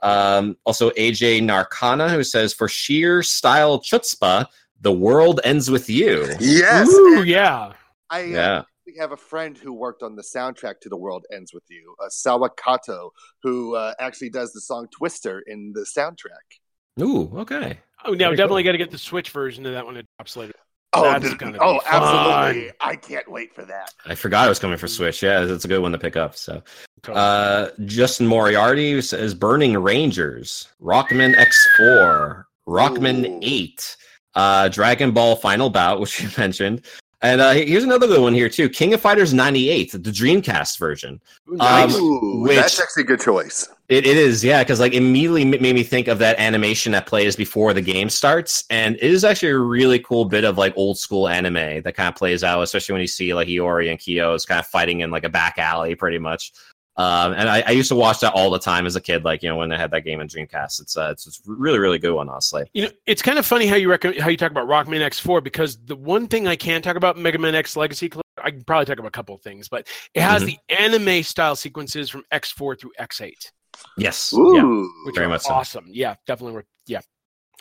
Um, 0.02 0.58
also 0.66 0.92
AJ 0.92 1.42
Narcana, 1.42 2.10
who 2.10 2.24
says 2.24 2.54
for 2.54 2.68
sheer 2.68 3.24
style 3.24 3.80
chutzpah, 3.80 4.46
the 4.82 4.92
world 4.92 5.40
ends 5.44 5.72
with 5.72 5.90
you. 5.90 6.28
Yes. 6.40 6.88
Ooh, 6.88 7.24
yeah. 7.24 7.74
I 8.10 8.22
uh, 8.22 8.26
Yeah. 8.26 8.64
We 8.88 8.96
have 8.98 9.12
a 9.12 9.18
friend 9.18 9.58
who 9.58 9.74
worked 9.74 10.02
on 10.02 10.16
the 10.16 10.24
soundtrack 10.24 10.80
to 10.80 10.90
The 10.90 10.96
World 10.98 11.26
Ends 11.32 11.54
With 11.54 11.64
You, 11.70 11.94
uh, 12.04 12.08
Sawa 12.10 12.50
Kato, 12.50 13.12
who 13.44 13.76
uh, 13.76 13.94
actually 14.00 14.30
does 14.30 14.54
the 14.54 14.62
song 14.62 14.88
Twister 14.90 15.44
in 15.46 15.74
the 15.76 15.82
soundtrack. 15.82 17.04
Ooh, 17.04 17.32
okay. 17.38 17.78
Oh, 18.06 18.12
now 18.14 18.28
Very 18.28 18.38
definitely 18.38 18.64
cool. 18.64 18.70
got 18.70 18.72
to 18.72 18.78
get 18.78 18.92
the 18.92 18.98
Switch 18.98 19.30
version 19.32 19.66
of 19.66 19.74
that 19.74 19.86
when 19.86 19.98
it 19.98 20.06
drops 20.18 20.38
later. 20.38 20.54
Oh, 20.94 21.04
That's 21.04 21.30
the- 21.30 21.36
gonna 21.36 21.52
be 21.52 21.60
oh, 21.60 21.82
absolutely. 21.86 22.68
fun. 22.70 22.76
I 22.80 22.96
can't 22.96 23.30
wait 23.30 23.54
for 23.54 23.66
that. 23.66 23.94
I 24.06 24.16
forgot 24.16 24.46
it 24.46 24.50
was 24.50 24.58
coming 24.58 24.78
for 24.78 24.88
Switch. 24.88 25.22
Yeah, 25.22 25.44
it's 25.44 25.66
a 25.66 25.68
good 25.68 25.82
one 25.82 25.92
to 25.92 25.98
pick 25.98 26.16
up. 26.16 26.36
So. 26.36 26.64
Uh, 27.10 27.70
Justin 27.86 28.26
Moriarty 28.26 29.02
says 29.02 29.34
Burning 29.34 29.78
Rangers, 29.78 30.70
Rockman 30.82 31.36
X4, 31.36 32.46
Rockman 32.68 33.26
Ooh. 33.26 33.40
8, 33.44 33.98
uh, 34.36 34.68
Dragon 34.70 35.12
Ball 35.12 35.36
Final 35.36 35.70
Bout, 35.70 36.00
which 36.00 36.22
you 36.22 36.30
mentioned. 36.38 36.86
And 37.22 37.42
uh, 37.42 37.54
here's 37.54 37.84
another 37.84 38.06
good 38.06 38.22
one 38.22 38.34
here, 38.34 38.48
too 38.48 38.70
King 38.70 38.94
of 38.94 39.02
Fighters 39.02 39.34
98, 39.34 39.92
the 39.94 39.98
Dreamcast 39.98 40.78
version. 40.78 41.20
Nice. 41.48 41.96
um, 41.96 42.02
Ooh, 42.02 42.42
which- 42.42 42.56
that's 42.58 42.80
actually 42.80 43.04
a 43.04 43.08
good 43.08 43.22
choice. 43.22 43.68
It, 43.90 44.06
it 44.06 44.18
is, 44.18 44.44
yeah, 44.44 44.64
because 44.64 44.82
like 44.82 44.94
immediately 44.94 45.46
made 45.46 45.62
me 45.74 45.82
think 45.82 46.10
of 46.10 46.20
that 46.20 46.38
animation 46.40 46.92
that 46.92 47.06
plays 47.06 47.38
before 47.38 47.74
the 47.74 47.82
game 47.82 48.10
starts, 48.10 48.66
and 48.70 48.96
it 48.98 49.02
is 49.02 49.24
actually 49.24 49.52
a 49.52 49.58
really 49.58 49.98
cool 50.00 50.26
bit 50.26 50.44
of 50.44 50.58
like 50.58 50.74
old 50.76 50.98
school 51.00 51.30
anime 51.30 51.82
that 51.84 51.96
kind 51.96 52.10
of 52.10 52.16
plays 52.16 52.44
out, 52.44 52.62
especially 52.62 52.92
when 52.92 53.02
you 53.02 53.08
see 53.08 53.34
like 53.34 53.48
Iori 53.48 53.90
and 53.90 53.98
Kyo 53.98 54.34
is 54.34 54.46
kind 54.46 54.60
of 54.60 54.68
fighting 54.68 55.00
in 55.00 55.10
like 55.10 55.24
a 55.24 55.30
back 55.30 55.58
alley, 55.58 55.96
pretty 55.96 56.20
much. 56.20 56.52
Um, 56.98 57.34
and 57.34 57.48
I, 57.48 57.64
I 57.68 57.72
used 57.72 57.90
to 57.90 57.96
watch 57.96 58.20
that 58.22 58.34
all 58.34 58.50
the 58.50 58.58
time 58.60 58.86
as 58.88 58.96
a 58.96 59.02
kid, 59.02 59.24
like 59.24 59.44
you 59.44 59.50
know 59.50 59.56
when 59.56 59.70
they 59.70 59.78
had 59.78 59.92
that 59.92 60.02
game 60.02 60.20
in 60.20 60.28
Dreamcast. 60.28 60.82
It's 60.82 60.98
uh, 60.98 61.10
it's, 61.12 61.28
it's 61.28 61.42
really 61.46 61.78
really 61.78 62.00
good 62.00 62.14
one, 62.14 62.28
honestly. 62.28 62.64
You 62.74 62.84
know, 62.86 62.90
it's 63.06 63.22
kind 63.22 63.38
of 63.38 63.46
funny 63.46 63.68
how 63.68 63.76
you 63.76 63.90
rec- 63.90 64.18
how 64.20 64.30
you 64.30 64.38
talk 64.38 64.50
about 64.52 64.68
Rockman 64.68 65.02
X4 65.02 65.44
because 65.44 65.78
the 65.86 65.96
one 65.96 66.28
thing 66.28 66.48
I 66.48 66.56
can 66.56 66.82
talk 66.82 66.96
about 66.96 67.18
Mega 67.18 67.38
Man 67.38 67.54
X 67.54 67.76
Legacy, 67.76 68.10
I 68.44 68.50
can 68.52 68.64
probably 68.64 68.86
talk 68.86 68.98
about 68.98 69.10
a 69.10 69.12
couple 69.12 69.36
of 69.36 69.42
things, 69.42 69.70
but 69.70 69.88
it 70.16 70.22
has 70.22 70.42
Mhm. 70.44 70.46
the 70.48 70.76
anime 70.76 71.24
style 71.24 71.56
sequences 71.56 72.10
from 72.10 72.24
X4 72.34 72.80
through 72.80 72.92
X8, 73.00 73.52
Yes, 73.98 74.34
Ooh. 74.34 74.92
which 75.06 75.16
Very 75.16 75.28
are 75.28 75.30
much 75.30 75.42
so. 75.42 75.54
awesome. 75.54 75.86
Yeah, 75.90 76.16
definitely. 76.26 76.54
Worth, 76.54 76.66
yeah, 76.88 77.02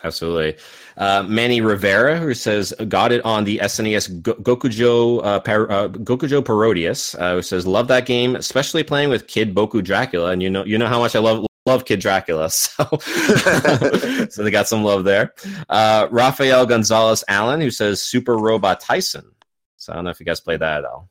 Absolutely. 0.04 0.56
Uh, 0.98 1.24
Manny 1.26 1.60
Rivera, 1.62 2.18
who 2.18 2.34
says, 2.34 2.72
got 2.88 3.12
it 3.12 3.24
on 3.24 3.44
the 3.44 3.58
SNES 3.58 4.22
Go- 4.22 4.34
Gokujo, 4.34 5.24
uh, 5.24 5.40
par- 5.40 5.70
uh, 5.70 5.88
Gokujo 5.88 6.42
Parodius, 6.42 7.18
uh, 7.18 7.34
who 7.36 7.42
says, 7.42 7.66
love 7.66 7.88
that 7.88 8.04
game, 8.06 8.36
especially 8.36 8.82
playing 8.82 9.08
with 9.08 9.26
Kid 9.26 9.54
Boku 9.54 9.82
Dracula. 9.82 10.30
And 10.32 10.42
you 10.42 10.50
know, 10.50 10.64
you 10.64 10.76
know 10.78 10.86
how 10.86 10.98
much 10.98 11.16
I 11.16 11.18
love, 11.18 11.46
love 11.64 11.84
Kid 11.86 12.00
Dracula. 12.00 12.50
So, 12.76 12.84
so 14.30 14.42
they 14.42 14.50
got 14.50 14.68
some 14.68 14.84
love 14.84 15.04
there. 15.04 15.32
Uh, 15.68 16.08
Rafael 16.10 16.66
Gonzalez 16.66 17.24
Allen, 17.28 17.60
who 17.60 17.70
says, 17.70 18.02
Super 18.02 18.36
Robot 18.36 18.82
Taisen. 18.82 19.24
So 19.76 19.92
I 19.92 19.96
don't 19.96 20.04
know 20.04 20.10
if 20.10 20.20
you 20.20 20.26
guys 20.26 20.40
played 20.40 20.60
that 20.60 20.78
at 20.78 20.84
all. 20.84 21.08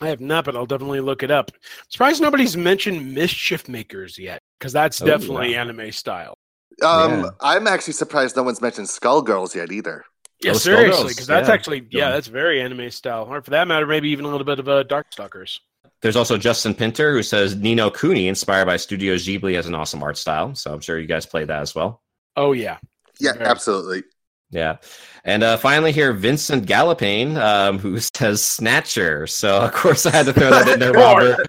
I 0.00 0.08
have 0.08 0.20
not, 0.20 0.44
but 0.44 0.54
I'll 0.54 0.66
definitely 0.66 1.00
look 1.00 1.22
it 1.22 1.30
up. 1.30 1.50
Surprised 1.88 2.20
nobody's 2.22 2.56
mentioned 2.56 3.14
Mischief 3.14 3.68
Makers 3.68 4.16
yet 4.18 4.38
because 4.58 4.72
that's 4.72 5.02
Oh, 5.02 5.06
definitely 5.06 5.54
wow. 5.54 5.62
anime 5.62 5.90
style. 5.92 6.36
Um, 6.82 7.20
Yeah. 7.22 7.30
I'm 7.40 7.66
actually 7.66 7.94
surprised 7.94 8.36
no 8.36 8.42
one's 8.42 8.60
mentioned 8.60 8.86
Skullgirls 8.88 9.54
yet 9.54 9.72
either. 9.72 10.04
Yeah, 10.40 10.52
Oh, 10.52 10.54
seriously, 10.54 11.08
because 11.08 11.26
that's 11.26 11.48
yeah. 11.48 11.54
actually 11.54 11.86
yeah, 11.90 12.10
that's 12.10 12.28
very 12.28 12.60
anime 12.60 12.90
style, 12.92 13.26
or 13.28 13.42
for 13.42 13.50
that 13.50 13.66
matter, 13.66 13.86
maybe 13.86 14.08
even 14.10 14.24
a 14.24 14.28
little 14.28 14.44
bit 14.44 14.60
of 14.60 14.68
uh, 14.68 14.84
Darkstalkers. 14.84 15.58
There's 16.00 16.14
also 16.14 16.38
Justin 16.38 16.74
Pinter, 16.74 17.12
who 17.12 17.24
says, 17.24 17.56
Ni 17.56 17.74
no 17.74 17.90
Kuni, 17.90 18.28
inspired 18.28 18.66
by 18.66 18.76
Studio 18.76 19.16
Ghibli, 19.16 19.54
has 19.56 19.66
an 19.66 19.74
awesome 19.74 20.00
art 20.00 20.16
style. 20.16 20.54
So 20.54 20.72
I'm 20.72 20.78
sure 20.80 20.96
you 20.96 21.08
guys 21.08 21.26
played 21.26 21.48
that 21.48 21.60
as 21.62 21.74
well. 21.74 22.02
Oh 22.36 22.52
yeah, 22.52 22.78
Yeah, 23.18 23.32
Very. 23.32 23.46
absolutely. 23.46 24.04
Yeah. 24.50 24.76
And 25.24 25.42
uh, 25.42 25.56
finally, 25.56 25.90
here, 25.90 26.12
Vincent 26.12 26.66
Gallopane, 26.66 27.36
um, 27.36 27.78
who 27.80 27.98
says 27.98 28.40
Snatcher. 28.42 29.26
So, 29.26 29.60
of 29.60 29.72
course, 29.72 30.06
I 30.06 30.10
had 30.12 30.26
to 30.26 30.32
throw 30.32 30.50
that 30.50 30.68
in 30.68 30.78
there, 30.78 30.92
Robert. 31.04 31.48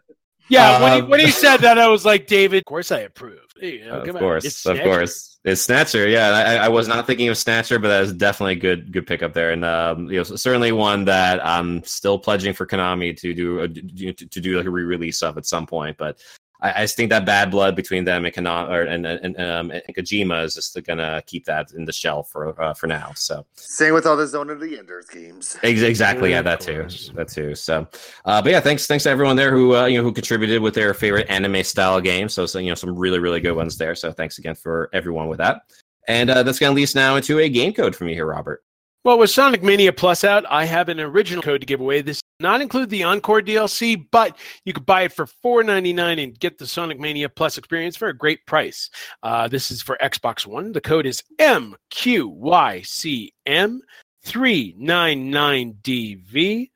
Yeah, 0.50 0.82
when 0.82 0.94
he 0.94 1.00
Um, 1.02 1.10
when 1.10 1.20
he 1.20 1.30
said 1.30 1.58
that, 1.58 1.78
I 1.78 1.88
was 1.88 2.04
like, 2.06 2.26
David. 2.26 2.58
Of 2.62 2.66
course, 2.66 2.92
I 2.92 3.02
approve. 3.02 3.46
You 3.62 3.86
know, 3.86 4.02
of 4.02 4.16
course, 4.16 4.46
it's 4.46 4.66
of 4.66 4.78
Snatcher. 4.78 4.90
course, 4.90 5.40
it's 5.44 5.62
Snatcher. 5.62 6.08
Yeah, 6.08 6.30
I, 6.30 6.56
I 6.66 6.68
was 6.70 6.88
not 6.88 7.06
thinking 7.06 7.28
of 7.30 7.38
Snatcher, 7.38 7.80
but 7.80 7.90
that 7.90 8.04
is 8.04 8.14
definitely 8.14 8.54
a 8.54 8.60
good 8.60 8.92
good 8.92 9.08
pickup 9.08 9.34
there, 9.34 9.52
and 9.52 9.66
um, 9.66 10.10
you 10.10 10.18
know, 10.18 10.24
certainly 10.24 10.72
one 10.72 11.06
that 11.06 11.46
I'm 11.46 11.84
still 11.84 12.18
pledging 12.20 12.54
for 12.54 12.66
Konami 12.66 13.16
to 13.18 13.34
do 13.34 13.60
a, 13.60 13.68
to, 13.68 14.14
to 14.14 14.42
do 14.42 14.58
like 14.58 14.66
a 14.66 14.70
re-release 14.70 15.22
of 15.24 15.38
at 15.38 15.46
some 15.46 15.66
point. 15.66 15.98
But 15.98 16.22
I, 16.62 16.74
I 16.74 16.82
just 16.82 16.96
think 16.96 17.10
that 17.10 17.26
bad 17.26 17.52
blood 17.52 17.76
between 17.76 18.06
them 18.06 18.26
and 18.26 18.34
Konami 18.34 18.70
or, 18.70 18.82
and 18.84 19.06
and, 19.06 19.40
um, 19.40 19.72
and 19.72 19.84
Kojima 19.96 20.44
is 20.44 20.56
just 20.56 20.82
gonna 20.86 21.22
keep 21.26 21.46
that 21.46 21.72
in 21.72 21.86
the 21.86 21.92
shell 21.92 22.24
for 22.24 22.60
uh, 22.62 22.74
for 22.74 22.88
now. 22.88 23.12
So 23.16 23.46
Same 23.56 23.94
with 23.94 24.06
all 24.06 24.18
the 24.18 24.28
Zone 24.28 24.50
of 24.50 24.60
the 24.60 24.78
Enders 24.78 25.06
games. 25.06 25.58
Ex- 25.64 25.82
Exactly. 25.82 26.32
Yeah, 26.32 26.42
that 26.42 26.60
too. 26.60 26.88
That 27.16 27.30
too. 27.30 27.56
So, 27.56 27.88
uh, 28.26 28.42
but 28.42 28.52
yeah, 28.52 28.60
thanks, 28.60 28.88
thanks 28.88 29.04
to 29.04 29.10
everyone 29.10 29.36
there 29.36 29.52
who 29.52 29.76
uh, 29.76 29.86
you 29.86 29.98
know 29.98 30.04
who 30.04 30.12
contributed 30.12 30.62
with 30.62 30.74
their 30.74 30.94
favorite 30.94 31.30
anime 31.30 31.64
style 31.64 32.00
games. 32.02 32.34
So, 32.34 32.46
so 32.46 32.60
you 32.60 32.70
know, 32.70 32.76
some 32.76 32.98
really 32.98 33.20
really 33.20 33.40
good 33.40 33.56
ones 33.56 33.78
there. 33.78 33.96
So, 33.96 34.12
thanks 34.12 34.38
again 34.38 34.56
for 34.56 34.90
everyone 34.94 35.28
with 35.28 35.40
that. 35.40 35.62
And 36.08 36.30
uh, 36.30 36.44
that's 36.44 36.58
going 36.58 36.72
to 36.72 36.76
lead 36.76 36.84
us 36.84 36.96
now 36.96 37.18
into 37.18 37.38
a 37.40 37.48
game 37.50 37.72
code 37.74 37.96
from 37.96 38.08
you 38.08 38.16
here, 38.16 38.26
Robert. 38.26 38.64
Well, 39.04 39.20
with 39.20 39.30
Sonic 39.30 39.64
Mania 39.64 39.94
Plus 39.94 40.24
out, 40.24 40.44
I 40.50 40.66
have 40.66 40.90
an 40.90 41.00
original 41.00 41.44
code 41.44 41.62
to 41.62 41.68
give 41.68 41.80
away. 41.80 42.02
This 42.02 42.18
does 42.18 42.29
not 42.40 42.62
include 42.62 42.90
the 42.90 43.04
Encore 43.04 43.42
DLC, 43.42 44.06
but 44.12 44.38
you 44.64 44.72
could 44.74 44.86
buy 44.86 45.02
it 45.04 45.14
for 45.14 45.26
$4.99 45.26 46.24
and 46.24 46.40
get 46.40 46.58
the 46.58 46.68
Sonic 46.68 47.00
Mania 47.00 47.30
Plus 47.30 47.58
experience 47.58 47.98
for 47.98 48.10
a 48.10 48.18
great 48.18 48.46
price. 48.46 48.90
Uh, 49.24 49.48
this 49.48 49.72
is 49.72 49.82
for 49.82 49.98
Xbox 50.02 50.46
One. 50.46 50.72
The 50.72 50.82
code 50.82 51.06
is 51.06 51.24
MQYCM 51.40 53.80
399DV 54.26 56.70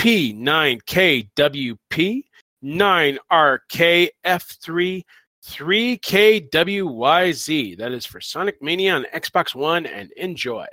P9KWP 0.00 2.22
9RKF3 2.62 5.02
3KWYZ. 5.46 7.78
That 7.78 7.92
is 7.92 8.04
for 8.06 8.20
Sonic 8.20 8.62
Mania 8.62 8.94
on 8.94 9.06
Xbox 9.14 9.54
One 9.54 9.86
and 9.86 10.12
enjoy. 10.12 10.66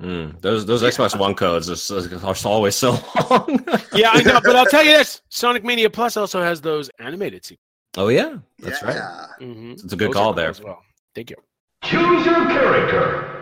Mm, 0.00 0.40
those 0.40 0.64
those 0.64 0.82
Xbox 0.82 1.18
One 1.18 1.34
codes 1.34 1.68
are, 1.90 2.26
are 2.26 2.36
always 2.44 2.76
so 2.76 2.92
long. 3.30 3.64
Yeah, 3.92 4.10
I 4.12 4.22
know, 4.22 4.40
but 4.44 4.54
I'll 4.54 4.66
tell 4.66 4.84
you 4.84 4.96
this: 4.96 5.22
Sonic 5.28 5.64
Mania 5.64 5.90
Plus 5.90 6.16
also 6.16 6.40
has 6.40 6.60
those 6.60 6.88
animated 7.00 7.44
sequences. 7.44 7.64
oh 7.96 8.08
yeah, 8.08 8.38
that's 8.60 8.80
right. 8.82 8.96
Mm-hmm. 9.40 9.72
It's 9.72 9.92
a 9.92 9.96
good 9.96 10.12
call 10.12 10.32
there. 10.32 10.50
as 10.50 10.62
well. 10.62 10.82
Thank 11.16 11.30
you. 11.30 11.36
Choose 11.82 12.24
your 12.24 12.46
character. 12.46 13.34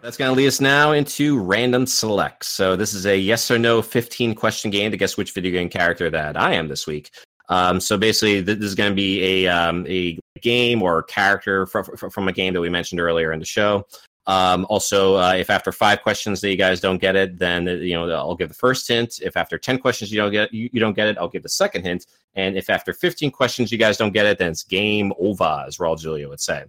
That's 0.00 0.16
going 0.16 0.30
to 0.30 0.36
lead 0.36 0.46
us 0.46 0.60
now 0.60 0.92
into 0.92 1.40
random 1.40 1.84
select. 1.84 2.44
So 2.44 2.76
this 2.76 2.94
is 2.94 3.04
a 3.04 3.18
yes 3.18 3.50
or 3.50 3.58
no 3.58 3.82
15 3.82 4.36
question 4.36 4.70
game 4.70 4.92
to 4.92 4.96
guess 4.96 5.16
which 5.16 5.32
video 5.32 5.50
game 5.50 5.68
character 5.68 6.08
that 6.10 6.36
I 6.36 6.54
am 6.54 6.68
this 6.68 6.86
week. 6.86 7.10
Um, 7.48 7.80
so 7.80 7.96
basically, 7.98 8.40
this 8.40 8.58
is 8.58 8.74
going 8.74 8.90
to 8.90 8.94
be 8.94 9.44
a 9.44 9.48
um, 9.48 9.84
a 9.88 10.16
game 10.40 10.82
or 10.82 11.02
character 11.02 11.66
from, 11.66 11.84
from 11.84 12.28
a 12.28 12.32
game 12.32 12.54
that 12.54 12.60
we 12.60 12.68
mentioned 12.68 13.00
earlier 13.00 13.32
in 13.32 13.40
the 13.40 13.44
show. 13.46 13.84
Um, 14.28 14.66
also, 14.68 15.16
uh, 15.16 15.32
if 15.32 15.48
after 15.48 15.72
five 15.72 16.02
questions 16.02 16.42
that 16.42 16.50
you 16.50 16.56
guys 16.56 16.80
don't 16.80 16.98
get 16.98 17.16
it, 17.16 17.38
then 17.38 17.66
uh, 17.66 17.72
you 17.72 17.94
know 17.94 18.08
I'll 18.10 18.36
give 18.36 18.48
the 18.48 18.54
first 18.54 18.86
hint. 18.86 19.20
If 19.22 19.38
after 19.38 19.58
ten 19.58 19.78
questions 19.78 20.12
you 20.12 20.18
don't 20.18 20.30
get 20.30 20.52
you, 20.52 20.68
you 20.70 20.80
don't 20.80 20.92
get 20.92 21.08
it, 21.08 21.16
I'll 21.16 21.30
give 21.30 21.42
the 21.42 21.48
second 21.48 21.82
hint. 21.82 22.06
And 22.34 22.54
if 22.54 22.68
after 22.68 22.92
fifteen 22.92 23.30
questions 23.30 23.72
you 23.72 23.78
guys 23.78 23.96
don't 23.96 24.12
get 24.12 24.26
it, 24.26 24.38
then 24.38 24.50
it's 24.50 24.62
game 24.62 25.14
over, 25.18 25.64
as 25.66 25.78
Raul 25.78 25.98
Julia 25.98 26.28
would 26.28 26.40
say. 26.40 26.64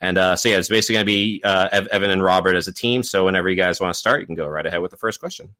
And 0.00 0.18
uh, 0.18 0.34
so 0.34 0.48
yeah, 0.48 0.58
it's 0.58 0.68
basically 0.68 0.94
going 0.94 1.06
to 1.06 1.12
be 1.12 1.40
uh, 1.44 1.68
Ev- 1.70 1.86
Evan 1.88 2.10
and 2.10 2.22
Robert 2.22 2.56
as 2.56 2.66
a 2.68 2.72
team. 2.72 3.04
So 3.04 3.24
whenever 3.24 3.48
you 3.48 3.56
guys 3.56 3.80
want 3.80 3.94
to 3.94 3.98
start, 3.98 4.20
you 4.20 4.26
can 4.26 4.34
go 4.34 4.46
right 4.48 4.66
ahead 4.66 4.82
with 4.82 4.90
the 4.90 4.96
first 4.96 5.20
question. 5.20 5.54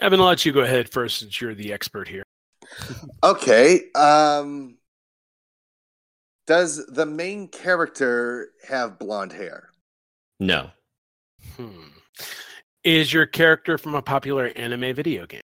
Evan, 0.00 0.20
I'll 0.20 0.26
let 0.26 0.44
you 0.44 0.52
go 0.52 0.60
ahead 0.60 0.90
first 0.90 1.18
since 1.18 1.40
you're 1.40 1.54
the 1.54 1.72
expert 1.72 2.06
here. 2.08 2.22
Okay. 3.24 3.90
Um, 3.94 4.78
does 6.46 6.84
the 6.86 7.06
main 7.06 7.48
character 7.48 8.48
have 8.66 8.98
blonde 8.98 9.32
hair? 9.32 9.70
No, 10.40 10.70
Hmm. 11.56 11.88
Is 12.84 13.12
your 13.12 13.26
character 13.26 13.78
from 13.78 13.94
a 13.94 14.02
popular 14.02 14.46
anime 14.56 14.94
video 14.94 15.26
game? 15.26 15.40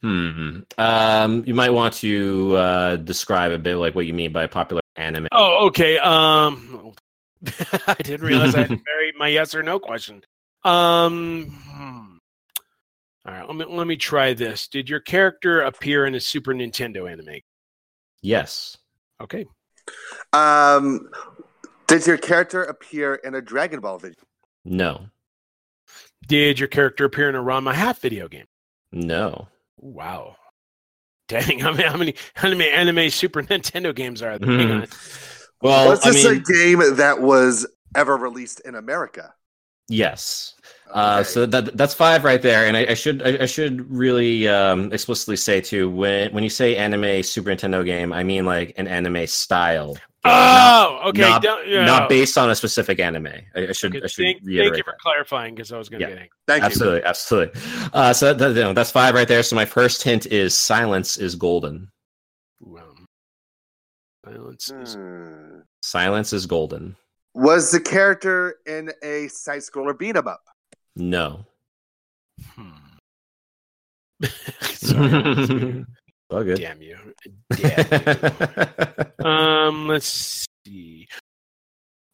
hmm. 0.00 0.60
Um, 0.78 1.44
you 1.46 1.54
might 1.54 1.70
want 1.70 1.94
to 1.94 2.56
uh, 2.56 2.96
describe 2.96 3.52
a 3.52 3.58
bit 3.58 3.76
like 3.76 3.94
what 3.94 4.06
you 4.06 4.14
mean 4.14 4.32
by 4.32 4.46
popular 4.46 4.80
anime. 4.96 5.28
Oh, 5.32 5.66
okay. 5.66 5.98
Um, 5.98 6.92
I 7.86 7.94
didn't 8.02 8.26
realize 8.26 8.54
I 8.54 8.60
had 8.60 8.70
to 8.70 8.76
vary 8.84 9.12
my 9.18 9.28
yes 9.28 9.54
or 9.54 9.62
no 9.62 9.78
question. 9.78 10.22
Um, 10.64 11.46
hmm. 11.66 12.16
all 13.26 13.34
right. 13.34 13.46
Let 13.46 13.56
me 13.56 13.64
let 13.68 13.86
me 13.86 13.96
try 13.96 14.32
this. 14.32 14.68
Did 14.68 14.88
your 14.88 15.00
character 15.00 15.62
appear 15.62 16.06
in 16.06 16.14
a 16.14 16.20
Super 16.20 16.54
Nintendo 16.54 17.10
anime? 17.10 17.40
Yes, 18.22 18.76
Okay. 19.22 19.46
Um, 20.32 21.08
does 21.86 22.06
your 22.06 22.18
character 22.18 22.64
appear 22.64 23.14
in 23.16 23.34
a 23.36 23.40
Dragon 23.40 23.80
Ball 23.80 23.98
video? 23.98 24.16
No, 24.64 25.10
Did 26.26 26.58
your 26.58 26.66
character 26.68 27.04
appear 27.04 27.28
in 27.28 27.36
a 27.36 27.42
Ranma 27.42 27.74
Half 27.74 28.00
video 28.00 28.26
game? 28.26 28.46
no. 28.92 29.48
Wow. 29.78 30.36
Dang, 31.28 31.58
how 31.60 31.72
many, 31.72 31.84
how 31.88 31.96
many, 31.96 32.14
how 32.34 32.48
many 32.48 32.68
anime 32.70 33.10
Super 33.10 33.42
Nintendo 33.44 33.94
games 33.94 34.22
are 34.22 34.38
there? 34.38 34.50
Hang 34.52 34.70
on. 34.70 34.86
Well, 35.62 35.86
Was 35.86 36.00
I 36.02 36.10
this 36.10 36.24
mean, 36.24 36.26
a 36.26 36.36
game 36.40 36.96
that 36.96 37.20
was 37.22 37.66
ever 37.94 38.16
released 38.16 38.60
in 38.60 38.74
America? 38.74 39.34
yes. 39.88 40.54
Uh, 40.90 41.22
so 41.22 41.46
that 41.46 41.74
that's 41.76 41.94
five 41.94 42.22
right 42.22 42.42
there, 42.42 42.66
and 42.66 42.76
I, 42.76 42.80
I 42.90 42.94
should 42.94 43.22
I, 43.22 43.44
I 43.44 43.46
should 43.46 43.90
really 43.90 44.46
um, 44.46 44.92
explicitly 44.92 45.36
say 45.36 45.58
too 45.62 45.88
when 45.90 46.30
when 46.34 46.44
you 46.44 46.50
say 46.50 46.76
anime 46.76 47.22
Super 47.22 47.50
Nintendo 47.50 47.82
game, 47.84 48.12
I 48.12 48.22
mean 48.24 48.44
like 48.44 48.74
an 48.76 48.86
anime 48.88 49.26
style. 49.26 50.02
Game, 50.24 50.32
not- 50.32 51.02
Oh, 51.04 51.08
okay. 51.08 51.20
not, 51.20 51.42
don't- 51.42 51.68
yeah. 51.68 51.84
not 51.84 52.08
based 52.08 52.38
on 52.38 52.50
a 52.50 52.54
specific 52.54 53.00
anime. 53.00 53.26
I, 53.26 53.68
I 53.68 53.72
should 53.72 53.94
Okay, 53.94 54.04
I 54.04 54.06
should 54.06 54.24
thank, 54.24 54.38
thank 54.44 54.48
you 54.50 54.70
for 54.84 54.92
that. 54.92 54.98
clarifying 55.00 55.54
because 55.54 55.72
I 55.72 55.78
was 55.78 55.88
going 55.88 56.00
to 56.00 56.06
Yeah. 56.08 56.14
get 56.14 56.22
angry. 56.22 56.38
Thank 56.46 56.60
you. 56.62 56.66
Absolutely, 56.66 57.02
absolutely. 57.04 57.60
Uh, 57.92 58.12
so 58.12 58.32
that, 58.34 58.54
that- 58.54 58.74
that's 58.74 58.90
five 58.90 59.14
right 59.14 59.26
there. 59.28 59.42
So 59.42 59.56
my 59.56 59.64
first 59.64 60.02
hint 60.02 60.26
is 60.26 60.56
silence 60.56 61.16
is 61.16 61.34
golden. 61.34 61.90
Um, 62.64 63.06
silence 64.24 64.70
is 64.70 64.94
Hmm. 64.94 65.60
Silence 65.82 66.32
is 66.32 66.46
golden. 66.46 66.94
Was 67.34 67.70
the 67.72 67.80
character 67.80 68.56
in 68.66 68.92
a 69.02 69.26
side 69.28 69.60
scroller 69.62 69.98
beat 69.98 70.16
'em 70.16 70.28
up? 70.28 70.42
No. 70.94 71.44
Hmm. 72.54 72.68
Sorry. 74.74 75.84
All 76.32 76.42
good. 76.44 76.58
Damn 76.58 76.80
you. 76.80 76.96
Damn 77.54 77.86
you. 77.90 78.66
Um, 79.24 79.86
let's 79.86 80.46
see. 80.66 81.06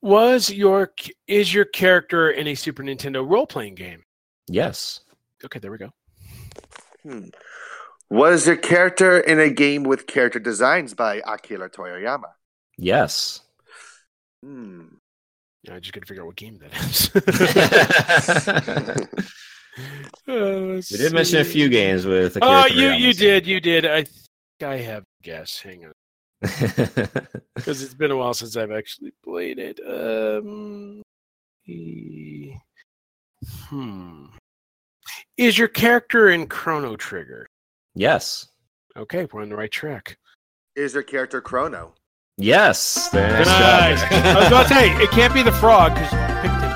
Was 0.03 0.51
your 0.51 0.93
is 1.27 1.55
your 1.55 1.65
character 1.65 2.31
in 2.31 2.47
a 2.49 2.55
Super 2.55 2.83
Nintendo 2.83 3.27
role 3.29 3.47
playing 3.47 3.77
game? 3.77 4.03
yes. 4.49 5.01
Okay, 5.45 5.59
there 5.61 5.71
we 5.71 5.79
go. 5.79 5.91
Hmm. 7.03 7.29
Was 8.11 8.47
your 8.47 8.57
character 8.57 9.21
in 9.21 9.39
a 9.39 9.49
game 9.51 9.85
with 9.85 10.07
character 10.07 10.41
designs 10.41 10.95
by 10.95 11.23
Akira 11.25 11.71
Toriyama? 11.71 12.33
Yes. 12.77 13.41
Hmm. 14.43 14.87
Yeah, 15.63 15.77
I 15.77 15.81
just 15.81 15.93
got 15.93 16.01
to 16.01 16.07
figure 16.07 16.25
out 16.25 16.27
what 16.27 16.37
game 16.37 16.59
that 16.59 16.75
is. 16.85 17.11
we 20.27 20.35
Uh, 20.35 20.37
let's 20.75 20.89
did 20.89 21.13
mention 21.13 21.41
a 21.41 21.45
few 21.45 21.69
games 21.69 22.05
with. 22.07 22.37
Oh, 22.43 22.65
Akira 22.67 22.71
you 22.75 22.89
Toriyama, 22.89 23.01
you 23.01 23.13
so- 23.13 23.19
did 23.21 23.47
you 23.47 23.61
did. 23.61 23.87
I 23.87 24.05
think 24.05 24.17
I 24.63 24.77
have 24.79 25.03
a 25.03 25.23
guess. 25.25 25.61
Hang 25.61 25.85
on, 25.87 25.93
because 26.41 27.83
it's 27.83 27.95
been 27.95 28.11
a 28.11 28.17
while 28.17 28.35
since 28.35 28.57
I've 28.57 28.71
actually 28.73 29.13
played 29.25 29.59
it. 29.59 29.81
Um, 29.87 31.03
e- 31.67 32.55
hmm. 33.69 34.27
Is 35.37 35.57
your 35.57 35.69
character 35.69 36.31
in 36.31 36.47
Chrono 36.47 36.97
Trigger? 36.97 37.47
yes. 37.95 38.49
Okay, 38.97 39.29
we're 39.33 39.43
on 39.43 39.49
the 39.49 39.55
right 39.57 39.71
track. 39.71 40.17
Is 40.75 40.95
your 40.95 41.05
character 41.05 41.41
Chrono? 41.41 41.95
Yes. 42.37 43.13
Nice 43.13 43.47
Nice. 43.47 44.03
I 44.03 44.35
was 44.39 44.47
about 44.49 44.63
to 44.69 44.75
say 44.75 44.91
it 45.03 45.11
can't 45.13 45.33
be 45.33 45.43
the 45.45 45.53
frog 45.53 45.95
because 45.95 46.11
you 46.13 46.19
picked 46.19 46.35
it 46.35 46.51
previously. 46.51 46.68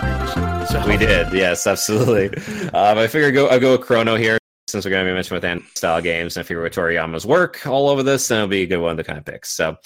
So 0.73 0.83
We 0.87 0.97
did, 0.97 1.31
yes, 1.35 1.67
absolutely. 1.67 2.35
Um, 2.69 2.97
I 2.97 3.07
figure 3.07 3.31
go 3.31 3.47
I 3.51 3.59
go 3.59 3.73
with 3.73 3.83
Chrono 3.83 4.17
here 4.17 4.39
since 4.67 4.87
we're 4.87 4.91
going 4.91 5.05
to 5.05 5.11
be 5.11 5.15
mentioning 5.15 5.37
with 5.37 5.45
anime 5.45 5.67
style 5.75 6.01
games, 6.01 6.35
and 6.35 6.43
I 6.43 6.49
figure 6.49 6.63
with 6.63 6.73
Toriyama's 6.73 7.27
work 7.27 7.67
all 7.67 7.91
over 7.91 8.03
this, 8.03 8.27
then 8.27 8.39
it'll 8.39 8.49
be 8.49 8.63
a 8.63 8.67
good 8.67 8.79
one 8.79 8.97
to 8.97 9.05
kind 9.05 9.19
of 9.19 9.25
pick. 9.27 9.45
So, 9.45 9.77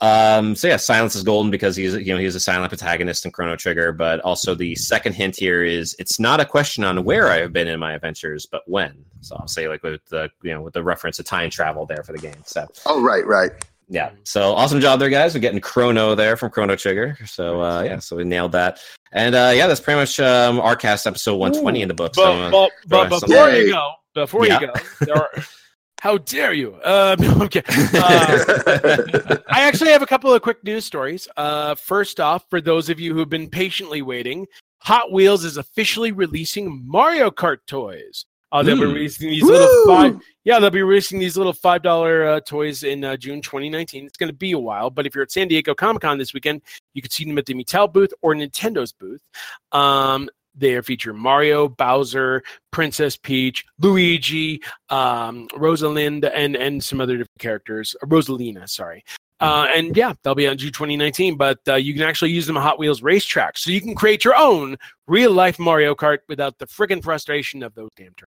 um, 0.00 0.54
so 0.54 0.68
yeah, 0.68 0.76
Silence 0.76 1.16
is 1.16 1.24
golden 1.24 1.50
because 1.50 1.74
he's 1.74 1.94
you 1.96 2.14
know 2.14 2.20
he's 2.20 2.36
a 2.36 2.40
silent 2.40 2.68
protagonist 2.70 3.26
in 3.26 3.32
Chrono 3.32 3.56
Trigger, 3.56 3.90
but 3.90 4.20
also 4.20 4.54
the 4.54 4.76
second 4.76 5.14
hint 5.14 5.34
here 5.34 5.64
is 5.64 5.96
it's 5.98 6.20
not 6.20 6.38
a 6.38 6.44
question 6.44 6.84
on 6.84 7.02
where 7.02 7.28
I 7.28 7.38
have 7.38 7.52
been 7.52 7.66
in 7.66 7.80
my 7.80 7.94
adventures, 7.94 8.46
but 8.46 8.62
when. 8.66 9.04
So 9.22 9.34
I'll 9.40 9.48
say 9.48 9.66
like 9.66 9.82
with 9.82 10.04
the 10.10 10.30
you 10.44 10.54
know 10.54 10.62
with 10.62 10.74
the 10.74 10.84
reference 10.84 11.16
to 11.16 11.24
time 11.24 11.50
travel 11.50 11.86
there 11.86 12.04
for 12.04 12.12
the 12.12 12.20
game. 12.20 12.44
So 12.44 12.68
Oh, 12.86 13.02
right, 13.02 13.26
right. 13.26 13.50
Yeah. 13.88 14.10
So 14.24 14.52
awesome 14.54 14.80
job 14.80 15.00
there, 15.00 15.08
guys. 15.08 15.34
We're 15.34 15.40
getting 15.40 15.60
Chrono 15.60 16.14
there 16.14 16.36
from 16.36 16.50
Chrono 16.50 16.76
Trigger. 16.76 17.16
So 17.26 17.60
uh, 17.62 17.82
yeah, 17.82 17.98
so 17.98 18.16
we 18.16 18.24
nailed 18.24 18.52
that. 18.52 18.80
And 19.12 19.34
uh, 19.34 19.52
yeah, 19.54 19.66
that's 19.66 19.80
pretty 19.80 20.00
much 20.00 20.18
um, 20.20 20.60
our 20.60 20.76
cast 20.76 21.06
episode 21.06 21.36
120 21.36 21.82
in 21.82 21.88
the 21.88 21.94
book. 21.94 22.14
So, 22.14 22.22
But, 22.50 22.56
uh, 22.56 22.68
but, 22.88 23.10
but 23.10 23.20
before 23.20 23.50
you 23.50 23.70
go, 23.72 23.92
before 24.14 24.46
Yeah. 24.46 24.60
you 24.60 24.66
go, 24.66 24.72
there 25.00 25.16
are, 25.16 25.30
How 26.02 26.18
dare 26.18 26.52
you? 26.52 26.74
Uh, 26.84 27.16
okay. 27.40 27.62
Uh, 27.66 29.36
I 29.48 29.62
actually 29.62 29.90
have 29.90 30.02
a 30.02 30.06
couple 30.06 30.32
of 30.32 30.42
quick 30.42 30.62
news 30.62 30.84
stories. 30.84 31.26
Uh, 31.36 31.74
first 31.74 32.20
off, 32.20 32.44
for 32.50 32.60
those 32.60 32.90
of 32.90 33.00
you 33.00 33.14
who've 33.14 33.28
been 33.28 33.48
patiently 33.48 34.02
waiting, 34.02 34.46
Hot 34.82 35.10
Wheels 35.10 35.42
is 35.44 35.56
officially 35.56 36.12
releasing 36.12 36.86
Mario 36.86 37.30
Kart 37.30 37.58
toys. 37.66 38.26
Uh, 38.52 38.62
they'll 38.62 38.76
be 38.76 38.82
Mm. 38.82 38.94
releasing 38.94 39.30
these 39.30 39.42
little 39.42 39.86
five. 39.86 40.18
Yeah, 40.44 40.60
they'll 40.60 40.70
be 40.70 40.82
releasing 40.82 41.18
these 41.18 41.36
little 41.36 41.52
five 41.52 41.82
dollar 41.82 42.24
uh, 42.24 42.40
toys 42.40 42.84
in 42.84 43.02
uh, 43.04 43.16
June 43.16 43.42
2019. 43.42 44.06
It's 44.06 44.16
going 44.16 44.28
to 44.30 44.36
be 44.36 44.52
a 44.52 44.58
while, 44.58 44.88
but 44.90 45.04
if 45.06 45.14
you're 45.14 45.24
at 45.24 45.32
San 45.32 45.48
Diego 45.48 45.74
Comic 45.74 46.02
Con 46.02 46.18
this 46.18 46.32
weekend, 46.32 46.62
you 46.94 47.02
can 47.02 47.10
see 47.10 47.24
them 47.24 47.36
at 47.38 47.46
the 47.46 47.54
Mattel 47.54 47.92
booth 47.92 48.12
or 48.22 48.34
Nintendo's 48.34 48.92
booth. 48.92 49.20
Um, 49.72 50.28
they 50.54 50.80
feature 50.80 51.12
Mario, 51.12 51.68
Bowser, 51.68 52.42
Princess 52.70 53.16
Peach, 53.16 53.62
Luigi, 53.78 54.62
um, 54.88 55.48
Rosalind, 55.56 56.24
and 56.24 56.56
and 56.56 56.82
some 56.82 57.00
other 57.00 57.18
different 57.18 57.38
characters. 57.40 57.94
Rosalina, 58.04 58.68
sorry. 58.68 59.04
Uh, 59.40 59.66
and 59.74 59.96
yeah, 59.96 60.14
they'll 60.22 60.34
be 60.34 60.46
on 60.48 60.56
June 60.56 60.72
2019, 60.72 61.36
but 61.36 61.58
uh, 61.68 61.74
you 61.74 61.92
can 61.92 62.02
actually 62.02 62.30
use 62.30 62.46
them 62.46 62.56
on 62.56 62.62
Hot 62.62 62.78
Wheels 62.78 63.02
racetracks. 63.02 63.58
So 63.58 63.70
you 63.70 63.80
can 63.80 63.94
create 63.94 64.24
your 64.24 64.34
own 64.36 64.76
real 65.06 65.30
life 65.32 65.58
Mario 65.58 65.94
Kart 65.94 66.18
without 66.28 66.58
the 66.58 66.66
friggin' 66.66 67.02
frustration 67.02 67.62
of 67.62 67.74
those 67.74 67.90
damn 67.96 68.14
turns. 68.14 68.30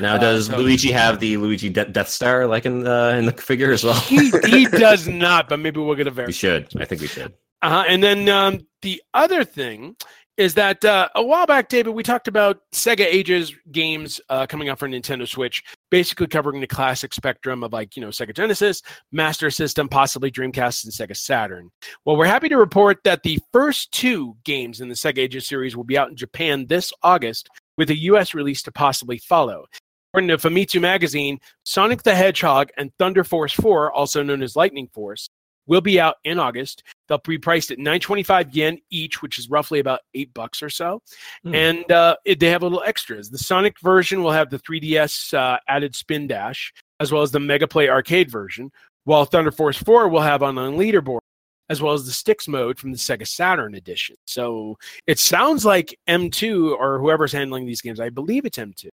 Now, 0.00 0.14
Uh, 0.14 0.18
does 0.18 0.46
so- 0.46 0.56
Luigi 0.56 0.92
have 0.92 1.18
the 1.18 1.36
Luigi 1.38 1.68
De- 1.70 1.86
Death 1.86 2.08
Star 2.08 2.46
like 2.46 2.66
in 2.66 2.80
the 2.84 3.16
in 3.18 3.26
the 3.26 3.32
figure 3.32 3.72
as 3.72 3.82
well? 3.82 3.94
He, 4.00 4.30
he 4.46 4.64
does 4.70 5.08
not, 5.08 5.48
but 5.48 5.58
maybe 5.58 5.80
we'll 5.80 5.96
get 5.96 6.06
a 6.06 6.10
we 6.10 6.32
should. 6.32 6.68
I 6.80 6.84
think 6.84 7.00
we 7.00 7.08
should. 7.08 7.32
Uh-huh. 7.62 7.84
And 7.88 8.00
then 8.02 8.28
um, 8.28 8.60
the 8.82 9.02
other 9.14 9.42
thing 9.44 9.96
is 10.38 10.54
that 10.54 10.84
uh, 10.84 11.08
a 11.16 11.22
while 11.22 11.46
back, 11.46 11.68
David, 11.68 11.90
we 11.90 12.04
talked 12.04 12.28
about 12.28 12.60
Sega 12.72 13.04
Ages 13.04 13.52
games 13.72 14.20
uh, 14.28 14.46
coming 14.46 14.68
out 14.68 14.78
for 14.78 14.88
Nintendo 14.88 15.26
Switch, 15.26 15.64
basically 15.90 16.28
covering 16.28 16.60
the 16.60 16.66
classic 16.66 17.12
spectrum 17.12 17.64
of 17.64 17.72
like, 17.72 17.96
you 17.96 18.00
know, 18.00 18.08
Sega 18.08 18.34
Genesis, 18.34 18.80
Master 19.10 19.50
System, 19.50 19.88
possibly 19.88 20.30
Dreamcast, 20.30 20.84
and 20.84 20.92
Sega 20.92 21.16
Saturn. 21.16 21.70
Well, 22.04 22.16
we're 22.16 22.26
happy 22.26 22.48
to 22.50 22.56
report 22.56 23.02
that 23.02 23.24
the 23.24 23.40
first 23.52 23.90
two 23.90 24.36
games 24.44 24.80
in 24.80 24.88
the 24.88 24.94
Sega 24.94 25.18
Ages 25.18 25.48
series 25.48 25.76
will 25.76 25.84
be 25.84 25.98
out 25.98 26.08
in 26.08 26.16
Japan 26.16 26.66
this 26.68 26.92
August, 27.02 27.48
with 27.76 27.90
a 27.90 27.96
US 27.96 28.32
release 28.32 28.62
to 28.62 28.72
possibly 28.72 29.18
follow. 29.18 29.64
According 30.12 30.28
to 30.28 30.38
Famitsu 30.38 30.80
Magazine, 30.80 31.38
Sonic 31.64 32.04
the 32.04 32.14
Hedgehog 32.14 32.70
and 32.78 32.92
Thunder 32.98 33.24
Force 33.24 33.52
4, 33.52 33.92
also 33.92 34.22
known 34.22 34.42
as 34.42 34.56
Lightning 34.56 34.88
Force, 34.94 35.28
will 35.68 35.80
be 35.80 36.00
out 36.00 36.16
in 36.24 36.40
August. 36.40 36.82
They'll 37.06 37.18
be 37.18 37.38
priced 37.38 37.70
at 37.70 37.78
925 37.78 38.56
yen 38.56 38.78
each, 38.90 39.22
which 39.22 39.38
is 39.38 39.48
roughly 39.48 39.78
about 39.78 40.00
eight 40.14 40.34
bucks 40.34 40.62
or 40.62 40.70
so. 40.70 41.02
Hmm. 41.44 41.54
And 41.54 41.92
uh, 41.92 42.16
it, 42.24 42.40
they 42.40 42.50
have 42.50 42.62
little 42.62 42.82
extras. 42.84 43.30
The 43.30 43.38
Sonic 43.38 43.78
version 43.80 44.22
will 44.22 44.32
have 44.32 44.50
the 44.50 44.58
3DS 44.58 45.34
uh, 45.34 45.58
added 45.68 45.94
spin 45.94 46.26
dash, 46.26 46.72
as 46.98 47.12
well 47.12 47.22
as 47.22 47.30
the 47.30 47.38
Mega 47.38 47.68
Play 47.68 47.88
arcade 47.88 48.30
version, 48.30 48.72
while 49.04 49.24
Thunder 49.24 49.52
Force 49.52 49.76
4 49.76 50.08
will 50.08 50.20
have 50.20 50.42
on 50.42 50.58
a 50.58 50.62
leaderboard, 50.62 51.20
as 51.68 51.80
well 51.80 51.92
as 51.92 52.06
the 52.06 52.12
sticks 52.12 52.48
mode 52.48 52.78
from 52.78 52.90
the 52.90 52.98
Sega 52.98 53.26
Saturn 53.26 53.74
edition. 53.74 54.16
So 54.26 54.76
it 55.06 55.18
sounds 55.18 55.64
like 55.64 55.96
M2 56.08 56.76
or 56.78 56.98
whoever's 56.98 57.32
handling 57.32 57.66
these 57.66 57.82
games, 57.82 58.00
I 58.00 58.08
believe 58.08 58.46
it's 58.46 58.58
M2, 58.58 58.88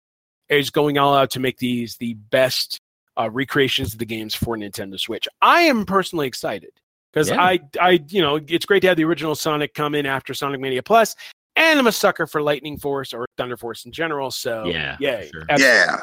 is 0.49 0.70
going 0.70 0.99
all 0.99 1.14
out 1.14 1.31
to 1.33 1.41
make 1.41 1.59
these 1.59 1.97
the 1.97 2.14
best 2.14 2.81
uh, 3.19 3.31
recreations 3.31 3.93
of 3.93 3.99
the 3.99 4.07
games 4.07 4.35
for 4.35 4.57
Nintendo 4.57 4.99
Switch. 4.99 5.29
I 5.41 5.63
am 5.63 5.85
personally 5.85 6.27
excited 6.27 6.71
because 7.13 7.29
Yeah. 7.31 7.43
I, 7.43 7.61
I, 7.81 8.01
you 8.09 8.23
know, 8.23 8.41
it's 8.49 8.65
great 8.67 8.81
to 8.81 8.89
have 8.89 8.97
the 8.97 9.05
original 9.05 9.35
Sonic 9.35 9.75
come 9.75 9.95
in 9.95 10.07
after 10.07 10.35
Sonic 10.35 10.61
Mania 10.61 10.83
Plus, 10.83 11.15
and 11.57 11.79
I'm 11.79 11.87
a 11.87 11.93
sucker 11.93 12.27
for 12.27 12.41
Lightning 12.41 12.79
Force 12.79 13.13
or 13.13 13.27
Thunder 13.37 13.57
Force 13.57 13.85
in 13.85 13.93
general. 13.93 14.31
So 14.31 14.65
Yeah, 14.65 14.97
yay, 15.01 15.31
sure. 15.33 15.45
Yeah. 15.59 16.01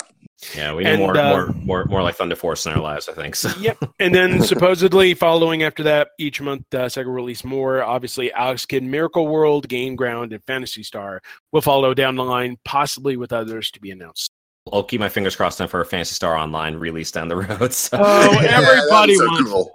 Yeah, 0.55 0.74
we 0.74 0.84
need 0.86 0.91
And, 0.91 0.99
more, 0.99 1.18
uh, 1.18 1.30
more, 1.30 1.47
more, 1.66 1.86
more 1.86 2.01
like 2.01 2.16
Thunder 2.16 2.36
Force 2.36 2.66
in 2.66 2.72
our 2.72 2.80
lives. 2.80 3.10
I 3.10 3.14
think 3.14 3.36
so. 3.36 3.49
Yep. 3.60 3.78
And 3.99 4.16
then 4.16 4.41
supposedly 4.43 5.14
following 5.14 5.64
after 5.64 5.84
that, 5.84 6.10
each 6.18 6.39
month 6.39 6.64
uh, 6.74 6.86
Sega 6.86 7.07
will 7.07 7.14
release 7.14 7.43
more. 7.43 7.84
Obviously, 7.84 8.32
Alex 8.32 8.66
Kidd, 8.66 8.84
Miracle 8.84 9.28
World, 9.28 9.68
Gain 9.68 9.97
Ground, 9.97 10.32
and 10.32 10.41
Phantasy 10.45 10.82
Star 10.82 11.22
will 11.51 11.62
follow 11.62 11.93
down 11.93 12.16
the 12.16 12.24
line, 12.24 12.57
possibly 12.64 13.18
with 13.18 13.34
others 13.34 13.70
to 13.72 13.82
be 13.82 13.91
announced. 13.91 14.32
I'll 14.74 14.84
keep 14.84 14.99
my 14.99 15.09
fingers 15.09 15.36
crossed 15.36 15.57
then 15.59 15.67
for 15.67 15.82
a 15.82 15.86
Phantasy 15.86 16.13
Star 16.15 16.36
Online 16.38 16.76
release 16.76 17.11
down 17.11 17.28
the 17.28 17.36
road. 17.59 17.74
So. 17.74 17.97
Oh, 18.01 18.32
Yeah, 18.41 18.57
everybody 18.61 19.13
that's 19.17 19.20
so 19.20 19.26
wants. 19.28 19.51
cool. 19.51 19.72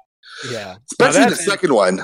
Yeah. 0.51 0.77
Especially 0.91 1.21
Now 1.21 1.29
the 1.31 1.35
that- 1.37 1.41
second 1.43 1.75
one. 1.75 2.01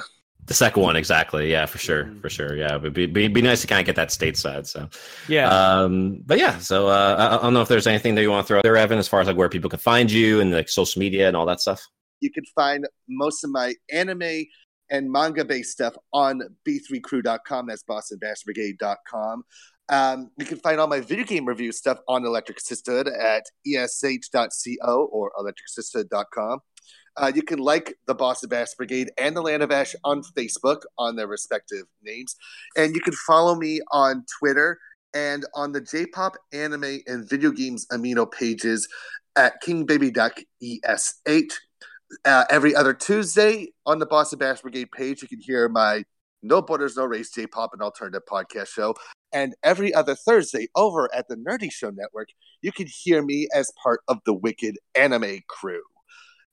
The 0.47 0.55
second 0.55 0.82
one, 0.82 0.97
exactly. 0.97 1.49
Yeah, 1.49 1.66
for 1.66 1.78
sure, 1.78 2.07
Mhm. 2.07 2.20
for 2.20 2.28
sure. 2.28 2.57
Yeah, 2.57 2.74
it'd 2.74 2.93
be, 2.93 3.07
be 3.07 3.28
be 3.28 3.41
nice 3.41 3.61
to 3.61 3.68
kind 3.68 3.78
of 3.78 3.86
get 3.86 3.95
that 3.95 4.09
stateside. 4.09 4.66
So, 4.66 4.88
Yeah. 5.28 5.49
um, 5.49 6.22
but 6.26 6.38
yeah. 6.41 6.59
So 6.59 6.88
uh, 6.88 7.14
I, 7.16 7.36
I 7.38 7.43
don't 7.43 7.55
know 7.55 7.62
if 7.62 7.68
there's 7.68 7.86
anything 7.86 8.16
that 8.16 8.22
you 8.22 8.30
want 8.30 8.45
to 8.45 8.49
throw 8.49 8.57
out 8.59 8.64
there, 8.64 8.76
Evan, 8.76 8.99
as 8.99 9.07
far 9.07 9.20
as 9.20 9.28
like 9.28 9.36
where 9.36 9.49
people 9.49 9.70
can 9.70 9.78
find 9.78 10.11
you 10.11 10.41
and 10.41 10.51
like 10.51 10.68
social 10.68 10.99
media 10.99 11.28
and 11.28 11.36
all 11.36 11.47
that 11.47 11.61
stuff. 11.61 11.80
you 12.20 12.30
can 12.32 12.43
find 12.57 12.84
most 13.09 13.45
of 13.45 13.51
my 13.51 13.74
anime 13.93 14.45
and 14.91 15.09
manga 15.12 15.45
based 15.45 15.70
stuff 15.70 15.95
on 16.12 16.41
b3crew.com. 16.68 17.66
That's 17.68 17.84
bostonbashbrigade.com. 17.84 19.45
Um, 19.91 20.30
you 20.38 20.47
can 20.47 20.59
find 20.59 20.80
all 20.80 20.86
my 20.86 21.01
video 21.01 21.24
game 21.24 21.47
review 21.47 21.72
stuff 21.72 21.99
on 22.07 22.24
Electric 22.24 22.61
Sisterhood 22.61 23.09
at 23.09 23.45
esh.co 23.66 25.05
or 25.12 25.32
electricsisthood.com. 25.38 26.61
Uh, 27.16 27.32
you 27.34 27.43
can 27.43 27.59
like 27.59 27.95
the 28.07 28.14
Boston 28.14 28.49
Bash 28.49 28.72
Brigade 28.74 29.11
and 29.18 29.36
the 29.36 29.43
Land 29.43 29.64
of 29.64 29.72
Ash 29.72 29.97
on 30.05 30.22
Facebook 30.36 30.82
on 30.97 31.16
their 31.16 31.26
respective 31.26 31.86
names. 32.03 32.36
And 32.76 32.95
you 32.95 33.01
can 33.01 33.12
follow 33.12 33.57
me 33.57 33.80
on 33.91 34.24
Twitter 34.38 34.78
and 35.12 35.45
on 35.55 35.72
the 35.72 35.80
J 35.80 36.07
pop, 36.07 36.36
anime, 36.53 37.01
and 37.09 37.28
video 37.28 37.51
games 37.51 37.86
amino 37.93 38.30
pages 38.30 38.88
at 39.34 39.61
King 39.61 39.86
Baby 39.86 40.12
Duck 40.12 40.41
ES8 40.62 41.53
uh, 42.24 42.45
every 42.49 42.76
other 42.76 42.95
Tuesday 42.95 43.72
on 43.86 43.99
the 43.99 44.07
Boston 44.07 44.38
Bash 44.38 44.61
Brigade 44.61 44.93
page. 44.93 45.20
You 45.20 45.28
can 45.28 45.41
hear 45.41 45.68
my 45.68 46.05
No 46.43 46.62
Borders, 46.62 46.97
No 46.97 47.07
Race 47.07 47.30
J 47.30 47.49
Pop 47.49 47.72
and 47.72 47.82
Alternative 47.82 48.22
podcast 48.30 48.68
show. 48.68 48.95
And 49.33 49.55
every 49.62 49.95
other 49.95 50.14
Thursday 50.14 50.68
over 50.74 51.12
at 51.14 51.28
the 51.28 51.37
Nerdy 51.37 51.70
Show 51.72 51.91
Network, 51.91 52.28
you 52.62 52.72
can 52.72 52.87
hear 52.87 53.22
me 53.22 53.49
as 53.55 53.70
part 53.83 54.01
of 54.09 54.18
the 54.24 54.35
Wicked 54.35 54.76
Anime 54.95 55.41
Crew. 55.49 55.83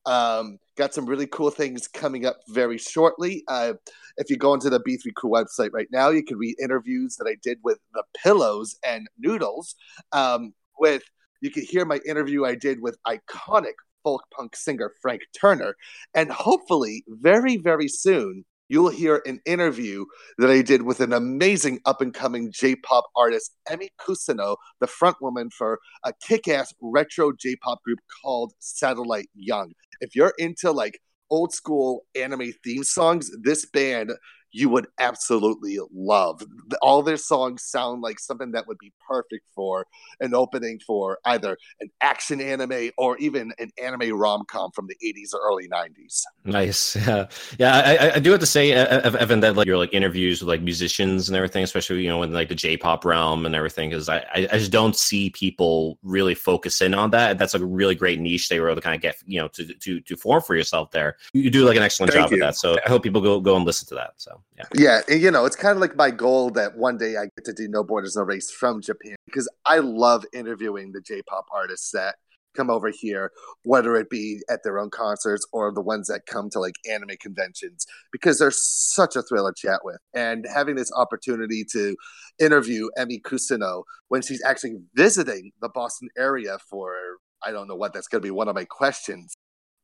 Um, 0.05 0.57
got 0.77 0.93
some 0.93 1.05
really 1.05 1.27
cool 1.27 1.49
things 1.49 1.87
coming 1.87 2.25
up 2.25 2.37
very 2.47 2.77
shortly. 2.77 3.43
Uh, 3.47 3.73
if 4.15 4.29
you 4.29 4.37
go 4.37 4.53
into 4.53 4.69
the 4.69 4.79
B3 4.79 5.13
Crew 5.15 5.29
website 5.29 5.71
right 5.73 5.89
now, 5.91 6.09
you 6.09 6.23
can 6.23 6.37
read 6.37 6.55
interviews 6.61 7.17
that 7.17 7.27
I 7.27 7.35
did 7.43 7.59
with 7.63 7.79
the 7.93 8.03
Pillows 8.23 8.77
and 8.85 9.07
Noodles. 9.17 9.75
Um, 10.13 10.53
with 10.79 11.03
you 11.41 11.51
can 11.51 11.63
hear 11.63 11.85
my 11.85 11.99
interview 12.07 12.45
I 12.45 12.55
did 12.55 12.81
with 12.81 12.97
iconic 13.05 13.73
folk 14.03 14.23
punk 14.31 14.55
singer 14.55 14.93
Frank 15.01 15.23
Turner, 15.39 15.75
and 16.13 16.31
hopefully 16.31 17.03
very 17.07 17.57
very 17.57 17.89
soon 17.89 18.45
you'll 18.69 18.89
hear 18.89 19.21
an 19.25 19.39
interview 19.45 20.05
that 20.37 20.49
I 20.49 20.61
did 20.61 20.81
with 20.81 20.99
an 20.99 21.13
amazing 21.13 21.79
up 21.85 22.01
and 22.01 22.13
coming 22.13 22.51
J 22.51 22.75
pop 22.75 23.05
artist, 23.15 23.55
Emi 23.69 23.89
Kusano, 23.99 24.57
the 24.79 24.87
front 24.87 25.17
woman 25.21 25.49
for 25.49 25.79
a 26.03 26.13
kick 26.21 26.47
ass 26.47 26.73
retro 26.81 27.31
J 27.31 27.55
pop 27.57 27.81
group 27.83 27.99
called 28.21 28.53
Satellite 28.59 29.29
Young. 29.35 29.73
If 30.01 30.15
you're 30.15 30.33
into 30.37 30.71
like 30.71 30.99
old 31.29 31.53
school 31.53 32.05
anime 32.15 32.53
theme 32.63 32.83
songs, 32.83 33.31
this 33.41 33.65
band 33.65 34.11
you 34.51 34.69
would 34.69 34.87
absolutely 34.99 35.77
love. 35.93 36.41
All 36.81 37.01
their 37.03 37.17
songs 37.17 37.63
sound 37.63 38.01
like 38.01 38.19
something 38.19 38.51
that 38.51 38.67
would 38.67 38.77
be 38.77 38.91
perfect 39.07 39.45
for 39.53 39.85
an 40.19 40.33
opening 40.33 40.79
for 40.79 41.19
either 41.25 41.57
an 41.79 41.89
action 42.01 42.41
anime 42.41 42.91
or 42.97 43.17
even 43.17 43.53
an 43.59 43.69
anime 43.81 44.17
rom 44.17 44.43
com 44.47 44.71
from 44.71 44.87
the 44.87 44.95
80s 45.03 45.33
or 45.33 45.39
early 45.47 45.67
90s. 45.67 46.23
Nice. 46.45 46.95
Yeah, 47.07 47.27
yeah. 47.57 47.75
I, 47.75 48.15
I- 48.15 48.19
do 48.19 48.31
have 48.31 48.39
to 48.41 48.45
say, 48.45 48.71
Evan, 48.73 49.39
that 49.41 49.55
like 49.55 49.65
your 49.67 49.77
like 49.77 49.93
interviews 49.93 50.41
with 50.41 50.49
like 50.49 50.61
musicians 50.61 51.29
and 51.29 51.35
everything, 51.35 51.63
especially 51.63 52.01
you 52.01 52.09
know 52.09 52.21
in 52.23 52.33
like 52.33 52.49
the 52.49 52.55
J-pop 52.55 53.05
realm 53.05 53.45
and 53.45 53.55
everything, 53.55 53.89
because 53.89 54.09
I 54.09 54.25
I 54.33 54.57
just 54.57 54.71
don't 54.71 54.95
see 54.95 55.29
people 55.29 55.97
really 56.03 56.35
focus 56.35 56.81
in 56.81 56.93
on 56.93 57.11
that. 57.11 57.37
That's 57.37 57.53
a 57.53 57.65
really 57.65 57.95
great 57.95 58.19
niche 58.19 58.49
they 58.49 58.59
were 58.59 58.67
able 58.67 58.75
to 58.75 58.81
kind 58.81 58.95
of 58.95 59.01
get 59.01 59.17
you 59.25 59.39
know 59.39 59.47
to 59.49 59.65
to 59.65 60.01
to 60.01 60.17
form 60.17 60.41
for 60.41 60.55
yourself 60.55 60.91
there. 60.91 61.17
You 61.33 61.49
do 61.49 61.65
like 61.65 61.77
an 61.77 61.83
excellent 61.83 62.11
Thank 62.11 62.25
job 62.25 62.31
with 62.31 62.39
that. 62.41 62.55
So 62.55 62.77
I 62.85 62.89
hope 62.89 63.03
people 63.03 63.21
go 63.21 63.39
go 63.39 63.55
and 63.55 63.65
listen 63.65 63.87
to 63.89 63.95
that. 63.95 64.13
So 64.17 64.36
yeah. 64.57 64.65
Yeah, 64.73 65.01
and 65.09 65.21
you 65.21 65.31
know, 65.31 65.45
it's 65.45 65.55
kind 65.55 65.75
of 65.75 65.81
like 65.81 65.95
my 65.95 66.11
goal 66.11 66.49
that 66.51 66.77
one 66.77 66.97
day 66.97 67.17
I 67.17 67.25
get 67.35 67.45
to 67.45 67.53
do 67.53 67.67
No 67.67 67.83
Borders, 67.83 68.15
No 68.15 68.23
Race 68.23 68.49
from 68.49 68.81
Japan 68.81 69.15
because 69.25 69.49
I 69.65 69.79
love 69.79 70.25
interviewing 70.33 70.91
the 70.91 71.01
J 71.01 71.21
pop 71.23 71.45
artists 71.53 71.91
that 71.91 72.15
come 72.57 72.69
over 72.69 72.89
here, 72.89 73.31
whether 73.63 73.95
it 73.95 74.09
be 74.09 74.41
at 74.49 74.63
their 74.63 74.79
own 74.79 74.89
concerts 74.89 75.45
or 75.53 75.71
the 75.71 75.81
ones 75.81 76.07
that 76.07 76.25
come 76.25 76.49
to 76.49 76.59
like 76.59 76.75
anime 76.89 77.15
conventions, 77.21 77.85
because 78.11 78.39
they're 78.39 78.51
such 78.51 79.15
a 79.15 79.21
thrill 79.21 79.47
to 79.47 79.53
chat 79.55 79.81
with. 79.83 79.99
And 80.13 80.45
having 80.51 80.75
this 80.75 80.91
opportunity 80.95 81.63
to 81.71 81.95
interview 82.39 82.89
Emi 82.97 83.21
Kusano 83.21 83.83
when 84.07 84.23
she's 84.23 84.43
actually 84.43 84.77
visiting 84.95 85.51
the 85.61 85.69
Boston 85.69 86.09
area 86.17 86.57
for, 86.69 86.95
I 87.43 87.51
don't 87.51 87.67
know 87.67 87.75
what 87.75 87.93
that's 87.93 88.07
going 88.07 88.21
to 88.21 88.25
be 88.25 88.31
one 88.31 88.47
of 88.47 88.55
my 88.55 88.65
questions, 88.65 89.35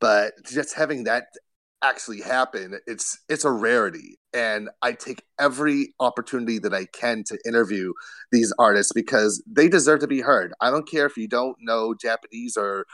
but 0.02 0.34
just 0.52 0.74
having 0.76 1.04
that 1.04 1.26
actually 1.84 2.22
happen 2.22 2.80
it's 2.88 3.20
it's 3.30 3.46
a 3.46 3.52
rarity 3.52 4.18
and 4.34 4.70
i 4.82 4.92
take 4.92 5.24
every 5.40 5.94
opportunity 6.00 6.58
that 6.58 6.74
i 6.74 6.86
can 6.94 7.24
to 7.24 7.38
interview 7.46 7.92
these 8.32 8.54
artists 8.58 8.94
because 8.94 9.44
they 9.46 9.68
deserve 9.68 10.00
to 10.00 10.08
be 10.08 10.22
heard 10.22 10.54
i 10.62 10.72
don't 10.72 10.90
care 10.90 11.06
if 11.06 11.18
you 11.18 11.28
don't 11.28 11.58
know 11.60 11.94
japanese 11.94 12.56
or 12.58 12.86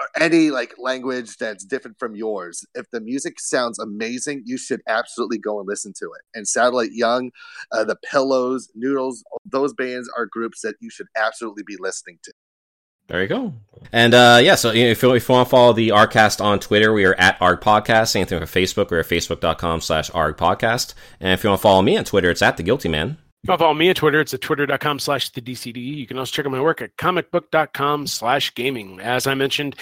uh, 0.00 0.06
any 0.20 0.50
like 0.50 0.74
language 0.78 1.36
that's 1.36 1.64
different 1.64 1.98
from 1.98 2.16
yours. 2.16 2.64
If 2.74 2.90
the 2.90 3.00
music 3.00 3.38
sounds 3.38 3.78
amazing, 3.78 4.42
you 4.44 4.58
should 4.58 4.80
absolutely 4.88 5.38
go 5.38 5.58
and 5.60 5.68
listen 5.68 5.92
to 5.98 6.06
it. 6.06 6.22
And 6.34 6.48
Satellite 6.48 6.92
Young, 6.92 7.30
uh, 7.72 7.84
the 7.84 7.96
Pillows, 8.10 8.70
Noodles, 8.74 9.22
those 9.44 9.72
bands 9.72 10.10
are 10.16 10.26
groups 10.26 10.62
that 10.62 10.74
you 10.80 10.90
should 10.90 11.06
absolutely 11.16 11.62
be 11.64 11.76
listening 11.78 12.18
to. 12.24 12.32
There 13.06 13.20
you 13.20 13.28
go. 13.28 13.52
And 13.92 14.14
uh, 14.14 14.40
yeah, 14.42 14.54
so 14.54 14.70
if, 14.70 14.76
you, 14.76 14.86
if 14.86 15.02
you 15.02 15.08
want 15.08 15.46
to 15.46 15.50
follow 15.50 15.72
the 15.72 15.90
ARGcast 15.90 16.42
on 16.42 16.58
Twitter, 16.58 16.92
we 16.92 17.04
are 17.04 17.14
at 17.14 17.40
ARG 17.40 17.60
Podcast. 17.60 18.08
Same 18.08 18.26
thing 18.26 18.40
for 18.40 18.46
Facebook. 18.46 18.90
We're 18.90 19.00
at 19.00 19.06
facebook.com 19.06 19.80
slash 19.82 20.10
ARG 20.10 20.36
Podcast. 20.36 20.94
And 21.20 21.32
if 21.32 21.44
you 21.44 21.50
want 21.50 21.60
to 21.60 21.62
follow 21.62 21.82
me 21.82 21.96
on 21.96 22.04
Twitter, 22.04 22.30
it's 22.30 22.42
at 22.42 22.56
The 22.56 22.62
Guilty 22.62 22.88
Man. 22.88 23.18
You 23.42 23.48
can 23.48 23.58
follow 23.58 23.74
me 23.74 23.90
on 23.90 23.94
Twitter. 23.94 24.20
It's 24.20 24.32
at 24.32 24.40
twitter.com 24.40 24.98
slash 24.98 25.30
the 25.30 25.42
DCD. 25.42 25.76
You 25.76 26.06
can 26.06 26.18
also 26.18 26.32
check 26.32 26.46
out 26.46 26.52
my 26.52 26.62
work 26.62 26.80
at 26.80 26.96
comicbook.com 26.96 28.06
slash 28.06 28.54
gaming. 28.54 29.00
As 29.00 29.26
I 29.26 29.34
mentioned, 29.34 29.76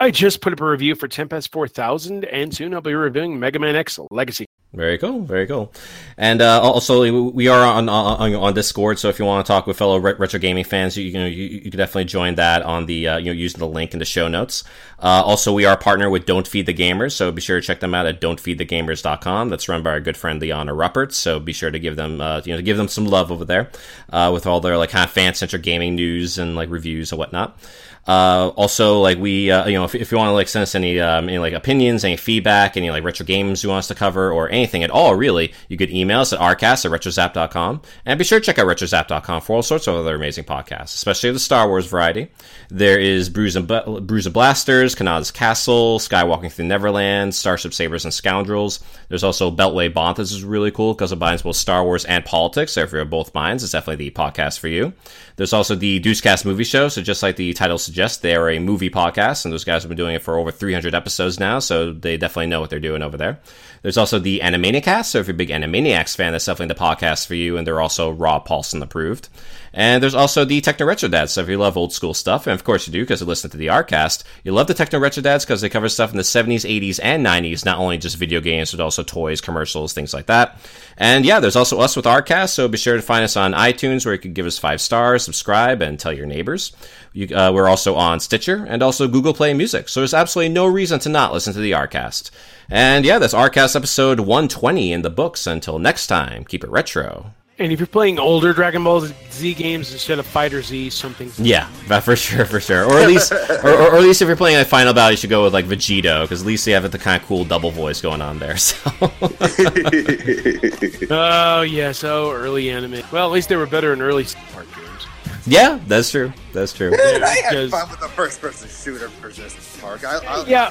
I 0.00 0.10
just 0.10 0.40
put 0.40 0.52
up 0.52 0.60
a 0.60 0.66
review 0.66 0.96
for 0.96 1.06
Tempest 1.06 1.52
4000, 1.52 2.24
and 2.24 2.52
soon 2.52 2.74
I'll 2.74 2.80
be 2.80 2.94
reviewing 2.94 3.38
Mega 3.38 3.60
Man 3.60 3.76
X 3.76 4.00
Legacy. 4.10 4.44
Very 4.72 4.98
cool, 4.98 5.22
very 5.22 5.46
cool. 5.46 5.72
And 6.18 6.42
uh, 6.42 6.60
also, 6.60 7.30
we 7.30 7.48
are 7.48 7.64
on, 7.64 7.88
on 7.88 8.34
on 8.34 8.52
Discord, 8.52 8.98
so 8.98 9.08
if 9.08 9.18
you 9.18 9.24
want 9.24 9.46
to 9.46 9.50
talk 9.50 9.66
with 9.66 9.78
fellow 9.78 9.98
retro 9.98 10.38
gaming 10.38 10.64
fans, 10.64 10.98
you, 10.98 11.04
you 11.04 11.20
you, 11.20 11.44
you 11.64 11.70
can 11.70 11.78
definitely 11.78 12.04
join 12.04 12.34
that 12.34 12.60
on 12.62 12.84
the 12.84 13.08
uh, 13.08 13.16
you 13.16 13.26
know 13.26 13.32
using 13.32 13.58
the 13.58 13.66
link 13.66 13.94
in 13.94 14.00
the 14.00 14.04
show 14.04 14.28
notes. 14.28 14.64
Uh, 14.98 15.22
also, 15.24 15.52
we 15.52 15.64
are 15.64 15.78
partner 15.78 16.10
with 16.10 16.26
Don't 16.26 16.46
Feed 16.46 16.66
the 16.66 16.74
Gamers, 16.74 17.12
so 17.12 17.32
be 17.32 17.40
sure 17.40 17.58
to 17.58 17.66
check 17.66 17.80
them 17.80 17.94
out 17.94 18.06
at 18.06 18.20
don'tfeedthegamers.com. 18.20 19.48
That's 19.48 19.68
run 19.68 19.82
by 19.82 19.90
our 19.90 20.00
good 20.00 20.16
friend 20.16 20.42
Liana 20.42 20.72
Ruppert. 20.72 21.12
So 21.12 21.40
be 21.40 21.54
sure 21.54 21.70
to 21.70 21.78
give 21.78 21.96
them 21.96 22.20
uh, 22.20 22.42
you 22.44 22.54
know 22.54 22.60
give 22.60 22.76
them 22.76 22.88
some 22.88 23.06
love 23.06 23.32
over 23.32 23.46
there 23.46 23.70
uh, 24.10 24.30
with 24.34 24.46
all 24.46 24.60
their 24.60 24.76
like 24.76 24.90
kind 24.90 25.04
of 25.04 25.10
fan 25.10 25.32
centric 25.34 25.62
gaming 25.62 25.94
news 25.94 26.36
and 26.38 26.54
like 26.54 26.68
reviews 26.68 27.12
and 27.12 27.18
whatnot. 27.18 27.58
Uh, 28.06 28.48
also, 28.54 29.00
like 29.00 29.18
we, 29.18 29.50
uh, 29.50 29.66
you 29.66 29.74
know, 29.74 29.84
if, 29.84 29.94
if 29.94 30.12
you 30.12 30.18
want 30.18 30.28
to 30.28 30.32
like 30.32 30.46
send 30.46 30.62
us 30.62 30.74
any, 30.76 31.00
um, 31.00 31.28
any 31.28 31.38
like 31.38 31.52
opinions, 31.52 32.04
any 32.04 32.16
feedback, 32.16 32.76
any 32.76 32.90
like 32.90 33.02
retro 33.02 33.26
games 33.26 33.64
you 33.64 33.68
want 33.68 33.80
us 33.80 33.88
to 33.88 33.94
cover, 33.94 34.30
or 34.30 34.48
anything 34.48 34.84
at 34.84 34.90
all, 34.90 35.16
really, 35.16 35.52
you 35.68 35.76
could 35.76 35.90
email 35.90 36.20
us 36.20 36.32
at 36.32 36.38
rcast 36.38 36.84
at 36.84 36.92
retrozap.com. 36.92 37.82
And 38.04 38.18
be 38.18 38.24
sure 38.24 38.38
to 38.38 38.44
check 38.44 38.58
out 38.58 38.66
retrozap.com 38.66 39.40
for 39.40 39.56
all 39.56 39.62
sorts 39.62 39.88
of 39.88 39.96
other 39.96 40.14
amazing 40.14 40.44
podcasts, 40.44 40.94
especially 40.94 41.32
the 41.32 41.40
Star 41.40 41.66
Wars 41.66 41.86
variety. 41.86 42.28
There 42.68 42.98
is 42.98 43.28
Bruise 43.28 43.56
and, 43.56 43.66
Bruise 43.66 44.26
and 44.26 44.32
Blasters, 44.32 44.94
Kanata's 44.94 45.32
Castle, 45.32 45.98
Skywalking 45.98 46.52
Through 46.52 46.66
Neverland, 46.66 47.34
Starship 47.34 47.74
Sabers 47.74 48.04
and 48.04 48.14
Scoundrels. 48.14 48.80
There's 49.08 49.24
also 49.24 49.50
Beltway 49.50 49.92
Bond. 49.92 50.16
This 50.16 50.32
is 50.32 50.44
really 50.44 50.70
cool 50.70 50.94
because 50.94 51.10
it 51.10 51.16
binds 51.16 51.42
both 51.42 51.56
Star 51.56 51.82
Wars 51.82 52.04
and 52.04 52.24
politics. 52.24 52.72
So 52.72 52.82
if 52.82 52.92
you're 52.92 53.04
both 53.04 53.34
minds, 53.34 53.64
it's 53.64 53.72
definitely 53.72 54.08
the 54.08 54.14
podcast 54.14 54.60
for 54.60 54.68
you. 54.68 54.92
There's 55.34 55.52
also 55.52 55.74
the 55.74 56.00
Deucecast 56.00 56.44
movie 56.44 56.64
show. 56.64 56.88
So 56.88 57.02
just 57.02 57.22
like 57.22 57.36
the 57.36 57.52
title 57.52 57.78
suggests, 57.78 57.95
they 58.22 58.36
are 58.36 58.50
a 58.50 58.58
movie 58.58 58.90
podcast, 58.90 59.44
and 59.44 59.52
those 59.52 59.64
guys 59.64 59.82
have 59.82 59.88
been 59.88 59.96
doing 59.96 60.14
it 60.14 60.22
for 60.22 60.38
over 60.38 60.50
300 60.50 60.94
episodes 60.94 61.40
now, 61.40 61.58
so 61.58 61.92
they 61.92 62.16
definitely 62.16 62.46
know 62.46 62.60
what 62.60 62.70
they're 62.70 62.78
doing 62.78 63.02
over 63.02 63.16
there. 63.16 63.40
There's 63.82 63.96
also 63.98 64.18
the 64.18 64.40
Animaniacast, 64.40 65.06
so 65.06 65.18
if 65.18 65.26
you're 65.26 65.34
a 65.34 65.36
big 65.36 65.48
Animaniacs 65.48 66.16
fan, 66.16 66.32
that's 66.32 66.44
definitely 66.44 66.74
the 66.74 66.80
podcast 66.80 67.26
for 67.26 67.34
you, 67.34 67.56
and 67.56 67.66
they're 67.66 67.80
also 67.80 68.10
Rob 68.10 68.46
Paulsen 68.46 68.82
approved. 68.82 69.28
And 69.76 70.02
there's 70.02 70.14
also 70.14 70.46
the 70.46 70.62
Techno 70.62 70.86
Retro 70.86 71.10
Dads. 71.10 71.34
So 71.34 71.42
if 71.42 71.50
you 71.50 71.58
love 71.58 71.76
old 71.76 71.92
school 71.92 72.14
stuff, 72.14 72.46
and 72.46 72.54
of 72.54 72.64
course 72.64 72.86
you 72.86 72.94
do 72.94 73.02
because 73.02 73.20
you 73.20 73.26
listen 73.26 73.50
to 73.50 73.58
the 73.58 73.66
ARGcast, 73.66 74.24
you 74.42 74.52
love 74.52 74.68
the 74.68 74.74
Techno 74.74 74.98
Retro 74.98 75.22
Dads 75.22 75.44
because 75.44 75.60
they 75.60 75.68
cover 75.68 75.90
stuff 75.90 76.10
in 76.10 76.16
the 76.16 76.22
70s, 76.22 76.64
80s, 76.64 76.98
and 77.02 77.24
90s, 77.24 77.66
not 77.66 77.78
only 77.78 77.98
just 77.98 78.16
video 78.16 78.40
games, 78.40 78.72
but 78.72 78.80
also 78.80 79.02
toys, 79.02 79.42
commercials, 79.42 79.92
things 79.92 80.14
like 80.14 80.26
that. 80.26 80.56
And 80.96 81.26
yeah, 81.26 81.40
there's 81.40 81.56
also 81.56 81.78
us 81.78 81.94
with 81.94 82.06
ARGcast, 82.06 82.54
so 82.54 82.68
be 82.68 82.78
sure 82.78 82.96
to 82.96 83.02
find 83.02 83.22
us 83.22 83.36
on 83.36 83.52
iTunes 83.52 84.06
where 84.06 84.14
you 84.14 84.20
can 84.20 84.32
give 84.32 84.46
us 84.46 84.58
five 84.58 84.80
stars, 84.80 85.22
subscribe, 85.22 85.82
and 85.82 86.00
tell 86.00 86.12
your 86.12 86.24
neighbors. 86.24 86.72
You, 87.12 87.36
uh, 87.36 87.52
we're 87.52 87.68
also 87.68 87.96
on 87.96 88.18
Stitcher 88.20 88.64
and 88.66 88.82
also 88.82 89.06
Google 89.06 89.34
Play 89.34 89.52
Music, 89.52 89.90
so 89.90 90.00
there's 90.00 90.14
absolutely 90.14 90.54
no 90.54 90.64
reason 90.66 91.00
to 91.00 91.10
not 91.10 91.34
listen 91.34 91.52
to 91.52 91.60
the 91.60 91.72
ARGcast. 91.72 92.30
And 92.70 93.04
yeah, 93.04 93.18
that's 93.18 93.34
ARGcast 93.34 93.76
episode 93.76 94.20
120 94.20 94.90
in 94.90 95.02
the 95.02 95.10
books. 95.10 95.46
Until 95.46 95.78
next 95.78 96.06
time, 96.06 96.44
keep 96.44 96.64
it 96.64 96.70
retro. 96.70 97.32
And 97.58 97.72
if 97.72 97.80
you're 97.80 97.86
playing 97.86 98.18
older 98.18 98.52
Dragon 98.52 98.84
Ball 98.84 99.08
Z 99.30 99.54
games 99.54 99.90
instead 99.90 100.18
of 100.18 100.26
Fighter 100.26 100.60
Z, 100.60 100.90
something. 100.90 101.30
Yeah, 101.38 101.70
but 101.88 102.02
for 102.02 102.14
sure, 102.14 102.44
for 102.44 102.60
sure. 102.60 102.84
Or 102.84 102.98
at 102.98 103.08
least, 103.08 103.32
or, 103.32 103.38
or, 103.64 103.72
or 103.92 103.96
at 103.96 104.02
least 104.02 104.20
if 104.20 104.28
you're 104.28 104.36
playing 104.36 104.58
a 104.58 104.64
Final 104.66 104.92
Battle, 104.92 105.12
you 105.12 105.16
should 105.16 105.30
go 105.30 105.44
with 105.44 105.54
like 105.54 105.64
Vegito 105.64 106.20
because 106.22 106.42
at 106.42 106.46
least 106.46 106.66
you 106.66 106.74
have 106.74 106.90
the 106.92 106.98
kind 106.98 107.18
of 107.20 107.26
cool 107.26 107.46
double 107.46 107.70
voice 107.70 108.02
going 108.02 108.20
on 108.20 108.38
there. 108.38 108.56
So. 108.66 108.90
oh 111.10 111.62
yeah, 111.62 111.92
so 111.92 112.30
early 112.32 112.70
anime. 112.70 113.02
Well, 113.10 113.26
at 113.26 113.32
least 113.32 113.48
they 113.48 113.56
were 113.56 113.66
better 113.66 113.92
in 113.92 114.02
early 114.02 114.24
part 114.52 114.66
games. 114.74 115.06
Yeah, 115.46 115.78
that's 115.86 116.10
true. 116.10 116.32
That's 116.52 116.72
true. 116.74 116.90
Man, 116.90 117.22
I 117.24 117.28
had 117.28 117.70
fun 117.70 117.88
with 117.90 118.00
the 118.00 118.08
first 118.08 118.40
person 118.40 118.68
shooter 118.68 119.08
for 119.08 119.30
Jurassic 119.30 119.80
Park. 119.80 120.04
I, 120.04 120.18
I, 120.18 120.44
Yeah, 120.46 120.70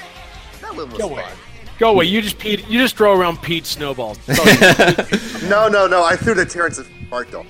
that 0.61 0.75
one 0.75 0.89
was 0.89 0.99
Go 0.99 1.09
away. 1.09 1.23
fun. 1.23 1.31
Go 1.79 1.91
away. 1.91 2.05
You 2.05 2.21
just 2.21 2.37
Pete. 2.39 2.67
You 2.67 2.79
just 2.79 2.95
throw 2.95 3.17
around 3.17 3.41
Pete 3.41 3.65
snowballs. 3.65 4.17
That's 4.25 4.39
all 4.39 5.41
you- 5.41 5.49
No, 5.49 5.67
no, 5.67 5.87
no. 5.87 6.03
I 6.03 6.15
threw 6.15 6.33
the 6.33 6.45
Terrence 6.45 6.79
Park 7.09 7.31
though. 7.31 7.45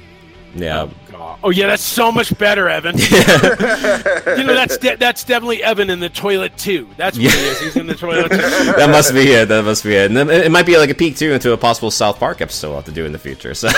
Yeah. 0.56 0.90
Oh, 1.14 1.38
oh 1.46 1.50
yeah, 1.50 1.68
that's 1.68 1.84
so 1.84 2.12
much 2.12 2.38
better, 2.38 2.70
Evan. 2.70 2.98
you 2.98 4.44
know 4.44 4.54
that's 4.54 4.78
de- 4.78 4.96
that's 4.96 5.24
definitely 5.24 5.64
Evan 5.64 5.90
in 5.90 6.00
the 6.00 6.10
toilet 6.10 6.58
too. 6.58 6.90
That's 6.98 7.18
what 7.18 7.32
he 7.32 7.40
is. 7.40 7.60
He's 7.60 7.76
in 7.76 7.88
the 7.88 7.96
toilet. 7.96 8.30
Too. 8.32 8.38
that 8.78 8.90
must 8.90 9.14
be 9.14 9.32
it. 9.32 9.48
That 9.48 9.64
must 9.64 9.84
be 9.84 9.96
it. 9.96 10.08
And 10.08 10.16
then 10.18 10.30
it 10.30 10.52
might 10.52 10.66
be 10.66 10.78
like 10.78 10.90
a 10.90 10.94
peek 10.96 11.18
too 11.18 11.32
into 11.32 11.52
a 11.54 11.58
possible 11.58 11.92
South 11.92 12.20
Park 12.20 12.42
episode 12.42 12.68
we'll 12.70 12.78
have 12.78 12.86
to 12.86 12.92
do 12.92 13.06
in 13.06 13.12
the 13.12 13.20
future. 13.20 13.54
So 13.54 13.70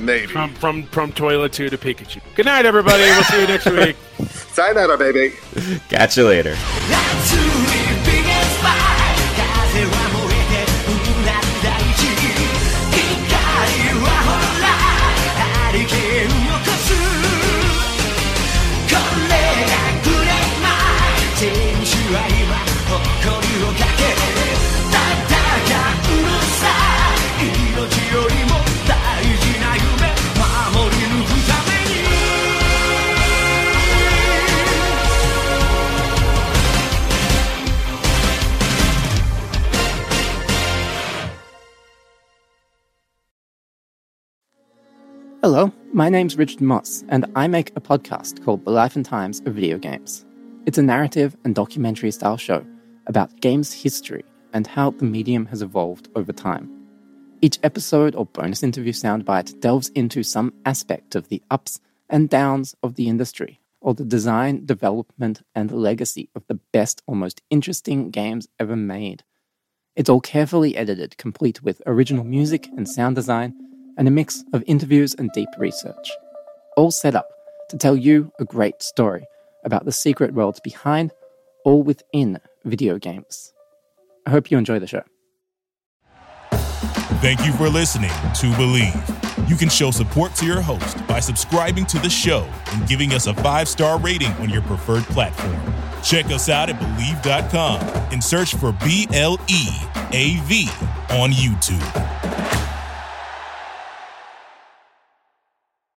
Maybe. 0.00 0.26
From 0.26 0.54
from 0.54 0.84
from 0.84 1.12
toilet 1.12 1.52
two 1.52 1.68
to 1.70 1.78
Pikachu. 1.78 2.20
Good 2.34 2.46
night, 2.46 2.64
everybody. 2.66 3.02
We'll 3.02 3.24
see 3.24 3.40
you 3.40 3.46
next 3.46 3.66
week. 3.70 3.96
Sayonara, 4.52 4.96
baby. 4.98 5.34
catch 5.88 6.16
you 6.16 6.26
later. 6.26 6.56
Hello, 45.42 45.72
my 45.94 46.10
name's 46.10 46.36
Richard 46.36 46.60
Moss, 46.60 47.02
and 47.08 47.24
I 47.34 47.48
make 47.48 47.70
a 47.74 47.80
podcast 47.80 48.44
called 48.44 48.62
The 48.62 48.70
Life 48.70 48.94
and 48.94 49.06
Times 49.06 49.40
of 49.46 49.54
Video 49.54 49.78
Games. 49.78 50.26
It's 50.66 50.76
a 50.76 50.82
narrative 50.82 51.34
and 51.44 51.54
documentary 51.54 52.10
style 52.10 52.36
show 52.36 52.62
about 53.06 53.40
games 53.40 53.72
history 53.72 54.22
and 54.52 54.66
how 54.66 54.90
the 54.90 55.06
medium 55.06 55.46
has 55.46 55.62
evolved 55.62 56.10
over 56.14 56.30
time. 56.30 56.70
Each 57.40 57.58
episode 57.62 58.14
or 58.14 58.26
bonus 58.26 58.62
interview 58.62 58.92
soundbite 58.92 59.58
delves 59.60 59.88
into 59.94 60.22
some 60.22 60.52
aspect 60.66 61.14
of 61.14 61.28
the 61.28 61.42
ups 61.50 61.80
and 62.10 62.28
downs 62.28 62.76
of 62.82 62.96
the 62.96 63.08
industry, 63.08 63.60
or 63.80 63.94
the 63.94 64.04
design, 64.04 64.66
development, 64.66 65.40
and 65.54 65.72
legacy 65.72 66.28
of 66.34 66.46
the 66.48 66.60
best 66.70 67.00
or 67.06 67.16
most 67.16 67.40
interesting 67.48 68.10
games 68.10 68.46
ever 68.58 68.76
made. 68.76 69.24
It's 69.96 70.10
all 70.10 70.20
carefully 70.20 70.76
edited, 70.76 71.16
complete 71.16 71.62
with 71.62 71.80
original 71.86 72.24
music 72.24 72.68
and 72.76 72.86
sound 72.86 73.16
design, 73.16 73.54
and 73.98 74.08
a 74.08 74.10
mix 74.10 74.42
of 74.52 74.62
interviews 74.66 75.14
and 75.14 75.30
deep 75.32 75.48
research. 75.58 76.10
All 76.76 76.90
set 76.90 77.14
up 77.14 77.28
to 77.70 77.76
tell 77.76 77.96
you 77.96 78.32
a 78.38 78.44
great 78.44 78.82
story 78.82 79.24
about 79.64 79.84
the 79.84 79.92
secret 79.92 80.34
worlds 80.34 80.60
behind 80.60 81.12
or 81.64 81.82
within 81.82 82.38
video 82.64 82.98
games. 82.98 83.52
I 84.26 84.30
hope 84.30 84.50
you 84.50 84.58
enjoy 84.58 84.78
the 84.78 84.86
show. 84.86 85.02
Thank 87.20 87.44
you 87.44 87.52
for 87.52 87.68
listening 87.68 88.10
to 88.10 88.46
Bleav. 88.56 89.48
You 89.48 89.56
can 89.56 89.68
show 89.68 89.90
support 89.90 90.34
to 90.36 90.46
your 90.46 90.60
host 90.60 91.06
by 91.06 91.20
subscribing 91.20 91.84
to 91.86 91.98
the 91.98 92.08
show 92.08 92.48
and 92.72 92.88
giving 92.88 93.12
us 93.12 93.26
a 93.26 93.34
five 93.34 93.68
star 93.68 93.98
rating 93.98 94.32
on 94.34 94.48
your 94.48 94.62
preferred 94.62 95.04
platform. 95.04 95.60
Check 96.02 96.26
us 96.26 96.48
out 96.48 96.70
at 96.70 96.80
Bleav.com 96.80 97.80
and 98.12 98.24
search 98.24 98.54
for 98.54 98.72
B 98.72 99.06
L 99.12 99.38
E 99.48 99.68
A 100.12 100.40
V 100.44 100.68
on 101.10 101.30
YouTube. 101.30 102.19